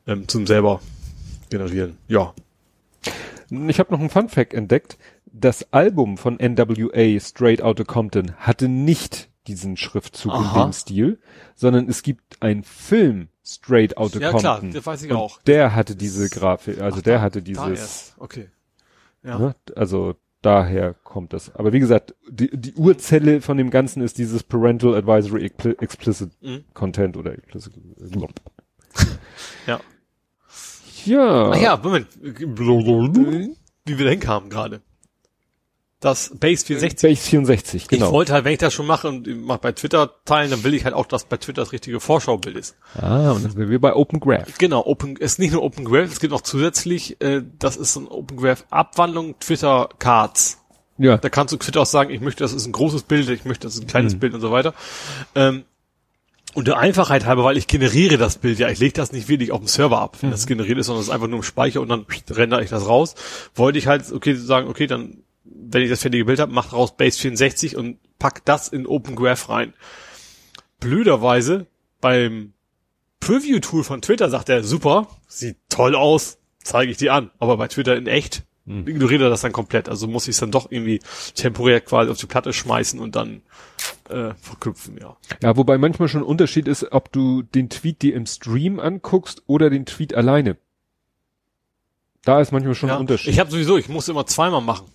[0.06, 0.82] ähm, zum selber
[1.50, 1.98] generieren.
[2.08, 2.34] Ja.
[3.68, 4.98] Ich habe noch einen Fun Fact entdeckt.
[5.26, 10.64] Das Album von NWA Straight Outta Compton hatte nicht diesen Schriftzug Aha.
[10.64, 11.20] in dem Stil,
[11.56, 14.60] sondern es gibt einen Film Straight Outta Ja, Compton.
[14.60, 15.42] klar, das weiß ich und auch.
[15.44, 18.14] Der hatte diese Grafik, also Ach, der da- hatte dieses.
[18.18, 18.50] Okay.
[19.24, 19.38] Ja.
[19.40, 21.54] ne, also daher kommt das.
[21.56, 26.32] Aber wie gesagt, die, die Urzelle von dem Ganzen ist dieses Parental Advisory Expli- Explicit
[26.42, 26.64] Mhm.
[26.74, 27.74] Content oder Explicit.
[29.68, 29.80] Ja.
[31.06, 31.52] Ja.
[31.52, 32.08] Ach ja, Moment.
[32.22, 34.82] Wie wir da hinkamen gerade.
[36.02, 37.10] Das Base 64.
[37.10, 38.08] Base 64, genau.
[38.08, 40.74] Ich wollte halt, wenn ich das schon mache und mach bei Twitter teilen, dann will
[40.74, 42.76] ich halt auch, dass bei Twitter das richtige Vorschaubild ist.
[43.00, 44.58] ah, und dann sind wir bei Open Graph.
[44.58, 47.94] Genau, Open, es ist nicht nur Open Graph, es gibt noch zusätzlich, äh, das ist
[47.94, 50.58] so ein Open Graph Abwandlung Twitter Cards.
[50.98, 51.18] Ja.
[51.18, 53.68] Da kannst du Twitter auch sagen, ich möchte, das ist ein großes Bild, ich möchte,
[53.68, 54.74] das ist ein kleines Bild und so weiter.
[55.36, 55.64] Ähm,
[56.54, 59.52] Und der Einfachheit halber, weil ich generiere das Bild ja, ich lege das nicht wirklich
[59.52, 61.80] auf dem Server ab, wenn das generiert ist, sondern es ist einfach nur im Speicher
[61.80, 63.14] und dann rendere ich das raus.
[63.56, 66.96] Wollte ich halt, okay, sagen, okay, dann, wenn ich das fertige Bild habe, mach raus
[66.96, 69.74] Base 64 und pack das in OpenGraph rein.
[70.80, 71.68] Blöderweise
[72.00, 72.54] beim
[73.20, 77.32] Preview-Tool von Twitter sagt er, super, sieht toll aus, zeige ich dir an.
[77.40, 79.90] Aber bei Twitter in echt ignoriert er das dann komplett.
[79.90, 81.00] Also muss ich es dann doch irgendwie
[81.36, 83.42] temporär quasi auf die Platte schmeißen und dann
[84.10, 85.18] äh, verknüpfen, ja.
[85.42, 89.44] Ja, wobei manchmal schon ein Unterschied ist, ob du den Tweet dir im Stream anguckst
[89.48, 90.58] oder den Tweet alleine.
[92.24, 92.96] Da ist manchmal schon ja.
[92.96, 93.34] ein Unterschied.
[93.34, 94.91] Ich habe sowieso, ich muss immer zweimal machen.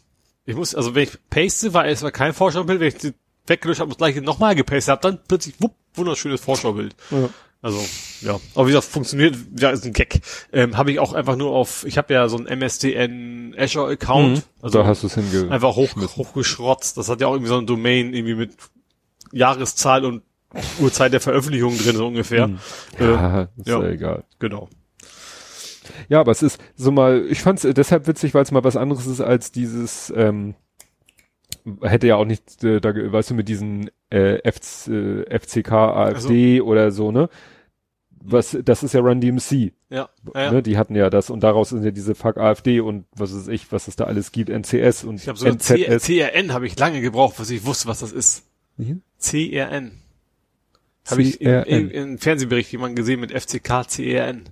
[0.47, 3.12] Ich muss, also wenn ich paste, war es war kein Vorschaubild, wenn ich die
[3.47, 6.94] weggelöscht habe und das gleiche nochmal gepastet habe, dann plötzlich, wupp, wunderschönes Vorschaubild.
[7.10, 7.28] Ja.
[7.62, 7.85] Also,
[8.20, 8.39] ja.
[8.55, 10.20] Aber wie gesagt, funktioniert, ja, ist ein Gag.
[10.52, 14.36] Ähm, habe ich auch einfach nur auf, ich habe ja so ein MSDN Azure Account.
[14.36, 14.43] Mhm.
[14.62, 15.51] Also da hast du es hinge...
[15.51, 16.97] einfach hoch, hochgeschrotzt.
[16.97, 18.52] Das hat ja auch irgendwie so ein Domain irgendwie mit
[19.32, 20.23] Jahreszahl und
[20.78, 22.48] Uhrzeit der Veröffentlichung drin, so ungefähr.
[22.48, 22.59] Mhm.
[22.98, 23.82] Äh, Ja, ist ja.
[23.82, 23.89] ja.
[23.89, 24.24] egal.
[24.39, 24.68] genau.
[26.08, 28.76] Ja, aber es ist so mal, ich fand es deshalb witzig, weil es mal was
[28.76, 30.54] anderes ist als dieses, ähm,
[31.82, 36.60] hätte ja auch nicht, äh, da, weißt du, mit diesen äh, F, äh, FCK, AfD
[36.60, 37.28] oder so, ne?
[38.28, 40.08] Was, das ist ja Run DMC, Ja.
[40.34, 40.52] ja, ja.
[40.52, 40.62] ne?
[40.62, 43.70] Die hatten ja das und daraus sind ja diese Fuck AfD und was weiß ich,
[43.70, 46.06] was es da alles gibt, NCS und Ich habe sogar C NZS.
[46.06, 48.44] CRN habe ich lange gebraucht, bis ich wusste, was das ist.
[48.76, 49.02] Mhm.
[49.20, 49.92] CRN.
[51.08, 54.48] Habe ich im, im, im Fernsehbericht jemanden gesehen mit FCK CRN.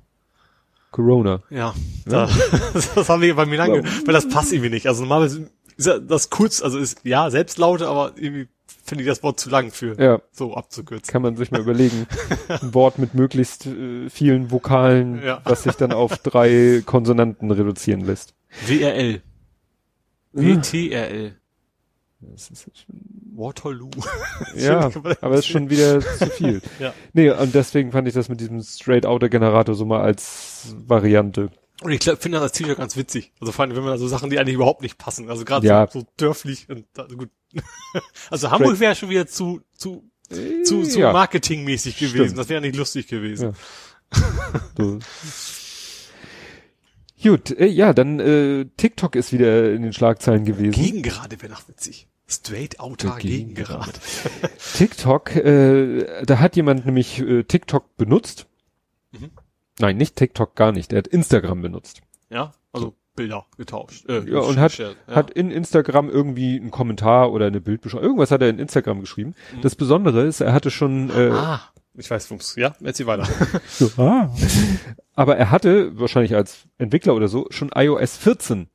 [0.95, 1.43] Corona.
[1.51, 1.75] Ja,
[2.07, 2.29] da,
[2.73, 4.87] das haben wir bei mir lange, weil das passt irgendwie nicht.
[4.87, 8.47] Also normalerweise ist ja das kurz, also ist ja Selbstlaute, aber irgendwie
[8.85, 11.11] finde ich das Wort zu lang für Ja, so abzukürzen.
[11.13, 12.07] kann man sich mal überlegen.
[12.49, 15.41] Ein Wort mit möglichst äh, vielen Vokalen, Ja.
[15.45, 18.35] was sich dann auf drei Konsonanten reduzieren lässt.
[18.67, 19.21] WRL.
[20.33, 21.35] WTRL.
[22.21, 22.67] Das ist
[23.37, 23.91] Waterloo.
[24.57, 24.91] Ja,
[25.21, 26.61] aber ist schon wieder zu viel.
[26.79, 26.93] Ja.
[27.13, 31.51] Nee, und deswegen fand ich das mit diesem Straight-Outer-Generator so mal als Variante.
[31.83, 33.33] Und ich glaub, finde das T-Shirt ganz witzig.
[33.41, 35.29] Also vor allem, wenn man da so Sachen, die eigentlich überhaupt nicht passen.
[35.29, 35.89] Also gerade Ja.
[35.91, 37.31] so, so dörflich und da, gut.
[38.31, 40.09] Also Hamburg wäre schon wieder zu, zu,
[40.65, 41.13] zu, zu ja.
[41.13, 42.25] marketingmäßig gewesen.
[42.25, 42.39] Stimmt.
[42.39, 43.55] Das wäre nicht lustig gewesen.
[44.77, 44.99] So.
[47.23, 50.73] Gut, äh, ja, dann äh, TikTok ist wieder in den Schlagzeilen gewesen.
[50.73, 52.07] Gegen gerade wäre noch witzig.
[52.27, 53.93] Straight Outer Gegen gegen gerade.
[54.77, 58.47] TikTok, äh, da hat jemand nämlich äh, TikTok benutzt.
[59.13, 59.31] Mhm.
[59.79, 60.93] Nein, nicht TikTok gar nicht.
[60.93, 62.01] Er hat Instagram benutzt.
[62.31, 64.09] Ja, also Bilder getauscht.
[64.09, 64.93] Äh, Ja, und hat, ja.
[65.07, 68.05] hat in Instagram irgendwie einen Kommentar oder eine Bildbeschreibung.
[68.05, 69.35] Irgendwas hat er in Instagram geschrieben.
[69.63, 71.61] Das Besondere ist, er hatte schon äh, Ah,
[71.95, 72.57] ich weiß, Funks.
[72.57, 73.29] Ja, erzähl weiter.
[73.69, 74.35] So, ah.
[75.15, 78.69] Aber er hatte, wahrscheinlich als Entwickler oder so, schon iOS 14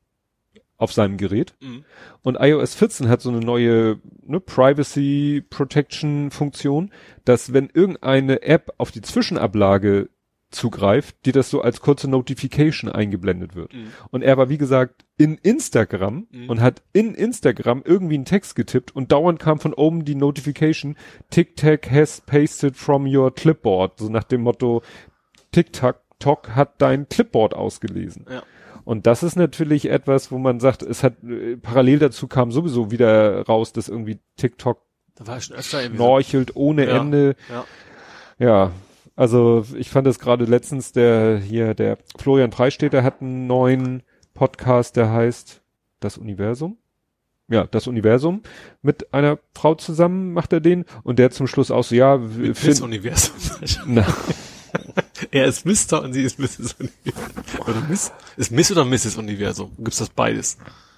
[0.80, 1.54] auf seinem Gerät.
[1.60, 1.84] Mhm.
[2.24, 6.92] Und iOS 14 hat so eine neue ne, Privacy Protection Funktion,
[7.26, 10.10] dass wenn irgendeine App auf die Zwischenablage
[10.52, 13.74] zugreift, die das so als kurze Notification eingeblendet wird.
[13.74, 13.90] Mhm.
[14.10, 16.50] Und er war, wie gesagt, in Instagram Mhm.
[16.50, 20.96] und hat in Instagram irgendwie einen Text getippt und dauernd kam von oben die Notification,
[21.30, 24.00] TikTok has pasted from your clipboard.
[24.00, 24.82] So nach dem Motto,
[25.52, 28.26] TikTok hat dein Clipboard ausgelesen.
[28.30, 28.42] Ja.
[28.90, 32.90] Und das ist natürlich etwas, wo man sagt, es hat äh, parallel dazu kam sowieso
[32.90, 34.82] wieder raus, dass irgendwie TikTok
[35.14, 36.98] Da war schon öfter schnorchelt ohne Ja.
[36.98, 37.36] Ende.
[37.50, 37.66] Ja.
[38.40, 38.72] Ja,
[39.16, 44.02] also ich fand es gerade letztens, der hier, der Florian Freistetter hat einen neuen
[44.34, 45.62] Podcast, der heißt
[46.00, 46.78] Das Universum.
[47.48, 48.42] Ja, das Universum.
[48.82, 52.48] Mit einer Frau zusammen macht er den und der zum Schluss auch so, ja, wir
[52.48, 53.36] Mit finden, Universum.
[53.86, 54.06] na,
[55.32, 56.02] er ist Mr.
[56.02, 56.76] und sie ist Mrs.
[56.80, 57.60] Universum.
[57.68, 58.12] Oder Miss?
[58.38, 59.18] Ist Miss oder Mrs.
[59.18, 59.72] Universum?
[59.78, 60.58] Gibt's das beides?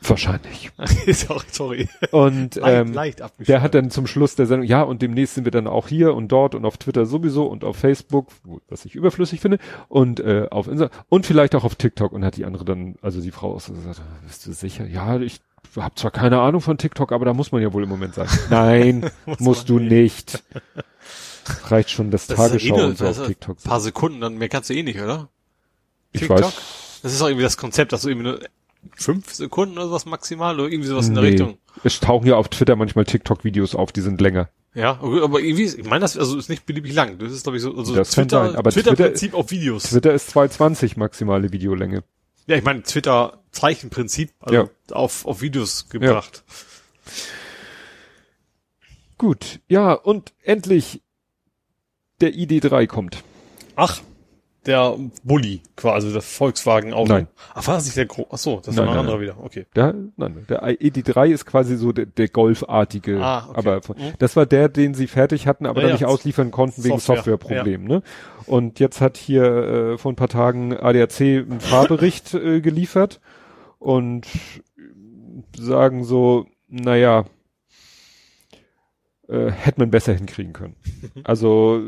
[0.10, 0.72] wahrscheinlich.
[1.06, 1.88] ist auch, sorry.
[2.12, 3.52] Und Leicht, ähm, leicht abgeschlossen.
[3.52, 6.16] der hat dann zum Schluss der Sendung, ja, und demnächst sind wir dann auch hier
[6.16, 8.28] und dort und auf Twitter sowieso und auf Facebook,
[8.70, 9.60] was ich überflüssig finde,
[9.90, 13.22] und äh, auf Insta und vielleicht auch auf TikTok und hat die andere dann, also
[13.22, 14.88] die Frau auch so gesagt, bist du sicher?
[14.88, 15.40] Ja, ich
[15.76, 18.28] habe zwar keine Ahnung von TikTok, aber da muss man ja wohl im Moment sein.
[18.50, 19.10] Nein,
[19.40, 20.44] musst du nicht.
[21.70, 23.58] Reicht schon das, Das ja Tagesschau eh und so auf TikTok.
[23.58, 25.30] Ein paar Sekunden, dann mehr kannst du eh nicht, oder?
[26.14, 26.42] Ich TikTok?
[26.42, 27.00] weiß.
[27.04, 28.40] Das ist auch irgendwie das Konzept, dass du irgendwie nur
[28.96, 31.30] fünf Sekunden oder sowas maximal oder irgendwie sowas in der Nee.
[31.32, 31.58] Richtung.
[31.84, 34.50] Es tauchen ja auf Twitter manchmal TikTok-Videos auf, die sind länger.
[34.74, 37.18] Ja, aber irgendwie, ich meine, das also ist nicht beliebig lang.
[37.18, 39.84] Das ist, glaube ich, so, also Das Twitter, sein, aber Twitter, Twitter- Prinzip auf Videos.
[39.84, 42.04] Twitter ist 220 maximale Videolänge.
[42.48, 44.70] Ja, ich meine, Twitter Zeichenprinzip, also Ja.
[44.96, 46.44] auf, auf Videos gebracht.
[49.18, 51.02] Gut, ja, und endlich
[52.22, 53.24] der ID3 kommt.
[53.76, 54.02] Ach,
[54.68, 57.12] der Bulli, quasi, also das Volkswagen-Auto.
[57.12, 57.28] Nein.
[57.56, 59.24] Ach, war das nicht der Gro Ach so, das ist Nein, ein nein, anderer nein.
[59.24, 59.44] wieder.
[59.44, 59.66] Okay.
[59.76, 63.58] Der, nein, der ED3 ist quasi so der, der Golfartige, Ah, okay.
[63.58, 64.14] aber Mhm.
[64.20, 66.08] das war der, den sie fertig hatten, aber Ja, dann nicht ja.
[66.10, 67.88] ausliefern konnten wegen Software, Softwareproblemen.
[67.88, 68.04] Ne?
[68.46, 73.20] Und jetzt hat hier äh, vor ein paar Tagen ADAC einen Fahrbericht äh, geliefert
[73.80, 74.28] und
[75.58, 77.26] sagen so, naja,
[79.32, 80.76] äh, hätte man besser hinkriegen können.
[81.24, 81.82] Also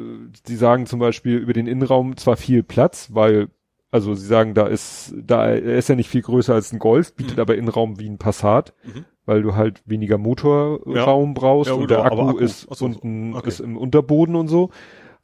[0.48, 3.50] die sagen zum Beispiel über den Innenraum zwar viel Platz, weil
[3.92, 7.36] also sie sagen, da ist, da ist ja nicht viel größer als ein Golf, bietet
[7.38, 7.42] Mhm.
[7.42, 9.06] aber Innenraum wie ein Passat, Mhm.
[9.26, 12.38] weil du halt weniger Motorraum brauchst Ja, und gut, der Akku, Akku.
[12.40, 12.86] ist Ach so, so.
[12.86, 13.50] unten Okay.
[13.50, 14.72] ist im Unterboden und so.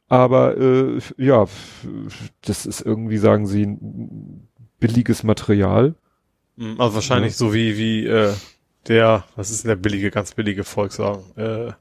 [0.08, 1.46] Aber äh, ja,
[2.44, 5.94] das ist irgendwie, sagen sie, ein billiges Material.
[6.78, 8.32] Also wahrscheinlich so wie, wie, äh,
[8.88, 11.22] der, was ist denn der billige, ganz billige Volkswagen?
[11.36, 11.72] Äh,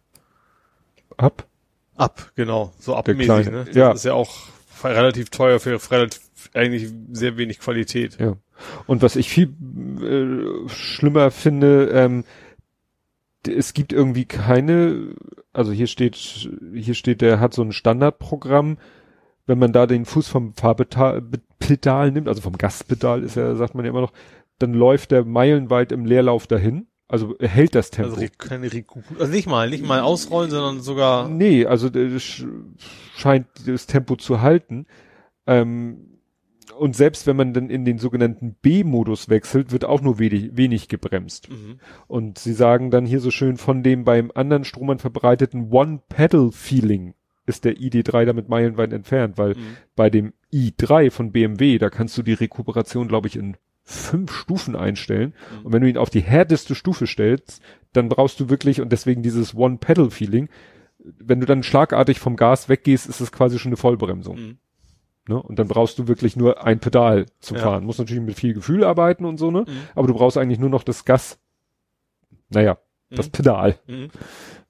[1.19, 1.47] Ab.
[1.95, 2.73] ab, genau.
[2.79, 3.65] So abmäßig, ne?
[3.65, 3.91] Das ja.
[3.91, 4.47] ist ja auch
[4.83, 6.21] relativ teuer für relativ,
[6.53, 8.17] eigentlich sehr wenig Qualität.
[8.19, 8.37] Ja.
[8.87, 9.49] Und was ich viel
[10.01, 12.23] äh, schlimmer finde, ähm,
[13.47, 15.15] es gibt irgendwie keine,
[15.53, 18.77] also hier steht, hier steht, der hat so ein Standardprogramm,
[19.45, 21.23] wenn man da den Fuß vom Fahrpedal
[21.59, 24.13] Pedal nimmt, also vom Gaspedal ist ja, sagt man ja immer noch,
[24.59, 26.87] dann läuft der meilenweit im Leerlauf dahin.
[27.09, 28.13] Also er hält das Tempo.
[28.13, 32.47] Also keine Reku also nicht mal, nicht mal ausrollen, sondern sogar, Nee, also der sch-
[33.17, 34.85] scheint das Tempo zu halten.
[35.47, 36.05] Ähm,
[36.77, 40.87] und selbst wenn man dann in den sogenannten B-Modus wechselt, wird auch nur wenig, wenig
[40.87, 41.49] gebremst.
[41.49, 41.79] mhm.
[42.07, 47.15] Und sie sagen dann hier so schön, von dem beim anderen Stromern verbreiteten One-Pedal-Feeling
[47.45, 49.77] ist der ID3 damit meilenweit entfernt, weil Mhm.
[49.95, 53.57] bei dem i3 von BMW, da kannst du die Rekuperation, glaube ich, in
[53.89, 55.33] fünf Stufen einstellen.
[55.59, 55.65] Mhm.
[55.65, 57.61] Und wenn du ihn auf die härteste Stufe stellst,
[57.93, 60.49] dann brauchst du wirklich, und deswegen dieses One-Pedal-Feeling,
[61.19, 64.35] wenn du dann schlagartig vom Gas weggehst, ist es quasi schon eine Vollbremsung.
[64.37, 64.57] Mhm.
[65.27, 65.41] Ne?
[65.41, 67.63] Und dann brauchst du wirklich nur ein Pedal zum Ja.
[67.63, 67.83] Fahren.
[67.85, 69.61] Muss natürlich mit viel Gefühl arbeiten und so, ne?
[69.61, 69.73] Mhm.
[69.95, 71.39] Aber du brauchst eigentlich nur noch das Gas.
[72.49, 72.77] Naja,
[73.09, 73.31] das Mhm.
[73.31, 73.79] Pedal.
[73.87, 74.09] Mhm.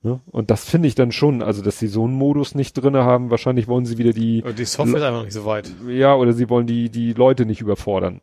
[0.02, 0.22] Ne?
[0.28, 3.32] Und das finde ich dann schon, also dass sie so einen Modus nicht drinne haben.
[3.32, 5.70] Wahrscheinlich wollen sie wieder die, Und die Software ist einfach nicht so weit.
[5.90, 8.22] ja, oder sie wollen die, die Leute nicht überfordern,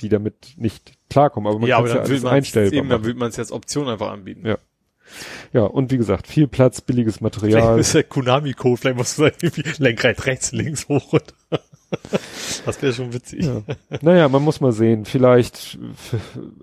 [0.00, 1.48] die damit nicht klarkommen.
[1.50, 3.08] Aber man ja, kann es ja dann alles man einstellbar eben, dann machen.
[3.08, 4.46] will man es jetzt Option einfach anbieten.
[4.46, 4.58] Ja.
[5.54, 7.78] Ja, und wie gesagt, viel Platz, billiges Vielleicht Material.
[7.80, 11.34] ist der Konami-Code, vielleicht musst du da irgendwie Lenkrad rechts, links, hoch und
[12.66, 13.46] Das wäre schon witzig.
[13.46, 13.62] Ja.
[14.02, 15.06] Naja, man muss mal sehen.
[15.06, 15.78] Vielleicht,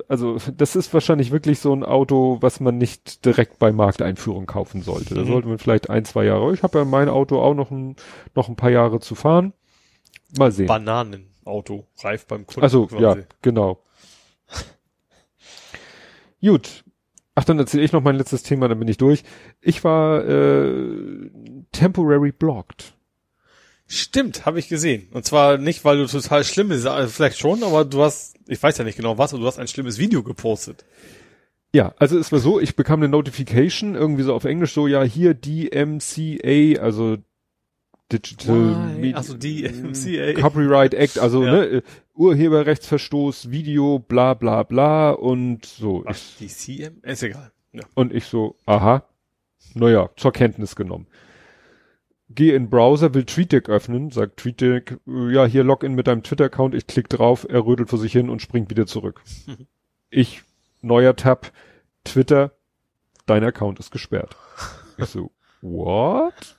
[0.08, 4.84] also das ist wahrscheinlich wirklich so ein Auto, was man nicht direkt bei Markteinführung kaufen
[4.84, 5.16] sollte.
[5.16, 5.28] Da Mhm.
[5.28, 6.54] sollte man vielleicht ein, zwei Jahre.
[6.54, 7.96] Ich habe ja mein Auto auch noch ein,
[8.36, 9.54] noch ein paar Jahre zu fahren.
[10.38, 10.68] Mal sehen.
[11.46, 12.62] Bananenauto, reif beim Kunden.
[12.62, 13.04] Also quasi.
[13.04, 13.82] ja, genau.
[16.42, 16.84] Gut.
[17.36, 19.24] Ach, dann erzähle ich noch mein letztes Thema, dann bin ich durch.
[19.62, 21.30] Ich war äh,
[21.72, 22.94] temporary blocked.
[23.88, 25.10] Stimmt, habe ich gesehen.
[25.12, 28.78] Und zwar nicht, weil du total schlimmes, also vielleicht schon, aber du hast, ich weiß
[28.78, 30.86] ja nicht genau was, aber du hast ein schlimmes Video gepostet.
[31.74, 35.04] Ja, also es war so, ich bekam eine Notification, irgendwie so auf Englisch so, ja,
[35.04, 37.18] hier DMCA, also
[38.12, 39.00] Digital Why?
[39.00, 40.34] Medi- Ach so, DMCA.
[40.40, 41.52] Copyright Act, also Ja.
[41.52, 46.04] ne, Urheberrechtsverstoß, Video, bla bla bla und so.
[46.06, 46.98] Ach, die CM?
[47.02, 47.52] Ist egal.
[47.74, 47.82] Ja.
[47.94, 49.04] und ich so, aha,
[49.74, 51.08] naja, zur Kenntnis genommen.
[52.30, 56.74] Gehe in Browser, will TweetDeck öffnen, sagt TweetDeck, äh, ja, hier Login mit deinem Twitter-Account,
[56.74, 59.22] ich klick drauf, er rödelt vor sich hin und springt wieder zurück.
[59.48, 59.68] Mhm.
[60.12, 60.44] Ich,
[60.82, 61.52] neuer Tab,
[62.06, 62.52] Twitter,
[63.26, 64.38] dein Account ist gesperrt.
[64.98, 66.56] Ich so, what?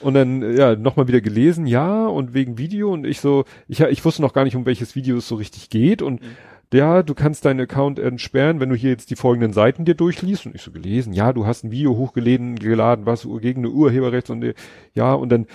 [0.00, 4.04] Und dann, ja, nochmal wieder gelesen, ja, und wegen Video und ich so, ich, ich
[4.04, 6.26] wusste noch gar nicht, um welches Video es so richtig geht und Mhm.
[6.72, 10.46] ja, du kannst deinen Account entsperren, wenn du hier jetzt die folgenden Seiten dir durchliest
[10.46, 14.30] und ich so gelesen, ja, du hast ein Video hochgeladen, geladen, was gegen eine Urheberrechts
[14.30, 14.54] und
[14.94, 15.46] ja, und dann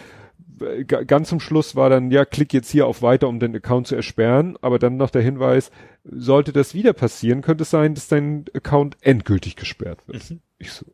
[0.61, 3.55] äh, ga- ganz zum Schluss war dann, ja, klick jetzt hier auf weiter, um den
[3.55, 5.71] Account zu ersperren, aber dann noch der Hinweis,
[6.03, 10.29] sollte das wieder passieren, könnte es sein, dass dein Account endgültig gesperrt wird.
[10.31, 10.39] Mhm.
[10.57, 10.85] Ich so,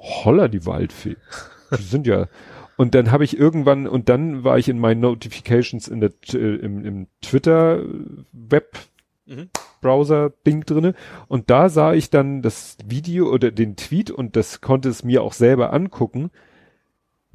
[0.00, 1.16] holla die Waldfee.
[1.78, 2.26] Die sind ja,
[2.76, 6.56] und dann habe ich irgendwann, und dann war ich in meinen Notifications in der, äh,
[6.56, 7.82] im, im Twitter
[8.32, 8.76] Web
[9.30, 9.48] Mhm.
[9.80, 10.94] Browser-Ding drinne
[11.28, 15.22] und da sah ich dann das Video oder den Tweet und das konnte es mir
[15.22, 16.30] auch selber angucken.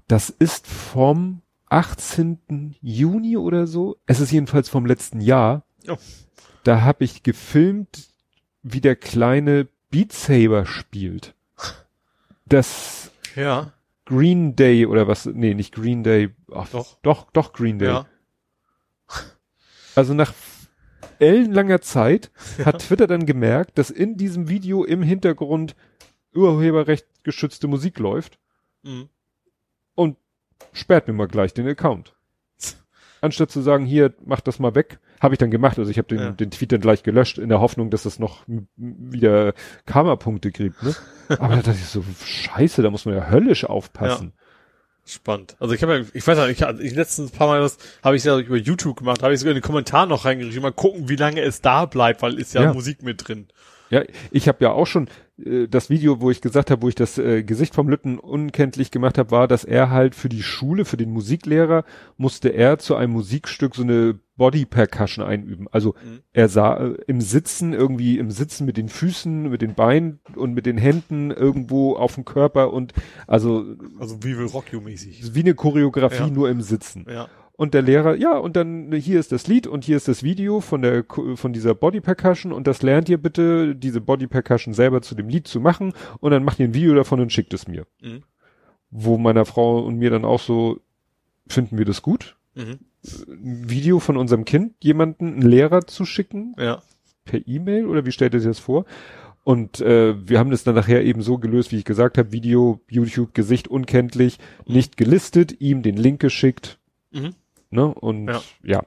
[0.08, 2.76] Das ist vom 18.
[2.82, 3.98] Juni oder so.
[4.06, 5.64] Es ist jedenfalls vom letzten Jahr.
[5.88, 5.96] Oh.
[6.64, 8.10] Da habe ich gefilmt,
[8.62, 11.35] wie der kleine Beat Saber spielt.
[12.48, 13.74] Das Ja,
[14.06, 15.26] Green Day oder was?
[15.26, 16.34] Nee, nicht Green Day.
[16.54, 16.98] Ach, Doch.
[17.02, 17.88] Doch, doch Green Day.
[17.90, 18.06] ja.
[19.96, 20.34] Also nach
[21.20, 22.32] ellenlanger Zeit
[22.66, 25.76] hat Twitter dann gemerkt, dass in diesem Video im Hintergrund
[26.34, 28.38] Urheberrecht geschützte Musik läuft
[28.84, 29.10] Mhm.
[29.96, 30.18] und
[30.74, 32.14] sperrt mir mal gleich den Account.
[33.22, 35.78] anstatt zu sagen, hier, mach das mal weg, habe ich dann gemacht.
[35.78, 36.32] Also ich habe den, Ja.
[36.32, 38.44] den Tweet dann gleich gelöscht, in der Hoffnung, dass es noch
[38.78, 39.54] wieder
[39.86, 40.82] Karma-Punkte gibt.
[40.82, 40.96] Ne?
[41.40, 44.32] Aber da dachte ich so, scheiße, da muss man ja höllisch aufpassen.
[45.08, 45.56] Spannend.
[45.60, 48.16] Also ich habe ja, ich weiß nicht, ich, ich letztens ein paar Mal das habe
[48.16, 51.10] ich ja über YouTube gemacht, habe ich sogar in den Kommentaren noch reingeschrieben, mal gucken,
[51.10, 52.74] wie lange es da bleibt, weil ist ja, Ja.
[52.74, 53.48] Musik mit drin.
[53.92, 55.08] Ja, ich habe ja auch schon
[55.44, 58.92] äh, das Video, wo ich gesagt habe, wo ich das äh, Gesicht vom Lütten unkenntlich
[58.92, 61.84] gemacht habe, war, dass er halt für die Schule, für den Musiklehrer,
[62.18, 65.68] musste er zu einem Musikstück so eine Body Percussion einüben.
[65.72, 66.20] Also Mhm.
[66.34, 70.54] er sah äh, im Sitzen irgendwie im Sitzen mit den Füßen, mit den Beinen und
[70.54, 72.94] mit den Händen irgendwo auf dem Körper und
[73.28, 73.66] also
[74.00, 75.34] Also wie will Rock You mäßig.
[75.34, 76.28] wie eine Choreografie Ja.
[76.30, 77.06] nur im Sitzen.
[77.10, 77.28] Ja.
[77.58, 80.60] Und der Lehrer, ja, und dann hier ist das Lied und hier ist das Video
[80.60, 85.02] von der von dieser Body Percussion und das lernt ihr bitte, diese Body Percussion selber
[85.02, 87.68] zu dem Lied zu machen und dann macht ihr ein Video davon und schickt es
[87.68, 87.86] mir.
[88.02, 88.24] Mhm.
[88.92, 90.80] Wo meiner Frau und mir dann auch so
[91.48, 92.80] finden wir das gut, Mhm.
[93.28, 96.82] ein Video von unserem Kind jemanden einen Lehrer zu schicken Ja.
[97.24, 98.86] per E-Mail oder wie stellt ihr sich das vor?
[99.46, 102.82] Und äh, wir haben das dann nachher eben so gelöst, wie ich gesagt habe, Video,
[102.90, 106.80] YouTube, Gesicht unkenntlich, nicht gelistet, ihm den Link geschickt,
[107.12, 107.30] Mhm.
[107.76, 107.86] Ne?
[107.94, 108.42] Und Ja.
[108.64, 108.84] ja.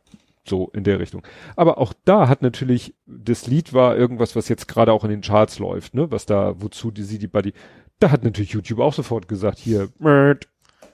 [0.49, 1.23] so in der Richtung.
[1.57, 5.21] Aber auch da hat natürlich, das Lied war irgendwas, was jetzt gerade auch in den
[5.21, 6.11] Charts läuft, ne?
[6.11, 7.53] Was da, wozu die sie die Buddy.
[8.01, 10.49] Da hat natürlich YouTube auch sofort gesagt, hier, Mört.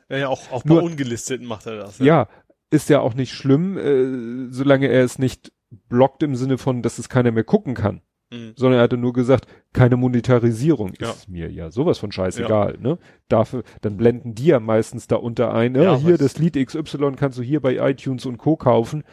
[0.09, 1.99] Ja, ja, auch, auch Nur- bei Ungelisteten macht er das.
[2.01, 2.29] ja,
[2.71, 5.53] ist ja auch nicht schlimm, äh, solange er es nicht
[5.89, 8.01] blockt im Sinne von, dass es keiner mehr gucken kann.
[8.35, 8.53] Mhm.
[8.57, 11.11] sondern er hatte nur gesagt, keine Monetarisierung Ja.
[11.11, 12.99] ist mir ja sowas von scheißegal, ne?
[13.29, 16.57] Dafür, dann blenden die ja meistens da unter ein, ja, Ja, hier was- das Lied
[16.57, 18.57] XY kannst du hier bei iTunes und Co.
[18.57, 19.05] kaufen.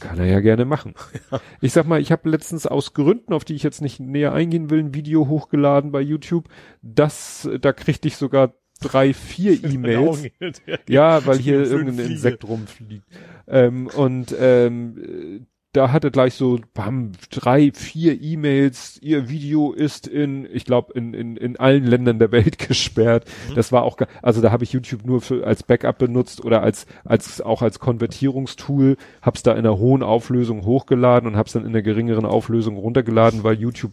[0.00, 0.94] Kann er ja gerne machen.
[1.60, 4.70] Ich sag mal, ich habe letztens aus Gründen, auf die ich jetzt nicht näher eingehen
[4.70, 6.48] will, ein Video hochgeladen bei YouTube.
[6.82, 10.24] Das, da kriegte ich sogar drei, vier E-Mails.
[10.88, 12.10] Ja, weil hier irgendein.
[12.12, 13.04] Insekt rumfliegt.
[13.46, 18.98] Ähm, und ähm, da hatte gleich so bam, drei, vier E-Mails.
[19.02, 23.26] Ihr Video ist in, ich glaube, in, in, in allen Ländern der Welt gesperrt.
[23.50, 23.54] Mhm.
[23.56, 26.86] Das war auch, also da habe ich YouTube nur für, als Backup benutzt oder als,
[27.04, 28.96] als auch als Konvertierungstool.
[29.20, 33.42] Hab's da in einer hohen Auflösung hochgeladen und hab's dann in einer geringeren Auflösung runtergeladen,
[33.44, 33.92] weil YouTube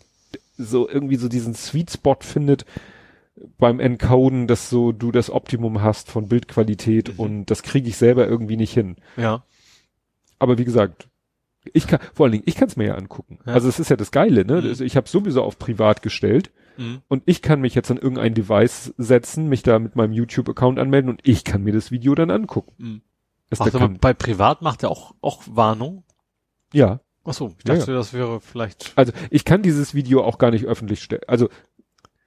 [0.58, 2.66] so irgendwie so diesen Sweet Spot findet
[3.58, 7.20] beim Encoden, dass so du das Optimum hast von Bildqualität Mhm.
[7.20, 8.98] und das kriege ich selber irgendwie nicht hin.
[9.18, 9.44] Ja.
[10.38, 11.08] Aber wie gesagt,
[11.74, 13.40] ich kann vor allen Dingen, ich kann es mir ja angucken.
[13.46, 13.54] Ja.
[13.54, 14.62] Also es ist ja das Geile, ne?
[14.62, 14.68] Mhm.
[14.70, 17.02] Also ich habe sowieso auf privat gestellt Mhm.
[17.10, 21.10] und ich kann mich jetzt an irgendein Device setzen, mich da mit meinem YouTube-Account anmelden
[21.10, 22.74] und ich kann mir das Video dann angucken.
[22.78, 23.02] Mhm.
[23.50, 26.04] Da aber bei Privat macht er auch, auch Warnung.
[26.74, 28.94] ja, Ach so, ich Ja, dachte, das wäre vielleicht.
[28.96, 31.22] also ich kann dieses Video auch gar nicht öffentlich stellen.
[31.28, 31.50] Also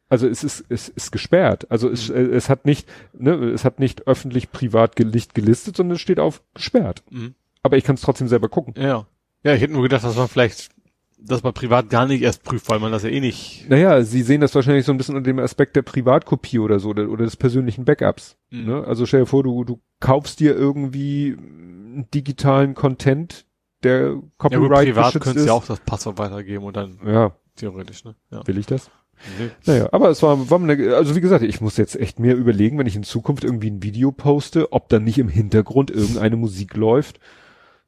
[0.08, 1.66] also es ist es ist gesperrt.
[1.70, 2.32] Also es Mhm.
[2.34, 6.42] es hat nicht ne, es hat nicht öffentlich privat gelicht gelistet, sondern es steht auf
[6.54, 7.02] gesperrt.
[7.10, 7.34] Mhm.
[7.62, 8.74] Aber ich kann es trotzdem selber gucken.
[8.76, 9.06] Ja.
[9.44, 10.70] Ja, ich hätte nur gedacht, dass man vielleicht
[11.18, 13.66] das bei Privat gar nicht erst prüft, weil man das ja eh nicht.
[13.68, 16.90] Naja, sie sehen das wahrscheinlich so ein bisschen unter dem Aspekt der Privatkopie oder so
[16.90, 18.36] oder, oder des persönlichen Backups.
[18.50, 18.66] Mhm.
[18.66, 18.84] Ne?
[18.84, 23.46] Also stell dir vor, du, du kaufst dir irgendwie einen digitalen Content,
[23.82, 25.44] der Ja gut, Copyright privat geschützt könntest ist.
[25.44, 28.14] du ja auch das Passwort weitergeben und dann ja, theoretisch, ne?
[28.30, 28.46] Ja.
[28.46, 28.90] will ich das?
[29.38, 29.50] Nee.
[29.64, 32.78] Naja, aber es war, war eine, also wie gesagt, ich muss jetzt echt mehr überlegen,
[32.78, 36.74] wenn ich in Zukunft irgendwie ein Video poste, ob dann nicht im Hintergrund irgendeine Musik
[36.76, 37.20] läuft,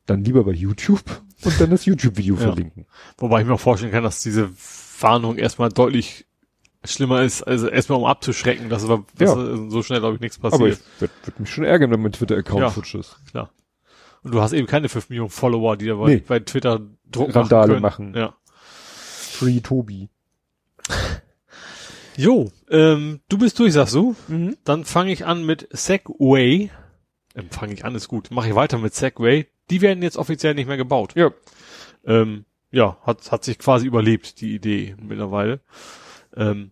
[0.07, 1.03] dann lieber bei YouTube
[1.45, 2.41] und dann das YouTube-Video Ja.
[2.43, 2.87] verlinken.
[3.19, 4.51] Wobei ich mir auch vorstellen kann, dass diese
[5.01, 6.27] Warnung erstmal deutlich
[6.85, 9.57] schlimmer ist, also erstmal um abzuschrecken, dass, aber, dass Ja.
[9.69, 10.81] so schnell, glaube ich, nichts Aber passiert.
[10.97, 12.71] ich würde würd mich schon ärgern, wenn mein Twitter-Account Ja.
[12.71, 13.17] futsch ist.
[13.31, 13.51] Klar.
[14.23, 16.25] Und du hast eben keine 5 Millionen Follower, die da bei, Nee.
[16.27, 18.13] bei Twitter Druck Randale machen.
[18.13, 18.15] machen.
[18.17, 18.35] Ja.
[18.47, 20.09] Free Tobi.
[22.19, 24.17] Jo, ähm, du bist durch, sagst du?
[24.29, 24.57] Mhm.
[24.65, 26.71] Dann fange ich an mit Segway.
[27.35, 28.31] Ähm, fange ich an, ist gut.
[28.31, 29.47] Mache ich weiter mit Segway.
[29.71, 31.13] Die werden jetzt offiziell nicht mehr gebaut.
[31.17, 31.31] Ja.
[32.07, 35.61] Ähm, ja, hat, hat sich quasi überlebt, die Idee mittlerweile.
[36.37, 36.71] Ähm,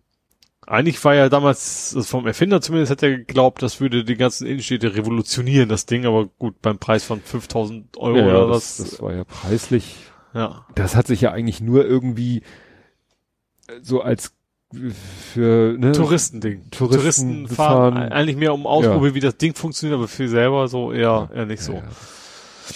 [0.67, 4.47] eigentlich war ja damals, also vom Erfinder zumindest, hat er geglaubt, das würde die ganzen
[4.47, 8.89] Innenstädte revolutionieren, das Ding, aber gut, beim Preis von 5000 Euro Ja, oder das, was.
[8.89, 9.95] das war ja preislich.
[10.33, 10.65] ja.
[10.75, 12.37] Das hat sich ja eigentlich nur irgendwie
[13.67, 14.33] äh, so als
[15.31, 16.69] für ne, Touristending.
[16.71, 20.91] Touristen fahren, fahren- eigentlich mehr um ausprobieren, wie das Ding funktioniert, aber für selber so
[20.91, 21.81] eher, eher nicht so.
[22.69, 22.75] Ja,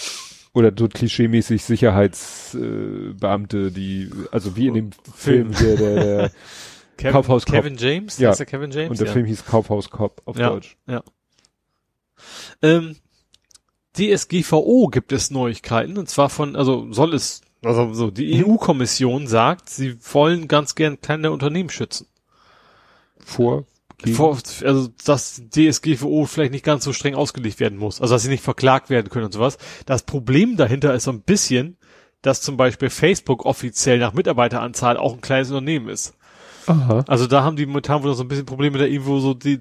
[0.52, 6.32] Oder so klischeemäßig Sicherheitsbeamte, äh, die, also wie in dem Film hier, der, der
[6.96, 7.54] Kevin, Kaufhaus Cop.
[7.54, 8.18] Kevin James?
[8.18, 8.34] Ja.
[8.34, 8.90] Der Kevin James?
[8.90, 9.12] und der ja.
[9.12, 10.50] Film hieß Kaufhaus Cop auf Ja.
[10.50, 10.76] Deutsch.
[12.62, 12.96] Ähm,
[13.96, 18.44] DSGVO gibt es Neuigkeiten und zwar von, also soll es, also so, die Mhm.
[18.54, 22.06] EU-Kommission sagt, sie wollen ganz gern kleine Unternehmen schützen.
[23.18, 23.66] Vor
[24.14, 28.28] Vor, also dass DSGVO vielleicht nicht ganz so streng ausgelegt werden muss, also dass sie
[28.30, 29.58] nicht verklagt werden können und sowas.
[29.86, 31.76] Das Problem dahinter ist so ein bisschen,
[32.22, 36.14] dass zum Beispiel Facebook offiziell nach Mitarbeiteranzahl auch ein kleines Unternehmen ist.
[36.66, 37.04] Aha.
[37.08, 39.60] Also da haben die momentan wohl so ein bisschen Probleme, da irgendwo so die,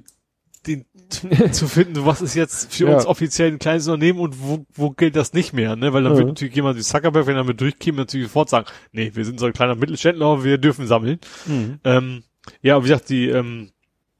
[0.65, 0.85] die
[1.51, 2.95] zu finden, was ist jetzt für Ja.
[2.95, 5.91] uns offiziell ein kleines Unternehmen und wo, wo gilt das nicht mehr, ne?
[5.93, 6.17] Weil dann Ja.
[6.19, 9.39] wird natürlich jemand wie Zuckerberg, wenn er mit durchkäme, natürlich sofort sagen, nee, wir sind
[9.39, 11.19] so ein kleiner Mittelständler, wir dürfen sammeln.
[11.45, 11.79] Mhm.
[11.83, 12.23] Ähm,
[12.61, 13.71] ja, wie gesagt, die, ähm,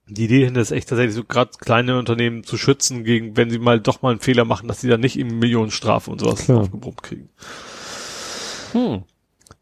[0.09, 3.59] die Idee hinter ist echt tatsächlich so gerade kleine Unternehmen zu schützen gegen, wenn sie
[3.59, 6.61] mal doch mal einen Fehler machen, dass sie dann nicht eben Millionenstrafe und sowas Klar.
[6.61, 7.29] aufgebrummt kriegen.
[8.73, 9.03] Hm.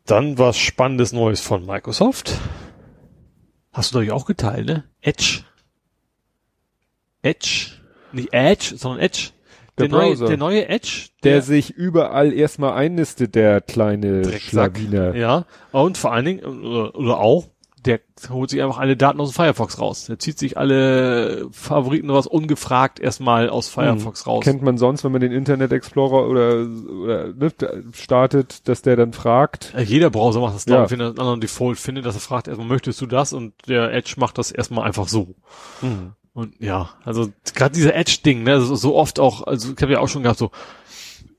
[0.05, 2.37] Dann was Spannendes Neues von Microsoft.
[3.73, 4.83] Hast du doch auch geteilt, ne?
[5.01, 5.43] Edge.
[7.21, 7.71] Edge.
[8.11, 9.29] Nicht Edge, sondern Edge.
[9.77, 10.27] Der neue, Browser.
[10.27, 11.09] der neue Edge.
[11.23, 14.77] Der sich überall erstmal einnistet, der kleine Drecksack.
[14.77, 15.15] Schlawiner.
[15.15, 15.45] Ja.
[15.71, 17.47] Und vor allen Dingen, oder, oder auch,
[17.85, 17.99] der
[18.29, 20.05] holt sich einfach alle Daten aus dem Firefox raus.
[20.05, 24.43] Der zieht sich alle Favoriten raus, ungefragt erstmal aus Firefox raus.
[24.43, 26.67] Kennt man sonst, wenn man den Internet Explorer oder,
[27.03, 27.51] oder ne,
[27.93, 29.73] startet, dass der dann fragt.
[29.85, 30.85] Jeder Browser macht das, glaube Ja.
[30.85, 33.31] ich, wenn er einen anderen Default findet, dass er fragt, erstmal möchtest du das?
[33.31, 35.35] Und der Edge macht das erstmal einfach so.
[36.33, 39.99] Und ja, also gerade dieser Edge-Ding, ne, so, so oft auch, also ich habe ja
[39.99, 40.51] auch schon gehabt, so,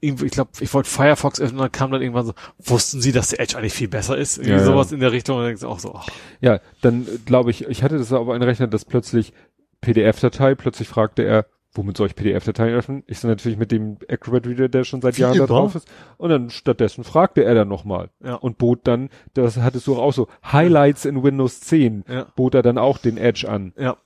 [0.00, 3.28] irgendwie, ich glaube, ich wollte Firefox öffnen, dann kam dann irgendwann so, wussten Sie, dass
[3.30, 4.36] der Edge eigentlich viel besser ist?
[4.38, 4.64] Irgendwie Ja, ja.
[4.64, 6.08] sowas in der Richtung und dann denkst du auch so, ach,
[6.40, 9.32] Ja, dann glaube ich, ich hatte das auf einem Rechner, dass plötzlich
[9.80, 13.02] PDF-Datei, plötzlich fragte er, womit soll ich PDF-Dateien öffnen?
[13.06, 15.46] Ich so natürlich mit dem Acrobat Reader, der schon seit Jahren da immer.
[15.46, 15.86] drauf ist.
[16.16, 18.34] Und dann stattdessen fragte er dann nochmal Ja.
[18.34, 22.26] und bot dann, das hattest du auch so, Highlights in Windows 10, Ja.
[22.34, 23.72] bot er dann auch den Edge an.
[23.78, 23.96] ja.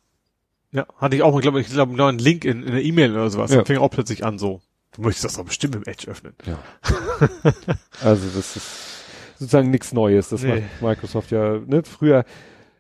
[0.75, 3.29] Ja, hatte ich auch mal, glaube ich, glaube einen Link in, in der E-Mail oder
[3.29, 3.53] sowas.
[3.53, 3.63] Ja.
[3.63, 4.63] Fing auch plötzlich an so,
[4.93, 6.35] du möchtest das doch bestimmt im Edge öffnen.
[6.47, 6.59] Ja.
[8.03, 9.05] also das ist
[9.39, 10.29] sozusagen nichts Neues.
[10.31, 10.61] Das Nee.
[10.61, 12.25] macht Microsoft ja, ne, früher,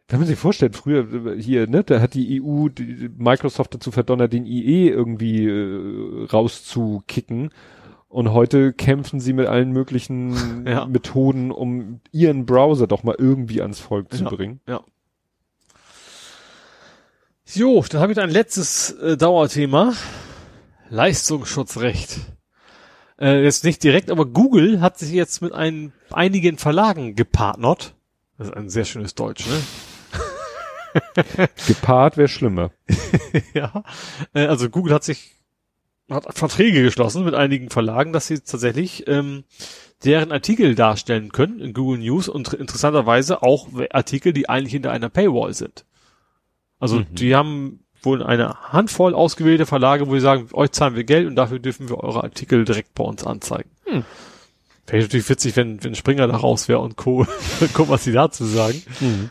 [0.08, 3.90] wenn man sich vorstellt, früher äh, hier, ne, da hat die EU die Microsoft dazu
[3.90, 7.50] verdonnert, den IE irgendwie äh, rauszukicken.
[8.08, 10.84] Und heute kämpfen sie mit allen möglichen Ja.
[10.84, 14.30] Methoden, um ihren Browser doch mal irgendwie ans Volk zu Ja.
[14.30, 14.60] bringen.
[14.68, 14.80] Ja.
[17.54, 19.94] Jo, dann habe ich ein letztes äh, Dauerthema.
[20.92, 22.18] Leistungsschutzrecht.
[23.18, 27.94] Äh, jetzt nicht direkt, aber Google hat sich jetzt mit ein, einigen Verlagen gepartnert.
[28.36, 29.62] Das ist ein sehr schönes Deutsch, ne?
[31.66, 32.72] Gepaart wäre schlimmer.
[33.54, 33.84] ja.
[34.34, 35.36] Äh, also Google hat sich
[36.10, 39.44] hat Verträge geschlossen mit einigen Verlagen, dass sie tatsächlich ähm,
[40.04, 45.08] deren Artikel darstellen können in Google News und interessanterweise auch Artikel, die eigentlich hinter einer
[45.08, 45.86] Paywall sind.
[46.78, 47.14] Also Mhm.
[47.14, 51.36] die haben wohl eine Handvoll ausgewählte Verlage, wo sie sagen, euch zahlen wir Geld und
[51.36, 53.70] dafür dürfen wir eure Artikel direkt bei uns anzeigen.
[53.84, 54.04] Hm.
[54.86, 57.26] Wäre natürlich witzig, wenn, wenn Springer da raus wäre und Co.
[57.72, 58.82] Guck, was sie dazu sagen.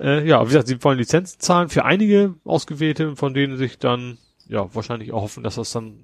[0.00, 4.16] Äh, ja, wie gesagt, sie wollen Lizenzen zahlen für einige ausgewählte, von denen sich dann,
[4.48, 5.98] ja, wahrscheinlich auch hoffen, dass das dann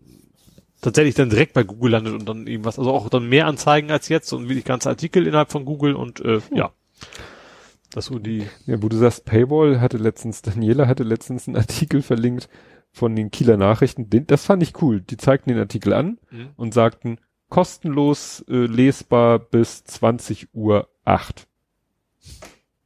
[0.83, 4.11] tatsächlich dann direkt bei Google landet und dann irgendwas, also auch dann mehr Anzeigen als
[4.11, 6.73] jetzt und wirklich ganze Artikel innerhalb von Google und äh, ja.
[7.97, 12.03] Das so die, Ja, wo du sagst, Paywall hatte letztens, Daniela hatte letztens einen Artikel
[12.03, 12.49] verlinkt
[12.93, 14.09] von den Kieler Nachrichten.
[14.11, 15.01] Den, das fand ich cool.
[15.01, 16.49] Die zeigten den Artikel an Mhm.
[16.57, 17.19] und sagten,
[17.49, 21.47] kostenlos äh, lesbar bis 20 Uhr 8.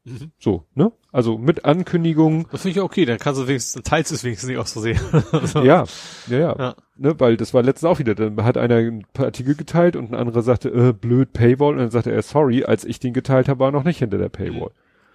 [0.05, 0.31] Mhm.
[0.39, 0.93] So, ne?
[1.13, 2.47] Also mit Ankündigung.
[2.51, 4.73] das finde ich okay, dann kannst du wenigstens, dann teilst du es wenigstens nicht aus
[4.73, 4.99] Versehen.
[5.45, 5.63] so.
[5.65, 5.85] Ja,
[6.29, 6.57] ja, ja.
[6.59, 6.75] Ja.
[6.97, 10.11] Ne, weil das war letztens auch wieder, dann hat einer ein paar Artikel geteilt und
[10.11, 13.49] ein anderer sagte, äh, blöd Paywall und dann sagte er, sorry, als ich den geteilt
[13.49, 14.71] habe, war er noch nicht hinter der Paywall.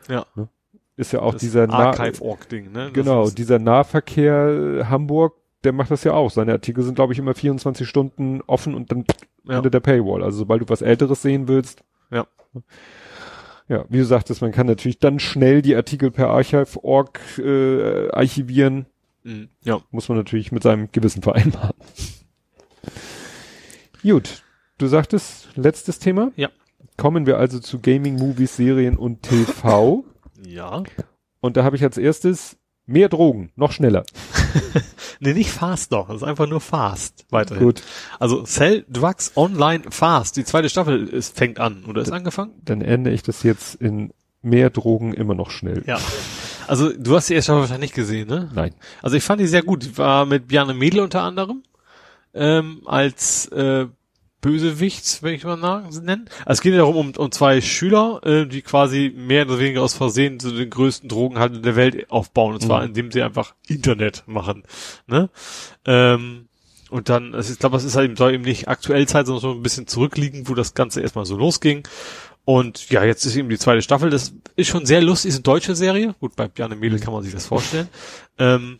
[0.09, 0.25] Ja.
[0.97, 2.91] Ist ja auch Das dieser Archive-Org-Ding, ne?
[2.93, 6.31] Genau, dieser Nahverkehr äh, Hamburg, der macht das ja auch.
[6.31, 9.05] Seine Artikel sind, glaube ich, immer 24 Stunden offen und dann
[9.43, 9.55] Ja.
[9.55, 10.23] hinter der Paywall.
[10.23, 11.83] Also sobald du was Älteres sehen willst.
[12.11, 12.27] Ja.
[13.67, 18.85] Ja, wie du sagtest, man kann natürlich dann schnell die Artikel per Archive.org äh, archivieren.
[19.23, 19.49] Mhm.
[19.63, 19.81] Ja.
[19.91, 21.73] Muss man natürlich mit seinem Gewissen vereinbaren.
[24.03, 24.43] Gut,
[24.77, 26.31] du sagtest, letztes Thema.
[26.35, 26.49] Ja.
[26.97, 30.03] Kommen wir also zu Gaming, Movies, Serien und TV.
[30.47, 30.83] Ja.
[31.39, 34.03] und da habe ich als erstes mehr Drogen, noch schneller.
[35.19, 36.07] Nee, nicht fast doch.
[36.07, 37.25] Das ist einfach nur fast.
[37.29, 37.63] Weiterhin.
[37.63, 37.81] Gut.
[38.19, 40.35] Also Cell Drugs Online Fast.
[40.37, 42.51] Die zweite Staffel ist, fängt an oder ist angefangen?
[42.63, 45.83] dann ändere ich das jetzt in mehr Drogen immer noch schnell.
[45.87, 45.99] Ja.
[46.67, 48.51] Also du hast die erste Staffel wahrscheinlich nicht gesehen, ne?
[48.53, 48.73] Nein.
[49.01, 49.83] Also ich fand die sehr gut.
[49.83, 51.63] Die war mit Bjarne Mädel unter anderem
[52.33, 53.87] ähm, als äh,
[54.45, 56.25] Bösewicht, wenn ich mal nennen.
[56.45, 59.81] Also es geht ja darum, um, um zwei Schüler, äh, die quasi mehr oder weniger
[59.81, 62.53] aus Versehen zu den größten Drogenhandel der Welt aufbauen.
[62.53, 62.87] Und zwar, Mhm.
[62.89, 64.61] indem sie einfach Internet machen.
[65.07, 65.31] Ne?
[65.85, 66.47] Ähm,
[66.91, 69.41] und dann, also ich glaube, es ist halt eben, soll eben nicht aktuell Zeit, sondern
[69.41, 71.87] so ein bisschen zurückliegen, wo das Ganze erstmal so losging.
[72.45, 74.11] Und ja, jetzt ist eben die zweite Staffel.
[74.11, 76.13] Das ist schon sehr lustig, ist eine deutsche Serie.
[76.19, 77.89] Gut, bei Bjarne Mädel kann man sich das vorstellen.
[78.37, 78.77] Ähm,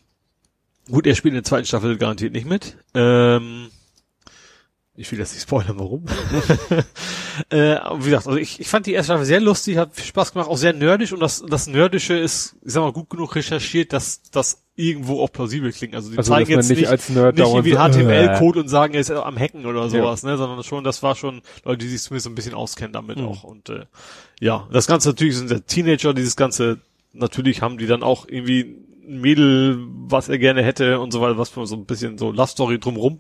[0.92, 2.78] gut, er spielt in der zweiten Staffel garantiert nicht mit.
[2.94, 3.70] Ähm,
[4.98, 6.06] ich will jetzt nicht spoilern, warum.
[7.50, 10.34] äh, wie gesagt, also ich, ich fand die erste Staffel sehr lustig, hat viel Spaß
[10.34, 13.94] gemacht, auch sehr nerdisch und das, das Nerdische ist, ich sag mal, gut genug recherchiert,
[13.94, 15.96] dass das irgendwo auch plausibel klingt.
[15.96, 19.02] Also die Also, zeigen jetzt nicht als Nerd nicht irgendwie so, HTML-Code und sagen, er
[19.02, 22.26] ist am Hacken oder sowas, ne, sondern schon, das war schon Leute, die sich zumindest
[22.26, 23.26] so ein bisschen auskennen damit Mhm.
[23.26, 23.86] auch und äh,
[24.40, 26.80] ja, das Ganze natürlich sind der Teenager, dieses Ganze,
[27.14, 28.76] natürlich haben die dann auch irgendwie
[29.08, 29.78] ein Mädel,
[30.08, 32.80] was er gerne hätte und so weiter, was für so ein bisschen so Love Story
[32.80, 33.18] drumrum.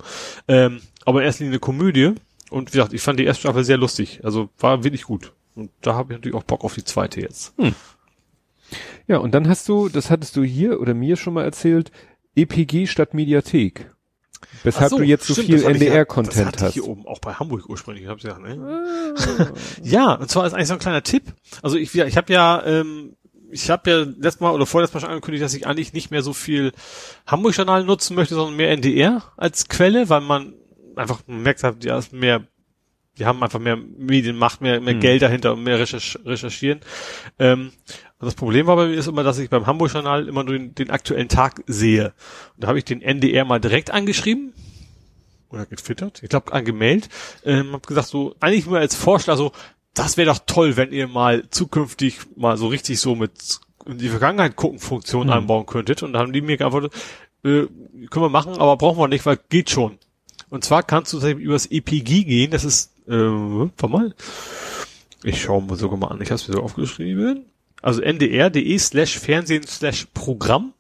[0.47, 2.14] Ähm, aber in erster Linie eine Komödie.
[2.49, 4.22] Und wie gesagt, ich fand die erste Staffel sehr lustig.
[4.23, 5.33] Also war wirklich gut.
[5.55, 7.53] Und da habe ich natürlich auch Bock auf die zweite jetzt.
[9.07, 11.91] Ja, und dann hast du, das hattest du hier oder mir schon mal erzählt,
[12.35, 13.91] EPG statt Mediathek.
[14.64, 16.73] Weshalb so, du jetzt so stimmt, viel ja- NDR-Content hatte ich hast.
[16.73, 18.03] hier oben auch bei Hamburg ursprünglich.
[18.05, 19.53] Ich hab's ja, ne?
[19.83, 21.23] ja, und zwar ist eigentlich so ein kleiner Tipp.
[21.61, 23.15] Also ich, ich habe ja, ähm,
[23.56, 26.22] ich habe ja letztes Mal oder vorletztes Mal schon angekündigt, dass ich eigentlich nicht mehr
[26.22, 26.74] so viel
[27.25, 30.53] Hamburg-Journal nutzen möchte, sondern mehr NDR als Quelle, weil man
[30.95, 32.43] einfach merkt, ja, ist mehr,
[33.17, 35.00] die haben einfach mehr Medienmacht, mehr, mehr Hm.
[35.00, 36.82] Geld dahinter und mehr recherch recherchieren.
[37.40, 37.72] Ähm,
[38.19, 40.75] und das Problem war bei mir ist immer, dass ich beim Hamburg-Journal immer nur den,
[40.75, 42.14] den aktuellen Tag sehe.
[42.56, 44.53] Und da habe ich den NDR mal direkt angeschrieben
[45.50, 47.09] oder getwittert, ich glaube angemeldet,
[47.45, 49.53] ähm, hab gesagt so, eigentlich nur als Vorschlag so,
[49.95, 54.09] das wäre doch toll, wenn ihr mal zukünftig mal so richtig so mit in die
[54.09, 56.03] Vergangenheit gucken Funktion einbauen könntet.
[56.03, 56.93] Und da haben die mir geantwortet,
[57.43, 57.65] äh,
[58.09, 59.98] können wir machen, aber brauchen wir nicht, weil geht schon.
[60.49, 64.15] Und zwar kannst du übers EPG gehen, das ist, äh, warte mal,
[65.24, 67.45] ich schaue mal sogar mal an, ich habe es mir so aufgeschrieben.
[67.82, 70.74] Also ndr.de slash Fernsehen slash Programm.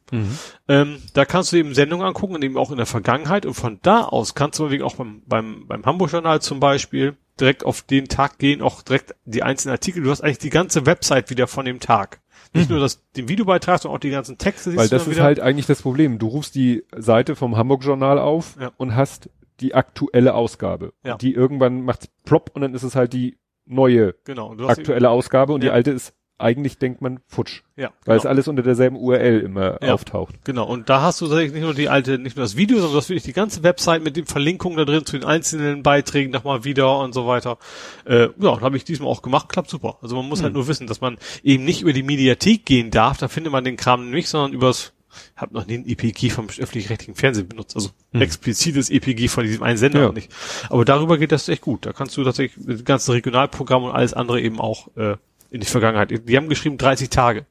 [0.67, 3.79] Ähm, da kannst du eben Sendungen angucken und eben auch in der Vergangenheit und von
[3.81, 8.37] da aus kannst du auch beim, beim, beim Hamburg-Journal zum Beispiel direkt auf den Tag
[8.37, 10.03] gehen, auch direkt die einzelnen Artikel.
[10.03, 12.21] Du hast eigentlich die ganze Website wieder von dem Tag.
[12.53, 14.75] Nicht nur das, den Videobeitrag, sondern auch die ganzen Texte.
[14.77, 15.23] Weil das ist wieder.
[15.23, 16.19] halt eigentlich das Problem.
[16.19, 18.71] Du rufst die Seite vom Hamburg-Journal auf Ja.
[18.77, 20.93] und hast die aktuelle Ausgabe.
[21.03, 21.17] Ja.
[21.17, 24.55] Die irgendwann macht's plopp und dann ist es halt die neue genau.
[24.67, 25.73] Aktuelle Ausgabe und die Ja.
[25.73, 27.61] alte ist eigentlich, denkt man, futsch.
[27.77, 28.17] ja, Weil genau.
[28.17, 29.93] es alles unter derselben URL immer Ja.
[29.93, 30.35] auftaucht.
[30.43, 32.93] Genau, und da hast du tatsächlich nicht nur die alte, nicht nur das Video, sondern
[32.93, 36.31] du hast wirklich die ganze Website mit den Verlinkungen da drin zu den einzelnen Beiträgen
[36.31, 37.57] nochmal wieder und so weiter.
[38.05, 39.97] Äh, ja, habe ich diesmal auch gemacht, klappt super.
[40.01, 43.17] Also man muss halt nur wissen, dass man eben nicht über die Mediathek gehen darf,
[43.17, 44.91] da findet man den Kram nicht, sondern übers,
[45.37, 49.77] hab noch nie ein EPG vom öffentlich-rechtlichen Fernsehen benutzt, also explizites EPG von diesem einen
[49.77, 50.11] Sender Ja.
[50.11, 50.29] nicht.
[50.69, 51.85] Aber darüber geht das echt gut.
[51.85, 55.15] Da kannst du tatsächlich mit dem ganzen Regionalprogramm und alles andere eben auch äh,
[55.49, 56.11] in die Vergangenheit.
[56.27, 57.45] Die haben geschrieben 30 Tage.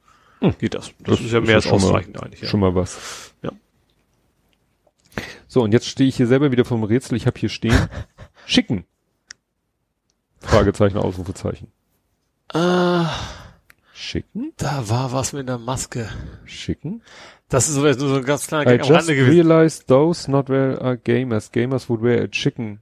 [0.59, 0.93] Geht das.
[1.01, 2.43] Das, ist ja mehr als schon mal- ausreichend eigentlich.
[2.43, 2.49] Ja.
[2.49, 3.33] Schon mal was.
[3.43, 3.51] Ja.
[5.49, 7.17] So, und jetzt stehe ich hier selber wieder vom Rätsel.
[7.17, 7.89] Ich habe hier stehen,
[8.47, 8.85] schicken.
[10.41, 11.69] Fragezeichen, Ausrufezeichen.
[12.53, 13.11] Ah,
[13.95, 14.53] Schicken?
[14.59, 16.09] da war was mit der Maske.
[16.45, 17.03] Schicken?
[17.49, 19.33] Das ist so- nur so ein ganz kleiner I Gag am just Rande gewesen.
[19.49, 21.51] realized those not wear are gamers.
[21.53, 22.81] Gamers would wear a chicken.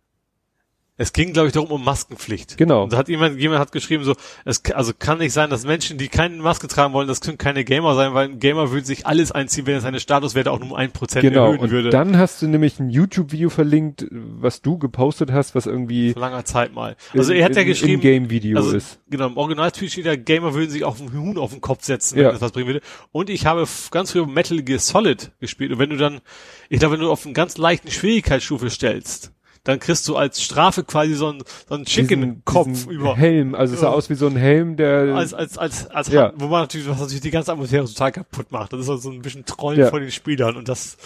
[1.02, 2.56] Es ging, glaube ich, darum um Maskenpflicht.
[2.56, 2.84] Genau.
[2.84, 4.14] Und da hat jemand, jemand hat geschrieben so,
[4.44, 7.64] es also kann nicht sein, dass Menschen, die keine Maske tragen wollen, das können keine
[7.64, 10.70] Gamer sein, weil ein Gamer würde sich alles einziehen, wenn er seine Statuswerte auch nur
[10.70, 11.46] um ein Prozent Genau.
[11.46, 11.90] erhöhen Und würde.
[11.90, 16.44] dann hast du nämlich ein YouTube-Video verlinkt, was du gepostet hast, was irgendwie Vor langer
[16.44, 16.94] Zeit mal.
[17.12, 19.00] Also er hat ja ein geschrieben, Game-Video also, ist.
[19.10, 22.16] Genau, im Originaltweet steht ja, Gamer würden sich auf einen Huhn auf den Kopf setzen,
[22.16, 22.26] Ja.
[22.26, 22.80] wenn das was bringen würde.
[23.10, 25.72] Und ich habe ganz früher Metal Gear Solid gespielt.
[25.72, 26.20] Und wenn du dann,
[26.68, 29.32] ich glaube, wenn du auf einen ganz leichten Schwierigkeitsstufe stellst,
[29.64, 33.16] dann kriegst du als Strafe quasi so einen, so einen Chicken-Kopf über.
[33.16, 33.92] Helm, also es sah Ja.
[33.92, 36.24] aus wie so ein Helm, der Als, als, als, als Ja.
[36.28, 38.72] Hand, wo man natürlich, was natürlich die ganze Atmosphäre total kaputt macht.
[38.72, 39.88] Das ist also so ein bisschen Trollen Ja.
[39.90, 40.96] von den Spielern und das,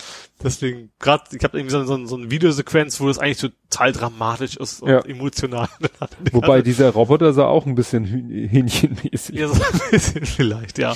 [0.43, 4.57] deswegen, gerade, ich habe irgendwie so, so, so eine Videosequenz, wo das eigentlich total dramatisch
[4.57, 5.01] ist und Ja.
[5.01, 5.69] emotional.
[6.33, 9.37] wobei dieser Roboter sah auch ein bisschen Hähnchenmäßig.
[9.37, 10.95] ja, so ein bisschen vielleicht, ja.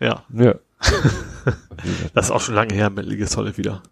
[0.00, 0.24] Ja.
[0.34, 0.54] Ja.
[2.12, 3.82] Das ist auch schon lange her, Metal Gear Solid wieder.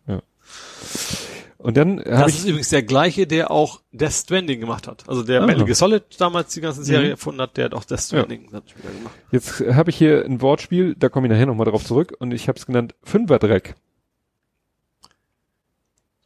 [1.59, 5.09] Und dann Das ist übrigens der gleiche, der auch Death Stranding gemacht hat.
[5.09, 5.47] Also der Ah.
[5.47, 7.11] Metal Gear Solid damals die ganze Serie Mhm.
[7.13, 9.15] erfunden hat, der hat auch Death Stranding später gemacht.
[9.33, 12.49] jetzt habe ich hier ein Wortspiel, da komme ich nachher nochmal drauf zurück und ich
[12.49, 13.75] habe es genannt Fünferdreck.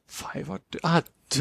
[0.06, 1.02] Fiverr, ah,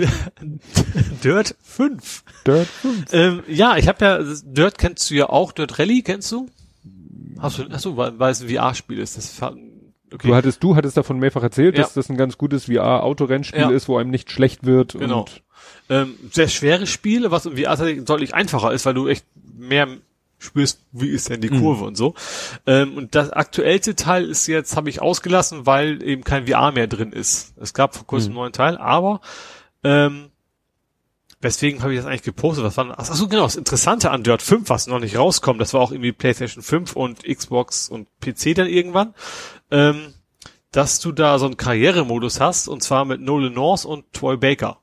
[1.24, 2.24] Dirt 5.
[2.46, 3.06] Dirt 5.
[3.12, 6.48] Ähm, ja, ich habe ja, Dirt kennst du ja auch, Dirt Rally kennst du?
[7.40, 9.18] Hast du, hast du, weil weil es ein VR-Spiel ist.
[9.18, 9.42] Das,
[10.14, 10.28] okay.
[10.28, 11.84] Du hattest, du hattest davon mehrfach erzählt, Ja.
[11.84, 13.70] dass das ein ganz gutes VR-Autorennspiel Ja.
[13.70, 14.94] ist, wo einem nicht schlecht wird.
[14.94, 15.22] Genau.
[15.22, 15.42] Und
[15.90, 19.26] ähm, sehr schweres Spiel, was im VR tatsächlich deutlich einfacher ist, weil du echt
[19.58, 19.88] mehr
[20.38, 21.60] spürst, wie ist denn die Mhm.
[21.62, 22.14] Kurve und so.
[22.66, 26.88] Ähm, und das aktuellste Teil ist jetzt, habe ich ausgelassen, weil eben kein VR mehr
[26.88, 27.54] drin ist.
[27.60, 28.38] Es gab vor kurzem Mhm.
[28.38, 29.20] einen neuen Teil, aber
[29.84, 30.30] ähm,
[31.42, 32.64] weswegen habe ich das eigentlich gepostet?
[32.66, 35.74] Was war, ach so, genau, das Interessante an Dirt 5, was noch nicht rauskommt, das
[35.74, 39.14] war auch irgendwie PlayStation 5 und Xbox und PC dann irgendwann,
[39.72, 40.14] ähm,
[40.72, 44.78] dass du da so einen Karrieremodus hast, und zwar mit Nolan North und Troy Baker.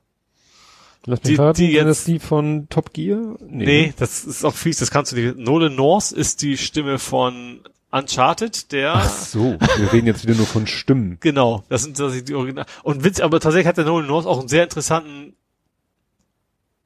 [1.05, 3.37] Lass Die- mich raten, die jetzt- das die von Top Gear?
[3.47, 5.37] Nee, das ist auch fies, das kannst du nicht.
[5.37, 10.45] Nolan North ist die Stimme von Uncharted, der Ach so, wir reden jetzt wieder nur
[10.45, 11.17] von Stimmen.
[11.21, 12.65] Genau, das sind das sind die Original.
[12.83, 15.36] Und Witz, aber tatsächlich hat der Nolan North auch einen sehr interessanten.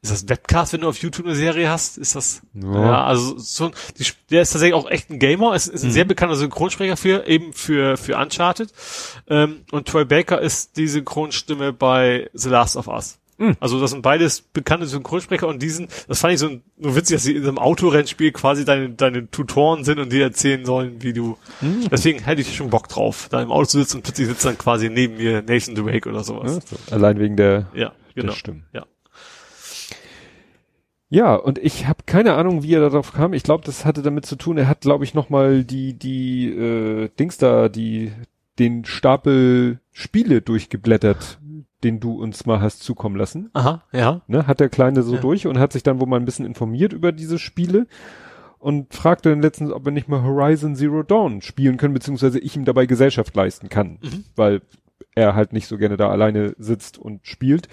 [0.04, 1.98] Ist das ein Webcast, wenn du auf YouTube eine Serie hast?
[2.00, 2.42] Ist das?
[2.56, 2.74] Ja.
[2.86, 5.54] Ja, also so, ein- die, der ist tatsächlich auch echt ein Gamer.
[5.54, 8.72] Es ist ein sehr bekannter Synchronsprecher für eben für für Uncharted.
[9.30, 13.18] Ähm, und Troy Baker ist die Synchronstimme bei The Last of Us.
[13.60, 16.50] Also das sind beides bekannte Synchronsprecher und diesen, das fand ich so,
[16.80, 20.64] so witzig, dass sie in einem Autorennspiel quasi deine, deine Tutoren sind und dir erzählen
[20.64, 21.38] sollen, wie du.
[21.90, 24.60] Deswegen hätte ich schon Bock drauf, da im Auto zu sitzen und plötzlich sitzt dann
[24.60, 26.60] quasi neben mir Nathan Drake oder sowas.
[26.70, 26.94] Ja, so.
[26.96, 28.28] Allein wegen der, Ja, genau.
[28.34, 28.64] der Stimmen.
[28.74, 28.86] Ja.
[31.14, 33.34] Ja, und ich habe keine Ahnung, wie er darauf kam.
[33.34, 37.10] Ich glaube, das hatte damit zu tun, er hat, glaube ich, nochmal die, die äh,
[37.20, 38.14] Dings da, die,
[38.60, 41.40] den Stapel Spiele durchgeblättert,
[41.84, 43.50] den du uns mal hast zukommen lassen.
[43.52, 44.22] Aha, ja.
[44.28, 45.20] Ne, hat der Kleine so Ja.
[45.22, 47.88] durch und hat sich dann wohl mal ein bisschen informiert über diese Spiele
[48.60, 52.56] und fragte dann letztens, ob er nicht mal Horizon Zero Dawn spielen können, beziehungsweise ich
[52.56, 54.24] ihm dabei Gesellschaft leisten kann, Mhm.
[54.38, 54.62] weil
[55.14, 57.68] er halt nicht so gerne da alleine sitzt und spielt.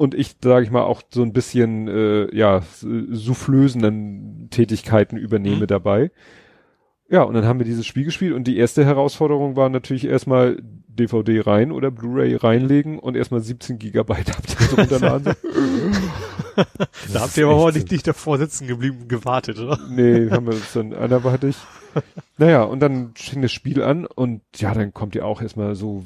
[0.00, 5.66] Und ich, sage ich mal, auch so ein bisschen, äh, ja, soufflösenden Tätigkeiten übernehme Mhm.
[5.66, 6.10] dabei.
[7.10, 10.62] Ja, und dann haben wir dieses Spiel gespielt und die erste Herausforderung war natürlich erstmal
[10.88, 15.34] DVD rein oder Blu-ray reinlegen und erstmal 17 Gigabyte habt ihr so runterladen.
[17.12, 19.78] Da habt ihr aber auch nicht, nicht davor sitzen geblieben, gewartet, oder?
[19.90, 21.56] Nee, haben wir uns dann anderweitig.
[22.38, 26.04] Naja, und dann fing das Spiel an und ja, dann kommt ja auch erstmal so,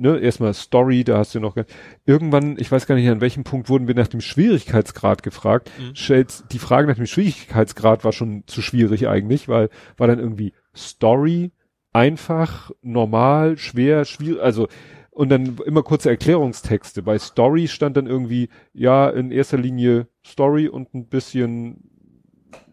[0.00, 1.64] ne, erstmal Story, da hast du noch, ge-
[2.06, 5.70] irgendwann, ich weiß gar nicht, an welchem Punkt wurden wir nach dem Schwierigkeitsgrad gefragt.
[5.78, 6.26] Mhm.
[6.50, 11.52] Die Frage nach dem Schwierigkeitsgrad war schon zu schwierig eigentlich, weil, war dann irgendwie Story,
[11.92, 14.68] einfach, normal, schwer, schwierig, also,
[15.10, 17.02] und dann immer kurze Erklärungstexte.
[17.02, 21.89] Bei Story stand dann irgendwie, ja, in erster Linie Story und ein bisschen,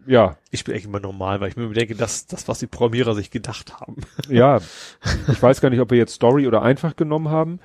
[0.07, 3.13] ja, Ich bin echt immer normal, weil ich mir denke, dass das, was die Programmierer
[3.13, 3.97] sich gedacht haben.
[4.29, 4.59] ja,
[5.27, 7.59] ich weiß gar nicht, ob wir jetzt Story oder einfach genommen haben.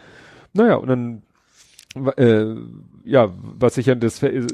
[0.52, 1.22] Naja, und dann,
[2.16, 2.54] äh,
[3.04, 4.46] ja, was ich ja, das, äh,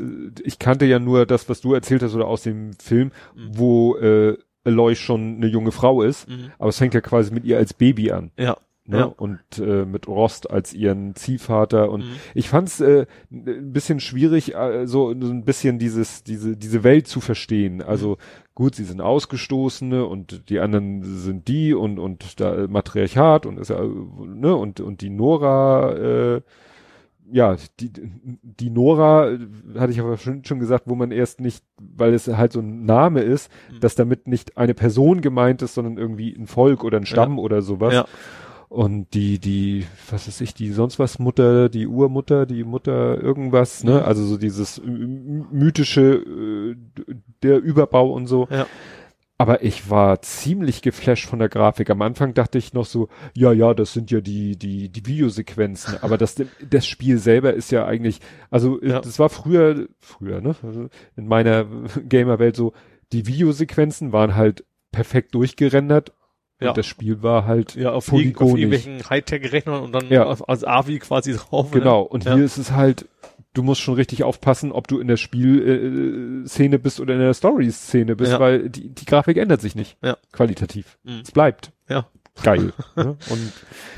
[0.45, 3.49] ich kannte ja nur das, was du erzählt hast oder aus dem Film, Mhm.
[3.53, 6.27] wo äh, Aloy schon eine junge Frau ist,
[6.59, 8.33] aber es fängt ja quasi mit ihr als Baby an.
[8.37, 8.59] Ja.
[8.91, 8.99] Ne?
[9.01, 9.05] Ja.
[9.05, 12.13] Und äh, mit Rost als ihren Ziehvater und Mhm.
[12.35, 17.07] ich fand's äh, ein bisschen schwierig, äh, so, so ein bisschen dieses, diese, diese Welt
[17.07, 17.83] zu verstehen.
[17.83, 18.17] Also
[18.55, 23.59] gut, sie sind Ausgestoßene und die anderen sind die und und da äh, Matriarchat und
[23.59, 25.93] ist ja, ne, und und die Nora,
[26.37, 26.41] äh,
[27.31, 27.93] ja, die,
[28.43, 29.39] die Nora, äh,
[29.79, 32.87] hatte ich aber schon, schon gesagt, wo man erst nicht, weil es halt so ein
[32.87, 33.81] Name ist, Mhm.
[33.81, 37.61] dass damit nicht eine Person gemeint ist, sondern irgendwie ein Volk oder ein Stamm oder
[37.61, 37.93] sowas.
[37.93, 38.07] Ja.
[38.69, 43.83] Und die, die, was weiß ich, die sonst was Mutter, die Urmutter, die Mutter irgendwas,
[43.83, 43.93] ne?
[43.95, 43.99] Mhm.
[44.05, 46.77] Also so dieses mythische, äh,
[47.43, 48.47] der Überbau und so.
[48.51, 48.67] Ja.
[49.41, 51.91] Aber ich war ziemlich geflasht von der Grafik.
[51.91, 55.97] Am Anfang dachte ich noch so, ja, ja, das sind ja die, die, die Videosequenzen.
[56.03, 56.35] Aber das,
[56.69, 59.01] das Spiel selber ist ja eigentlich, also äh, Ja.
[59.01, 60.57] das war früher, früher, ne?
[60.63, 61.67] Also in meiner
[62.09, 62.73] Gamer-Welt so,
[63.13, 66.13] die Videosequenzen waren halt perfekt durchgerendert.
[66.61, 66.71] Ja.
[66.71, 70.25] Und das Spiel war halt Ja, auf, irg- auf irgendwelchen Hightech-Rechnern und dann Ja.
[70.27, 71.73] auf, als AVI quasi drauf.
[71.73, 71.79] ne?
[71.81, 72.35] Genau, und Ja.
[72.35, 73.07] hier ist es halt,
[73.55, 77.35] du musst schon richtig aufpassen, ob du in der Spielszene äh, bist oder in der
[77.35, 78.41] Story-Szene bist, Ja.
[78.41, 79.97] weil die, die Grafik ändert sich nicht.
[80.03, 80.17] Ja.
[80.33, 80.99] Qualitativ.
[81.05, 81.21] Mhm.
[81.23, 81.73] Es bleibt.
[81.89, 82.07] Ja.
[82.43, 82.73] Geil.
[82.97, 83.17] ne?
[83.31, 83.53] Und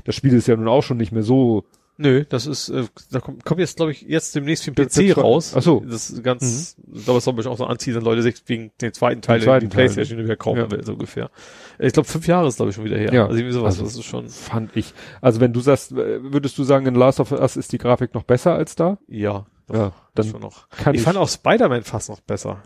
[0.05, 1.65] das Spiel ist ja nun auch schon nicht mehr so.
[2.03, 5.17] Nö, das ist, äh, da kommt, kommt jetzt, glaube ich, jetzt demnächst für den PC
[5.19, 5.53] raus.
[5.55, 5.85] Ach so.
[5.87, 8.70] Das ist ganz, ich glaube, das soll bestimmt auch so anziehen, dass Leute sich wegen
[8.81, 10.70] den zweiten Teil Den zweiten die Playstation wieder kaufen Ja.
[10.70, 11.31] will, so ungefähr.
[11.79, 13.12] Ich glaube, fünf Jahre ist, glaube ich, schon wieder her.
[13.12, 13.27] Ja.
[13.27, 14.95] Also irgendwie sowas, Also- das ist schon, Fand ich.
[15.20, 18.15] Also wenn du sagst, äh, würdest du sagen, in Last of Us ist die Grafik
[18.15, 18.97] noch besser als da?
[19.07, 19.45] ja.
[19.69, 20.69] doch, Ja, das dann schon noch.
[20.70, 22.62] kann ich ich- fand auch Spider-Man fast noch besser.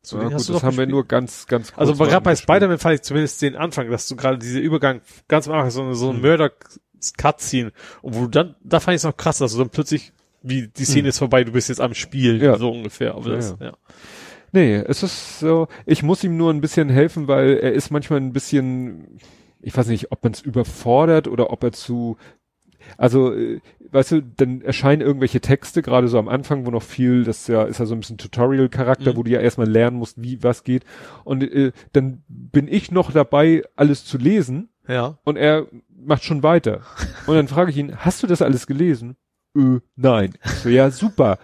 [0.00, 0.90] So, Ja, gut, hast du das haben wir gespielt?
[0.90, 2.36] nur ganz, ganz kurz Also gerade bei.
[2.36, 5.92] Spider-Man fand ich zumindest den Anfang, dass du gerade diese Übergang ganz am Anfang so,
[5.94, 6.22] so ein Hm.
[7.00, 10.12] Mörder-Cutscene und wo du dann, da fand ich es noch krass, dass du dann plötzlich,
[10.42, 11.08] wie die Szene Hm.
[11.08, 12.56] ist vorbei, du bist jetzt am Spiel, Ja.
[12.58, 13.14] so ungefähr.
[13.14, 13.66] Aber Ja, das, ja.
[13.66, 13.72] ja.
[14.52, 18.20] Nee, es ist so, ich muss ihm nur ein bisschen helfen, weil er ist manchmal
[18.20, 19.18] ein bisschen,
[19.60, 22.16] ich weiß nicht, ob man es überfordert oder ob er zu,
[22.96, 23.60] also, äh,
[23.90, 27.64] weißt du, dann erscheinen irgendwelche Texte, gerade so am Anfang, wo noch viel, das ja,
[27.64, 29.16] ist ja so ein bisschen Tutorial-Charakter, Mhm.
[29.16, 30.84] wo du ja erstmal lernen musst, wie was geht.
[31.24, 35.18] Und äh, dann bin ich noch dabei, alles zu lesen Ja.
[35.24, 35.66] und er
[36.04, 36.80] macht schon weiter.
[37.26, 39.16] Und dann frage ich ihn, hast du das alles gelesen?
[39.56, 40.34] Ö, nein.
[40.44, 41.38] Ich so, ja, super.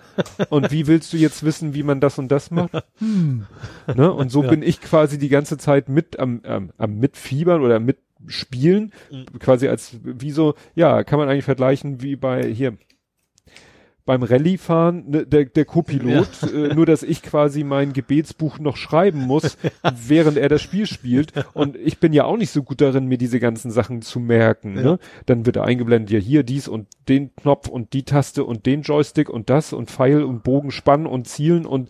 [0.50, 2.72] Und wie willst du jetzt wissen, wie man das und das macht?
[2.98, 3.46] Hm.
[3.94, 4.12] Ne?
[4.12, 4.50] Und so Ja.
[4.50, 9.38] bin ich quasi die ganze Zeit mit am, am, am Mitfiebern oder mitspielen, Mhm.
[9.40, 12.76] quasi als, wie so, ja, kann man eigentlich vergleichen wie bei, hier,
[14.06, 19.20] beim Rallye-Fahren, ne, der, der Co-Pilot, äh, nur dass ich quasi mein Gebetsbuch noch schreiben
[19.20, 19.56] muss,
[20.06, 21.32] während er das Spiel spielt.
[21.54, 24.76] Und ich bin ja auch nicht so gut darin, mir diese ganzen Sachen zu merken.
[24.76, 24.82] Ja.
[24.82, 24.98] Ne?
[25.26, 28.82] Dann wird er eingeblendet, ja hier dies und den Knopf und die Taste und den
[28.82, 31.88] Joystick und das und Pfeil und Bogen spannen und zielen und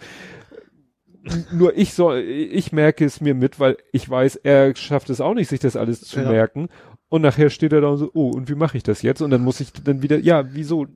[1.53, 5.35] nur ich soll, ich merke es mir mit, weil ich weiß, er schafft es auch
[5.35, 6.31] nicht, sich das alles zu Ja.
[6.31, 6.69] merken.
[7.09, 9.23] Und nachher steht er da und so, oh, und wie mache ich das jetzt?
[9.23, 10.87] Und dann muss ich dann wieder, ja, wieso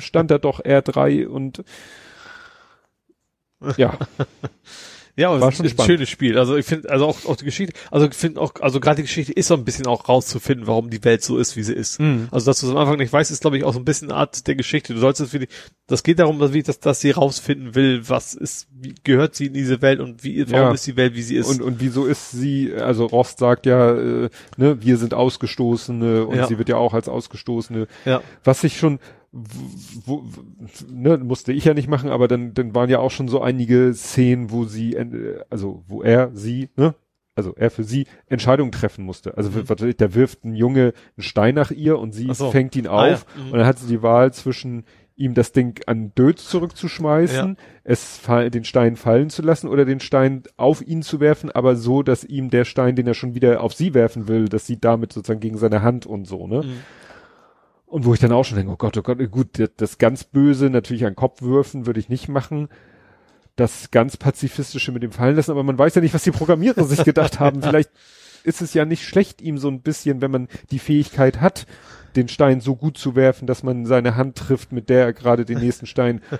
[0.00, 1.62] stand da doch R3 und
[3.76, 3.96] ja,
[5.14, 5.90] Ja, aber War es schon ist ein spannend.
[5.92, 6.38] schönes Spiel.
[6.38, 9.02] Also ich finde, also auch, auch die Geschichte, also ich finde auch, also gerade die
[9.02, 12.00] Geschichte ist so ein bisschen auch rauszufinden, warum die Welt so ist, wie sie ist.
[12.00, 12.28] Mhm.
[12.30, 14.10] Also dass du es am Anfang nicht weißt, ist glaube ich auch so ein bisschen
[14.10, 14.94] eine Art der Geschichte.
[14.94, 15.48] Du sollst es für die,
[15.86, 19.52] das geht darum, dass, dass, dass sie rausfinden will, was ist, wie gehört sie in
[19.52, 20.72] diese Welt und wie, warum Ja.
[20.72, 21.50] ist die Welt, wie sie ist.
[21.50, 26.36] Und, und wieso ist sie, also Rost sagt ja, äh, ne, wir sind Ausgestoßene und
[26.38, 26.46] Ja.
[26.46, 27.86] sie wird ja auch als Ausgestoßene.
[28.06, 28.98] ja, Was ich schon,
[29.32, 30.24] wo,
[30.90, 33.94] ne, musste ich ja nicht machen, aber dann, dann waren ja auch schon so einige
[33.94, 36.94] Szenen, wo sie, äh, also wo er, sie, ne,
[37.34, 39.36] also er für sie Entscheidungen treffen musste.
[39.38, 39.68] Also Mhm.
[39.68, 42.50] was da wirft ein Junge einen Stein nach ihr und sie so.
[42.50, 43.14] fängt ihn Ah, ja.
[43.14, 43.52] auf Mhm.
[43.52, 44.84] und dann hat sie die Wahl zwischen
[45.16, 50.00] ihm das Ding an Dötz zurückzuschmeißen, es fall, den Stein fallen zu lassen oder den
[50.00, 53.60] Stein auf ihn zu werfen, aber so, dass ihm der Stein, den er schon wieder
[53.62, 56.62] auf sie werfen will, dass sie damit sozusagen gegen seine Hand und so, ne?
[56.64, 56.80] Mhm.
[57.92, 60.24] Und wo ich dann auch schon denke, oh Gott, oh Gott, gut, das, das ganz
[60.24, 62.70] Böse natürlich an Kopf würfen würde ich nicht machen.
[63.54, 66.84] Das ganz Pazifistische mit dem Fallen lassen, aber man weiß ja nicht, was die Programmierer
[66.84, 67.60] sich gedacht haben.
[67.62, 67.90] Vielleicht
[68.44, 71.66] ist es ja nicht schlecht, ihm so ein bisschen, wenn man die Fähigkeit hat,
[72.16, 75.44] den Stein so gut zu werfen, dass man seine Hand trifft, mit der er gerade
[75.44, 76.22] den nächsten Stein.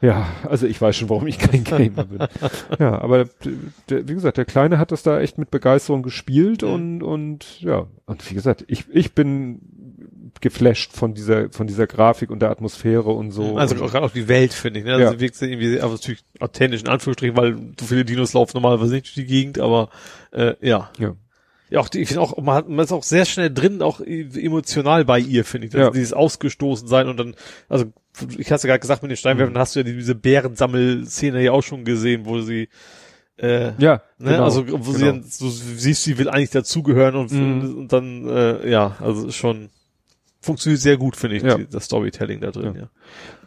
[0.00, 2.18] Ja, also ich weiß schon, warum ich kein Gamer bin.
[2.78, 3.52] Ja, aber der,
[3.88, 6.68] der, wie gesagt, der Kleine hat das da echt mit Begeisterung gespielt Mhm.
[6.68, 9.60] und, und ja, und wie gesagt, ich, ich bin
[10.44, 13.56] geflasht von dieser, von dieser Grafik und der Atmosphäre und so.
[13.56, 14.86] Also auch gerade auch die Welt, finde ich.
[14.86, 14.92] Ne?
[14.92, 15.10] Also Ja.
[15.10, 19.06] sie wirkt irgendwie, aber natürlich authentisch in Anführungsstrichen, weil so viele Dinos laufen normalerweise nicht
[19.06, 19.90] durch die Gegend, aber
[20.32, 20.90] äh, ja.
[20.98, 21.14] ja.
[21.70, 24.00] Ja, auch die, ich finde auch, man, hat, man ist auch sehr schnell drin, auch
[24.00, 25.74] e- emotional bei ihr, finde ich.
[25.74, 25.90] Also Ja.
[25.92, 27.34] Dieses ausgestoßen sein und dann,
[27.68, 27.86] also
[28.38, 29.58] ich hatte ja gerade gesagt mit den Steinwerfern, Mhm.
[29.58, 32.68] hast du ja diese Bärensammelszene ja auch schon gesehen, wo sie
[33.38, 34.30] äh, Ja, Ne?
[34.32, 35.12] genau, also wo sie genau.
[35.12, 37.76] dann so siehst, sie will eigentlich dazugehören und, Mhm.
[37.78, 39.70] und dann äh, ja, also schon
[40.44, 41.56] funktioniert sehr gut, finde ich, Ja.
[41.56, 42.88] die, das Storytelling da drin, ja.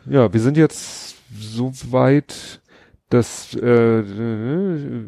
[0.09, 2.61] Ja, wir sind jetzt so weit,
[3.09, 4.03] dass äh,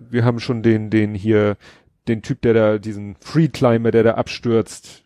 [0.10, 1.58] wir haben schon den, den hier,
[2.08, 5.04] den Typ, der da, diesen Free Climber, der da abstürzt.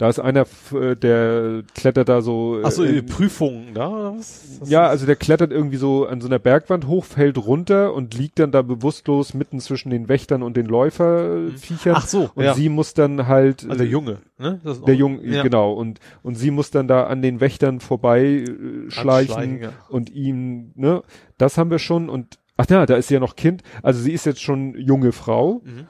[0.00, 2.58] Da ist einer, äh, der klettert da so.
[2.62, 4.58] Achso, äh, Prüfungen da was?
[4.60, 8.14] Das ja, also der klettert irgendwie so an so einer Bergwand hoch, fällt runter und
[8.14, 11.94] liegt dann da bewusstlos mitten zwischen den Wächtern und den Läuferviechern.
[11.94, 12.54] Ach so, und ja.
[12.54, 13.64] sie muss dann halt.
[13.64, 14.58] also der Junge, ne?
[14.86, 15.42] Der Junge, ja.
[15.42, 15.74] genau.
[15.74, 19.72] Und, und sie muss dann da an den Wächtern vorbei äh, schleichen ja.
[19.90, 21.02] und ihm, ne,
[21.36, 23.64] das haben wir schon und, ach ja, da ist sie ja noch Kind.
[23.82, 25.86] Also sie ist jetzt schon junge Frau Mhm.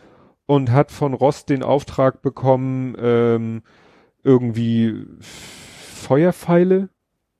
[0.46, 3.62] und hat von Rost den Auftrag bekommen, ähm,
[4.22, 4.94] irgendwie
[5.94, 6.88] Feuerpfeile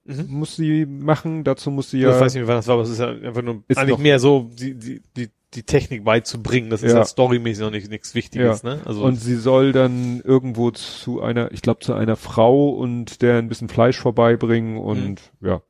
[0.04, 0.26] Mhm.
[0.28, 1.44] muss sie machen.
[1.44, 2.08] Dazu muss sie Ja.
[2.10, 3.98] ja, Ich weiß nicht wann das war, aber es ist ja einfach nur eigentlich noch-
[3.98, 6.70] mehr so die, die, die, die Technik beizubringen.
[6.70, 6.98] Das ist Ja.
[6.98, 8.80] ja, storymäßig noch nicht nichts Wichtiges, ne?
[8.86, 13.36] Also und sie soll dann irgendwo zu einer, ich glaube zu einer Frau und der
[13.38, 15.60] ein bisschen Fleisch vorbeibringen und ja.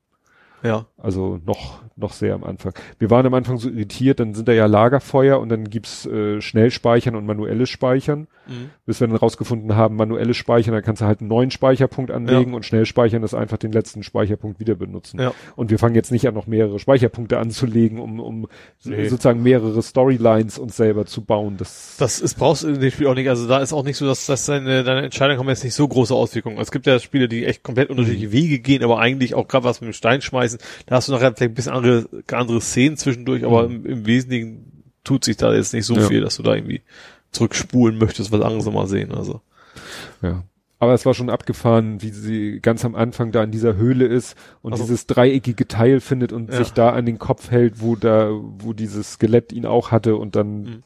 [0.63, 0.87] ja.
[0.97, 2.73] Also noch, noch sehr am Anfang.
[2.99, 6.41] Wir waren am Anfang so irritiert, dann sind da ja Lagerfeuer und dann gibt's äh,
[6.41, 8.27] Schnellspeichern und manuelles Speichern.
[8.47, 8.71] Mhm.
[8.87, 12.55] Bis wir dann rausgefunden haben, manuelles Speichern, da kannst du halt einen neuen Speicherpunkt anlegen
[12.55, 15.21] und Schnellspeichern ist einfach den letzten Speicherpunkt wieder benutzen.
[15.21, 15.33] Ja.
[15.57, 18.49] Und wir fangen jetzt nicht an, noch mehrere Speicherpunkte anzulegen, um, um
[18.85, 19.09] Nee.
[19.09, 21.57] sozusagen mehrere Storylines uns selber zu bauen.
[21.59, 23.29] Das, Das ist, brauchst du in dem Spiel auch nicht.
[23.29, 25.87] Also da ist auch nicht so, dass, dass deine, deine Entscheidungen haben jetzt nicht so
[25.87, 26.59] große Auswirkungen.
[26.59, 29.81] Es gibt ja Spiele, die echt komplett unterschiedliche Wege gehen, aber eigentlich auch gerade was
[29.81, 31.90] mit dem Stein schmeißen, da hast du nachher vielleicht ein bisschen andere,
[32.33, 36.03] andere Szenen zwischendurch, aber im, im Wesentlichen tut sich da jetzt nicht so Ja.
[36.09, 36.83] viel, dass du da irgendwie
[37.33, 39.13] zurückspulen möchtest, was andere mal sehen.
[39.13, 39.41] Also
[40.23, 40.45] ja.
[40.83, 44.35] Aber es war schon abgefahren, wie sie ganz am Anfang da in dieser Höhle ist
[44.63, 46.57] und Also- dieses dreieckige Teil findet und Ja.
[46.59, 50.37] sich da an den Kopf hält, wo da, wo dieses Skelett ihn auch hatte und
[50.37, 50.83] dann, Mhm.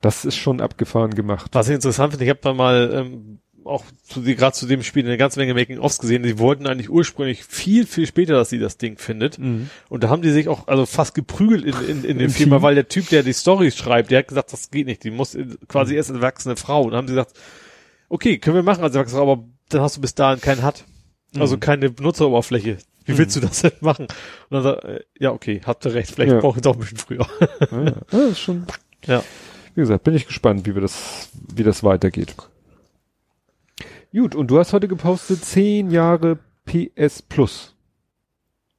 [0.00, 1.50] das ist schon abgefahren gemacht.
[1.52, 3.38] Was ich interessant finde, ich habe da mal ähm,
[3.70, 6.22] auch zu, gerade zu dem Spiel eine ganze Menge Making-ofs gesehen.
[6.22, 9.38] Die wollten eigentlich ursprünglich viel, viel später, dass sie das Ding findet.
[9.38, 9.70] Mhm.
[9.88, 12.50] Und da haben die sich auch also fast geprügelt in, in, in dem Team.
[12.50, 15.04] weil der Typ, der die Storys schreibt, der hat gesagt, das geht nicht.
[15.04, 15.36] Die muss
[15.68, 16.82] quasi erst erwachsene Frau.
[16.82, 17.32] Und dann haben sie gesagt,
[18.08, 20.84] okay, können wir machen als erwachsene Frau, aber dann hast du bis dahin keinen Hut.
[21.38, 21.60] Also Mhm.
[21.60, 22.78] keine Benutzeroberfläche.
[23.04, 24.06] Wie willst du das denn machen?
[24.06, 24.10] Und
[24.50, 26.40] dann sagt, er, ja, okay, habt ihr recht, vielleicht Ja.
[26.40, 27.26] brauche ich doch ein bisschen früher.
[27.70, 27.94] Ja,
[28.28, 28.34] ja.
[28.34, 28.66] Schon,
[29.06, 29.22] Ja.
[29.74, 32.34] wie gesagt, bin ich gespannt, wie wir das, wie das weitergeht.
[34.12, 37.76] Gut, und du hast heute gepostet 10 Jahre PS Plus.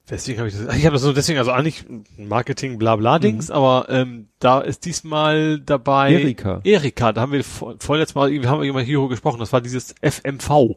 [0.10, 1.86] Deswegen habe ich das, ich habe das so deswegen, also eigentlich
[2.18, 6.60] Marketing bla bla Dings, aber ähm, da ist diesmal dabei Erika.
[6.66, 9.96] Erika, da haben wir vor, vorletztes Mal, wir haben über Hero gesprochen, das war dieses
[10.02, 10.76] FMV.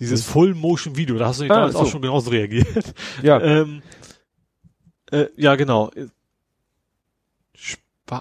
[0.00, 1.80] Dieses Full Motion Video, da hast du nicht Ah, damals so.
[1.80, 2.94] auch schon genauso reagiert.
[3.22, 3.82] Ja, Ähm,
[5.12, 5.90] äh, ja, genau.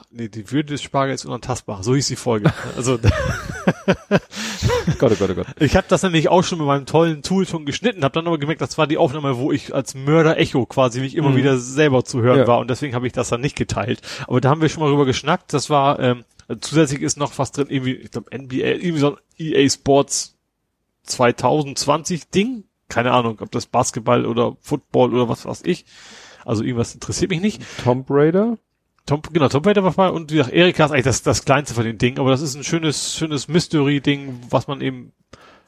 [0.09, 1.83] Nee, die Würde des Spargels ist unantastbar.
[1.83, 2.51] So hieß die Folge.
[2.75, 2.97] Also
[4.99, 5.47] Gott, oh Gott, oh Gott.
[5.59, 8.38] ich habe das nämlich auch schon mit meinem tollen Tool schon geschnitten, habe dann aber
[8.39, 11.35] gemerkt, das war die Aufnahme, wo ich als Mörder Echo quasi mich immer Mhm.
[11.38, 12.47] wieder selber zu hören Ja.
[12.47, 14.01] war und deswegen habe ich das dann nicht geteilt.
[14.27, 15.53] Aber da haben wir schon mal drüber geschnackt.
[15.53, 16.23] Das war ähm,
[16.61, 20.35] zusätzlich ist noch was drin, irgendwie, ich glaube NBA, irgendwie so ein EA Sports
[21.03, 22.64] 2020 Ding.
[22.89, 25.85] Keine Ahnung, ob das Basketball oder Football oder was weiß ich.
[26.43, 27.61] Also irgendwas interessiert mich nicht.
[27.83, 28.57] Tomb Raider?
[29.06, 31.75] Tom, genau, Tom Raider war mal und wie gesagt, Erika ist eigentlich das, das kleinste
[31.75, 35.11] von den Dingen, aber das ist ein schönes, schönes Mystery-Ding, was man eben,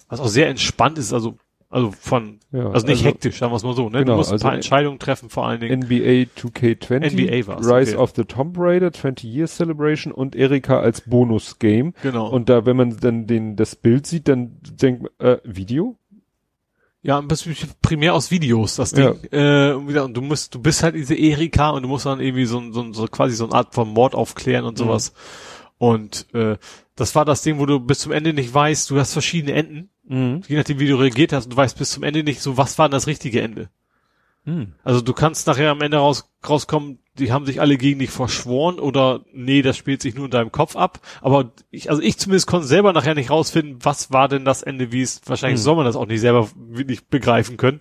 [0.10, 1.38] was auch sehr entspannt ist, also,
[1.70, 4.00] also von, Ja, also nicht also- hektisch, sagen wir es mal so, ne?
[4.00, 5.82] Genau, du musst ein also paar Entscheidungen treffen, vor allen Dingen.
[5.84, 8.02] NBA 2K20, NBA war's, Rise okay.
[8.02, 11.94] of the Tomb Raider, 20 Years Celebration und Erika als Bonus-Game.
[12.02, 12.30] genau.
[12.30, 15.96] Und da, wenn man dann den, das Bild sieht, dann denkt man, äh, Video?
[17.08, 19.18] Ja, ein bisschen primär aus Videos, das Ding.
[19.32, 22.62] Äh, und du musst, du bist halt diese Erika und du musst dann irgendwie so,
[22.74, 25.14] so, so quasi so eine Art von Mord aufklären und sowas.
[25.78, 26.58] Und äh,
[26.98, 29.90] das war das Ding, wo du bis zum Ende nicht weißt, du hast verschiedene Enden.
[30.04, 30.42] Mhm.
[30.50, 32.78] Je nachdem, wie du reagiert hast, und du weißt bis zum Ende nicht so, was
[32.78, 33.70] war denn das richtige Ende.
[34.44, 34.74] Mhm.
[34.84, 38.80] Also du kannst nachher am Ende raus, rauskommen, die haben sich alle gegen dich verschworen
[38.80, 41.00] oder nee, das spielt sich nur in deinem Kopf ab.
[41.22, 44.92] Aber ich, also ich zumindest konnte selber nachher nicht rausfinden, was war denn das Ende,
[44.92, 45.64] wie es, wahrscheinlich Hm.
[45.64, 47.80] soll man das auch nicht selber wirklich begreifen können.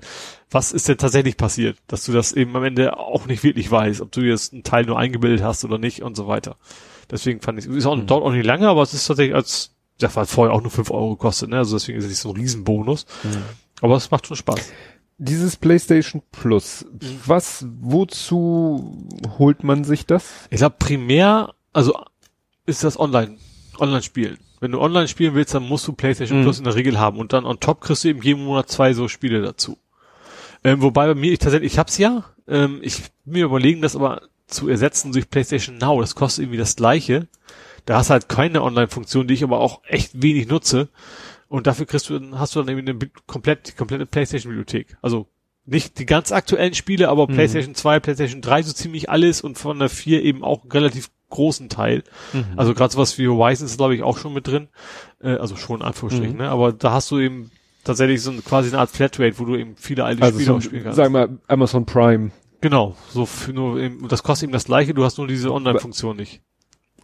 [0.50, 1.78] Was ist denn tatsächlich passiert?
[1.86, 4.84] Dass du das eben am Ende auch nicht wirklich weißt, ob du jetzt einen Teil
[4.84, 6.56] nur eingebildet hast oder nicht und so weiter.
[7.10, 8.06] Deswegen fand ich, ist auch, Hm.
[8.06, 10.90] dauert auch nicht lange, aber es ist tatsächlich als, das war vorher auch nur fünf
[10.90, 11.58] Euro gekostet, ne?
[11.58, 13.06] Also deswegen ist es nicht so ein Riesenbonus.
[13.82, 14.72] Aber es macht schon Spaß.
[15.18, 16.84] Dieses PlayStation Plus,
[17.24, 20.46] was, wozu holt man sich das?
[20.50, 21.98] Ich glaube primär, also
[22.66, 23.38] ist das online,
[23.78, 24.38] online spielen.
[24.60, 26.44] Wenn du online spielen willst, dann musst du PlayStation Mhm.
[26.44, 28.92] Plus in der Regel haben und dann on top kriegst du eben jeden Monat zwei
[28.92, 29.78] so Spiele dazu.
[30.64, 34.22] Ähm, wobei bei mir, ich tatsächlich, ich hab's ja, ähm, ich mir überlegen, das aber
[34.46, 37.26] zu ersetzen durch PlayStation Now, das kostet irgendwie das gleiche.
[37.84, 40.88] Da hast du halt keine Online-Funktion, die ich aber auch echt wenig nutze.
[41.48, 44.96] Und dafür kriegst du, hast du dann irgendwie eine komplett, die komplette PlayStation-Bibliothek.
[45.02, 45.26] Also
[45.64, 47.34] nicht die ganz aktuellen Spiele, aber Mhm.
[47.34, 51.10] PlayStation 2, PlayStation 3 so ziemlich alles und von der 4 eben auch einen relativ
[51.28, 52.04] großen Teil.
[52.56, 54.68] Also gerade sowas wie Horizon ist, glaube ich, auch schon mit drin.
[55.20, 56.42] Äh, also schon in Anführungsstrichen, Mhm.
[56.42, 56.48] ne?
[56.50, 57.50] Aber da hast du eben
[57.82, 60.56] tatsächlich so ein, quasi eine Art Flatrate, wo du eben viele alte Also Spiele so,
[60.58, 60.96] auch spielen kannst.
[60.96, 65.04] sag mal, Amazon Prime Genau, so für nur eben, das kostet eben das gleiche, du
[65.04, 66.40] hast nur diese Online-Funktion nicht.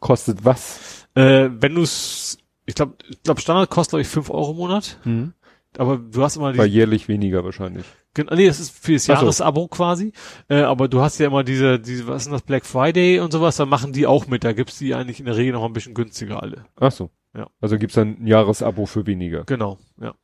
[0.01, 1.07] kostet was?
[1.15, 4.57] Äh, wenn du es, ich glaube, ich glaub, Standard kostet, glaube ich, 5 Euro im
[4.57, 5.33] Monat, Mhm.
[5.79, 7.85] aber du hast immer War die, jährlich weniger wahrscheinlich.
[8.15, 9.13] Gen- nee, das ist für das so.
[9.13, 10.13] Jahresabo quasi,
[10.49, 13.33] äh, aber du hast ja immer diese, diese, was ist denn das, Black Friday und
[13.33, 15.73] sowas, da machen die auch mit, da gibt's die eigentlich in der Regel noch ein
[15.73, 16.67] bisschen günstiger alle.
[16.79, 17.11] Ach so.
[17.35, 17.49] Ja.
[17.63, 19.45] Also gibt's dann ein Jahresabo für weniger.
[19.45, 20.15] Genau, ja.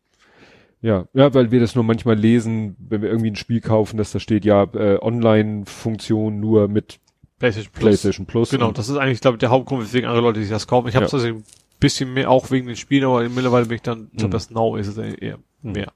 [0.81, 4.13] Ja, ja, weil wir das nur manchmal lesen, wenn wir irgendwie ein Spiel kaufen, dass
[4.13, 7.01] da steht, ja, äh, Online-Funktion nur mit
[7.39, 7.83] PlayStation Plus.
[7.83, 8.51] PlayStation Plus.
[8.51, 10.89] Genau, das ist eigentlich, glaube ich, der Hauptgrund, weswegen andere Leute sich das kaufen.
[10.89, 11.07] Ich habe Ja.
[11.07, 11.45] es tatsächlich ein
[11.81, 14.33] bisschen mehr, auch wegen den Spielen, aber mittlerweile bin ich dann, ich glaube, Mhm.
[14.33, 15.73] das Now ist es eher Mhm.
[15.73, 15.93] mehr.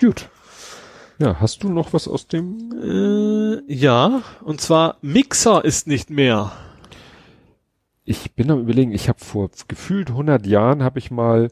[0.00, 0.28] Gut.
[1.18, 2.72] Ja, hast du noch was aus dem?
[3.66, 6.52] Äh, ja, und zwar Mixer ist nicht mehr.
[8.04, 11.50] Ich bin am überlegen, ich habe vor gefühlt 100 Jahren habe ich mal,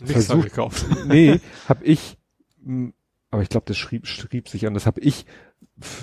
[0.00, 0.86] Mixer Versucht- gekauft.
[1.06, 2.16] nee, habe ich,
[2.64, 2.92] mh,
[3.30, 5.26] aber ich glaube, das schrieb, schrieb sich an, das habe ich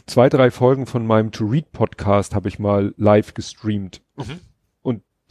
[0.05, 4.01] zwei, drei Folgen von meinem To Read Podcast habe ich mal live gestreamt.
[4.15, 4.39] Mhm.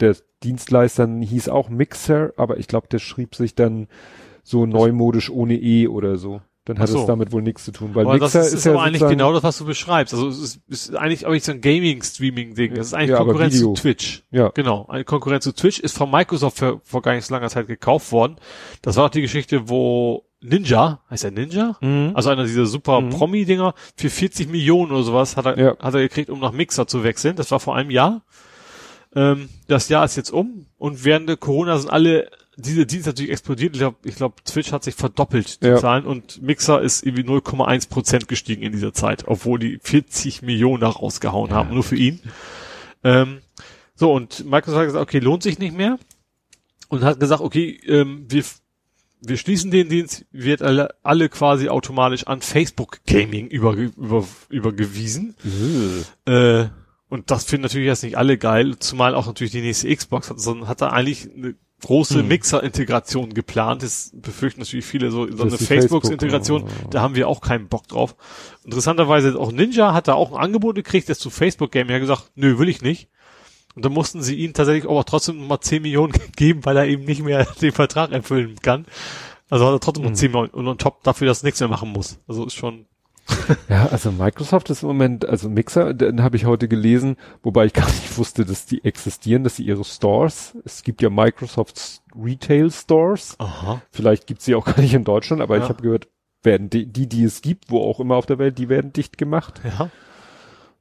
[0.03, 3.87] Der Dienstleister hieß auch Mixer, aber ich glaube, der schrieb sich dann
[4.43, 6.41] so neumodisch ohne E oder so.
[6.65, 6.99] Dann hat so.
[7.01, 8.83] es damit wohl nichts zu tun, weil Aber Mixer das ist, ist, ist ja aber
[8.83, 10.13] eigentlich sozusagen- genau das, was du beschreibst.
[10.13, 12.73] Also es ist, ist eigentlich aber nicht so ein Gaming-Streaming-Ding.
[12.75, 14.23] Das ist eigentlich Ja, Konkurrenz zu Twitch.
[14.31, 14.49] Ja.
[14.53, 17.67] Genau, eine Konkurrenz zu Twitch ist von Microsoft für, vor gar nicht so langer Zeit
[17.67, 18.37] gekauft worden.
[18.81, 21.77] Das war auch die Geschichte, wo Ninja, heißt er Ninja?
[21.81, 22.11] Mhm.
[22.13, 23.09] Also einer dieser super Mhm.
[23.11, 25.77] Promi-Dinger für 40 Millionen oder sowas hat er, Ja.
[25.79, 27.35] hat er gekriegt, um nach Mixer zu wechseln.
[27.37, 28.21] Das war vor einem Jahr.
[29.15, 33.31] Ähm, das Jahr ist jetzt um und während der Corona sind alle diese Dienste natürlich
[33.31, 33.73] explodiert.
[33.75, 35.77] Ich glaube, ich glaub, Twitch hat sich verdoppelt, die Ja.
[35.77, 40.81] Zahlen, und Mixer ist irgendwie 0,1 Prozent gestiegen in dieser Zeit, obwohl die 40 Millionen
[40.81, 42.19] da rausgehauen haben, nur für ihn.
[43.03, 43.39] Ähm,
[43.95, 45.97] so, und Microsoft hat gesagt, okay, lohnt sich nicht mehr.
[46.89, 48.43] Und hat gesagt, okay, ähm, wir
[49.25, 55.35] wir schließen den Dienst, wird alle, alle quasi automatisch an Facebook Gaming über, über, übergewiesen.
[56.25, 56.65] Äh,
[57.13, 60.39] und das finden natürlich jetzt nicht alle geil, zumal auch natürlich die nächste Xbox hat,
[60.39, 62.27] sondern hat da eigentlich eine große Hm.
[62.27, 63.83] Mixer-Integration geplant.
[63.83, 66.67] Das befürchten natürlich viele so, so eine Facebook-Integration.
[66.67, 66.89] Facebook.
[66.91, 68.15] Da haben wir auch keinen Bock drauf.
[68.63, 72.31] Interessanterweise auch Ninja hat da auch ein Angebot gekriegt, das zu Facebook Game ja gesagt,
[72.33, 73.09] nö, will ich nicht.
[73.75, 77.05] Und dann mussten sie ihn tatsächlich aber trotzdem mal 10 Millionen geben, weil er eben
[77.05, 78.87] nicht mehr den Vertrag erfüllen kann.
[79.51, 80.15] Also hat er trotzdem noch Mhm.
[80.15, 82.17] 10 Millionen und on top dafür, dass er nichts mehr machen muss.
[82.27, 82.87] Also ist schon,
[83.69, 87.73] Ja, also Microsoft ist im Moment, also Mixer, den habe ich heute gelesen, wobei ich
[87.73, 92.71] gar nicht wusste, dass die existieren, dass sie ihre Stores, es gibt ja Microsoft Retail
[92.71, 93.81] Stores, aha.
[93.91, 95.63] vielleicht gibt's sie auch gar nicht in Deutschland, aber Ja.
[95.63, 96.07] ich habe gehört,
[96.43, 99.17] werden die, die, die es gibt, wo auch immer auf der Welt, die werden dicht
[99.17, 99.89] gemacht, Ja.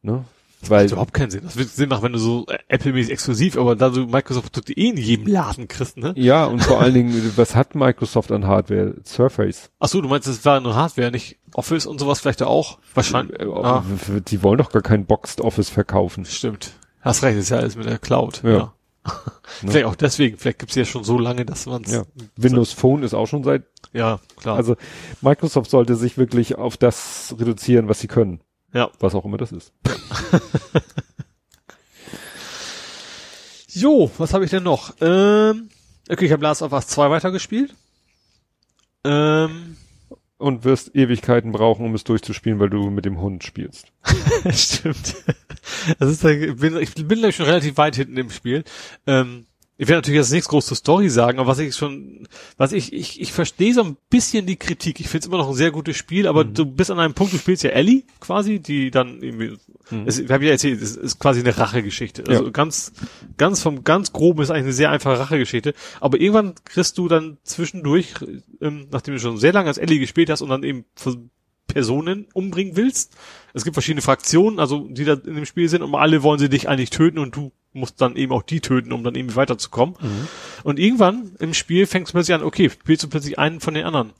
[0.03, 0.25] ne?
[0.69, 1.41] Weil, Macht überhaupt keinen Sinn.
[1.45, 4.91] Das wird Sinn machen, wenn du so äh, Apple-mäßig exklusiv, aber da du Microsoft-Produkte eh
[4.91, 6.13] in jedem Laden kriegst, ne?
[6.17, 8.95] ja, und vor allen Dingen, was hat Microsoft an Hardware?
[9.05, 9.71] Surface.
[9.81, 12.79] Ach so, du meinst, das war nur Hardware, nicht Office und sowas vielleicht auch?
[12.95, 13.41] Wahrscheinlich.
[13.41, 13.85] Äh, Ah,
[14.29, 16.25] Die wollen doch gar kein Boxed Office verkaufen.
[16.25, 16.73] stimmt.
[17.01, 18.43] Hast recht, ist ja alles mit der Cloud.
[18.45, 18.51] Ja.
[18.53, 18.75] Ja.
[19.67, 21.91] vielleicht auch deswegen, vielleicht gibt's ja schon so lange, dass man's.
[21.93, 22.05] Ja.
[22.37, 24.57] Windows Phone ist auch schon seit, ja klar.
[24.57, 24.77] also
[25.23, 28.41] Microsoft sollte sich wirklich auf das reduzieren, was sie können.
[28.73, 28.91] Ja.
[29.01, 29.73] Was auch immer das ist.
[33.75, 34.95] Jo, was habe ich denn noch?
[35.01, 35.71] Ähm,
[36.11, 37.75] okay, ich habe Last of Us 2 weitergespielt.
[39.05, 39.77] Ähm,
[40.37, 43.87] Und wirst Ewigkeiten brauchen, um es durchzuspielen, weil du mit dem Hund spielst.
[44.53, 45.15] Stimmt.
[45.99, 48.63] Das ist, ich bin, ich bin schon relativ weit hinten im Spiel.
[49.07, 49.47] Ähm,
[49.83, 52.93] ich werde natürlich jetzt nichts groß zur Story sagen, aber was ich schon, was ich,
[52.93, 55.01] ich, ich verstehe so ein bisschen die Kritik.
[55.01, 57.33] Ich finde es immer noch ein sehr gutes Spiel, aber du bist an einem Punkt,
[57.33, 59.57] du spielst ja Ellie quasi, die dann irgendwie,
[60.07, 62.23] es, ich habe ja erzählt, es ist quasi eine Rachegeschichte.
[62.29, 62.51] Also Ja.
[62.51, 62.93] ganz,
[63.39, 65.75] ganz vom ganz groben ist eigentlich eine sehr einfache Rachegeschichte.
[66.01, 68.15] Aber irgendwann kriegst du dann zwischendurch,
[68.61, 70.85] ähm, nachdem du schon sehr lange als Ellie gespielt hast und dann eben
[71.67, 73.17] Personen umbringen willst.
[73.55, 76.49] Es gibt verschiedene Fraktionen, also die da in dem Spiel sind und alle wollen sie
[76.49, 79.97] dich eigentlich töten und du musst dann eben auch die töten, um dann eben weiterzukommen.
[80.63, 83.85] Und irgendwann im Spiel fängst du plötzlich an, okay, spielst du plötzlich einen von den
[83.85, 84.13] anderen.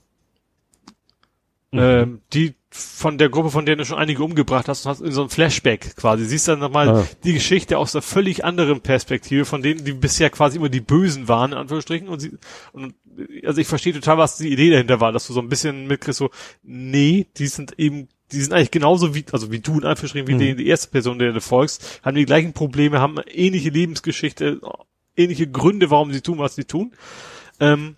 [1.71, 5.11] Ähm, die von der Gruppe, von der du schon einige umgebracht hast, und hast in
[5.11, 6.25] so ein Flashback quasi.
[6.25, 7.07] Siehst dann nochmal Ah.
[7.23, 11.27] die Geschichte aus einer völlig anderen Perspektive, von denen, die bisher quasi immer die Bösen
[11.27, 12.07] waren, in Anführungsstrichen.
[12.07, 12.31] Und, sie,
[12.71, 12.93] und
[13.45, 16.19] also ich verstehe total, was die Idee dahinter war, dass du so ein bisschen mitkriegst,
[16.19, 16.29] so,
[16.63, 20.37] nee, die sind eben, die sind eigentlich genauso wie, also wie du in Anführungsstrichen, wie
[20.37, 24.61] die, die erste Person, der du folgst, haben die gleichen Probleme, haben ähnliche Lebensgeschichte,
[25.15, 26.93] ähnliche Gründe, warum sie tun, was sie tun.
[27.59, 27.95] Ähm,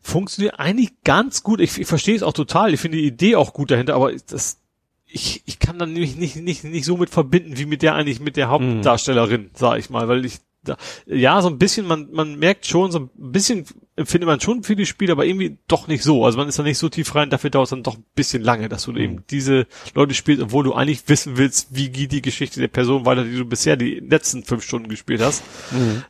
[0.00, 1.60] funktioniert eigentlich ganz gut.
[1.60, 2.72] Ich, ich verstehe es auch total.
[2.72, 4.60] Ich finde die Idee auch gut dahinter, aber das,
[5.06, 8.20] ich, ich kann dann nämlich nicht, nicht, nicht so mit verbinden, wie mit der eigentlich,
[8.20, 10.38] mit der Hauptdarstellerin, sag ich mal, weil ich,
[10.68, 13.64] da, ja, so ein bisschen, man, man merkt schon, so ein bisschen
[13.96, 16.24] empfindet man schon viele Spiele, aber irgendwie doch nicht so.
[16.24, 18.42] Also man ist da nicht so tief rein, dafür dauert es dann doch ein bisschen
[18.42, 22.22] lange, dass du eben diese Leute spielst, obwohl du eigentlich wissen willst, wie geht die
[22.22, 25.42] Geschichte der Person weiter, die du bisher die letzten fünf Stunden gespielt hast.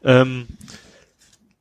[0.04, 0.87] Ähm, wie gesagt,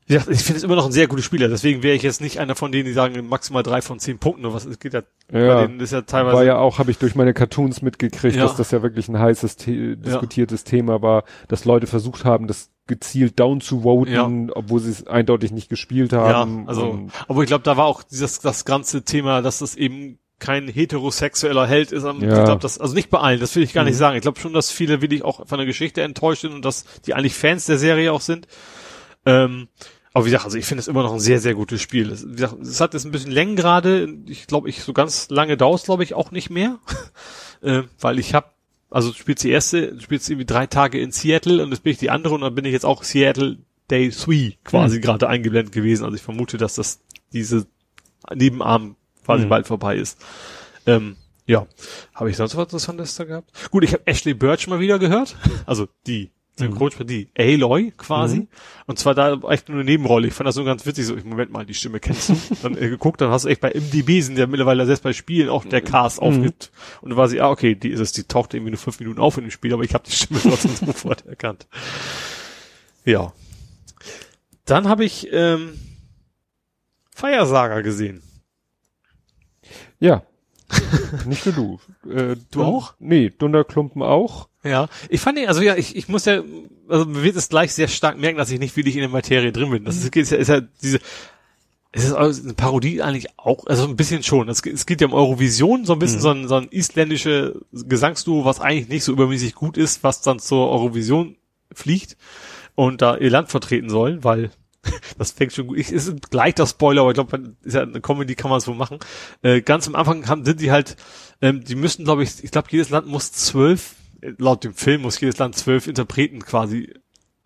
[0.07, 2.55] ich finde es immer noch ein sehr gutes Spieler, deswegen wäre ich jetzt nicht einer
[2.55, 4.65] von denen, die sagen maximal drei von zehn Punkten oder was.
[4.65, 5.55] Es geht ja, Ja.
[5.55, 6.35] bei denen ist ja teilweise.
[6.37, 8.43] War ja auch, habe ich durch meine Cartoons mitgekriegt, Ja.
[8.43, 12.69] dass das ja wirklich ein heißes, The diskutiertes Thema war, dass Leute versucht haben, das
[12.87, 16.61] gezielt down zu voten, obwohl sie es eindeutig nicht gespielt haben.
[16.63, 20.19] Ja, also, aber ich glaube, da war auch dieses das ganze Thema, dass das eben
[20.39, 22.05] kein heterosexueller Held ist.
[22.05, 22.27] am- Ja.
[22.27, 22.37] Mhm.
[22.37, 24.15] Ich glaube, das also nicht bei allen, das will ich gar nicht sagen.
[24.15, 27.13] Ich glaube schon, dass viele wirklich auch von der Geschichte enttäuscht sind und dass die
[27.13, 28.47] eigentlich Fans der Serie auch sind.
[29.25, 29.67] Ähm,
[30.13, 32.11] aber wie gesagt, also ich finde es immer noch ein sehr, sehr gutes Spiel.
[32.11, 34.07] Es, wie gesagt, es hat jetzt ein bisschen Längengrade.
[34.27, 36.79] Ich glaube, ich so ganz lange dauert glaube ich, auch nicht mehr.
[37.61, 38.47] äh, weil ich habe,
[38.89, 41.91] also du spielst die erste, du spielst irgendwie drei Tage in Seattle und jetzt bin
[41.91, 43.57] ich die andere und dann bin ich jetzt auch Seattle
[43.91, 46.03] Day 3 quasi gerade eingeblendet gewesen.
[46.03, 46.99] Also ich vermute, dass das
[47.31, 47.67] diese
[48.33, 48.95] Nebenarm
[49.25, 49.49] quasi Mhm.
[49.49, 50.17] bald vorbei ist.
[50.85, 51.67] Ähm, ja.
[52.13, 53.51] Habe ich sonst was Interessantes da gehabt?
[53.71, 55.35] Gut, ich habe Ashley Birch mal wieder gehört.
[55.65, 58.47] Also die Synchronsprecherin, die Aloy quasi.
[58.87, 60.27] Und zwar da echt nur eine Nebenrolle.
[60.27, 61.05] Ich fand das so ganz witzig.
[61.05, 62.37] So, ich, Moment mal, die Stimme kennst du?
[62.63, 65.49] dann äh, geguckt, dann hast du echt bei MDB sind ja mittlerweile selbst bei Spielen
[65.49, 66.71] auch der Cast aufgibt.
[67.01, 69.19] Und dann war sie, ah, okay, die ist es, die taucht irgendwie nur fünf Minuten
[69.19, 71.67] auf in dem Spiel, aber ich habe die Stimme trotzdem sofort erkannt.
[73.05, 73.33] Ja.
[74.65, 75.79] Dann habe ich ähm,
[77.15, 78.21] Feiersager gesehen.
[79.99, 80.23] ja.
[81.25, 82.09] nicht nur du.
[82.11, 82.93] Äh, Du auch?
[82.99, 84.49] Nee, Dunderklumpen auch.
[84.63, 86.41] Ja, ich fand ihn, also ja, ich, ich muss ja,
[86.89, 89.51] also man wird es gleich sehr stark merken, dass ich nicht wirklich in der Materie
[89.51, 89.85] drin bin.
[89.85, 90.99] Das ist, ist, ja, ist ja diese,
[91.93, 92.13] es ist
[92.43, 94.49] eine Parodie eigentlich auch, also ein bisschen schon.
[94.49, 97.61] Es, geht- es geht ja um Eurovision, so ein bisschen so ein, so ein isländische
[97.71, 101.37] Gesangsduo, was eigentlich nicht so übermäßig gut ist, was dann zur Eurovision
[101.73, 102.17] fliegt
[102.75, 104.51] und da ihr Land vertreten soll, weil
[105.17, 105.77] das fängt schon gut.
[105.77, 108.73] Ich, ist gleich der Spoiler, aber ich glaube, ist ja eine Comedy kann man so
[108.73, 108.99] machen.
[109.41, 110.95] Äh, ganz am Anfang haben, sind die halt,
[111.41, 115.01] ähm, die müssen, glaube ich, ich glaube, jedes Land muss zwölf, äh, laut dem Film
[115.01, 116.93] muss jedes Land zwölf Interpreten quasi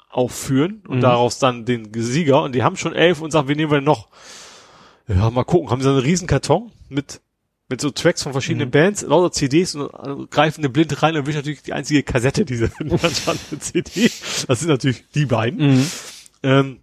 [0.09, 1.01] aufführen und Mhm.
[1.01, 2.43] daraus dann den Sieger.
[2.43, 4.09] Und die haben schon elf und sagen, wir nehmen wir noch.
[5.07, 5.69] Ja, mal gucken.
[5.69, 7.21] Haben sie einen riesen Karton mit
[7.69, 8.71] mit so Tracks von verschiedenen Mhm.
[8.71, 12.43] Bands, lauter CDs und äh, greifen eine blind rein und will natürlich die einzige Kassette
[12.43, 12.69] dieser
[13.61, 14.11] CD.
[14.45, 15.75] Das sind natürlich die beiden.
[15.77, 15.87] Mhm.
[16.43, 16.79] Ähm,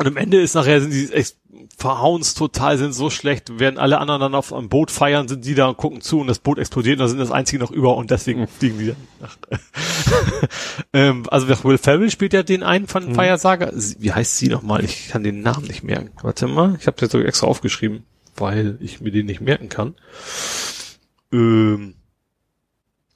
[0.00, 1.36] und am Ende ist nachher, sind die echt
[1.76, 5.54] verhauen's total, sind so schlecht, während alle anderen dann auf einem Boot feiern, sind die
[5.54, 7.96] da und gucken zu und das Boot explodiert und da sind das einzige noch über
[7.96, 8.86] und deswegen fliegen die
[9.20, 9.30] dann
[10.92, 13.72] ähm, also Will Ferrell spielt ja den einen von Feiersager.
[13.74, 14.84] Sie- Wie heißt sie nochmal?
[14.84, 16.10] Ich kann den Namen nicht merken.
[16.22, 18.04] Warte mal, ich habe das sogar extra aufgeschrieben,
[18.36, 19.94] weil ich mir den nicht merken kann.
[21.32, 21.94] Ähm,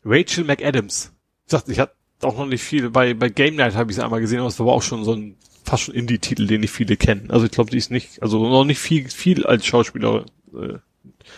[0.05, 1.13] Rachel McAdams.
[1.47, 2.91] Ich sagte, ich hatte auch noch nicht viel.
[2.91, 5.15] Bei, bei Game Night habe ich sie einmal gesehen, aber es war auch schon so
[5.15, 7.31] ein fast schon Indie-Titel, den nicht viele kennen.
[7.31, 10.79] Also ich glaube, die ist nicht, also noch nicht viel, viel als Schauspieler äh,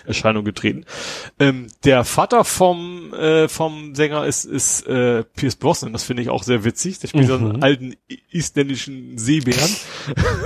[0.05, 0.85] Erscheinung getreten.
[1.39, 5.93] Ähm, der Vater vom äh, vom Sänger ist ist äh, Pierce Brosnan.
[5.93, 6.99] Das finde ich auch sehr witzig.
[6.99, 7.63] Der spielt so einen Mhm.
[7.63, 7.95] alten
[8.31, 9.71] isländischen Seebären.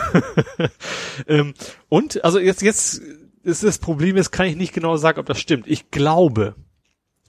[1.26, 1.54] ähm,
[1.88, 3.00] und also jetzt jetzt
[3.42, 5.66] ist das Problem, jetzt kann ich nicht genau sagen, ob das stimmt.
[5.66, 6.54] Ich glaube,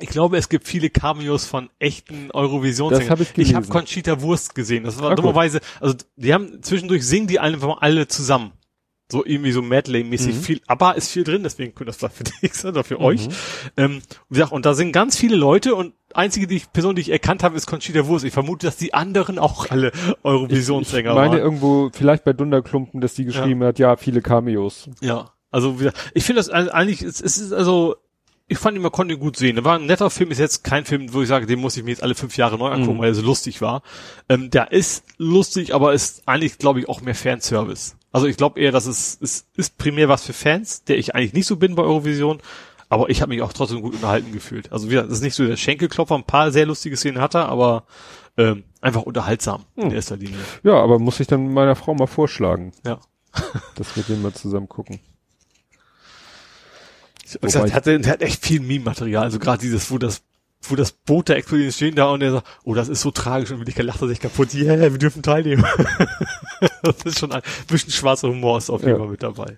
[0.02, 3.08] ich glaube, es gibt viele Cameos von echten Eurovisionsängern.
[3.08, 3.72] Das hab ich Ich habe gelesen.
[3.72, 4.84] Conchita Wurst gesehen.
[4.84, 8.52] Das war Ah, dummerweise, also die haben zwischendurch singen die einfach alle zusammen.
[9.12, 10.40] So irgendwie so Medley-mäßig Mhm.
[10.42, 13.28] viel, aber ist viel drin, deswegen könnte das vielleicht für dich sein oder für euch.
[13.76, 17.02] Ähm, wie gesagt, und da sind ganz viele Leute und einzige die ich, Person, die
[17.02, 18.24] ich erkannt habe, ist Conchita Wurst.
[18.24, 19.92] Ich vermute, dass die anderen auch alle
[20.24, 21.40] Eurovisionssänger Ich meine waren.
[21.40, 24.90] irgendwo, vielleicht bei Dunderklumpen, dass die geschrieben hat, ja, viele Cameos.
[25.02, 27.98] Ja, also wieder, ich finde das ein- eigentlich, es ist also,
[28.52, 29.56] ich fand ihn, man konnte ihn gut sehen.
[29.56, 31.84] Der war ein netter Film, ist jetzt kein Film, wo ich sage, den muss ich
[31.84, 33.02] mir jetzt alle fünf Jahre neu angucken, Mhm.
[33.02, 33.82] weil er so lustig war.
[34.28, 37.96] Ähm, der ist lustig, aber ist eigentlich, glaube ich, auch mehr Fanservice.
[38.12, 41.32] Also ich glaube eher, dass es, es ist primär was für Fans, der ich eigentlich
[41.34, 42.42] nicht so bin bei Eurovision,
[42.90, 44.70] aber ich habe mich auch trotzdem gut unterhalten gefühlt.
[44.74, 47.48] Also wieder, das ist nicht so der Schenkelklopfer, ein paar sehr lustige Szenen hat er,
[47.48, 47.86] aber
[48.38, 49.92] ähm, einfach unterhaltsam in Hm.
[49.94, 50.40] erster Linie.
[50.64, 53.00] Ja, aber muss ich dann meiner Frau mal vorschlagen, Ja.
[53.76, 55.00] dass wir den mal zusammen gucken.
[57.32, 60.22] Ich hab gesagt, der, hat, der hat echt viel Meme-Material, also gerade dieses, wo das,
[60.64, 63.52] wo das Boot da explodiert, stehen da und er sagt, oh, das ist so tragisch
[63.52, 65.66] und Williker lacht er sich kaputt, yeah, wir dürfen teilnehmen.
[66.84, 68.98] das ist schon ein bisschen schwarzer Humor ist auf jeden Ja.
[68.98, 69.58] Fall mit dabei.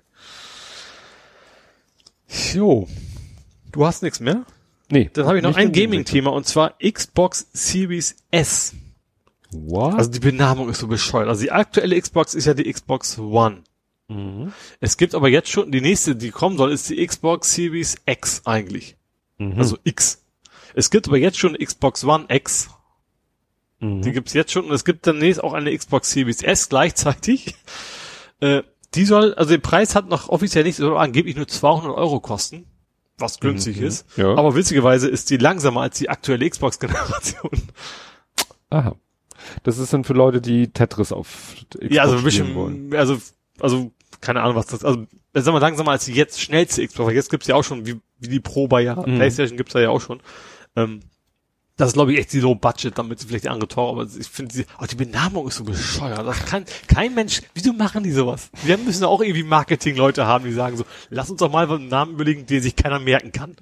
[2.53, 2.87] Jo.
[3.71, 4.45] Du hast nichts mehr?
[4.89, 5.09] Nee.
[5.13, 8.75] Dann habe ich noch ein Gaming-Thema und zwar Xbox Series S.
[9.51, 9.95] What?
[9.95, 11.27] Also die Benamung ist so bescheuert.
[11.27, 13.63] Also die aktuelle Xbox ist ja die Xbox One.
[14.13, 14.53] Mhm.
[14.79, 18.41] Es gibt aber jetzt schon, die nächste, die kommen soll, ist die Xbox Series X
[18.45, 18.97] eigentlich.
[19.37, 19.57] Mhm.
[19.57, 20.23] Also X.
[20.75, 22.69] Es gibt aber jetzt schon Xbox One X.
[23.79, 24.01] mhm.
[24.01, 27.55] Die gibt's jetzt schon und es gibt demnächst auch eine Xbox Series S gleichzeitig.
[28.39, 32.19] Äh, die soll, also der Preis hat noch offiziell nicht, soll angeblich nur 200 Euro
[32.19, 32.65] kosten,
[33.17, 33.85] was günstig Mhm.
[33.85, 34.05] ist.
[34.17, 34.35] Ja.
[34.35, 37.51] Aber witzigerweise ist die langsamer als die aktuelle Xbox-Generation.
[38.69, 38.95] Aha.
[39.63, 42.93] Das ist dann für Leute, die Tetris auf Xbox Ja, also ein spielen wollen.
[42.95, 43.17] also,
[43.61, 43.91] also,
[44.23, 47.29] keine Ahnung, was das, also, sagen wir langsamer als die jetzt schnellste Xbox, weil jetzt
[47.29, 49.15] gibt's ja auch schon, wie, wie die Pro bei ja, Mhm.
[49.15, 50.21] Playstation gibt's da ja auch schon.
[50.75, 51.01] Ähm,
[51.75, 54.03] das ist, glaube ich, echt die Low Budget, damit sie vielleicht die andere teuer, aber
[54.03, 56.25] ich finde, die, oh, die Benamung ist so bescheuert.
[56.25, 58.49] Das kann kein Mensch, wieso machen die sowas?
[58.63, 62.13] Wir müssen auch irgendwie Marketing-Leute haben, die sagen so, lass uns doch mal einen Namen
[62.13, 63.55] überlegen, den sich keiner merken kann.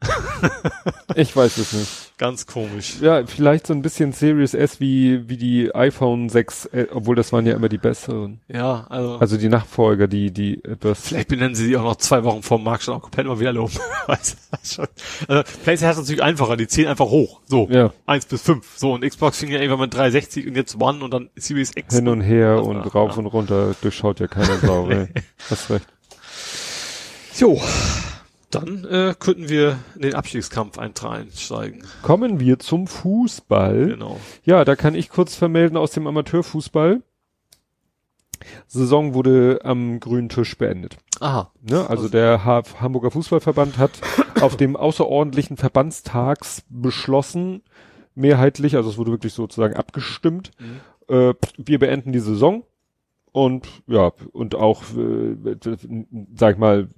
[1.16, 2.18] Ich weiß es nicht.
[2.18, 2.96] Ganz komisch.
[3.00, 7.32] Ja, vielleicht so ein bisschen Series S wie, wie die iPhone 6, äh, obwohl das
[7.32, 8.40] waren ja immer die besseren.
[8.48, 11.08] Ja, also, Also die Nachfolger, die, die etwas.
[11.08, 13.40] Vielleicht benennen sie die auch noch zwei Wochen vor dem Markt schon auch komplett mal
[13.40, 13.70] wieder um.
[14.06, 14.86] Weiß ich schon.
[15.26, 17.40] also, PlayStation hat es natürlich einfacher, die zählen einfach hoch.
[17.46, 17.68] So.
[17.70, 17.92] Ja.
[18.06, 18.66] Eins bis fünf.
[18.76, 21.94] So, und Xbox fing ja irgendwann mit 360 und jetzt One und dann Series X.
[21.94, 22.82] hin und her und ja.
[22.82, 25.08] rauf und runter durchschaut ja keiner Sau, ey.
[25.50, 25.86] Hast recht.
[27.38, 27.60] Jo.
[28.50, 31.84] Dann äh, könnten wir in den Abstiegskampf einsteigen.
[32.02, 33.86] Kommen wir zum Fußball.
[33.86, 34.18] Genau.
[34.44, 37.02] Ja, da kann ich kurz vermelden aus dem Amateurfußball.
[38.66, 40.96] Saison wurde am grünen Tisch beendet.
[41.20, 41.52] Aha.
[41.60, 41.88] Ne?
[41.88, 43.92] Also der ha Hamburger Fußballverband hat
[44.40, 47.62] auf dem außerordentlichen Verbandstags beschlossen,
[48.14, 51.14] mehrheitlich, also es wurde wirklich sozusagen abgestimmt, Mhm.
[51.14, 52.64] äh, wir beenden die Saison
[53.32, 55.36] und ja, und auch, äh,
[56.34, 56.88] sag ich mal,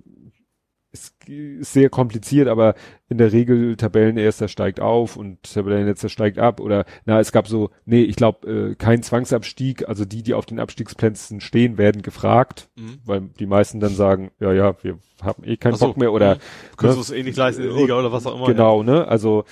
[0.92, 2.74] es ist sehr kompliziert, aber
[3.08, 7.70] in der Regel Tabellenerster steigt auf und Tabellenletzter steigt ab oder na, es gab so,
[7.86, 12.68] nee, ich glaube, äh, kein Zwangsabstieg, also die, die auf den Abstiegsplätzen stehen, werden gefragt,
[12.76, 12.98] Mhm.
[13.04, 16.34] weil die meisten dann sagen, ja, ja, wir haben eh keinen so, Bock mehr oder
[16.36, 16.40] mhm.
[16.76, 16.94] Könntest ne?
[16.94, 18.46] du es eh nicht leisten in der Liga oder was auch immer.
[18.46, 19.06] genau, ne?
[19.08, 19.44] Also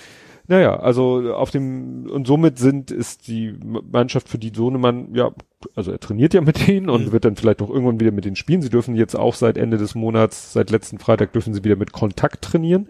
[0.51, 3.53] Naja, also auf dem, und somit sind, ist die
[3.89, 5.31] Mannschaft für die Sohnemann, ja,
[5.75, 7.11] also er trainiert ja mit denen und Mhm.
[7.13, 8.61] wird dann vielleicht auch irgendwann wieder mit denen spielen.
[8.61, 11.93] Sie dürfen jetzt auch seit Ende des Monats, seit letzten Freitag dürfen sie wieder mit
[11.93, 12.89] Kontakt trainieren.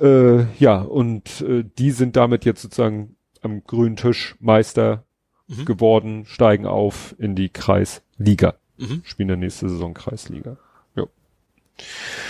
[0.00, 5.04] Äh, ja, und äh, die sind damit jetzt sozusagen am grünen Tisch Meister
[5.48, 5.64] Mhm.
[5.66, 8.54] geworden, steigen auf in die Kreisliga.
[8.78, 9.02] Mhm.
[9.04, 10.56] Spielen der nächste Saison Kreisliga.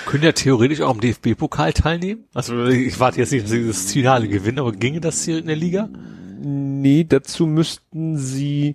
[0.06, 2.24] Können ja theoretisch auch am DFB-Pokal teilnehmen.
[2.34, 5.46] Also ich warte jetzt nicht, dass sie das Finale gewinnen, aber ginge das hier in
[5.46, 5.88] der Liga?
[6.38, 8.74] Nee, dazu müssten sie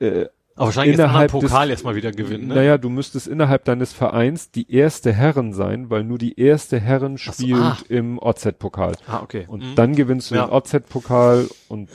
[0.00, 2.54] äh, Aber wahrscheinlich jetzt Innerhalb anderen Pokal des- erstmal wieder gewinnen, ne?
[2.54, 7.16] Naja, du müsstest innerhalb deines Vereins die erste Herren sein, weil nur die erste Herren
[7.16, 7.78] so, spielt ah.
[7.88, 8.96] im OZ-Pokal.
[9.06, 9.44] Ah, okay.
[9.48, 9.74] Und Mhm.
[9.74, 10.46] dann gewinnst du Ja.
[10.46, 11.88] den OZ-Pokal und,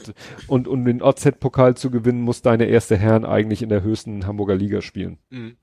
[0.48, 4.56] und um den OZ-Pokal zu gewinnen, muss deine erste Herren eigentlich in der höchsten Hamburger
[4.56, 5.18] Liga spielen.
[5.30, 5.56] Mhm.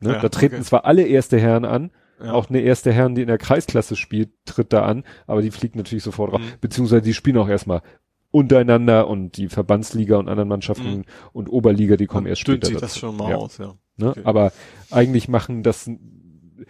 [0.00, 0.12] Ne?
[0.14, 0.64] Ja, da treten okay.
[0.64, 1.90] zwar alle erste Herren an,
[2.22, 2.32] Ja.
[2.32, 5.76] auch eine erste Herren, die in der Kreisklasse spielt, tritt da an, aber die fliegt
[5.76, 6.40] natürlich sofort raus.
[6.40, 6.52] Mhm.
[6.60, 7.82] Beziehungsweise die spielen auch erstmal
[8.30, 11.04] untereinander und die Verbandsliga und anderen Mannschaften Mhm.
[11.32, 12.66] und Oberliga, die kommen Dann erst später.
[12.66, 12.98] sich das dazu.
[13.00, 13.36] schon mal ja.
[13.36, 13.74] aus, ja.
[13.96, 14.10] Ne?
[14.10, 14.20] Okay.
[14.24, 14.52] Aber
[14.90, 15.90] eigentlich machen das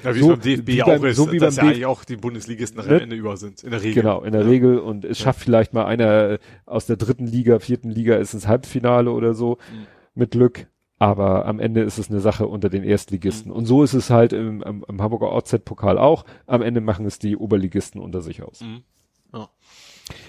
[0.04, 1.70] Ja, wie So- beim DFB wie ja beim- auch ist, so wie dass beim ja
[1.72, 3.02] eigentlich auch die Bundesligisten nachher Ne?
[3.02, 4.02] Ende über sind, in der Regel.
[4.02, 4.46] genau in der Ja.
[4.48, 8.46] Regel und es schafft vielleicht mal einer aus der dritten Liga, vierten Liga ist ins
[8.46, 9.86] Halbfinale oder so Mhm.
[10.14, 10.68] mit Glück.
[11.00, 12.90] Aber am Ende ist es eine Sache unter den Mhm.
[12.90, 13.50] Erstligisten.
[13.50, 16.24] Und so ist es halt im, im, im Hamburger OZ-Pokal auch.
[16.46, 18.60] Am Ende machen es die Oberligisten unter sich aus.
[18.60, 18.82] Mhm.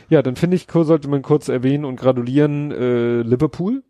[0.10, 3.84] Ja, dann finde ich, sollte man kurz erwähnen und gratulieren, äh, Liverpool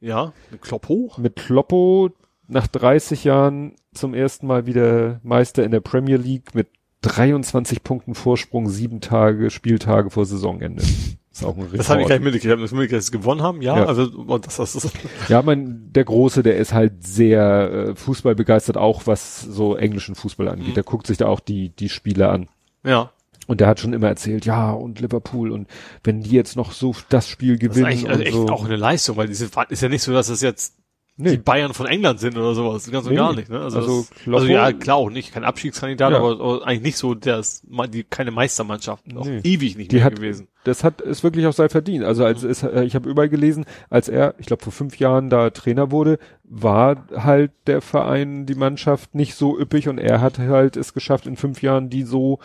[0.00, 1.18] Ja, ein Klopp hoch.
[1.18, 2.10] mit Kloppo
[2.46, 6.68] nach 30 Jahren zum ersten Mal wieder Meister in der Premier League mit
[7.02, 10.82] 23 Punkten Vorsprung, sieben Tage, Spieltage vor Saisonende.
[11.34, 11.68] Ist auch ein.
[11.72, 12.44] Das habe ich gleich mitgekriegt.
[12.44, 13.76] Ich habe das dass sie gewonnen haben, ja.
[13.76, 13.86] Ja.
[13.86, 14.90] Also und das, das ist
[15.28, 20.14] Ja, mein, der Große, der ist halt sehr äh, Fußball begeistert, auch was so englischen
[20.14, 20.68] Fußball angeht.
[20.68, 20.74] Mhm.
[20.74, 22.48] Der guckt sich da auch die, die Spiele an.
[22.84, 23.10] ja.
[23.46, 25.68] Und der hat schon immer erzählt, ja, und Liverpool und
[26.02, 28.48] wenn die jetzt noch so das Spiel Das ist gewinnen eigentlich also und echt so.
[28.48, 30.76] auch eine Leistung, weil diese ist ja nicht so, dass es jetzt
[31.18, 32.90] die nee, Bayern von England sind oder sowas.
[32.90, 33.60] Ganz und Nee, gar nicht, ne?
[33.60, 36.20] Also, Also das, also ja, klar auch nicht, kein Abstiegskandidat, Ja.
[36.20, 39.04] aber, aber eigentlich nicht so, der ist die keine Meistermannschaft.
[39.14, 39.40] Auch Nee.
[39.44, 40.48] ewig nicht Die mehr hat- gewesen.
[40.64, 42.04] Das hat ist wirklich auch sei verdient.
[42.04, 42.50] Also als Mhm.
[42.50, 45.90] es, äh, ich habe überall gelesen, als er, ich glaube vor fünf Jahren da Trainer
[45.90, 50.92] wurde, war halt der Verein, die Mannschaft nicht so üppig und er hat halt es
[50.94, 52.38] geschafft, in fünf Jahren die so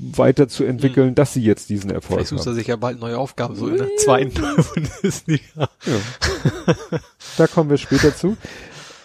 [0.00, 2.14] weiterzuentwickeln, dass sie jetzt diesen Erfolg Mhm.
[2.26, 2.54] Vielleicht sucht er haben.
[2.54, 4.32] sich ja bald neue Aufgaben, so in der zweiten
[4.74, 5.42] Bundesliga.
[5.56, 6.76] Ja.
[7.36, 8.36] da kommen wir später zu.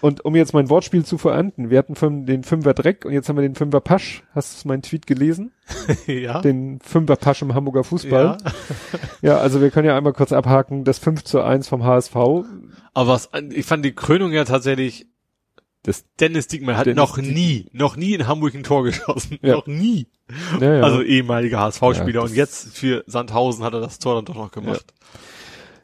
[0.04, 3.30] Und um jetzt mein Wortspiel zu verenden, wir hatten fün- den Fünfer Dreck und jetzt
[3.30, 4.24] haben wir den Fünfer Pasch.
[4.36, 5.54] Hast du meinen Tweet gelesen?
[6.08, 6.42] ja.
[6.42, 8.38] Den Fünfer Pasch im Hamburger Fußball.
[8.44, 8.52] ja.
[9.22, 12.16] Ja, also wir können ja einmal kurz abhaken, das 5 zu 1 vom HSV.
[12.16, 12.44] Aber
[13.08, 15.08] was, ich fand die Krönung ja tatsächlich,
[15.84, 19.40] Das, Dennis Diekmann hat Dennis noch nie, noch nie in Hamburg ein Tor geschossen.
[19.42, 19.54] Ja.
[19.56, 20.08] Noch nie.
[20.60, 20.82] ja, ja.
[20.84, 22.24] Also ehemaliger HSV-Spieler.
[22.24, 24.94] Und jetzt für Sandhausen hat er das Tor dann doch noch gemacht.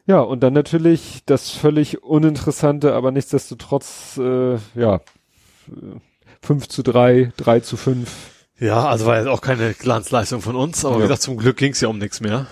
[0.06, 5.00] Ja, und dann natürlich das völlig uninteressante, aber nichtsdestotrotz, äh, ja, äh,
[6.42, 8.10] 5 zu 3, 3 zu 5.
[8.58, 10.98] Ja, also war jetzt auch keine Glanzleistung von uns, aber Ja.
[11.00, 12.46] wie gesagt, zum Glück ging's ja um nichts mehr.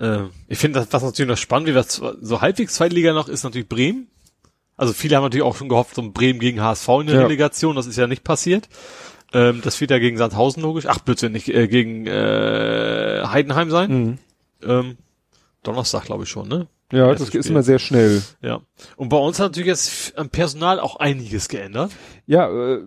[0.00, 3.42] Ähm, ich finde, das, was natürlich noch spannend, wie das so halbwegs Zweitliga noch ist,
[3.44, 4.08] natürlich Bremen.
[4.76, 7.22] Also viele haben natürlich auch schon gehofft, um Bremen gegen HSV in der Ja.
[7.22, 8.68] Relegation, das ist ja nicht passiert.
[9.32, 10.86] Ähm, das wird ja gegen Sandhausen logisch.
[10.86, 13.90] Ach, bitte nicht äh, gegen äh, Heidenheim sein.
[13.90, 14.18] Mhm.
[14.62, 14.96] Ähm,
[15.64, 16.68] Donnerstag, glaube ich schon, ne?
[16.90, 18.22] Ja, das ist immer sehr schnell.
[18.40, 18.60] Ja.
[18.96, 21.92] Und bei uns hat natürlich jetzt am Personal auch einiges geändert.
[22.26, 22.82] Ja, äh,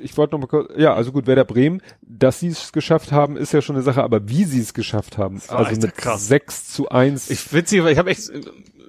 [0.00, 3.36] ich wollte noch mal kurz, ja, also gut, Werder Bremen, dass sie es geschafft haben,
[3.36, 6.28] ist ja schon eine Sache, aber wie sie es geschafft haben, also mit krass.
[6.28, 7.30] 6 zu 1.
[7.30, 8.30] Ich witzig, weil ich habe echt,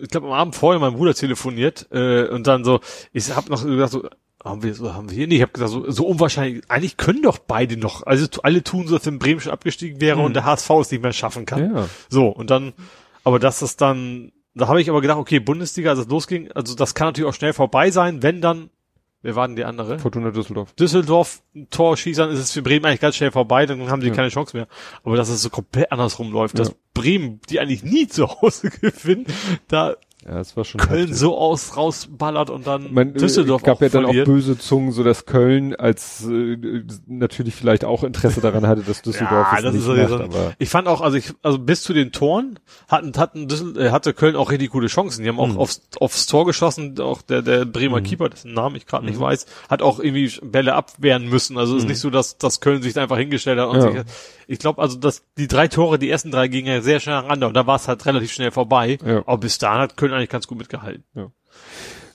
[0.01, 2.79] ich glaube am Abend vorher meinem Bruder telefoniert äh, und dann so,
[3.11, 4.07] ich habe noch gesagt so,
[4.43, 7.21] haben wir so, haben wir hier nicht, ich habe gesagt so, so unwahrscheinlich, eigentlich können
[7.21, 10.45] doch beide noch, also alle tun so, als wenn Bremen schon abgestiegen wäre und der
[10.45, 11.75] HSV es nicht mehr schaffen kann.
[11.75, 11.89] Ja.
[12.09, 12.73] So und dann,
[13.23, 16.75] aber dass das dann, da habe ich aber gedacht, okay Bundesliga, als es losging, also
[16.75, 18.69] das kann natürlich auch schnell vorbei sein, wenn dann,
[19.21, 19.99] wer war denn die andere?
[19.99, 20.73] Fortuna Düsseldorf.
[20.73, 24.09] Düsseldorf ein Tor schießen, ist es für Bremen eigentlich ganz schnell vorbei, dann haben sie
[24.09, 24.13] Ja.
[24.13, 24.67] keine Chance mehr.
[25.03, 26.75] Aber dass es so komplett andersrum läuft, dass Ja.
[26.93, 29.25] Bremen, die eigentlich nie zu Hause gewinnen,
[29.67, 29.95] da
[30.25, 31.17] Ja, es war schon Köln heftig.
[31.17, 34.27] so aus rausballert und dann Man, Düsseldorf es gab auch ja dann verliert.
[34.27, 36.57] auch böse Zungen, so dass Köln als äh,
[37.07, 40.53] natürlich vielleicht auch Interesse daran hatte, dass Düsseldorf Ja, es das nicht ist macht, aber
[40.59, 44.13] ich fand auch, also ich, also bis zu den Toren hatten, hatten Düssel, äh, hatte
[44.13, 45.23] Köln auch richtig gute Chancen.
[45.23, 45.57] Die haben auch Mhm.
[45.57, 49.45] aufs, aufs Tor geschossen, auch der, der Bremer Keeper, dessen Namen ich gerade nicht weiß,
[49.69, 51.57] hat auch irgendwie Bälle abwehren müssen.
[51.57, 53.91] Also ist nicht so, dass, dass Köln sich da einfach hingestellt hat und Ja.
[53.91, 54.01] sich,
[54.47, 57.47] ich glaube, also dass die drei Tore, die ersten drei gingen ja sehr schnell nacheinander
[57.47, 58.97] und da war es halt relativ schnell vorbei.
[59.05, 59.19] Ja.
[59.19, 61.03] Aber bis dahin hat Köln eigentlich ganz gut mitgehalten.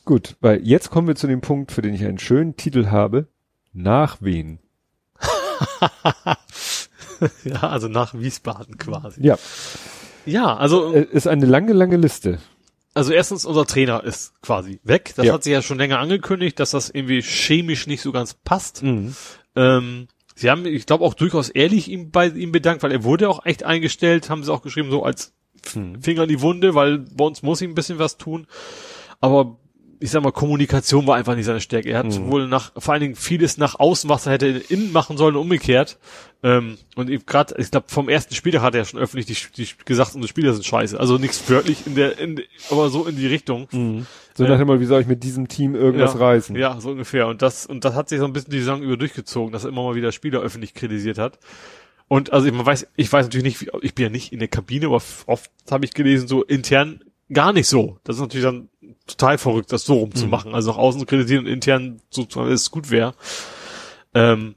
[0.04, 3.28] gut, weil jetzt kommen wir zu dem Punkt, für den ich einen schönen Titel habe.
[3.72, 4.58] Nach wen?
[7.44, 9.22] ja, also nach Wiesbaden quasi.
[9.24, 9.38] Ja,
[10.26, 12.38] Ja, also, äh, ist eine lange, lange Liste.
[12.94, 15.12] also erstens, unser Trainer ist quasi weg.
[15.16, 15.32] Das Ja.
[15.34, 18.82] hat sich ja schon länger angekündigt, dass das irgendwie chemisch nicht so ganz passt.
[18.82, 19.14] Mhm.
[19.56, 23.28] Ähm, sie haben, ich glaube, auch durchaus ehrlich ihm bei ihm bedankt, weil er wurde
[23.28, 25.34] auch echt eingestellt, haben sie auch geschrieben, so als
[25.74, 26.00] Mhm.
[26.00, 28.46] Finger in die Wunde, weil bei uns muss ihm ein bisschen was tun.
[29.20, 29.58] Aber
[30.00, 31.88] ich sag mal, Kommunikation war einfach nicht seine Stärke.
[31.90, 32.30] Er hat Mhm.
[32.30, 35.98] wohl nach, vor allen Dingen vieles nach außen, was er hätte innen machen sollen, umgekehrt.
[36.42, 40.14] Ähm, und gerade, ich glaube, vom ersten Spieler hat er schon öffentlich die, die gesagt,
[40.14, 40.98] unsere Spieler sind scheiße.
[40.98, 43.66] Also nichts wörtlich in der, in, aber so in die Richtung.
[44.34, 44.50] So Ja.
[44.50, 46.54] nach dem Motto, wie soll ich mit diesem Team irgendwas ja, reißen?
[46.56, 47.26] Ja, so ungefähr.
[47.26, 49.70] Und das, und das hat sich so ein bisschen die Saison über durchgezogen, dass er
[49.70, 51.38] immer mal wieder Spieler öffentlich kritisiert hat.
[52.06, 54.86] Und also man weiß, ich weiß natürlich nicht, ich bin ja nicht in der Kabine,
[54.86, 57.98] aber oft habe ich gelesen, so intern gar nicht so.
[58.04, 58.68] Das ist natürlich dann
[59.08, 60.54] total verrückt, das so rumzumachen.
[60.54, 63.14] Also nach außen kritisieren und intern so, dass es gut wäre.
[64.14, 64.54] Ähm,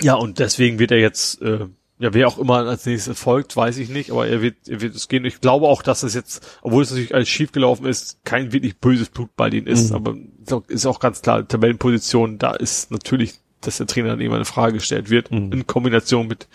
[0.00, 1.66] ja, und deswegen wird er jetzt, äh,
[1.98, 4.94] ja, wer auch immer als nächstes folgt, weiß ich nicht, aber er wird, er wird
[4.96, 5.24] es gehen.
[5.24, 8.78] Ich glaube auch, dass es jetzt, obwohl es natürlich alles schief gelaufen ist, kein wirklich
[8.78, 9.96] böses Blut bei denen ist, Mhm.
[9.96, 14.20] aber ist auch- ist auch ganz klar, Tabellenposition, da ist natürlich, dass der Trainer dann
[14.20, 15.52] immer eine Frage gestellt wird, Mhm.
[15.52, 16.48] in Kombination mit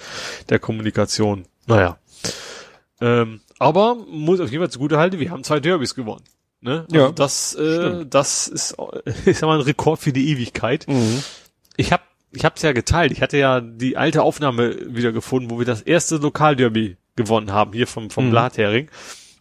[0.49, 1.45] der Kommunikation.
[1.67, 1.98] Naja.
[3.01, 6.23] Ähm, aber muss auf jeden Fall zugute halten, wir haben zwei Derbys gewonnen.
[6.61, 6.85] Ne?
[6.91, 8.13] Also Ja, das, äh, stimmt.
[8.13, 8.75] das ist,
[9.25, 10.85] ich sag mal, ein Rekord für die Ewigkeit.
[10.88, 11.23] Mhm.
[11.77, 13.11] Ich habe ich hab's ja geteilt.
[13.11, 17.73] Ich hatte ja die alte Aufnahme wieder gefunden, wo wir das erste Lokalderby gewonnen haben,
[17.73, 18.31] hier vom, vom Mhm.
[18.31, 18.89] Blathering.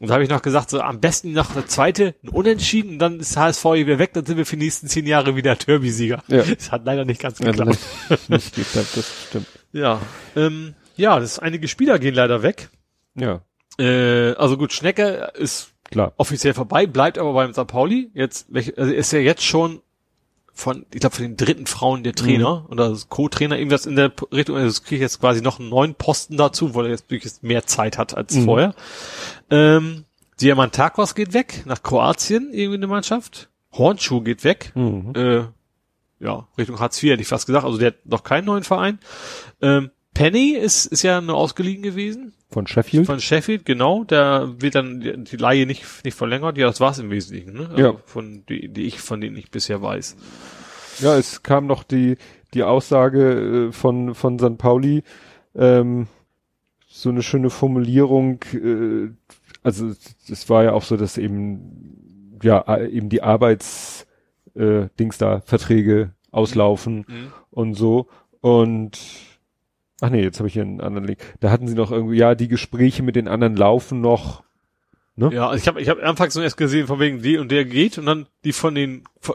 [0.00, 2.98] Und da habe ich noch gesagt, so am besten noch der zweite, ein Unentschieden, und
[3.00, 6.22] dann ist HSV wieder weg, dann sind wir für die nächsten zehn Jahre wieder Derby-Sieger.
[6.28, 6.42] Ja.
[6.56, 7.78] Das hat leider nicht ganz Ja, geklappt.
[8.08, 9.46] nicht, nicht geklappt, das stimmt.
[9.72, 10.00] Ja,
[10.36, 12.70] ähm, ja, das einige Spieler gehen leider weg.
[13.16, 13.42] Ja,
[13.78, 16.12] Äh, also gut, Schnecke ist klar.
[16.16, 17.66] offiziell vorbei, bleibt aber beim St.
[17.66, 18.10] Pauli.
[18.14, 19.80] Jetzt, also ist ja jetzt schon
[20.52, 24.56] von, ich glaube, von den dritten Frauen der Trainer oder Co-Trainer, irgendwas in der Richtung,
[24.56, 27.64] also es kriege jetzt quasi noch einen neuen Posten dazu, weil er jetzt wirklich mehr
[27.66, 28.44] Zeit hat als Mhm.
[28.44, 28.74] vorher.
[29.50, 30.04] Ähm,
[30.40, 33.48] Diamantakos geht weg, nach Kroatien, irgendwie eine Mannschaft.
[33.72, 35.12] Hornschuh geht weg, Mhm.
[35.14, 35.44] äh,
[36.20, 38.98] ja, Richtung Hartz IV hätte ich fast gesagt, also der hat noch keinen neuen Verein.
[39.62, 42.32] Ähm, Penny ist, ist ja nur ausgeliehen gewesen.
[42.50, 43.06] Von Sheffield?
[43.06, 44.04] Von Sheffield, genau.
[44.04, 46.56] Da wird dann die, Leihe nicht, nicht verlängert.
[46.58, 47.68] Ja, das war's im Wesentlichen, ne?
[47.70, 47.94] Also Ja.
[48.04, 50.16] Von die, die ich, von denen ich bisher weiß.
[51.00, 52.16] Ja, es kam noch die,
[52.54, 54.58] die Aussage äh, von, von St.
[54.58, 55.02] Pauli,
[55.54, 56.08] ähm,
[56.88, 59.10] so eine schöne Formulierung, äh,
[59.62, 59.88] also
[60.28, 64.06] es- war ja auch so, dass eben, ja, eben die Arbeits,
[64.56, 67.32] äh, Dings da, Verträge auslaufen Mhm.
[67.50, 68.08] und so.
[68.40, 68.98] Und
[70.00, 71.18] ach nee, jetzt habe ich hier einen anderen Link.
[71.40, 74.42] Da hatten sie noch irgendwie, ja, die Gespräche mit den anderen laufen noch.
[75.16, 75.30] Ne?
[75.32, 77.64] Ja, also ich habe ich hab anfangs nur erst gesehen, von wegen die und der
[77.64, 79.34] geht und dann die von den Ver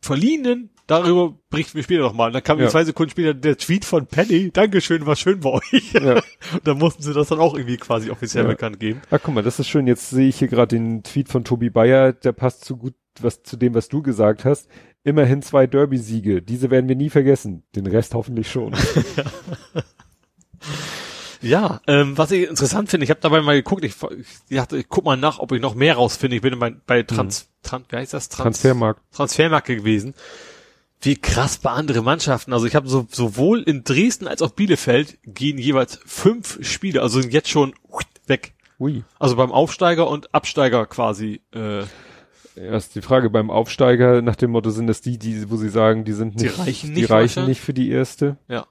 [0.00, 2.30] Verliehenen, darüber berichten wir später nochmal.
[2.30, 2.68] Dann kam Ja.
[2.68, 5.92] zwei Sekunden später der Tweet von Penny, Dankeschön, war schön bei euch.
[5.94, 6.14] Ja.
[6.52, 8.50] und dann mussten sie das dann auch irgendwie quasi offiziell Ja.
[8.50, 9.00] bekannt geben.
[9.10, 9.86] Ah, guck mal, das ist schön.
[9.88, 13.42] Jetzt sehe ich hier gerade den Tweet von Tobi Bayer, der passt zu gut was
[13.42, 14.68] zu dem, was du gesagt hast.
[15.04, 16.42] Immerhin zwei Derby-Siege.
[16.42, 17.62] Diese werden wir nie vergessen.
[17.74, 18.74] Den Rest hoffentlich schon.
[21.42, 23.94] Ja, ähm, was ich interessant finde, ich habe dabei mal geguckt, ich,
[24.48, 26.36] ich dachte, ich guck mal nach, ob ich noch mehr rausfinde.
[26.36, 28.28] Ich bin bei, bei Trans, Trans, wie heißt das?
[28.30, 29.00] Trans, Transfermarkt.
[29.12, 30.14] Transfermarkt gewesen.
[31.02, 32.54] Wie krass bei anderen Mannschaften.
[32.54, 37.20] Also ich habe so, sowohl in Dresden als auch Bielefeld gehen jeweils fünf Spiele, also
[37.20, 37.74] sind jetzt schon
[38.26, 38.54] weg.
[38.80, 39.04] Ui.
[39.18, 41.42] Also beim Aufsteiger und Absteiger quasi.
[41.54, 41.82] Äh,
[42.56, 46.04] Erst die Frage beim Aufsteiger nach dem Motto sind das die, die, wo sie sagen,
[46.04, 47.58] die sind Die nicht, reichen die nicht reichen wahrscheinlich?
[47.58, 48.38] nicht für die erste.
[48.48, 48.64] ja.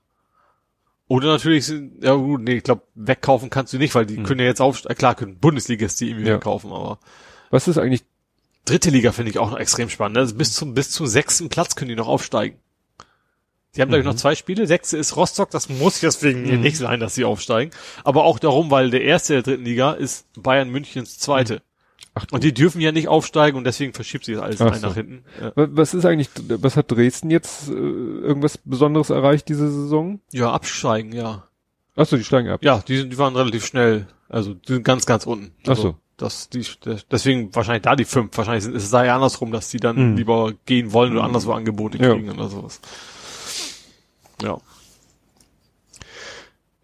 [1.08, 4.40] Oder natürlich sind, ja gut, nee, ich glaube, wegkaufen kannst du nicht, weil die können
[4.40, 4.98] ja jetzt aufsteigen.
[4.98, 6.36] Klar, können Bundesligist die irgendwie Ja.
[6.36, 7.00] wegkaufen, aber
[7.52, 8.04] Was ist eigentlich,
[8.66, 10.18] dritte Liga finde ich auch noch extrem spannend.
[10.18, 12.58] Also bis zum, bis zum sechsten Platz können die noch aufsteigen.
[13.76, 14.66] Die haben, glaube ich, noch zwei Spiele.
[14.68, 17.72] Sechste ist Rostock, das muss deswegen hier nicht sein, dass sie aufsteigen.
[18.04, 21.62] Aber auch darum, weil der erste der dritten Liga ist Bayern Münchens zweite.
[22.16, 24.66] Ach, Und die dürfen ja nicht aufsteigen und deswegen verschiebt sich das alles so.
[24.88, 25.24] nach hinten.
[25.42, 25.52] Ja.
[25.56, 30.20] wa- was ist eigentlich, was hat Dresden jetzt äh, irgendwas Besonderes erreicht diese Saison?
[30.32, 31.48] ja, absteigen, ja.
[31.96, 32.64] Ach so, die steigen ab.
[32.64, 34.08] Ja, die, sind, die waren relativ schnell.
[34.30, 35.52] Also, die sind ganz, ganz unten.
[35.66, 35.96] Ach Also, so.
[36.18, 36.64] Das, die,
[37.12, 38.36] deswegen wahrscheinlich da die fünf.
[38.38, 40.18] Wahrscheinlich sind, ist es da ja andersrum, dass die dann Mhm.
[40.18, 42.14] lieber gehen wollen oder anderswo Angebote Ja.
[42.14, 42.80] kriegen oder sowas.
[44.42, 44.58] Ja.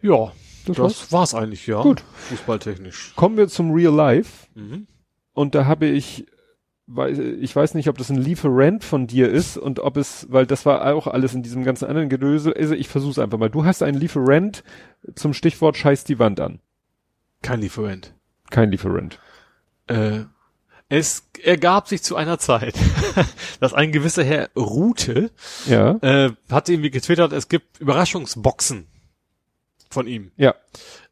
[0.01, 0.31] Ja,
[0.65, 1.11] Das das, war's.
[1.11, 1.81] war's eigentlich, ja.
[1.81, 2.03] Gut.
[2.29, 3.13] Fußballtechnisch.
[3.15, 4.47] Kommen wir zum Real Life.
[4.55, 4.87] Mhm.
[5.33, 6.25] Und da habe ich,
[7.39, 10.65] ich weiß nicht, ob das ein Lieferant von dir ist und ob es, weil das
[10.65, 12.53] war auch alles in diesem ganzen anderen Gedöse.
[12.55, 13.49] Also ich versuch's einfach mal.
[13.49, 14.63] Du hast einen Lieferant
[15.15, 16.59] zum Stichwort Scheiß die Wand an.
[17.41, 18.13] Kein Lieferant.
[18.49, 19.19] Kein Lieferant.
[19.87, 20.21] Äh,
[20.89, 22.73] es ergab sich zu einer Zeit,
[23.59, 25.29] dass ein gewisser Herr Rute
[25.67, 25.91] Ja.
[26.01, 28.87] äh, hat irgendwie getwittert, es gibt Überraschungsboxen
[29.91, 30.31] von ihm.
[30.35, 30.55] Ja.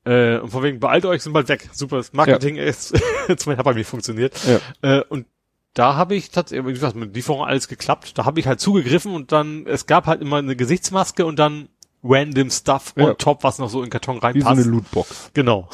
[0.08, 1.70] Äh, und von wegen, beeilt euch, sind bald weg.
[1.74, 2.90] Super, das Marketing ist,
[3.28, 4.34] zumindest hat bei mir funktioniert.
[4.46, 5.00] Ja.
[5.00, 5.26] Äh, und
[5.74, 8.18] da habe ich tatsächlich, wie gesagt, mit Lieferung alles geklappt.
[8.18, 11.70] Da habe ich halt zugegriffen und dann, es gab halt immer eine Gesichtsmaske und dann
[12.04, 13.06] random Stuff Ja.
[13.10, 14.48] on top, was noch so in den Karton Wie so reinpasst.
[14.68, 15.32] eine Lootbox.
[15.34, 15.70] Genau.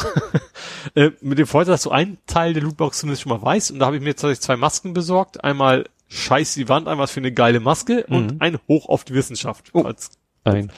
[0.96, 3.72] äh, mit dem Vorteil, dass du einen Teil der Lootbox zumindest schon mal weißt.
[3.72, 5.44] Und da habe ich mir tatsächlich zwei Masken besorgt.
[5.44, 9.70] Einmal scheiß die Wand, einmal für eine geile Maske und ein Hoch auf die Wissenschaft.
[9.74, 9.84] Oh.
[9.84, 10.12] Als,
[10.46, 10.70] Ein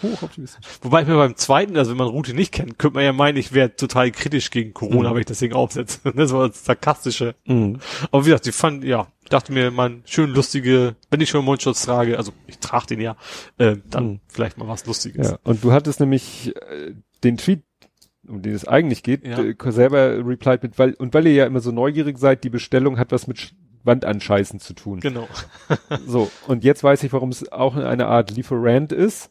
[0.81, 3.37] wobei ich mir beim zweiten, also wenn man Route nicht kennt, könnte man ja meinen,
[3.37, 5.13] ich wäre total kritisch gegen Corona, Mhm.
[5.15, 5.99] wenn ich das Ding aufsetze.
[6.15, 7.33] Das war das Sarkastische.
[7.45, 7.79] Mhm.
[8.11, 11.39] Aber wie gesagt, ich fand, ja, ich dachte mir, man, schön lustige, wenn ich schon
[11.39, 13.15] einen Mundschutz trage, also ich trage den ja,
[13.57, 14.19] äh, dann Mhm.
[14.27, 15.31] vielleicht mal was Lustiges.
[15.31, 17.63] Ja, und du hattest nämlich äh, den Tweet,
[18.27, 19.39] um den es eigentlich geht, Ja.
[19.39, 22.99] äh, selber replied mit, weil, und weil ihr ja immer so neugierig seid, die Bestellung
[22.99, 23.53] hat was mit Sch-
[23.83, 24.99] Wandanscheißen zu tun.
[24.99, 25.27] Genau.
[26.07, 29.29] So, und jetzt weiß ich, warum es auch eine Art Lieferant ist.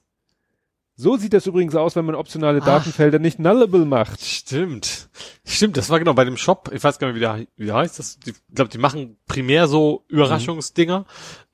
[0.96, 2.66] So sieht das übrigens aus, wenn man optionale Ach.
[2.66, 4.20] Datenfelder nicht nullable macht.
[4.24, 5.08] Stimmt.
[5.44, 7.74] Stimmt, das war genau bei dem Shop, ich weiß gar nicht, wie der, wie der
[7.74, 7.98] heißt.
[7.98, 11.04] Das, die, ich glaube, die machen primär so Überraschungsdinger.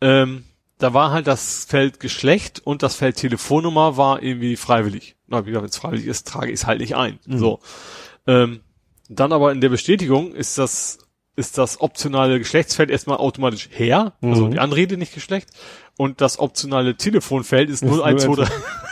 [0.02, 0.44] Ähm,
[0.78, 5.16] da war halt das Feld Geschlecht und das Feld Telefonnummer war irgendwie freiwillig.
[5.26, 7.18] Na, wie gesagt, wenn es freiwillig ist, trage ich es halt nicht ein.
[7.26, 7.60] So.
[8.26, 8.60] Ähm,
[9.08, 10.98] dann aber in der Bestätigung ist das
[11.36, 14.50] ist das optionale Geschlechtsfeld erstmal automatisch her, also Mhm.
[14.50, 15.48] die Anrede nicht Geschlecht.
[16.00, 18.48] Und das optionale Telefonfeld ist Ist 0123.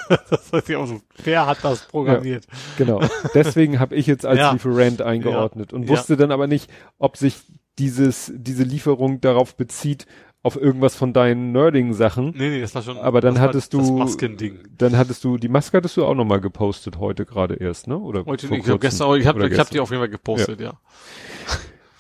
[0.29, 2.45] das heißt ja auch so, wer hat das programmiert?
[2.77, 3.01] Genau.
[3.33, 4.53] Deswegen habe ich jetzt als Ja.
[4.53, 5.89] Lieferant eingeordnet und Ja.
[5.89, 7.37] wusste dann aber nicht, ob sich
[7.79, 10.05] dieses, diese Lieferung darauf bezieht,
[10.43, 12.35] auf irgendwas von deinen Nerding-Sachen.
[12.37, 12.99] Nee, nee, das war schon.
[12.99, 14.59] Aber dann hattest Das du, Maskending.
[14.77, 17.97] dann hattest du, die Maske hattest du auch nochmal gepostet heute gerade erst, ne?
[17.97, 18.81] Oder Heute nicht, ich kurzem?
[18.81, 20.75] gestern, ich habe ich hab die auf jeden Fall gepostet, ja.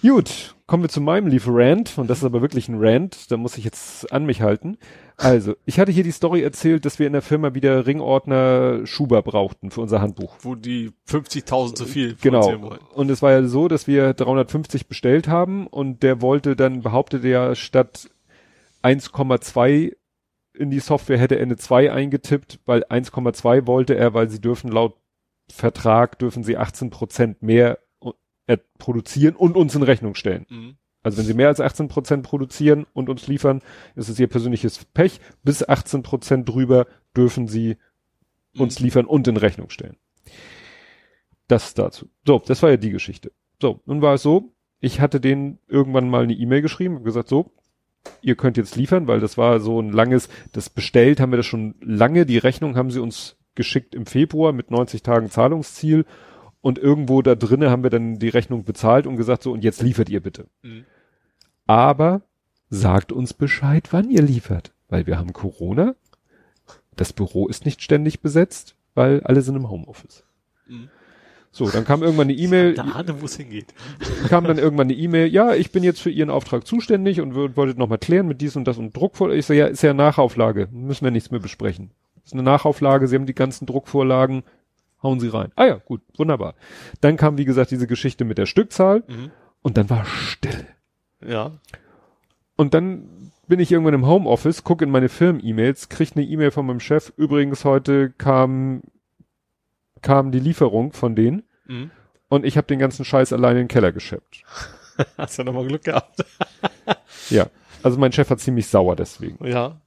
[0.02, 3.56] Gut, kommen wir zu meinem Lieferant und das ist aber wirklich ein Rant, da muss
[3.56, 4.76] ich jetzt an mich halten.
[5.16, 9.22] Also, ich hatte hier die Story erzählt, dass wir in der Firma wieder Ringordner Schuber
[9.22, 10.36] brauchten für unser Handbuch.
[10.42, 12.76] Wo die 50.000 zu viel Genau.
[12.94, 17.26] Und es war ja so, dass wir 350 bestellt haben und der wollte dann, behauptete
[17.26, 18.10] er, statt
[18.82, 19.96] 1,2
[20.52, 24.70] in die Software hätte er eine 2 eingetippt, weil 1,2 wollte er, weil sie dürfen
[24.70, 24.96] laut
[25.50, 27.78] Vertrag dürfen sie 18 Prozent mehr
[28.78, 30.46] produzieren und uns in Rechnung stellen.
[30.48, 30.76] Mhm.
[31.02, 33.62] Also wenn sie mehr als 18 Prozent produzieren und uns liefern,
[33.94, 35.20] ist es ihr persönliches Pech.
[35.42, 36.86] Bis 18 Prozent drüber
[37.16, 37.76] dürfen sie
[38.56, 39.96] uns liefern und in Rechnung stellen.
[41.46, 42.10] Das dazu.
[42.26, 43.32] So, das war ja die Geschichte.
[43.60, 47.28] So, nun war es so, ich hatte denen irgendwann mal eine E-Mail geschrieben und gesagt,
[47.28, 47.52] so,
[48.20, 51.46] ihr könnt jetzt liefern, weil das war so ein langes, das bestellt haben wir das
[51.46, 56.04] schon lange, die Rechnung haben sie uns geschickt im Februar mit 90 Tagen Zahlungsziel
[56.60, 59.82] und irgendwo da drinnen haben wir dann die Rechnung bezahlt und gesagt, so, und jetzt
[59.82, 60.46] liefert ihr bitte.
[60.62, 60.84] Mhm.
[61.66, 62.22] Aber
[62.70, 65.94] sagt uns Bescheid, wann ihr liefert, weil wir haben Corona.
[66.96, 70.24] Das Büro ist nicht ständig besetzt, weil alle sind im Homeoffice.
[70.66, 70.88] Mhm.
[71.50, 73.72] So, dann kam irgendwann eine E-Mail, Da ahne, wo es hingeht.
[74.28, 77.78] kam dann irgendwann eine E-Mail, ja, ich bin jetzt für Ihren Auftrag zuständig und wollte
[77.78, 79.38] nochmal klären mit dies und das und Druckvorlage.
[79.38, 81.90] Ich so, ja, ist ja Nachauflage, müssen wir nichts mehr besprechen.
[82.24, 84.42] Ist eine Nachauflage, Sie haben die ganzen Druckvorlagen,
[85.02, 85.52] hauen Sie rein.
[85.56, 86.54] Ah ja, gut, wunderbar.
[87.00, 89.30] Dann kam, wie gesagt, diese Geschichte mit der Stückzahl Mhm.
[89.62, 90.66] und dann war Stille.
[91.24, 91.52] Ja.
[92.56, 96.66] Und dann bin ich irgendwann im Homeoffice, gucke in meine Firmen-E-Mails, krieg eine E-Mail von
[96.66, 97.12] meinem Chef.
[97.16, 98.82] Übrigens, heute kam,
[100.02, 101.90] kam die Lieferung von denen Mhm.
[102.28, 104.42] und ich habe den ganzen Scheiß alleine in den Keller geschleppt.
[105.16, 106.24] Hast ja nochmal Glück gehabt.
[107.30, 107.46] Ja,
[107.82, 109.80] also mein Chef war ziemlich sauer deswegen, Ja.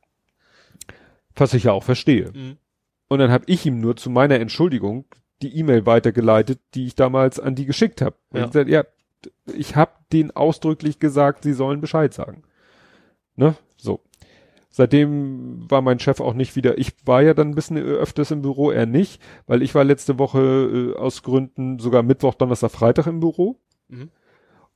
[1.36, 2.32] was ich ja auch verstehe.
[2.34, 2.58] Mhm.
[3.12, 5.04] Und dann habe ich ihm nur zu meiner Entschuldigung
[5.42, 8.16] die E-Mail weitergeleitet, die ich damals an die geschickt habe.
[8.30, 8.46] Und Ja.
[8.46, 8.86] ich gesagt, ja,
[9.54, 12.44] ich habe denen ausdrücklich gesagt, sie sollen Bescheid sagen.
[13.36, 13.56] Ne?
[13.76, 14.00] So.
[14.70, 18.44] Seitdem war mein Chef auch nicht wieder, ich war ja dann ein bisschen öfters im
[18.44, 23.08] Büro, er nicht, weil ich war letzte Woche äh, aus Gründen sogar Mittwoch, Donnerstag, Freitag
[23.08, 23.60] im Büro.
[23.90, 24.10] Mhm.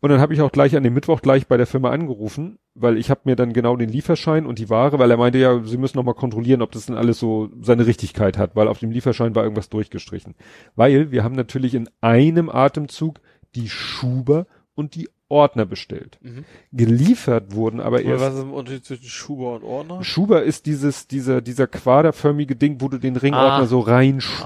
[0.02, 2.98] Und dann habe ich auch gleich an dem Mittwoch gleich bei der Firma angerufen, weil
[2.98, 5.78] ich habe mir dann genau den Lieferschein und die Ware, weil er meinte ja, sie
[5.78, 8.92] müssen noch mal kontrollieren, ob das denn alles so seine Richtigkeit hat, weil auf dem
[8.92, 10.36] Lieferschein war irgendwas durchgestrichen.
[10.76, 13.20] Weil wir haben natürlich in einem Atemzug
[13.56, 16.20] die Schuber und die Ordner bestellt.
[16.22, 16.44] Mhm.
[16.72, 20.04] Geliefert wurden aber erst was ist der Unterschied zwischen Schuber und Ordner?
[20.04, 23.66] Schuber ist dieses dieser dieser quaderförmige Ding, wo du den Ringordner Ah.
[23.66, 24.46] so reinschubst.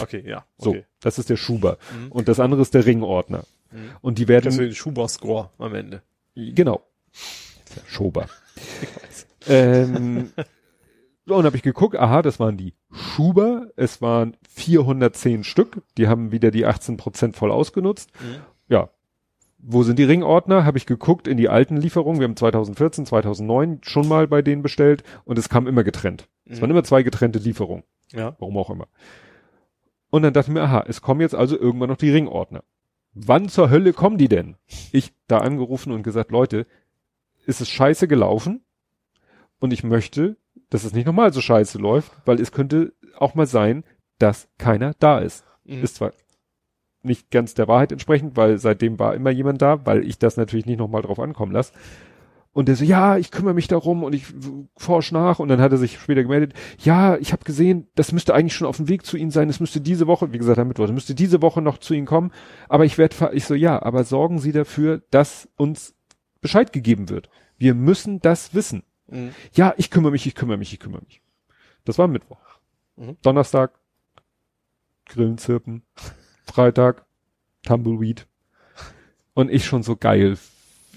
[0.00, 0.18] Ah, okay.
[0.18, 0.44] Okay, ja.
[0.58, 0.84] So, Okay.
[1.00, 2.10] das ist der Schuber Mhm.
[2.10, 3.44] und das andere ist der Ringordner.
[3.76, 3.90] Mhm.
[4.00, 6.02] Und die werden Deswegen Schuber-Score am Ende.
[6.34, 6.82] Genau.
[7.86, 8.26] Schober.
[9.48, 10.30] ähm,
[11.26, 16.08] so, und habe ich geguckt, aha, das waren die Schuber, es waren 410 Stück, die
[16.08, 18.10] haben wieder die 18% voll ausgenutzt.
[18.20, 18.36] Mhm.
[18.68, 18.90] Ja.
[19.58, 20.64] Wo sind die Ringordner?
[20.64, 22.20] Habe ich geguckt in die alten Lieferungen.
[22.20, 26.28] Wir haben 2014, 2009 schon mal bei denen bestellt und es kam immer getrennt.
[26.44, 26.62] Es Mhm.
[26.62, 27.82] waren immer zwei getrennte Lieferungen.
[28.12, 28.36] Ja.
[28.38, 28.86] Warum auch immer.
[30.10, 32.62] Und dann dachte ich mir, aha, es kommen jetzt also irgendwann noch die Ringordner.
[33.18, 34.56] Wann zur Hölle kommen die denn?
[34.92, 36.66] Ich da angerufen und gesagt, Leute,
[37.46, 38.62] ist es scheiße gelaufen?
[39.58, 40.36] Und ich möchte,
[40.68, 43.84] dass es nicht nochmal so scheiße läuft, weil es könnte auch mal sein,
[44.18, 45.46] dass keiner da ist.
[45.64, 45.82] Mhm.
[45.82, 46.12] Ist zwar
[47.02, 50.66] nicht ganz der Wahrheit entsprechend, weil seitdem war immer jemand da, weil ich das natürlich
[50.66, 51.72] nicht nochmal drauf ankommen lasse.
[52.56, 54.24] Und der so, ja, ich kümmere mich darum und ich
[54.78, 55.40] forsch nach.
[55.40, 58.66] Und dann hat er sich später gemeldet, ja, ich habe gesehen, das müsste eigentlich schon
[58.66, 59.50] auf dem Weg zu Ihnen sein.
[59.50, 62.06] Es müsste diese Woche, wie gesagt, am Mittwoch, es müsste diese Woche noch zu Ihnen
[62.06, 62.32] kommen.
[62.70, 65.94] Aber ich werde, ich so, ja, aber sorgen Sie dafür, dass uns
[66.40, 67.28] Bescheid gegeben wird.
[67.58, 68.84] Wir müssen das wissen.
[69.08, 69.32] Mhm.
[69.52, 71.20] Ja, ich kümmere mich, ich kümmere mich, ich kümmere mich.
[71.84, 72.40] Das war Mittwoch.
[72.96, 73.18] Mhm.
[73.20, 73.78] Donnerstag,
[75.04, 75.82] Grillen zirpen.
[76.46, 77.04] Freitag,
[77.66, 78.26] Tumbleweed.
[79.34, 80.38] Und ich schon so geil.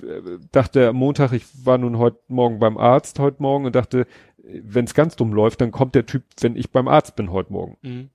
[0.03, 4.06] Äh, Dachte am Montag, ich war nun heute Morgen beim Arzt heute Morgen und dachte,
[4.44, 7.53] wenn es ganz dumm läuft, dann kommt der Typ, wenn ich beim Arzt bin heute
[7.53, 7.78] Morgen.
[7.82, 8.10] Mhm.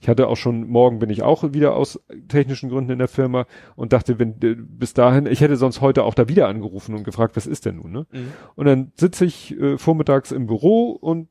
[0.00, 3.46] Ich hatte auch schon, morgen bin ich auch wieder aus technischen Gründen in der Firma
[3.74, 7.04] und dachte, wenn äh, bis dahin, ich hätte sonst heute auch da wieder angerufen und
[7.04, 8.06] gefragt, was ist denn nun, ne?
[8.12, 8.32] Mhm.
[8.54, 11.28] Und dann sitze ich äh, vormittags im Büro und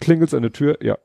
[0.00, 0.98] klingelt's an der Tür, ja.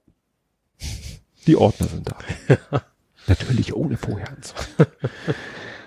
[1.48, 2.18] Die Ordner sind da.
[3.28, 4.88] Natürlich ohne Vorhandsweis.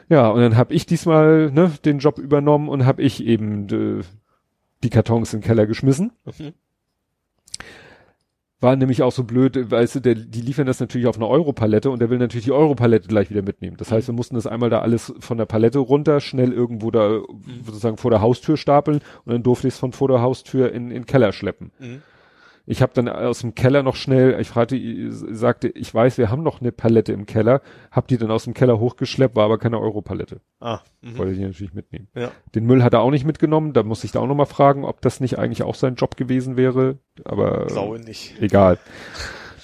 [0.09, 4.03] Ja, und dann habe ich diesmal ne, den Job übernommen und habe ich eben äh,
[4.83, 6.13] die Kartons in den Keller geschmissen.
[6.25, 6.53] Mhm.
[8.61, 11.91] War nämlich auch so blöd, weißt du, der, die liefern das natürlich auf eine Europalette
[11.91, 13.77] und der will natürlich die Europalette gleich wieder mitnehmen.
[13.77, 17.21] Das heißt, wir mussten das einmal da alles von der Palette runter, schnell irgendwo da
[17.65, 20.87] sozusagen vor der Haustür stapeln und dann durfte ich es von vor der Haustür in,
[20.87, 21.71] in den Keller schleppen.
[22.71, 24.77] Ich habe dann aus dem Keller noch schnell, ich fragte,
[25.11, 28.53] sagte, ich weiß, wir haben noch eine Palette im Keller, hab die dann aus dem
[28.53, 30.43] Keller hochgeschleppt, war aber keine Europalette.
[30.61, 30.81] Ah.
[31.01, 31.17] Mhm.
[31.17, 32.09] Wollte ich natürlich mitnehmen.
[32.15, 32.31] Ja.
[32.55, 34.85] Den Müll hat er auch nicht mitgenommen, da muss ich da auch noch mal fragen,
[34.85, 38.35] ob das nicht eigentlich auch sein Job gewesen wäre, aber Glaube nicht.
[38.39, 38.77] egal.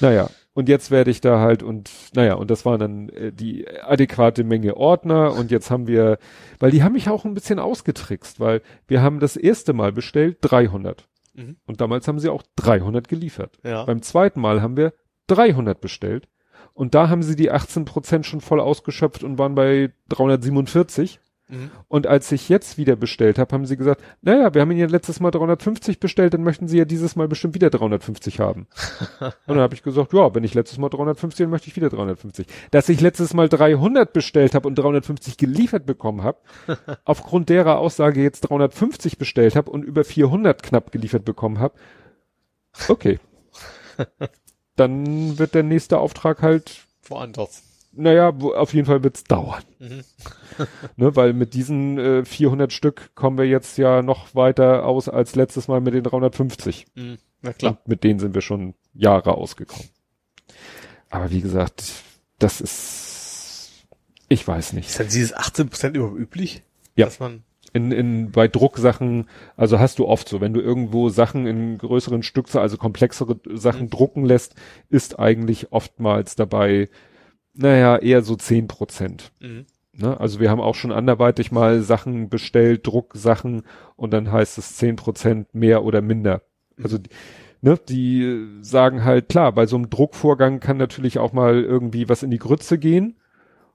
[0.01, 3.69] Naja, und jetzt werde ich da halt und naja, und das war dann äh, die
[3.83, 6.17] adäquate Menge Ordner und jetzt haben wir,
[6.59, 10.39] weil die haben mich auch ein bisschen ausgetrickst, weil wir haben das erste Mal bestellt
[10.41, 11.57] 300 Mhm.
[11.67, 13.59] und damals haben sie auch 300 geliefert.
[13.65, 13.85] Ja.
[13.85, 14.95] Beim zweiten Mal haben wir
[15.27, 16.29] 300 bestellt
[16.73, 21.21] und da haben sie die 18 Prozent schon voll ausgeschöpft und waren bei 347.
[21.49, 21.71] Mhm.
[21.89, 24.87] Und als ich jetzt wieder bestellt habe, haben sie gesagt, naja, wir haben Ihnen ja
[24.87, 28.67] letztes Mal 350 bestellt, dann möchten Sie ja dieses Mal bestimmt wieder 350 haben.
[29.21, 31.91] und dann habe ich gesagt, ja, wenn ich letztes Mal 350, dann möchte ich wieder
[31.91, 32.47] 350.
[32.71, 36.39] Dass ich letztes Mal 300 bestellt habe und 350 geliefert bekommen habe,
[37.05, 41.75] aufgrund derer Aussage jetzt 350 bestellt habe und über 400 knapp geliefert bekommen habe,
[42.89, 43.21] okay.
[44.77, 47.63] dann wird der nächste Auftrag halt Woanders.
[47.97, 49.63] Naja, auf jeden Fall wird's dauern.
[49.79, 50.03] Mhm.
[50.97, 55.35] ne, weil mit diesen äh, 400 Stück kommen wir jetzt ja noch weiter aus als
[55.35, 56.87] letztes Mal mit den 350.
[56.95, 57.19] Mhm.
[57.43, 57.73] Na klar.
[57.73, 59.89] Und mit denen sind wir schon Jahre ausgekommen.
[61.11, 61.85] Aber wie gesagt,
[62.39, 63.85] das ist,
[64.29, 64.89] ich weiß nicht.
[64.89, 66.63] Ist denn dieses 18% überhaupt üblich?
[66.97, 67.07] Ja.
[67.07, 67.43] Dass man,
[67.73, 72.23] In, in, bei Drucksachen, also hast du oft so, wenn du irgendwo Sachen in größeren
[72.23, 73.91] Stückzahl, also komplexere Sachen Mhm.
[73.91, 74.55] drucken lässt,
[74.91, 76.89] ist eigentlich oftmals dabei,
[77.55, 79.33] naja, eher so 10 Prozent.
[79.41, 79.67] mhm.
[79.97, 80.19] Ne?
[80.19, 83.63] Also wir haben auch schon anderweitig mal Sachen bestellt, Drucksachen
[83.95, 86.43] und dann heißt es zehn Prozent mehr oder minder.
[86.83, 87.11] Also die,
[87.61, 92.25] ne, die sagen halt, klar, bei so einem Druckvorgang kann natürlich auch mal irgendwie was
[92.25, 93.17] in die Grütze gehen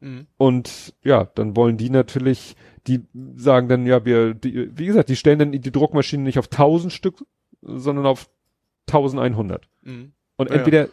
[0.01, 0.27] Mhm.
[0.37, 2.55] und ja, dann wollen die natürlich,
[2.87, 3.01] die
[3.35, 6.91] sagen dann, ja, wir, die, wie gesagt, die stellen dann die Druckmaschine nicht auf 1000
[6.91, 7.23] Stück,
[7.61, 8.29] sondern auf
[8.87, 9.67] 1100.
[9.83, 10.11] Mhm.
[10.37, 10.59] Und Ja, ja.
[10.59, 10.87] entweder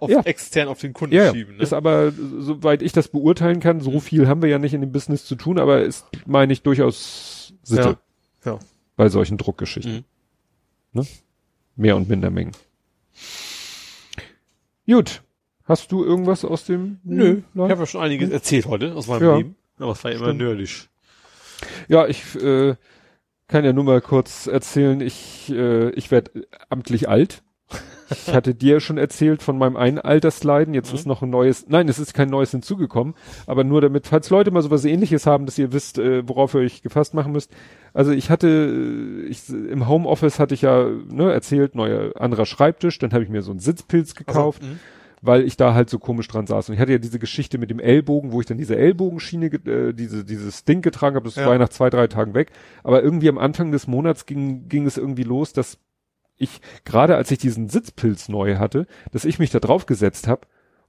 [0.00, 0.20] auf Ja.
[0.22, 1.56] extern auf den Kunden Ja, ja, schieben.
[1.56, 1.62] Ne?
[1.62, 4.00] ist aber, soweit ich das beurteilen kann, so Mhm.
[4.00, 7.54] viel haben wir ja nicht in dem Business zu tun, aber ist, meine ich, durchaus
[7.62, 7.98] Sitte
[8.44, 8.52] Ja.
[8.52, 8.58] Ja.
[8.96, 10.04] bei solchen Druckgeschichten.
[10.92, 11.00] Mhm.
[11.00, 11.06] Ne?
[11.76, 12.52] Mehr und minder Mengen.
[14.86, 15.22] Gut.
[15.68, 17.70] Hast du irgendwas aus dem Nö, ich Nein?
[17.70, 19.36] habe ja schon einiges erzählt heute aus meinem Ja.
[19.36, 19.56] Leben.
[19.78, 20.40] Aber es war immer Stimmt.
[20.40, 20.88] nerdisch.
[21.88, 22.74] Ja, ich äh,
[23.48, 27.42] kann ja nur mal kurz erzählen, ich, äh, ich werde amtlich alt.
[28.10, 30.72] Ich hatte dir schon erzählt von meinem einen Altersleiden.
[30.72, 30.98] Jetzt Mhm.
[30.98, 33.14] ist noch ein neues, nein, es ist kein neues hinzugekommen,
[33.46, 36.60] aber nur damit, falls Leute mal sowas ähnliches haben, dass ihr wisst, äh, worauf ihr
[36.60, 37.50] euch gefasst machen müsst.
[37.92, 42.98] Also ich hatte, äh, ich, im Homeoffice hatte ich ja ne, erzählt, neuer anderer Schreibtisch,
[42.98, 44.74] dann habe ich mir so einen Sitzpilz gekauft Also.
[45.22, 46.68] Weil ich da halt so komisch dran saß.
[46.68, 49.88] Und ich hatte ja diese Geschichte mit dem Ellbogen, wo ich dann diese Ellbogenschiene, ge-
[49.88, 51.46] äh, diese, dieses Ding getragen habe, das Ja.
[51.46, 52.50] war ja nach zwei, drei Tagen weg.
[52.84, 55.78] Aber irgendwie am Anfang des Monats ging, ging es irgendwie los, dass
[56.36, 60.42] ich, gerade als ich diesen Sitzpilz neu hatte, dass ich mich da drauf gesetzt habe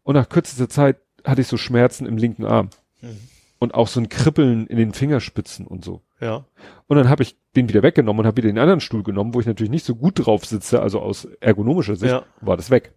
[0.03, 2.69] und nach kürzester Zeit hatte ich so Schmerzen im linken Arm.
[3.01, 3.17] Mhm.
[3.61, 6.01] Und auch so ein Kribbeln in den Fingerspitzen und so.
[6.21, 6.45] Ja.
[6.87, 9.41] Und dann habe ich den wieder weggenommen und habe wieder den anderen Stuhl genommen, wo
[9.41, 12.23] ich natürlich nicht so gut drauf sitze, also aus ergonomischer Sicht, Ja.
[12.39, 12.93] war das weg.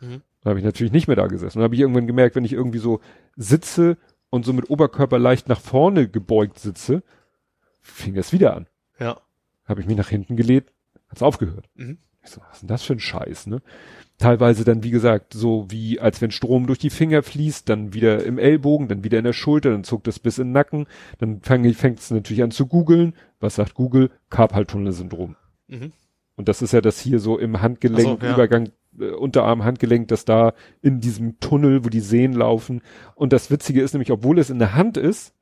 [0.00, 0.22] Mhm.
[0.46, 1.58] Dann habe ich natürlich nicht mehr da gesessen.
[1.58, 3.00] Und habe ich irgendwann gemerkt, wenn ich irgendwie so
[3.34, 3.96] sitze
[4.30, 7.02] und so mit Oberkörper leicht nach vorne gebeugt sitze,
[7.82, 8.68] fing es wieder an.
[9.00, 9.20] Ja.
[9.64, 10.72] Habe ich mich nach hinten gelehnt,
[11.08, 11.68] hat's aufgehört.
[11.74, 11.98] Mhm.
[12.22, 13.60] Ich so, was ist denn das für ein Scheiß, ne?
[14.18, 18.22] Teilweise dann, wie gesagt, so wie als wenn Strom durch die Finger fließt, dann wieder
[18.22, 20.86] im Ellbogen, dann wieder in der Schulter, dann zuckt das bis in den Nacken,
[21.18, 23.14] dann fängt es natürlich an zu googeln.
[23.40, 24.12] Was sagt Google?
[24.30, 25.34] Karpaltunnelsyndrom.
[25.66, 25.92] Mhm.
[26.36, 28.34] Und das ist ja das hier so im Handgelenk, so, ja.
[28.34, 32.82] Übergang, äh, Unterarm, Handgelenk, das da in diesem Tunnel, wo die Sehnen laufen.
[33.14, 35.34] Und das Witzige ist nämlich, obwohl es in der Hand ist,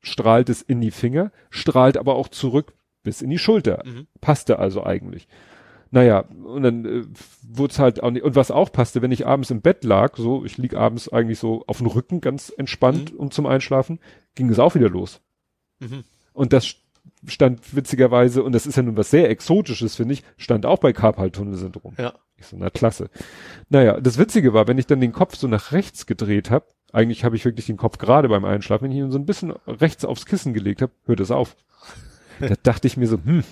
[0.00, 3.82] strahlt es in die Finger, strahlt aber auch zurück bis in die Schulter.
[3.84, 4.06] Mhm.
[4.20, 5.28] Passte also eigentlich.
[5.90, 7.04] Naja, und dann äh,
[7.42, 10.16] wurde es halt auch nicht, und was auch passte, wenn ich abends im Bett lag,
[10.16, 13.18] so, ich lieg abends eigentlich so auf dem Rücken ganz entspannt Mhm.
[13.18, 13.98] und zum Einschlafen,
[14.34, 15.22] ging es auch wieder los.
[15.80, 16.04] Mhm.
[16.34, 16.66] Und das
[17.26, 20.92] stand witzigerweise, und das ist ja nun was sehr Exotisches, finde ich, stand auch bei
[20.92, 21.94] Karpaltunnelsyndrom.
[21.98, 22.14] Ja.
[22.36, 23.10] Ich so, na klasse.
[23.68, 27.24] Naja, das Witzige war, wenn ich dann den Kopf so nach rechts gedreht habe, eigentlich
[27.24, 30.04] habe ich wirklich den Kopf gerade beim Einschlafen, wenn ich ihn so ein bisschen rechts
[30.04, 31.56] aufs Kissen gelegt habe, hört es auf.
[32.40, 33.42] da dachte ich mir so, hm,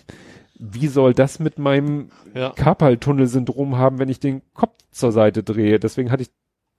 [0.59, 2.51] wie soll das mit meinem Ja.
[2.51, 5.78] Karpaltunnelsyndrom haben, wenn ich den Kopf zur Seite drehe?
[5.78, 6.31] Deswegen hatte ich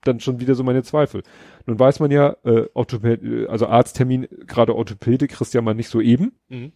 [0.04, 1.22] dann schon wieder so meine Zweifel.
[1.66, 5.88] Nun weiß man ja, äh, Orthopäd, äh, also Arzttermin, gerade Orthopäde, kriegst ja mal nicht
[5.88, 6.32] so eben.
[6.48, 6.72] Mhm.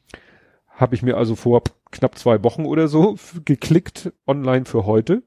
[0.68, 5.22] Habe ich mir also vor knapp zwei Wochen oder so geklickt online für heute.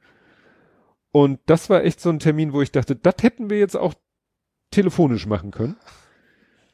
[1.12, 3.94] Und das war echt so ein Termin, wo ich dachte, das hätten wir jetzt auch
[4.72, 5.78] telefonisch machen können.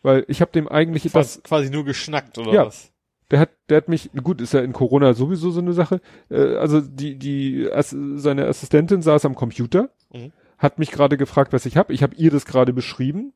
[0.01, 2.65] Weil ich habe dem eigentlich das, Quasi, quasi nur geschnackt, oder Ja.
[2.65, 2.91] was?
[3.29, 6.01] der hat, der hat mich, gut, ist ja in Corona sowieso so eine Sache.
[6.29, 10.31] Äh, also die, die, Ass, seine Assistentin saß am Computer, Mhm.
[10.61, 11.91] Hat mich gerade gefragt, was ich habe.
[11.91, 13.33] Ich habe ihr das gerade beschrieben.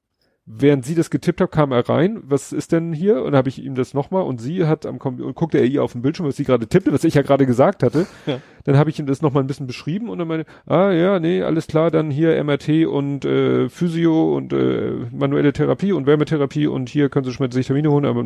[0.48, 2.22] Während sie das getippt hat, kam er rein.
[2.24, 3.24] Was ist denn hier?
[3.24, 5.84] Und habe ich ihm das nochmal und sie hat am Computer, und guckte er ihr
[5.84, 8.06] auf dem Bildschirm, was sie gerade tippte, was ich ja gerade gesagt hatte.
[8.28, 8.40] Ja.
[8.64, 11.42] Dann habe ich ihm das nochmal ein bisschen beschrieben und dann meine, ah ja, nee,
[11.42, 16.90] alles klar, dann hier MRT und äh, Physio und äh, manuelle Therapie und Wärmetherapie und
[16.90, 18.20] hier können Sie schon mal sich Termine holen aber,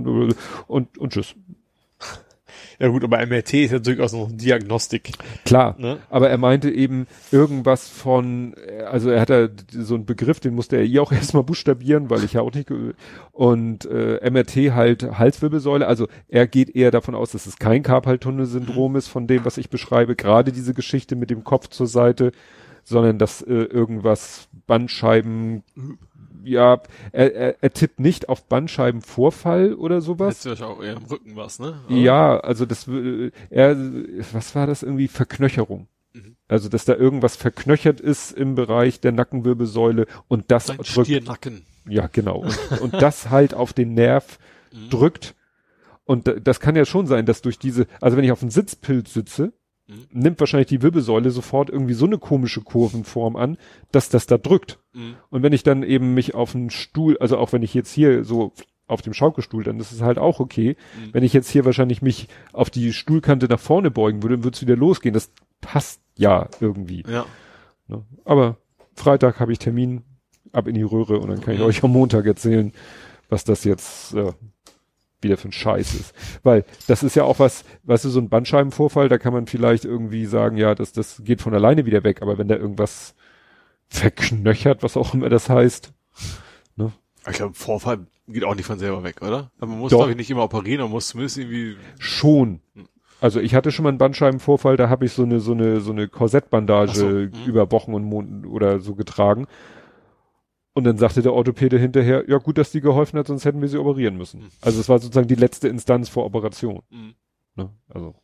[0.67, 1.35] und, und tschüss.
[2.79, 5.11] Ja gut, aber MRT ist ja durchaus noch Diagnostik.
[5.43, 5.75] Klar.
[5.77, 5.97] Ne?
[6.09, 10.55] Aber er meinte eben irgendwas von, äh, also er hat da so einen Begriff, den
[10.55, 12.71] musste er ihr auch erstmal buchstabieren, weil ich ja auch nicht,
[13.33, 18.95] und äh, MRT halt Halswirbelsäule, also er geht eher davon aus, dass es kein Karpaltunnelsyndrom
[18.95, 22.31] ist von dem, was ich beschreibe, gerade diese Geschichte mit dem Kopf zur Seite,
[22.85, 25.63] sondern dass äh, irgendwas Bandscheiben,
[26.43, 30.43] ja, er, er, er tippt nicht auf Bandscheibenvorfall oder sowas.
[30.45, 31.79] Letztes Jahr auch eher im Rücken was, ne?
[31.89, 32.87] Ja, also das,
[33.49, 33.77] er,
[34.33, 35.07] was war das irgendwie?
[35.07, 35.87] Verknöcherung.
[36.13, 36.35] Mhm.
[36.47, 41.65] Also, dass da irgendwas verknöchert ist im Bereich der Nackenwirbelsäule und das Sein drückt, Stiernacken.
[41.87, 42.39] ja, genau.
[42.39, 44.39] Und, und das halt auf den Nerv
[44.71, 44.89] Mhm.
[44.91, 45.35] drückt.
[46.05, 48.51] Und da- das kann ja schon sein, dass durch diese, also wenn ich auf einem
[48.51, 49.51] Sitzpilz sitze,
[49.89, 50.05] Mhm.
[50.11, 53.57] nimmt wahrscheinlich die Wirbelsäule sofort irgendwie so eine komische Kurvenform an,
[53.91, 54.79] dass das da drückt.
[54.93, 55.15] Mhm.
[55.29, 58.23] Und wenn ich dann eben mich auf einen Stuhl, also auch wenn ich jetzt hier
[58.23, 58.53] so
[58.87, 60.75] auf dem Schaukelstuhl, dann ist es halt auch okay.
[60.97, 61.13] Mhm.
[61.13, 64.61] Wenn ich jetzt hier wahrscheinlich mich auf die Stuhlkante nach vorne beugen würde, würde es
[64.61, 65.13] wieder losgehen.
[65.13, 67.03] Das passt ja irgendwie.
[67.07, 67.25] Ja.
[67.87, 68.03] Ne?
[68.25, 68.57] Aber
[68.93, 70.03] Freitag habe ich Termin
[70.51, 72.73] ab in die Röhre und dann kann ich euch am Montag erzählen,
[73.29, 74.33] was das jetzt äh,
[75.21, 76.13] wieder für ein Scheiß ist.
[76.43, 79.85] Weil das ist ja auch was, weißt du, so ein Bandscheibenvorfall, da kann man vielleicht
[79.85, 83.15] irgendwie sagen, ja, das, das geht von alleine wieder weg, aber wenn da irgendwas
[83.87, 85.93] verknöchert, was auch immer das heißt,
[87.27, 89.51] Ich glaube, Vorfall geht auch nicht von selber weg, oder?
[89.59, 92.61] Aber man muss, glaube ich, nicht immer operieren, man muss zumindest irgendwie, schon.
[93.21, 95.91] Also ich hatte schon mal einen Bandscheibenvorfall, da habe ich so eine so eine so
[95.91, 97.31] eine Korsettbandage so, mhm.
[97.45, 99.47] über Wochen und Monaten oder so getragen.
[100.79, 103.67] Und dann sagte der Orthopäde hinterher, ja gut, dass die geholfen hat, sonst hätten wir
[103.67, 104.43] sie operieren müssen.
[104.43, 104.51] Mhm.
[104.61, 106.83] Also es war sozusagen die letzte Instanz vor Operation.
[106.89, 107.15] Mhm.
[107.55, 107.69] Ne?
[107.89, 108.15] Also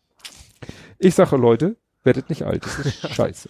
[0.98, 3.50] ich sage Leute, werdet nicht alt, das ist scheiße.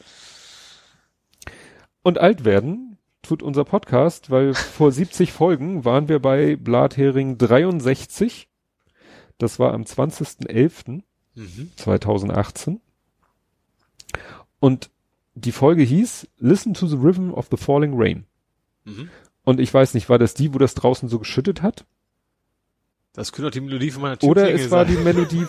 [2.01, 8.49] Und alt werden tut unser Podcast, weil vor 70 Folgen waren wir bei Blathering 63.
[9.37, 11.03] Das war am 20.11.
[11.35, 11.71] Mhm.
[11.75, 12.81] 2018.
[14.59, 14.89] Und
[15.35, 18.25] die Folge hieß Listen to the Rhythm of the Falling Rain.
[18.85, 19.09] Mhm.
[19.43, 21.85] Und ich weiß nicht, war das die, wo das draußen so geschüttet hat?
[23.13, 24.95] Das könnte auch die Melodie von meiner Oder Typklingel es war sein.
[24.97, 25.45] die Melodie,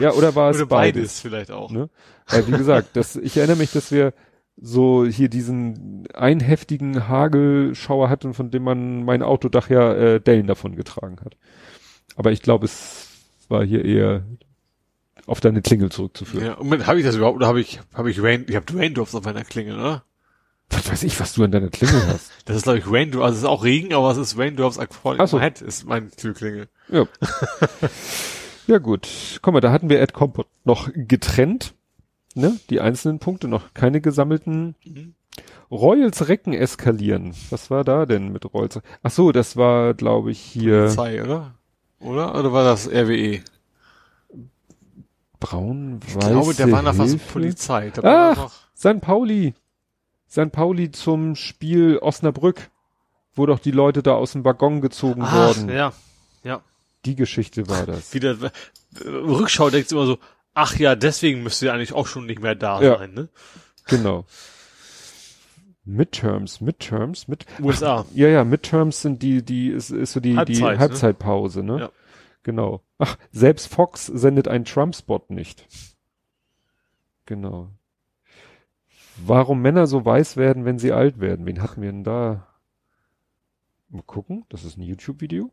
[0.00, 0.94] ja, oder war es Oder beides?
[0.94, 1.70] beides vielleicht auch.
[1.70, 1.90] Ne?
[2.28, 4.14] Weil, wie gesagt, das, ich erinnere mich, dass wir
[4.56, 10.76] so hier diesen einheftigen Hagelschauer hatten, von dem man mein Autodach ja äh, Dellen davon
[10.76, 11.36] getragen hat.
[12.16, 13.08] Aber ich glaube, es
[13.48, 14.24] war hier eher
[15.26, 16.46] auf deine Klingel zurückzuführen.
[16.46, 19.14] Ja, und habe ich das überhaupt, oder habe ich, habe ich Rain, ich habe Raindrops
[19.14, 20.04] auf meiner Klingel, oder?
[20.72, 22.30] Was weiß ich, was du an deiner Klingel hast.
[22.44, 25.20] Das ist, glaube ich, Raindrop, also es ist auch Regen, aber es ist Raindrops Falling
[25.20, 25.40] Ach so.
[25.40, 26.68] Head, ist mein Türklingel.
[26.88, 27.06] Ja.
[28.66, 29.08] ja gut.
[29.42, 31.74] Guck mal, da hatten wir Ed Compot noch getrennt.
[32.34, 32.58] Ne?
[32.70, 34.74] Die einzelnen Punkte, noch keine gesammelten.
[34.84, 35.14] Mhm.
[35.70, 37.34] Royals Recken eskalieren.
[37.50, 38.80] Was war da denn mit Royals?
[39.02, 41.54] Ach so, das war, glaube ich, hier Polizei, oder?
[42.00, 42.38] Oder?
[42.38, 43.40] Oder war das RWE?
[45.42, 47.16] braun Ich glaube, der war noch was?
[47.16, 47.90] Polizei.
[47.90, 49.00] Da noch, St.
[49.00, 49.54] Pauli.
[50.32, 50.50] St.
[50.50, 52.70] Pauli zum Spiel Osnabrück,
[53.34, 55.68] wo doch die Leute da aus dem Waggon gezogen Ach, wurden.
[55.68, 55.92] ja.
[56.42, 56.62] Ja.
[57.04, 58.14] Die Geschichte war das.
[58.14, 60.18] Wieder, äh, Rückschau denkst du immer so,
[60.54, 62.96] ach ja, deswegen müsste er eigentlich auch schon nicht mehr da Ja.
[62.96, 63.28] sein, ne?
[63.88, 64.24] Genau.
[65.84, 68.06] Midterms, Midterms, mit USA.
[68.14, 70.78] Ja, ja, Midterms sind die, die ist, ist so die, Halbzeit, die ne?
[70.78, 71.78] Halbzeitpause, ne?
[71.78, 71.90] Ja.
[72.42, 72.82] Genau.
[72.96, 75.66] Ach, selbst Fox sendet einen Trump-Spot nicht.
[77.26, 77.68] Genau.
[79.24, 81.46] Warum Männer so weiß werden, wenn sie alt werden?
[81.46, 82.46] Wen hatten wir denn da?
[83.88, 85.50] Mal gucken, das ist ein YouTube-Video.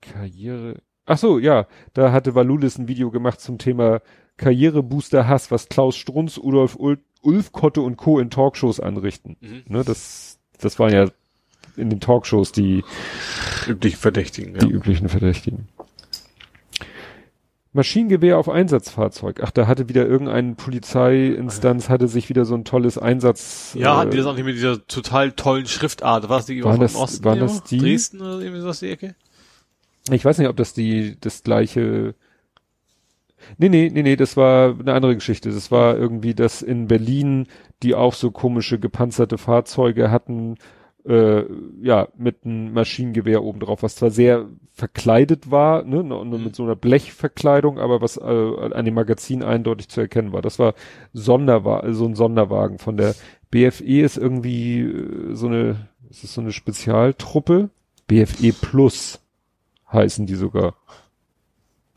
[0.00, 0.82] Karriere.
[1.06, 4.00] Ach so, ja, da hatte Valulis ein Video gemacht zum Thema
[4.36, 8.18] Karrierebooster Hass, was Klaus Strunz, Udolf Ul Ulf Kotte und Co.
[8.18, 9.36] in Talkshows anrichten.
[9.40, 9.62] Mhm.
[9.66, 11.06] Ne, das, das waren ja
[11.76, 12.82] in den Talkshows die,
[13.66, 14.60] Üblichen Verdächtigen, ja.
[14.60, 15.68] die üblichen Verdächtigen.
[17.72, 19.40] Maschinengewehr auf Einsatzfahrzeug.
[19.44, 23.74] Ach, da hatte wieder irgendeine Polizeiinstanz, hatte sich wieder so ein tolles Einsatz.
[23.78, 26.28] Ja, äh, hatten die das auch nicht mit dieser total tollen Schriftart?
[26.28, 27.24] War das die Waren das- Osten?
[27.24, 27.78] waren das die?
[27.78, 29.14] Dresden oder irgendwie sowas die Ecke?
[30.10, 32.14] Ich weiß nicht, ob das die, das gleiche.
[33.58, 35.50] Nee, nee, nee, nee, das war eine andere Geschichte.
[35.50, 37.46] Das war irgendwie, dass in Berlin
[37.82, 40.56] die auch so komische gepanzerte Fahrzeuge hatten,
[41.06, 41.44] äh,
[41.82, 46.44] ja, mit einem Maschinengewehr oben drauf, was zwar sehr verkleidet war, ne, und Mhm.
[46.44, 50.42] mit so einer Blechverkleidung, aber was äh, an dem Magazin eindeutig zu erkennen war.
[50.42, 50.74] Das war
[51.12, 53.14] Sonderwa so ein Sonderwagen von der
[53.50, 57.70] BFE ist irgendwie äh, so eine, ist es so eine Spezialtruppe?
[58.06, 59.20] BFE Plus
[59.92, 60.74] heißen die sogar.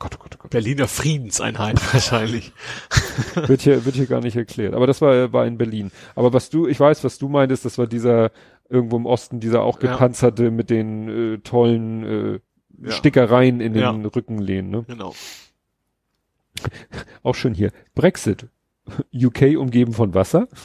[0.00, 0.50] Gott, oh Gott, oh Gott.
[0.50, 2.52] Berliner Friedenseinheit wahrscheinlich.
[3.34, 4.74] Wird hier, wird hier gar nicht erklärt.
[4.74, 5.92] Aber das war, war in Berlin.
[6.14, 8.30] Aber was du, ich weiß, was du meintest, das war dieser,
[8.68, 9.92] irgendwo im Osten, dieser auch Ja.
[9.92, 12.40] gepanzerte mit den äh, tollen äh,
[12.82, 12.90] Ja.
[12.92, 13.90] Stickereien in den Ja.
[13.90, 14.70] Rückenlehnen.
[14.70, 14.84] Ne?
[14.88, 15.14] Genau.
[17.22, 17.70] Auch schön hier.
[17.94, 18.48] Brexit.
[19.14, 20.48] UK umgeben von Wasser.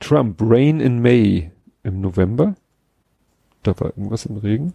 [0.00, 1.52] Trump, Rain in May
[1.84, 2.54] im November.
[3.62, 4.74] Da war irgendwas im Regen.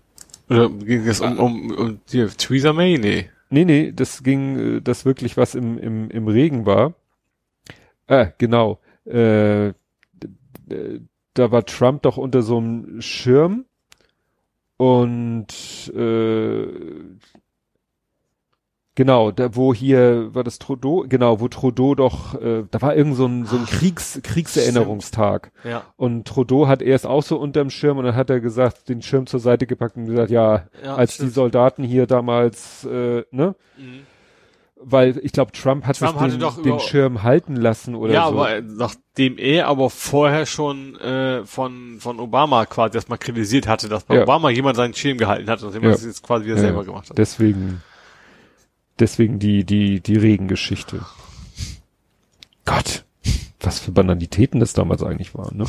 [0.49, 2.97] Oder ging es um, um, um die Theresa May?
[2.97, 3.29] Nee.
[3.49, 6.93] Nee, nee, das ging, äh, das wirklich was im, im, im Regen war.
[8.07, 8.79] Ah, genau.
[9.05, 9.73] Äh,
[11.33, 13.65] da war Trump doch unter so einem Schirm
[14.77, 15.47] und
[15.95, 16.67] äh,
[18.95, 23.15] genau, da wo hier war das Trudeau, genau, wo Trudeau doch, äh, da war irgend
[23.15, 25.51] so ein, so ein Kriegs, Kriegserinnerungstag.
[25.63, 25.83] Ja.
[25.95, 29.25] Und Trudeau hat erst auch so unterm Schirm und dann hat er gesagt, den Schirm
[29.25, 31.29] zur Seite gepackt und gesagt, ja, Ja, als stimmt.
[31.29, 33.55] die Soldaten hier damals, äh, ne?
[33.77, 34.05] Mhm.
[34.79, 38.33] Weil ich glaube, Trump hat Trump sich den, den Schirm halten lassen oder ja, so.
[38.33, 43.89] aber äh, nachdem er aber vorher schon äh, von von Obama quasi erstmal kritisiert hatte,
[43.89, 44.23] dass bei Ja.
[44.23, 45.89] Obama jemand seinen Schirm gehalten hat, nachdem Ja.
[45.89, 46.85] er das jetzt quasi wieder Ja, selber ja.
[46.85, 47.17] gemacht hat.
[47.17, 47.81] Deswegen,
[48.99, 51.01] deswegen die, die, die Regengeschichte.
[52.65, 53.03] Gott,
[53.59, 55.65] was für Banalitäten das damals eigentlich waren, ne?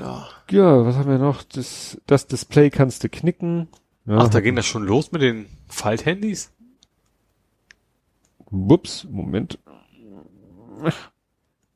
[0.00, 0.28] Ja.
[0.50, 1.42] Ja, was haben wir noch?
[1.42, 3.68] Das, das Display kannst du knicken.
[4.06, 6.52] Ja, Ach, da ging das schon los mit den Falthandys?
[8.50, 9.58] Ups, Moment.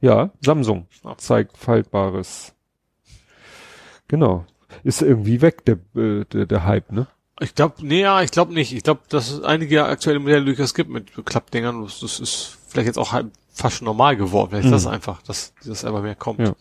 [0.01, 0.87] Ja, Samsung
[1.17, 2.55] zeigt faltbares.
[4.09, 4.45] Genau.
[4.85, 7.07] Ist irgendwie weg, der, äh, der, der Hype, ne?
[7.41, 8.73] Ich glaube, nee, ja, ich glaube nicht.
[8.73, 11.83] Ich glaube, dass es einige aktuelle Modelle durchaus gibt mit Klappdingern.
[11.83, 14.51] Das, ist vielleicht jetzt auch halb, fast schon normal geworden.
[14.51, 16.41] Vielleicht ist das einfach, dass das einfach mehr kommt.
[16.41, 16.55] Ja.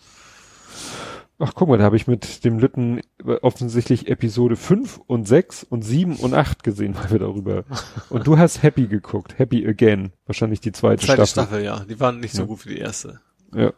[1.44, 3.02] Ach, guck mal, da habe ich mit dem Lütten
[3.42, 7.64] offensichtlich Episode 5 und 6 und 7 und 8 gesehen, weil wir darüber.
[8.10, 9.40] Und du hast Happy geguckt.
[9.40, 10.12] Happy Again.
[10.28, 11.62] Wahrscheinlich die zweite, Zweite Staffel.
[11.62, 11.80] Staffel, ja.
[11.90, 12.48] Die waren nicht so Ja.
[12.48, 13.20] gut wie die erste.
[13.56, 13.74] Ja.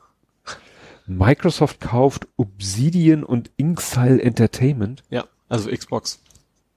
[1.05, 5.03] Microsoft kauft Obsidian und Inxile Entertainment.
[5.09, 6.19] Ja, also Xbox.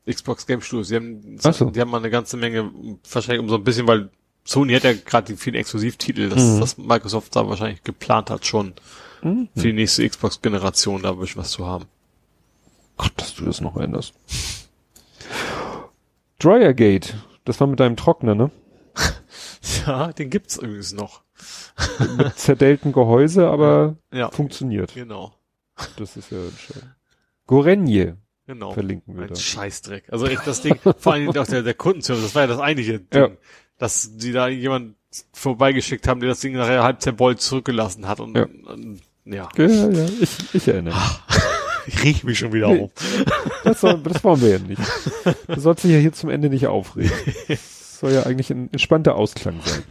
[0.09, 0.89] Xbox Game Studios.
[0.89, 1.71] Die haben, so.
[1.71, 2.71] die haben mal eine ganze Menge,
[3.11, 4.11] wahrscheinlich um so ein bisschen, weil
[4.45, 6.61] Sony hat ja gerade die vielen Exklusivtitel, dass Mhm.
[6.61, 8.75] das Microsoft da wahrscheinlich geplant hat, schon
[9.27, 9.49] Mhm.
[9.55, 11.87] für die nächste Xbox-Generation da ein bisschen was zu haben.
[12.97, 14.15] Gott, dass du das noch änderst.
[16.39, 17.15] Dryergate.
[17.45, 18.51] Das war mit deinem Trockner, ne?
[19.87, 21.23] Ja, den gibt's übrigens noch.
[22.17, 24.95] Mit zerdellten Gehäuse, aber Ja, funktioniert.
[24.95, 25.35] genau.
[25.97, 26.83] Das ist ja schön.
[27.47, 28.73] Gorenje Genau.
[28.73, 29.35] verlinken wir Ein da.
[29.37, 30.05] Scheißdreck.
[30.13, 33.01] Also echt das Ding, vor allem auch der, der Kundenservice, das war ja das eigentliche
[33.01, 33.21] Ding.
[33.23, 33.29] Ja.
[33.79, 34.95] Dass die da jemand
[35.33, 38.45] vorbeigeschickt haben, der das Ding nachher halb zerbeult zurückgelassen hat und, Ja.
[38.45, 39.49] und ja.
[39.57, 41.21] Ja, ja, ich, ich erinnere mich.
[41.89, 42.81] Ich riech mich schon wieder Nee.
[42.83, 42.91] auf.
[43.63, 44.83] Das, soll, das wollen wir ja nicht.
[45.47, 47.13] Du sollst dich ja hier zum Ende nicht aufregen.
[47.47, 49.85] Das soll ja eigentlich ein entspannter Ausklang sein.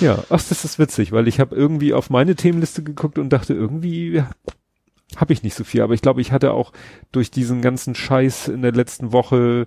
[0.00, 3.52] Ja, ach, das ist witzig, weil ich habe irgendwie auf meine Themenliste geguckt und dachte,
[3.52, 4.22] irgendwie
[5.16, 5.82] habe ich nicht so viel.
[5.82, 6.72] Aber ich glaube, ich hatte auch
[7.10, 9.66] durch diesen ganzen Scheiß in der letzten Woche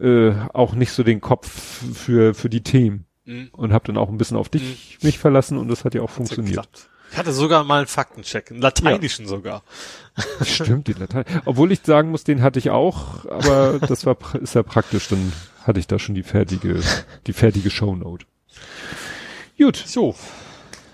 [0.00, 3.48] äh, auch nicht so den Kopf für, für die Themen Mhm.
[3.52, 6.08] und habe dann auch ein bisschen auf dich mich verlassen und das hat ja auch
[6.08, 6.56] funktioniert.
[6.56, 6.88] Geklappt.
[7.10, 9.62] Ich hatte sogar mal einen Faktencheck, einen lateinischen sogar.
[10.42, 11.24] Stimmt, die Latein.
[11.44, 15.32] Obwohl ich sagen muss, den hatte ich auch, aber das war ist ja praktisch, dann
[15.64, 16.80] hatte ich da schon die fertige,
[17.26, 18.26] die fertige Shownote.
[19.58, 20.14] Gut, So,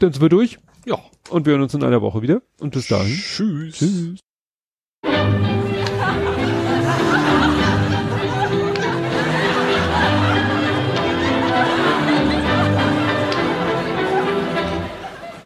[0.00, 0.98] dann sind wir durch ja.
[1.30, 2.42] und wir hören uns in einer Woche wieder.
[2.60, 3.14] Und bis dahin.
[3.16, 3.76] Tschüss.
[3.76, 4.20] Tschüss.